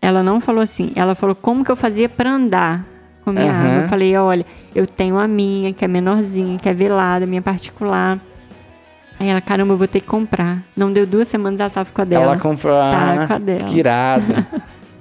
Ela 0.02 0.24
não 0.24 0.40
falou 0.40 0.62
assim. 0.62 0.92
Ela 0.96 1.16
falou 1.16 1.36
como 1.36 1.66
que 1.66 1.72
eu 1.72 1.76
fazia 1.76 2.08
pra 2.08 2.32
andar 2.32 2.86
com 3.28 3.32
a 3.32 3.34
minha 3.34 3.52
Aham. 3.52 3.68
arma. 3.68 3.84
Eu 3.84 3.90
falei, 3.90 4.16
olha, 4.18 4.46
eu 4.74 4.88
tenho 4.88 5.18
a 5.18 5.28
minha, 5.28 5.74
que 5.74 5.84
é 5.84 5.88
menorzinha, 5.88 6.58
que 6.58 6.70
é 6.70 6.74
velada, 6.74 7.26
minha 7.26 7.42
particular. 7.42 8.18
Aí 9.20 9.28
ela, 9.28 9.42
caramba, 9.42 9.74
eu 9.74 9.78
vou 9.78 9.88
ter 9.88 10.00
que 10.00 10.06
comprar. 10.08 10.64
Não 10.76 10.94
deu 10.94 11.06
duas 11.06 11.28
semanas, 11.28 11.60
ela 11.60 11.70
tava 11.70 11.92
com 11.92 12.02
a 12.02 12.06
dela. 12.06 12.24
Ela 12.24 12.38
comprou. 12.38 12.80
Tá, 12.80 13.28
com 13.28 13.34
a 13.34 13.38
dela. 13.40 13.64
Que 13.66 13.80
irado. 13.80 14.34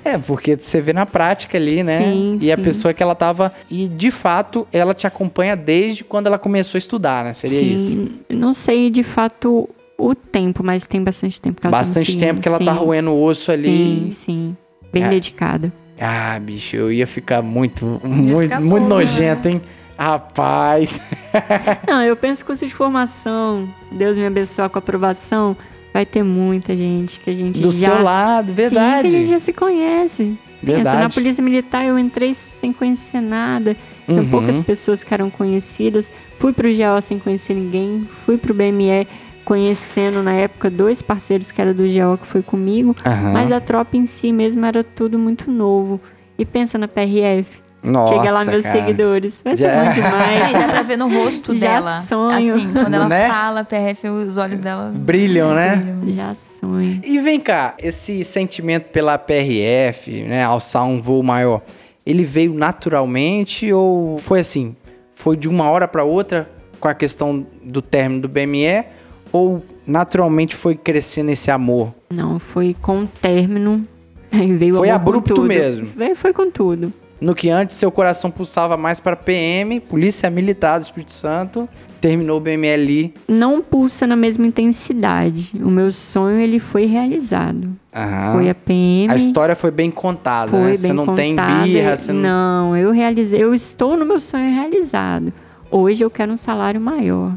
É, 0.05 0.17
porque 0.19 0.57
você 0.57 0.81
vê 0.81 0.93
na 0.93 1.05
prática 1.05 1.59
ali, 1.59 1.83
né? 1.83 1.99
Sim, 1.99 2.39
e 2.41 2.51
a 2.51 2.57
sim. 2.57 2.63
pessoa 2.63 2.95
que 2.95 3.03
ela 3.03 3.15
tava. 3.15 3.53
E 3.71 3.87
de 3.89 4.11
fato, 4.11 4.67
ela 4.73 4.95
te 4.95 5.07
acompanha 5.07 5.55
desde 5.57 6.03
quando 6.05 6.29
ela 6.29 6.39
começou 6.39 6.77
a 6.77 6.81
estudar, 6.81 7.25
né? 7.25 7.33
Seria 7.33 7.61
isso. 7.61 7.91
Sim, 7.91 8.11
Não 8.31 8.53
sei 8.53 8.89
de 8.89 9.03
fato 9.03 9.69
o 9.99 10.15
tempo, 10.15 10.63
mas 10.65 10.87
tem 10.87 11.03
bastante 11.03 11.41
tempo 11.41 11.61
que 11.61 11.67
ela 11.67 11.73
tá 11.73 11.79
Bastante 11.79 12.07
seguindo, 12.07 12.21
tempo 12.21 12.41
que 12.41 12.49
ela 12.49 12.59
tá 12.59 12.73
sim. 12.73 12.79
roendo 12.79 13.11
o 13.13 13.23
osso 13.23 13.51
ali. 13.53 13.69
Sim, 13.69 14.11
sim. 14.11 14.57
Bem 14.93 15.05
É. 15.05 15.09
dedicada. 15.09 15.73
Ah, 15.99 16.39
bicho, 16.41 16.77
eu 16.77 16.93
ia 16.93 17.07
ficar 17.07 17.43
muito, 17.43 18.01
muito, 18.05 18.41
ficar 18.41 18.61
muito 18.61 18.87
boa, 18.87 19.01
nojento, 19.01 19.49
hein? 19.49 19.63
Rapaz. 19.99 21.01
Não, 21.89 22.03
eu 22.03 22.15
penso 22.17 22.43
que 22.43 22.47
curso 22.49 22.67
de 22.67 22.75
formação, 22.75 23.69
Deus 23.91 24.17
me 24.17 24.27
abençoe 24.27 24.69
com 24.69 24.79
a 24.79 24.81
aprovação, 24.81 25.57
vai 25.95 26.05
ter 26.05 26.23
muita 26.23 26.77
gente 26.77 27.19
que 27.21 27.31
a 27.31 27.35
gente 27.35 27.61
Do 27.61 27.73
já... 27.73 27.93
seu 27.95 28.03
lado, 28.03 28.49
Sim, 28.49 28.55
verdade. 28.55 29.09
que 29.09 29.15
a 29.17 29.19
gente 29.19 29.31
já 29.31 29.41
se 29.41 29.53
conhece. 29.53 30.37
Pensa, 30.65 30.79
na 30.85 30.91
Verdade. 30.93 31.15
Polícia 31.15 31.43
Militar 31.43 31.85
eu 31.87 31.99
entrei 31.99 32.35
sem 32.35 32.73
conhecer 32.73 33.21
nada. 33.21 33.77
Tinha 34.07 34.21
Uhum. 34.23 34.29
poucas 34.31 34.59
pessoas 34.61 35.03
que 35.05 35.13
eram 35.13 35.31
conhecidas. 35.31 36.11
Fui 36.39 36.53
pro 36.53 36.69
GO 36.69 37.01
sem 37.03 37.19
conhecer 37.19 37.55
ninguém. 37.55 38.09
Fui 38.25 38.37
pro 38.39 38.55
BME 38.55 39.07
conhecendo 39.47 40.23
na 40.23 40.33
época 40.35 40.69
dois 40.69 41.01
parceiros 41.01 41.51
que 41.53 41.61
era 41.63 41.73
do 41.73 41.85
GO 41.85 42.19
que 42.19 42.27
foi 42.27 42.43
comigo. 42.43 42.95
Aham. 43.07 43.33
Mas 43.33 43.51
a 43.53 43.61
tropa 43.61 43.97
em 43.97 44.05
si 44.05 44.33
mesmo 44.33 44.67
era 44.67 44.83
tudo 44.85 45.19
muito 45.19 45.51
novo. 45.51 45.99
E 46.39 46.45
pensa 46.45 46.77
na 46.77 46.87
PRF. 46.89 47.65
Nossa, 47.83 48.15
Chega 48.17 48.33
lá 48.33 48.45
meus 48.45 48.65
cara. 48.65 48.75
seguidores. 48.81 49.41
Vai 49.45 49.57
ser 49.57 49.63
Já- 49.69 49.83
bom 49.85 49.89
Aí 49.89 49.95
demais. 49.95 50.53
dá 50.53 50.69
pra 50.73 50.83
ver 50.83 50.97
no 50.97 51.09
rosto 51.09 51.57
Já 51.57 51.69
dela. 51.75 52.03
sonho. 52.03 52.55
Assim, 52.55 52.71
quando 52.73 52.95
ela 52.95 53.09
Né? 53.09 53.29
fala 53.29 53.65
PRF, 53.65 54.09
os 54.09 54.37
olhos 54.37 54.59
dela 54.59 54.93
Brilham, 54.93 55.55
né? 55.55 55.97
Já 56.09 56.35
sonho. 56.35 57.01
E 57.05 57.21
vem 57.21 57.39
cá, 57.39 57.75
esse 57.79 58.25
sentimento 58.25 58.87
pela 58.91 59.17
PRF, 59.17 60.11
né, 60.25 60.43
alçar 60.43 60.85
um 60.85 61.01
voo 61.01 61.23
maior, 61.23 61.63
ele 62.05 62.25
veio 62.25 62.53
naturalmente 62.55 63.73
ou 63.73 64.19
foi 64.19 64.41
assim? 64.41 64.75
Foi 65.13 65.37
de 65.37 65.49
uma 65.49 65.71
hora 65.71 65.87
para 65.87 66.03
outra 66.03 66.51
com 66.81 66.89
a 66.89 66.95
questão 66.95 67.47
do 67.63 67.81
término 67.81 68.23
do 68.23 68.29
BME 68.29 68.85
ou 69.33 69.63
naturalmente 69.87 70.55
foi 70.57 70.75
crescendo 70.75 71.31
esse 71.31 71.51
amor? 71.51 71.93
Não, 72.11 72.39
foi 72.39 72.75
com 72.81 73.01
o 73.03 73.07
término. 73.07 73.87
Aí 74.33 74.53
veio 74.57 74.75
o 74.75 74.79
Foi 74.79 74.91
abrupto 74.91 75.43
mesmo. 75.43 75.87
Veio- 75.97 76.17
Foi 76.17 76.33
com 76.33 76.51
tudo. 76.51 76.93
No 77.19 77.35
que 77.35 77.49
antes 77.49 77.77
seu 77.77 77.91
coração 77.91 78.31
pulsava 78.31 78.77
mais 78.77 79.01
para 79.01 79.17
PM, 79.17 79.81
Polícia 79.81 80.29
Militar 80.29 80.79
do 80.79 80.83
Espírito 80.83 81.13
Santo, 81.13 81.67
terminou 81.99 82.37
o 82.37 82.41
BME 82.41 82.69
ali. 82.71 83.15
Não 83.27 83.63
pulsa 83.63 84.07
na 84.07 84.15
mesma 84.15 84.47
intensidade. 84.47 85.53
O 85.63 85.71
meu 85.71 85.91
sonho, 85.93 86.39
ele 86.39 86.59
foi 86.59 86.85
realizado. 86.85 87.71
Aham. 87.95 88.33
Foi 88.35 88.51
a 88.51 88.55
PM. 88.55 89.11
A 89.11 89.17
história 89.17 89.57
foi 89.57 89.71
bem 89.71 89.91
contada, 89.91 90.51
foi 90.51 90.61
né? 90.61 90.67
bem 90.67 90.75
Você 90.75 90.93
não 90.93 91.15
tem 91.15 91.31
contada. 91.35 91.63
birra, 91.65 91.97
você 91.97 92.13
não... 92.13 92.21
Não, 92.21 92.77
eu 92.77 92.91
realizei. 92.91 93.43
Eu 93.43 93.55
estou 93.55 93.97
no 93.97 94.05
meu 94.05 94.21
sonho 94.21 94.55
realizado. 94.55 95.33
Hoje 95.71 96.05
eu 96.05 96.11
quero 96.11 96.33
um 96.33 96.37
salário 96.37 96.81
maior. 96.81 97.33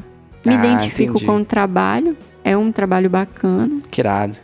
Me 0.46 0.54
Ah, 0.56 0.66
identifico 0.66 1.12
entendi. 1.14 1.26
com 1.26 1.38
o 1.38 1.46
trabalho. 1.46 2.16
É 2.44 2.56
um 2.58 2.72
trabalho 2.72 3.10
bacana. 3.10 3.82
Que 3.92 4.02
irado. 4.02 4.38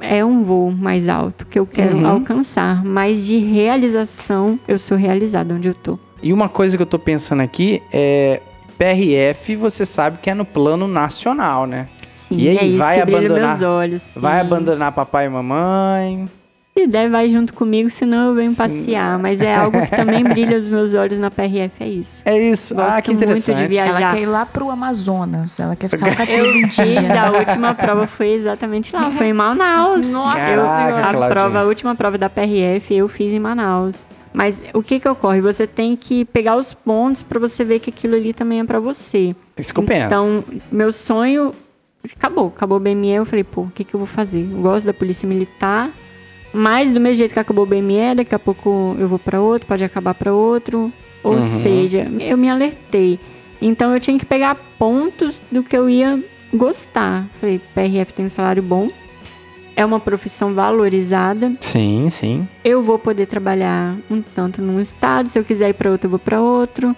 É 0.00 0.24
um 0.24 0.42
voo 0.44 0.70
mais 0.70 1.08
alto 1.08 1.46
que 1.46 1.58
eu 1.58 1.66
quero 1.66 1.96
Uhum. 1.96 2.06
alcançar. 2.06 2.84
Mas 2.84 3.26
de 3.26 3.38
realização, 3.38 4.58
eu 4.68 4.78
sou 4.78 4.96
realizada 4.96 5.54
onde 5.54 5.68
eu 5.68 5.74
tô. 5.74 5.98
E 6.22 6.32
uma 6.32 6.48
coisa 6.48 6.76
que 6.76 6.82
eu 6.82 6.86
tô 6.86 6.98
pensando 6.98 7.40
aqui 7.42 7.82
é 7.92 8.40
PRF, 8.78 9.56
você 9.56 9.84
sabe 9.86 10.18
que 10.18 10.28
é 10.30 10.34
no 10.34 10.44
plano 10.44 10.86
nacional, 10.86 11.66
né? 11.66 11.88
Sim, 12.08 12.36
E 12.36 12.48
aí, 12.48 12.58
é 12.58 12.64
isso 12.66 12.78
vai 12.78 13.00
abandonar- 13.00 13.48
meus 13.58 13.62
olhos. 13.62 14.12
Vai 14.16 14.40
abandonar 14.40 14.92
papai 14.92 15.26
e 15.26 15.28
mamãe. 15.30 16.28
Se 16.76 16.86
der, 16.86 17.10
vai 17.10 17.28
junto 17.28 17.52
comigo, 17.52 17.90
senão 17.90 18.28
eu 18.28 18.34
venho 18.34 18.50
Sim. 18.50 18.56
passear. 18.56 19.18
Mas 19.18 19.40
é 19.40 19.54
algo 19.54 19.80
que 19.84 19.90
também 19.90 20.22
brilha 20.24 20.56
os 20.56 20.68
meus 20.68 20.94
olhos 20.94 21.18
na 21.18 21.30
PRF, 21.30 21.82
é 21.82 21.88
isso. 21.88 22.22
É 22.24 22.38
isso. 22.38 22.74
Gosto 22.74 22.96
ah, 22.96 23.02
que 23.02 23.10
muito 23.10 23.18
de 23.18 23.24
interessante. 23.24 23.68
viajar. 23.68 24.00
Ela 24.00 24.14
quer 24.14 24.22
ir 24.22 24.26
lá 24.26 24.46
pro 24.46 24.70
Amazonas. 24.70 25.58
Ela 25.58 25.74
quer 25.74 25.90
ficar 25.90 26.16
com 26.16 26.22
a 26.22 26.26
Eu 26.30 26.52
fiz, 26.52 26.78
indígena. 26.78 27.26
a 27.26 27.32
última 27.32 27.74
prova 27.74 28.06
foi 28.06 28.28
exatamente 28.28 28.94
lá, 28.94 29.10
foi 29.10 29.26
em 29.26 29.32
Manaus. 29.32 30.08
Nossa 30.10 30.36
Caraca. 30.36 30.90
A 30.90 31.10
Claudinha. 31.10 31.28
prova, 31.28 31.58
a 31.60 31.64
última 31.64 31.94
prova 31.94 32.16
da 32.16 32.30
PRF 32.30 32.94
eu 32.94 33.08
fiz 33.08 33.32
em 33.32 33.40
Manaus. 33.40 34.06
Mas 34.32 34.62
o 34.72 34.82
que 34.82 35.00
que 35.00 35.08
ocorre? 35.08 35.40
Você 35.40 35.66
tem 35.66 35.96
que 35.96 36.24
pegar 36.24 36.56
os 36.56 36.72
pontos 36.72 37.22
pra 37.22 37.40
você 37.40 37.64
ver 37.64 37.80
que 37.80 37.90
aquilo 37.90 38.14
ali 38.14 38.32
também 38.32 38.60
é 38.60 38.64
pra 38.64 38.78
você. 38.78 39.34
Isso 39.58 39.74
que 39.74 39.80
eu 39.80 39.84
penso. 39.84 40.06
Então, 40.06 40.44
meu 40.70 40.92
sonho 40.92 41.52
acabou, 42.16 42.52
acabou 42.56 42.78
o 42.78 42.80
BME. 42.80 43.10
Eu 43.10 43.26
falei, 43.26 43.44
pô, 43.44 43.62
o 43.62 43.70
que, 43.70 43.82
que 43.82 43.94
eu 43.94 43.98
vou 43.98 44.06
fazer? 44.06 44.48
Eu 44.50 44.60
gosto 44.60 44.86
da 44.86 44.94
polícia 44.94 45.28
militar, 45.28 45.90
mas 46.52 46.92
do 46.92 47.00
mesmo 47.00 47.18
jeito 47.18 47.32
que 47.32 47.38
acabou 47.40 47.64
o 47.64 47.66
BME, 47.66 48.14
daqui 48.16 48.34
a 48.34 48.38
pouco 48.38 48.96
eu 48.98 49.08
vou 49.08 49.18
para 49.18 49.40
outro, 49.40 49.66
pode 49.68 49.84
acabar 49.84 50.14
para 50.14 50.32
outro. 50.32 50.92
Ou 51.22 51.34
Uhum. 51.34 51.42
seja, 51.42 52.10
eu 52.18 52.36
me 52.38 52.48
alertei. 52.48 53.20
Então 53.60 53.92
eu 53.92 54.00
tinha 54.00 54.18
que 54.18 54.24
pegar 54.24 54.56
pontos 54.78 55.40
do 55.52 55.62
que 55.62 55.76
eu 55.76 55.88
ia 55.88 56.18
gostar. 56.52 57.26
Falei, 57.40 57.60
PRF 57.74 58.12
tem 58.14 58.24
um 58.26 58.30
salário 58.30 58.62
bom, 58.62 58.88
é 59.76 59.84
uma 59.84 60.00
profissão 60.00 60.54
valorizada. 60.54 61.52
Sim, 61.60 62.08
sim. 62.10 62.48
Eu 62.64 62.82
vou 62.82 62.98
poder 62.98 63.26
trabalhar 63.26 63.96
um 64.10 64.22
tanto 64.22 64.62
num 64.62 64.80
estado, 64.80 65.28
se 65.28 65.38
eu 65.38 65.44
quiser 65.44 65.68
ir 65.70 65.74
para 65.74 65.90
outro, 65.90 66.06
eu 66.06 66.10
vou 66.10 66.18
para 66.18 66.40
outro. 66.40 66.96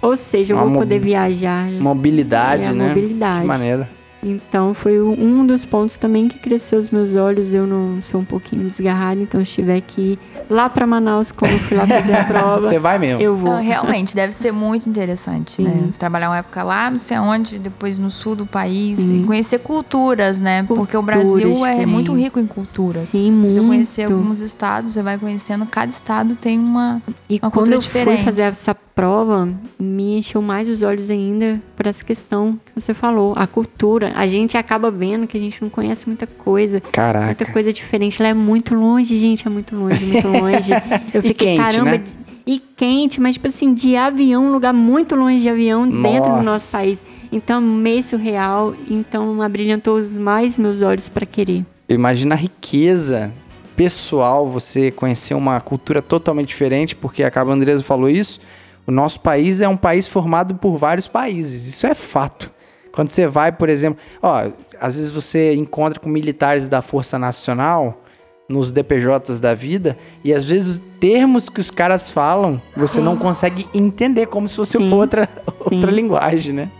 Ou 0.00 0.16
seja, 0.16 0.52
eu 0.52 0.58
Uma 0.58 0.66
vou 0.66 0.78
poder 0.78 0.98
viajar. 1.00 1.66
Mobilidade, 1.80 2.64
É, 2.64 2.72
né? 2.72 2.88
mobilidade. 2.88 3.40
Que 3.40 3.46
maneira. 3.46 3.88
Então 4.24 4.72
foi 4.72 5.00
um 5.00 5.46
dos 5.46 5.64
pontos 5.64 5.96
também 5.96 6.28
que 6.28 6.38
cresceu 6.38 6.80
os 6.80 6.90
meus 6.90 7.14
olhos. 7.16 7.52
Eu 7.52 7.66
não 7.66 8.02
sou 8.02 8.20
um 8.20 8.24
pouquinho 8.24 8.68
desgarrada, 8.68 9.20
então 9.20 9.44
se 9.44 9.52
tiver 9.52 9.80
que 9.82 10.00
ir 10.00 10.18
lá 10.48 10.68
para 10.70 10.86
Manaus, 10.86 11.30
como 11.30 11.52
eu 11.52 11.58
fui 11.58 11.76
lá 11.76 11.86
fazer 11.86 12.14
a 12.16 12.24
prova, 12.24 12.60
Você 12.68 12.78
vai 12.78 12.98
mesmo. 12.98 13.20
eu 13.20 13.36
vou. 13.36 13.50
Não, 13.52 13.62
realmente, 13.62 14.14
deve 14.14 14.32
ser 14.32 14.52
muito 14.52 14.88
interessante, 14.88 15.60
né? 15.62 15.70
Sim. 15.70 15.92
Você 15.92 15.98
trabalhar 15.98 16.30
uma 16.30 16.38
época 16.38 16.62
lá, 16.62 16.90
não 16.90 16.98
sei 16.98 17.16
aonde, 17.16 17.58
depois 17.58 17.98
no 17.98 18.10
sul 18.10 18.34
do 18.34 18.46
país, 18.46 18.98
Sim. 18.98 19.22
e 19.22 19.24
conhecer 19.26 19.58
culturas, 19.58 20.40
né? 20.40 20.62
Porque 20.62 20.96
o 20.96 21.02
Brasil 21.02 21.64
é 21.66 21.84
muito 21.84 22.14
rico 22.14 22.38
em 22.40 22.46
culturas. 22.46 23.08
Sim, 23.08 23.42
Se 23.44 23.60
você 23.60 23.66
conhecer 23.66 24.08
muito. 24.08 24.20
alguns 24.22 24.40
estados, 24.40 24.92
você 24.92 25.02
vai 25.02 25.18
conhecendo, 25.18 25.66
cada 25.66 25.90
estado 25.90 26.34
tem 26.36 26.58
uma. 26.58 27.02
E 27.28 27.38
uma 27.42 27.50
quando 27.50 27.66
cultura 27.70 27.76
eu 27.76 27.82
fui 27.82 28.00
diferente. 28.00 28.24
fazer 28.24 28.42
essa 28.42 28.74
prova, 28.94 29.48
me 29.78 30.18
encheu 30.18 30.40
mais 30.40 30.68
os 30.68 30.82
olhos 30.82 31.10
ainda 31.10 31.60
por 31.76 31.86
essa 31.86 32.04
questão 32.04 32.58
que 32.64 32.80
você 32.80 32.94
falou, 32.94 33.34
a 33.36 33.46
cultura. 33.46 34.12
A 34.14 34.26
gente 34.26 34.56
acaba 34.56 34.90
vendo 34.90 35.26
que 35.26 35.36
a 35.36 35.40
gente 35.40 35.60
não 35.60 35.68
conhece 35.68 36.06
muita 36.06 36.26
coisa. 36.26 36.80
Caraca. 36.80 37.26
Muita 37.26 37.46
coisa 37.46 37.72
diferente. 37.72 38.20
Ela 38.22 38.28
é 38.28 38.34
muito 38.34 38.74
longe, 38.74 39.18
gente, 39.18 39.46
é 39.46 39.50
muito 39.50 39.74
longe, 39.74 40.04
muito 40.04 40.28
longe. 40.28 40.72
Eu 41.12 41.22
fiquei, 41.22 41.56
quente, 41.56 41.58
caramba. 41.58 41.90
né? 41.90 42.04
E 42.46 42.58
quente, 42.58 43.20
mas 43.20 43.34
tipo 43.34 43.48
assim, 43.48 43.72
de 43.72 43.96
avião, 43.96 44.46
um 44.46 44.52
lugar 44.52 44.72
muito 44.72 45.16
longe 45.16 45.42
de 45.42 45.48
avião, 45.48 45.88
dentro 45.88 46.24
do 46.24 46.28
Nossa. 46.28 46.42
nosso 46.42 46.72
país. 46.72 47.02
Então, 47.32 47.60
meio 47.60 48.02
surreal. 48.02 48.74
Então, 48.88 49.42
abrilhantou 49.42 50.02
mais 50.10 50.56
meus 50.56 50.82
olhos 50.82 51.08
para 51.08 51.26
querer. 51.26 51.64
Imagina 51.88 52.34
a 52.34 52.38
riqueza 52.38 53.32
pessoal 53.74 54.48
você 54.48 54.90
conhecer 54.90 55.34
uma 55.34 55.60
cultura 55.60 56.00
totalmente 56.00 56.48
diferente, 56.48 56.94
porque 56.94 57.24
a 57.24 57.30
Cabo 57.30 57.50
Andresa 57.50 57.82
falou 57.82 58.08
isso. 58.08 58.40
O 58.86 58.92
nosso 58.92 59.20
país 59.20 59.60
é 59.60 59.68
um 59.68 59.76
país 59.76 60.06
formado 60.06 60.54
por 60.56 60.76
vários 60.76 61.08
países, 61.08 61.66
isso 61.66 61.86
é 61.86 61.94
fato. 61.94 62.52
Quando 62.92 63.08
você 63.08 63.26
vai, 63.26 63.50
por 63.50 63.68
exemplo, 63.68 63.98
ó, 64.22 64.48
às 64.80 64.94
vezes 64.94 65.10
você 65.10 65.54
encontra 65.54 65.98
com 65.98 66.08
militares 66.08 66.68
da 66.68 66.80
Força 66.80 67.18
Nacional 67.18 68.00
nos 68.48 68.70
DPJs 68.70 69.40
da 69.40 69.54
vida 69.54 69.96
e 70.22 70.32
às 70.32 70.44
vezes 70.44 70.76
os 70.76 70.82
termos 71.00 71.48
que 71.48 71.60
os 71.60 71.70
caras 71.70 72.10
falam 72.10 72.60
você 72.76 73.00
não 73.00 73.16
consegue 73.16 73.66
entender 73.72 74.26
como 74.26 74.46
se 74.46 74.56
fosse 74.56 74.76
Sim, 74.76 74.92
outra 74.92 75.28
outra 75.58 75.90
sim. 75.90 75.96
linguagem, 75.96 76.52
né? 76.52 76.70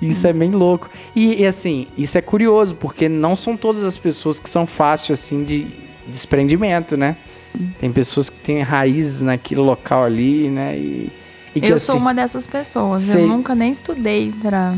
Isso 0.00 0.26
é 0.26 0.32
bem 0.32 0.50
louco. 0.50 0.88
E, 1.14 1.42
e, 1.42 1.46
assim, 1.46 1.86
isso 1.96 2.16
é 2.16 2.22
curioso, 2.22 2.74
porque 2.74 3.06
não 3.08 3.36
são 3.36 3.54
todas 3.54 3.84
as 3.84 3.98
pessoas 3.98 4.40
que 4.40 4.48
são 4.48 4.66
fáceis 4.66 5.20
assim 5.20 5.44
de 5.44 5.66
desprendimento, 6.06 6.96
né? 6.96 7.16
Tem 7.78 7.92
pessoas 7.92 8.30
que 8.30 8.38
têm 8.38 8.62
raízes 8.62 9.20
naquele 9.20 9.60
local 9.60 10.04
ali, 10.04 10.48
né? 10.48 10.76
E, 10.78 11.12
e 11.54 11.60
que, 11.60 11.68
eu 11.68 11.76
assim, 11.76 11.86
sou 11.86 11.96
uma 11.96 12.14
dessas 12.14 12.46
pessoas. 12.46 13.02
sei- 13.02 13.24
Eu 13.24 13.28
nunca 13.28 13.54
nem 13.54 13.70
estudei 13.70 14.32
pra, 14.40 14.74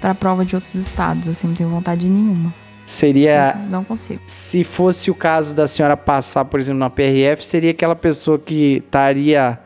pra 0.00 0.14
prova 0.14 0.44
de 0.44 0.54
outros 0.54 0.74
estados, 0.74 1.28
assim, 1.28 1.46
não 1.48 1.54
tenho 1.54 1.68
vontade 1.68 2.08
nenhuma. 2.08 2.52
Seria. 2.86 3.54
Não 3.70 3.84
consigo. 3.84 4.22
Se 4.26 4.64
fosse 4.64 5.10
o 5.10 5.14
caso 5.14 5.54
da 5.54 5.66
senhora 5.66 5.96
passar, 5.96 6.44
por 6.46 6.58
exemplo, 6.58 6.78
na 6.80 6.88
PRF, 6.88 7.44
seria 7.44 7.70
aquela 7.70 7.94
pessoa 7.94 8.38
que 8.38 8.82
estaria 8.84 9.58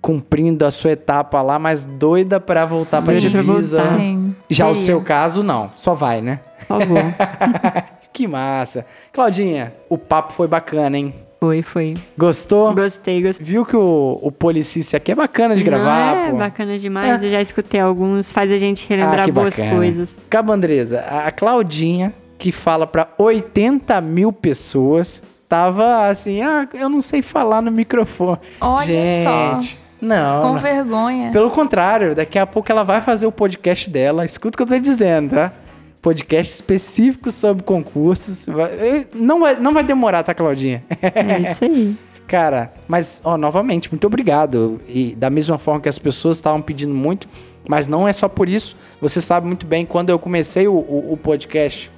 cumprindo 0.00 0.64
a 0.66 0.70
sua 0.70 0.92
etapa 0.92 1.40
lá, 1.42 1.58
mas 1.58 1.84
doida 1.84 2.38
pra 2.38 2.64
voltar 2.66 3.02
pra 3.02 3.14
divisa. 3.18 3.82
voltar. 3.82 3.98
Sim. 3.98 4.36
Já 4.50 4.66
o 4.68 4.74
seria. 4.74 4.86
seu 4.86 5.00
caso, 5.00 5.42
não. 5.42 5.70
Só 5.76 5.94
vai, 5.94 6.20
né? 6.20 6.40
Por 6.60 6.78
favor. 6.80 6.98
Que 8.12 8.26
massa. 8.26 8.84
Claudinha, 9.12 9.72
o 9.88 9.96
papo 9.96 10.32
foi 10.32 10.48
bacana, 10.48 10.96
hein? 10.98 11.14
Foi, 11.40 11.62
foi. 11.62 11.94
Gostou? 12.16 12.74
Gostei, 12.74 13.22
gostei. 13.22 13.46
Viu 13.46 13.64
que 13.64 13.76
o, 13.76 14.18
o 14.22 14.32
Policícia 14.32 14.96
aqui 14.96 15.12
é 15.12 15.14
bacana 15.14 15.54
de 15.56 15.62
gravar, 15.62 16.14
Não, 16.16 16.24
é 16.24 16.30
pô. 16.30 16.36
bacana 16.36 16.78
demais. 16.78 17.22
Eu 17.22 17.30
já 17.30 17.40
escutei 17.40 17.80
alguns, 17.80 18.32
faz 18.32 18.50
a 18.50 18.56
gente 18.56 18.88
relembrar 18.88 19.28
Ah, 19.28 19.32
boas 19.32 19.54
bacana. 19.56 19.76
coisas. 19.76 20.18
Cabandresa, 20.28 21.00
a 21.08 21.28
a 21.28 21.30
Claudinha, 21.32 22.12
que 22.36 22.50
fala 22.52 22.86
pra 22.86 23.08
80 23.18 24.00
mil 24.00 24.32
pessoas, 24.32 25.22
tava 25.48 26.06
assim, 26.08 26.42
ah, 26.42 26.68
eu 26.74 26.88
não 26.88 27.00
sei 27.00 27.22
falar 27.22 27.62
no 27.62 27.70
microfone. 27.70 28.38
Olha 28.60 28.86
Gente, 28.86 29.22
só. 29.24 29.58
Não, 30.00 30.42
Com 30.42 30.48
não. 30.52 30.58
vergonha. 30.58 31.30
Pelo 31.32 31.50
contrário, 31.50 32.14
daqui 32.14 32.38
a 32.38 32.46
pouco 32.46 32.70
ela 32.70 32.84
vai 32.84 33.00
fazer 33.00 33.26
o 33.26 33.32
podcast 33.32 33.90
dela. 33.90 34.24
Escuta 34.24 34.54
o 34.54 34.56
que 34.56 34.62
eu 34.62 34.76
tô 34.76 34.78
dizendo, 34.82 35.34
tá? 35.34 35.52
Podcast 36.00 36.52
específico 36.54 37.30
sobre 37.30 37.62
concursos. 37.64 38.46
Vai- 38.46 39.06
Não 39.14 39.40
vai, 39.40 39.56
não 39.58 39.74
vai 39.74 39.82
demorar, 39.82 40.22
tá, 40.22 40.32
Claudinha? 40.34 40.84
É 41.02 41.50
isso 41.50 41.64
aí. 41.64 41.96
Cara, 42.28 42.74
mas, 42.86 43.22
ó, 43.24 43.38
novamente, 43.38 43.90
muito 43.90 44.06
obrigado. 44.06 44.80
E 44.86 45.14
da 45.16 45.30
mesma 45.30 45.56
forma 45.56 45.80
que 45.80 45.88
as 45.88 45.98
pessoas 45.98 46.36
estavam 46.36 46.60
pedindo 46.60 46.94
muito, 46.94 47.26
mas 47.66 47.86
não 47.86 48.06
é 48.06 48.12
só 48.12 48.28
por 48.28 48.48
isso. 48.50 48.76
Você 49.00 49.18
sabe 49.20 49.46
muito 49.46 49.66
bem, 49.66 49.86
quando 49.86 50.10
eu 50.10 50.18
comecei 50.18 50.68
o, 50.68 50.74
o- 50.74 51.12
o 51.14 51.16
podcast, 51.16 51.90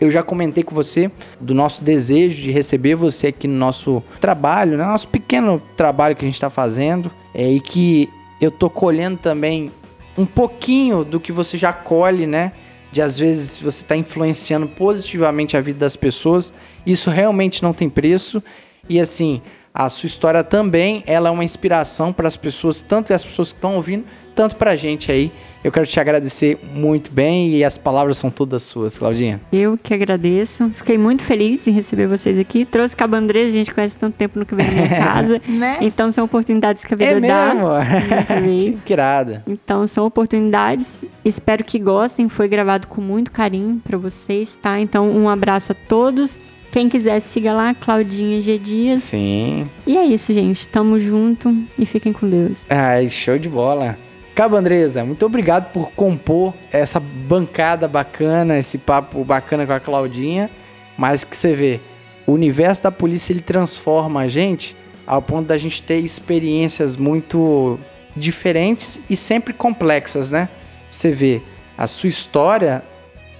eu 0.00 0.10
já 0.10 0.20
comentei 0.22 0.64
com 0.64 0.74
você 0.74 1.10
do 1.40 1.54
nosso 1.54 1.82
desejo 1.84 2.42
de 2.42 2.50
receber 2.50 2.96
você 2.96 3.28
aqui 3.28 3.46
no 3.46 3.54
nosso 3.56 4.02
trabalho, 4.20 4.76
né? 4.76 4.84
Nosso 4.84 5.06
pequeno 5.08 5.62
trabalho 5.76 6.16
que 6.16 6.24
a 6.24 6.28
gente 6.28 6.34
está 6.34 6.50
fazendo. 6.50 7.10
É, 7.32 7.48
e 7.48 7.60
que 7.60 8.08
eu 8.40 8.50
tô 8.50 8.68
colhendo 8.68 9.16
também 9.16 9.70
um 10.16 10.26
pouquinho 10.26 11.04
do 11.04 11.20
que 11.20 11.30
você 11.30 11.56
já 11.56 11.72
colhe, 11.72 12.26
né? 12.26 12.52
De 12.98 13.02
às 13.02 13.16
vezes 13.16 13.56
você 13.56 13.84
tá 13.84 13.94
influenciando 13.94 14.66
positivamente 14.66 15.56
a 15.56 15.60
vida 15.60 15.78
das 15.78 15.94
pessoas. 15.94 16.52
Isso 16.84 17.10
realmente 17.10 17.62
não 17.62 17.72
tem 17.72 17.88
preço. 17.88 18.42
E 18.88 18.98
assim, 18.98 19.40
a 19.72 19.88
sua 19.88 20.08
história 20.08 20.42
também, 20.42 21.04
ela 21.06 21.28
é 21.28 21.30
uma 21.30 21.44
inspiração 21.44 22.12
para 22.12 22.26
as 22.26 22.36
pessoas, 22.36 22.82
tanto 22.82 23.14
as 23.14 23.24
pessoas 23.24 23.52
que 23.52 23.58
estão 23.58 23.76
ouvindo, 23.76 24.04
tanto 24.38 24.54
pra 24.54 24.76
gente 24.76 25.10
aí. 25.10 25.32
Eu 25.64 25.72
quero 25.72 25.84
te 25.84 25.98
agradecer 25.98 26.56
muito 26.72 27.10
bem 27.10 27.50
e 27.56 27.64
as 27.64 27.76
palavras 27.76 28.16
são 28.16 28.30
todas 28.30 28.62
suas, 28.62 28.96
Claudinha. 28.96 29.40
Eu 29.52 29.76
que 29.76 29.92
agradeço. 29.92 30.70
Fiquei 30.72 30.96
muito 30.96 31.24
feliz 31.24 31.66
em 31.66 31.72
receber 31.72 32.06
vocês 32.06 32.38
aqui. 32.38 32.64
Trouxe 32.64 32.94
Cabandresa, 32.94 33.48
a 33.48 33.52
gente 33.52 33.74
conhece 33.74 33.98
tanto 33.98 34.14
tempo 34.14 34.38
no 34.38 34.46
que 34.46 34.54
vem 34.54 34.64
na 34.64 34.72
minha 34.72 34.88
casa. 34.96 35.42
Né? 35.48 35.78
Então 35.80 36.12
são 36.12 36.24
oportunidades 36.24 36.84
que 36.84 36.94
a 36.94 36.96
vida 36.96 37.10
É 37.10 37.20
dá. 37.20 37.52
mesmo? 37.52 37.68
Também. 38.28 38.72
que, 38.74 38.78
que 38.84 38.92
irada. 38.92 39.42
Então 39.48 39.84
são 39.88 40.06
oportunidades. 40.06 41.00
Espero 41.24 41.64
que 41.64 41.80
gostem. 41.80 42.28
Foi 42.28 42.46
gravado 42.46 42.86
com 42.86 43.00
muito 43.00 43.32
carinho 43.32 43.80
pra 43.84 43.98
vocês, 43.98 44.54
tá? 44.54 44.78
Então 44.78 45.10
um 45.10 45.28
abraço 45.28 45.72
a 45.72 45.74
todos. 45.74 46.38
Quem 46.70 46.88
quiser, 46.88 47.18
siga 47.20 47.52
lá, 47.52 47.74
Claudinha 47.74 48.40
G 48.40 48.58
Dias. 48.58 49.02
Sim. 49.02 49.68
E 49.84 49.96
é 49.96 50.04
isso, 50.04 50.32
gente. 50.32 50.68
Tamo 50.68 51.00
junto 51.00 51.52
e 51.76 51.84
fiquem 51.84 52.12
com 52.12 52.28
Deus. 52.28 52.60
Ai, 52.70 53.10
show 53.10 53.36
de 53.38 53.48
bola. 53.48 53.98
Cabo 54.38 54.54
Andresa, 54.54 55.04
muito 55.04 55.26
obrigado 55.26 55.72
por 55.72 55.90
compor 55.90 56.54
essa 56.70 57.00
bancada 57.00 57.88
bacana, 57.88 58.56
esse 58.56 58.78
papo 58.78 59.24
bacana 59.24 59.66
com 59.66 59.72
a 59.72 59.80
Claudinha. 59.80 60.48
Mas 60.96 61.24
que 61.24 61.36
você 61.36 61.54
vê, 61.54 61.80
o 62.24 62.34
universo 62.34 62.84
da 62.84 62.92
polícia 62.92 63.32
ele 63.32 63.40
transforma 63.40 64.20
a 64.20 64.28
gente 64.28 64.76
ao 65.04 65.20
ponto 65.20 65.48
da 65.48 65.58
gente 65.58 65.82
ter 65.82 65.98
experiências 65.98 66.96
muito 66.96 67.80
diferentes 68.14 69.00
e 69.10 69.16
sempre 69.16 69.52
complexas, 69.52 70.30
né? 70.30 70.48
Você 70.88 71.10
vê 71.10 71.42
a 71.76 71.88
sua 71.88 72.08
história, 72.08 72.84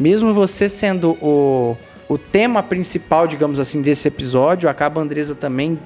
mesmo 0.01 0.35
você 0.35 0.69
sendo 0.69 1.13
o, 1.23 1.77
o 2.09 2.19
tema 2.19 2.61
principal, 2.61 3.29
digamos 3.29 3.61
assim, 3.61 3.81
desse 3.81 4.09
episódio, 4.09 4.69
a 4.69 4.75
Cabo 4.75 4.99
Andresa 4.99 5.37
também 5.37 5.79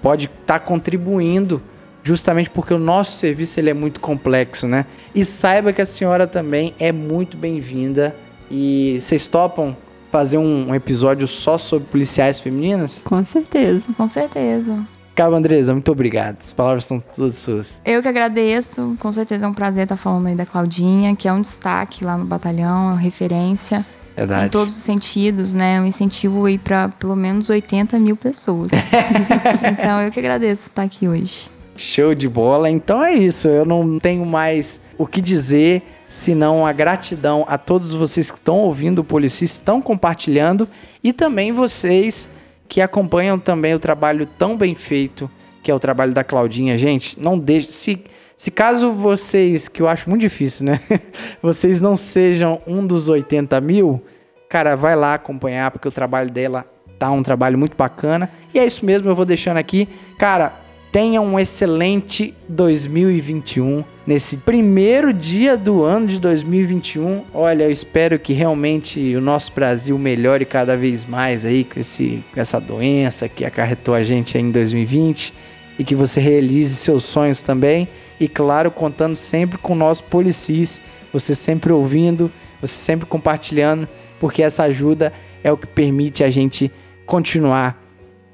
pode 0.00 0.26
estar 0.26 0.60
contribuindo 0.60 1.60
justamente 2.06 2.48
porque 2.48 2.72
o 2.72 2.78
nosso 2.78 3.18
serviço 3.18 3.58
ele 3.58 3.68
é 3.68 3.74
muito 3.74 3.98
complexo, 3.98 4.68
né? 4.68 4.86
E 5.12 5.24
saiba 5.24 5.72
que 5.72 5.82
a 5.82 5.86
senhora 5.86 6.24
também 6.24 6.72
é 6.78 6.92
muito 6.92 7.36
bem-vinda 7.36 8.14
e 8.48 8.96
vocês 9.00 9.26
topam 9.26 9.76
fazer 10.12 10.38
um, 10.38 10.68
um 10.68 10.74
episódio 10.74 11.26
só 11.26 11.58
sobre 11.58 11.88
policiais 11.88 12.38
femininas? 12.38 13.02
Com 13.04 13.24
certeza. 13.24 13.84
Com 13.96 14.06
certeza. 14.06 14.86
Cabo 15.16 15.34
Andresa, 15.34 15.72
muito 15.72 15.90
obrigado. 15.90 16.36
As 16.38 16.52
palavras 16.52 16.84
são 16.84 17.00
todas 17.00 17.38
suas. 17.38 17.80
Eu 17.84 18.00
que 18.00 18.06
agradeço. 18.06 18.96
Com 19.00 19.10
certeza 19.10 19.46
é 19.46 19.48
um 19.48 19.54
prazer 19.54 19.82
estar 19.82 19.96
falando 19.96 20.28
aí 20.28 20.36
da 20.36 20.46
Claudinha, 20.46 21.16
que 21.16 21.26
é 21.26 21.32
um 21.32 21.40
destaque 21.40 22.04
lá 22.04 22.16
no 22.16 22.24
batalhão, 22.24 22.90
é 22.90 22.92
uma 22.92 22.98
referência 22.98 23.84
Verdade. 24.16 24.46
em 24.46 24.48
todos 24.48 24.76
os 24.76 24.82
sentidos, 24.82 25.54
né? 25.54 25.80
Um 25.80 25.86
incentivo 25.86 26.44
aí 26.44 26.56
para 26.56 26.88
pelo 26.88 27.16
menos 27.16 27.50
80 27.50 27.98
mil 27.98 28.16
pessoas. 28.16 28.70
então 29.72 30.02
eu 30.02 30.12
que 30.12 30.20
agradeço 30.20 30.68
estar 30.68 30.82
aqui 30.82 31.08
hoje. 31.08 31.55
Show 31.76 32.14
de 32.14 32.28
bola. 32.28 32.70
Então 32.70 33.04
é 33.04 33.12
isso. 33.12 33.48
Eu 33.48 33.64
não 33.64 33.98
tenho 33.98 34.24
mais 34.24 34.80
o 34.98 35.06
que 35.06 35.20
dizer 35.20 35.82
senão 36.08 36.64
a 36.64 36.72
gratidão 36.72 37.44
a 37.48 37.58
todos 37.58 37.92
vocês 37.92 38.30
que 38.30 38.38
estão 38.38 38.58
ouvindo 38.58 39.00
o 39.00 39.04
Policis, 39.04 39.52
estão 39.52 39.82
compartilhando 39.82 40.68
e 41.02 41.12
também 41.12 41.52
vocês 41.52 42.28
que 42.68 42.80
acompanham 42.80 43.38
também 43.38 43.74
o 43.74 43.78
trabalho 43.78 44.26
tão 44.38 44.56
bem 44.56 44.74
feito 44.74 45.30
que 45.66 45.70
é 45.70 45.74
o 45.74 45.80
trabalho 45.80 46.12
da 46.12 46.22
Claudinha. 46.22 46.78
Gente, 46.78 47.20
não 47.20 47.36
deixe. 47.36 47.72
Se, 47.72 48.04
se 48.36 48.52
caso 48.52 48.92
vocês, 48.92 49.66
que 49.66 49.82
eu 49.82 49.88
acho 49.88 50.08
muito 50.08 50.22
difícil, 50.22 50.64
né? 50.64 50.80
vocês 51.42 51.80
não 51.80 51.96
sejam 51.96 52.62
um 52.64 52.86
dos 52.86 53.08
80 53.08 53.60
mil, 53.60 54.00
cara, 54.48 54.76
vai 54.76 54.94
lá 54.94 55.14
acompanhar, 55.14 55.72
porque 55.72 55.88
o 55.88 55.90
trabalho 55.90 56.30
dela 56.30 56.64
tá 57.00 57.10
um 57.10 57.20
trabalho 57.20 57.58
muito 57.58 57.76
bacana. 57.76 58.30
E 58.54 58.60
é 58.60 58.64
isso 58.64 58.86
mesmo, 58.86 59.08
eu 59.08 59.16
vou 59.16 59.24
deixando 59.24 59.56
aqui. 59.56 59.88
Cara, 60.16 60.52
tenha 60.96 61.20
um 61.20 61.38
excelente 61.38 62.34
2021. 62.48 63.84
Nesse 64.06 64.38
primeiro 64.38 65.12
dia 65.12 65.54
do 65.54 65.84
ano 65.84 66.06
de 66.06 66.18
2021, 66.18 67.22
olha, 67.34 67.64
eu 67.64 67.70
espero 67.70 68.18
que 68.18 68.32
realmente 68.32 69.14
o 69.14 69.20
nosso 69.20 69.52
Brasil 69.52 69.98
melhore 69.98 70.46
cada 70.46 70.74
vez 70.74 71.04
mais 71.04 71.44
aí 71.44 71.64
com, 71.64 71.78
esse, 71.78 72.24
com 72.32 72.40
essa 72.40 72.58
doença 72.58 73.28
que 73.28 73.44
acarretou 73.44 73.94
a 73.94 74.02
gente 74.02 74.38
em 74.38 74.50
2020 74.50 75.34
e 75.78 75.84
que 75.84 75.94
você 75.94 76.18
realize 76.18 76.74
seus 76.76 77.04
sonhos 77.04 77.42
também. 77.42 77.86
E 78.18 78.26
claro, 78.26 78.70
contando 78.70 79.18
sempre 79.18 79.58
com 79.58 79.74
nosso 79.74 80.02
Policis, 80.04 80.80
você 81.12 81.34
sempre 81.34 81.74
ouvindo, 81.74 82.32
você 82.58 82.72
sempre 82.72 83.04
compartilhando, 83.04 83.86
porque 84.18 84.42
essa 84.42 84.62
ajuda 84.62 85.12
é 85.44 85.52
o 85.52 85.58
que 85.58 85.66
permite 85.66 86.24
a 86.24 86.30
gente 86.30 86.72
continuar 87.04 87.84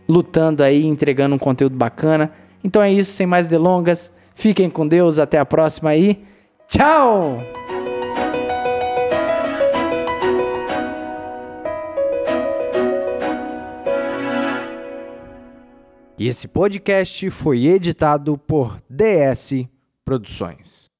lutando 0.09 0.63
aí, 0.63 0.85
entregando 0.85 1.35
um 1.35 1.39
conteúdo 1.39 1.75
bacana. 1.75 2.31
Então 2.65 2.83
é 2.83 2.93
isso, 2.93 3.13
sem 3.13 3.27
mais 3.27 3.47
delongas. 3.47 4.13
Fiquem 4.35 4.71
com 4.71 4.87
Deus, 4.87 5.19
até 5.19 5.39
a 5.39 5.47
próxima 5.47 5.91
aí. 5.91 6.25
Tchau! 6.67 7.43
E 16.19 16.29
esse 16.29 16.47
podcast 16.47 17.31
foi 17.31 17.67
editado 17.67 18.39
por 18.39 18.81
DS 18.89 19.67
Produções. 20.05 20.92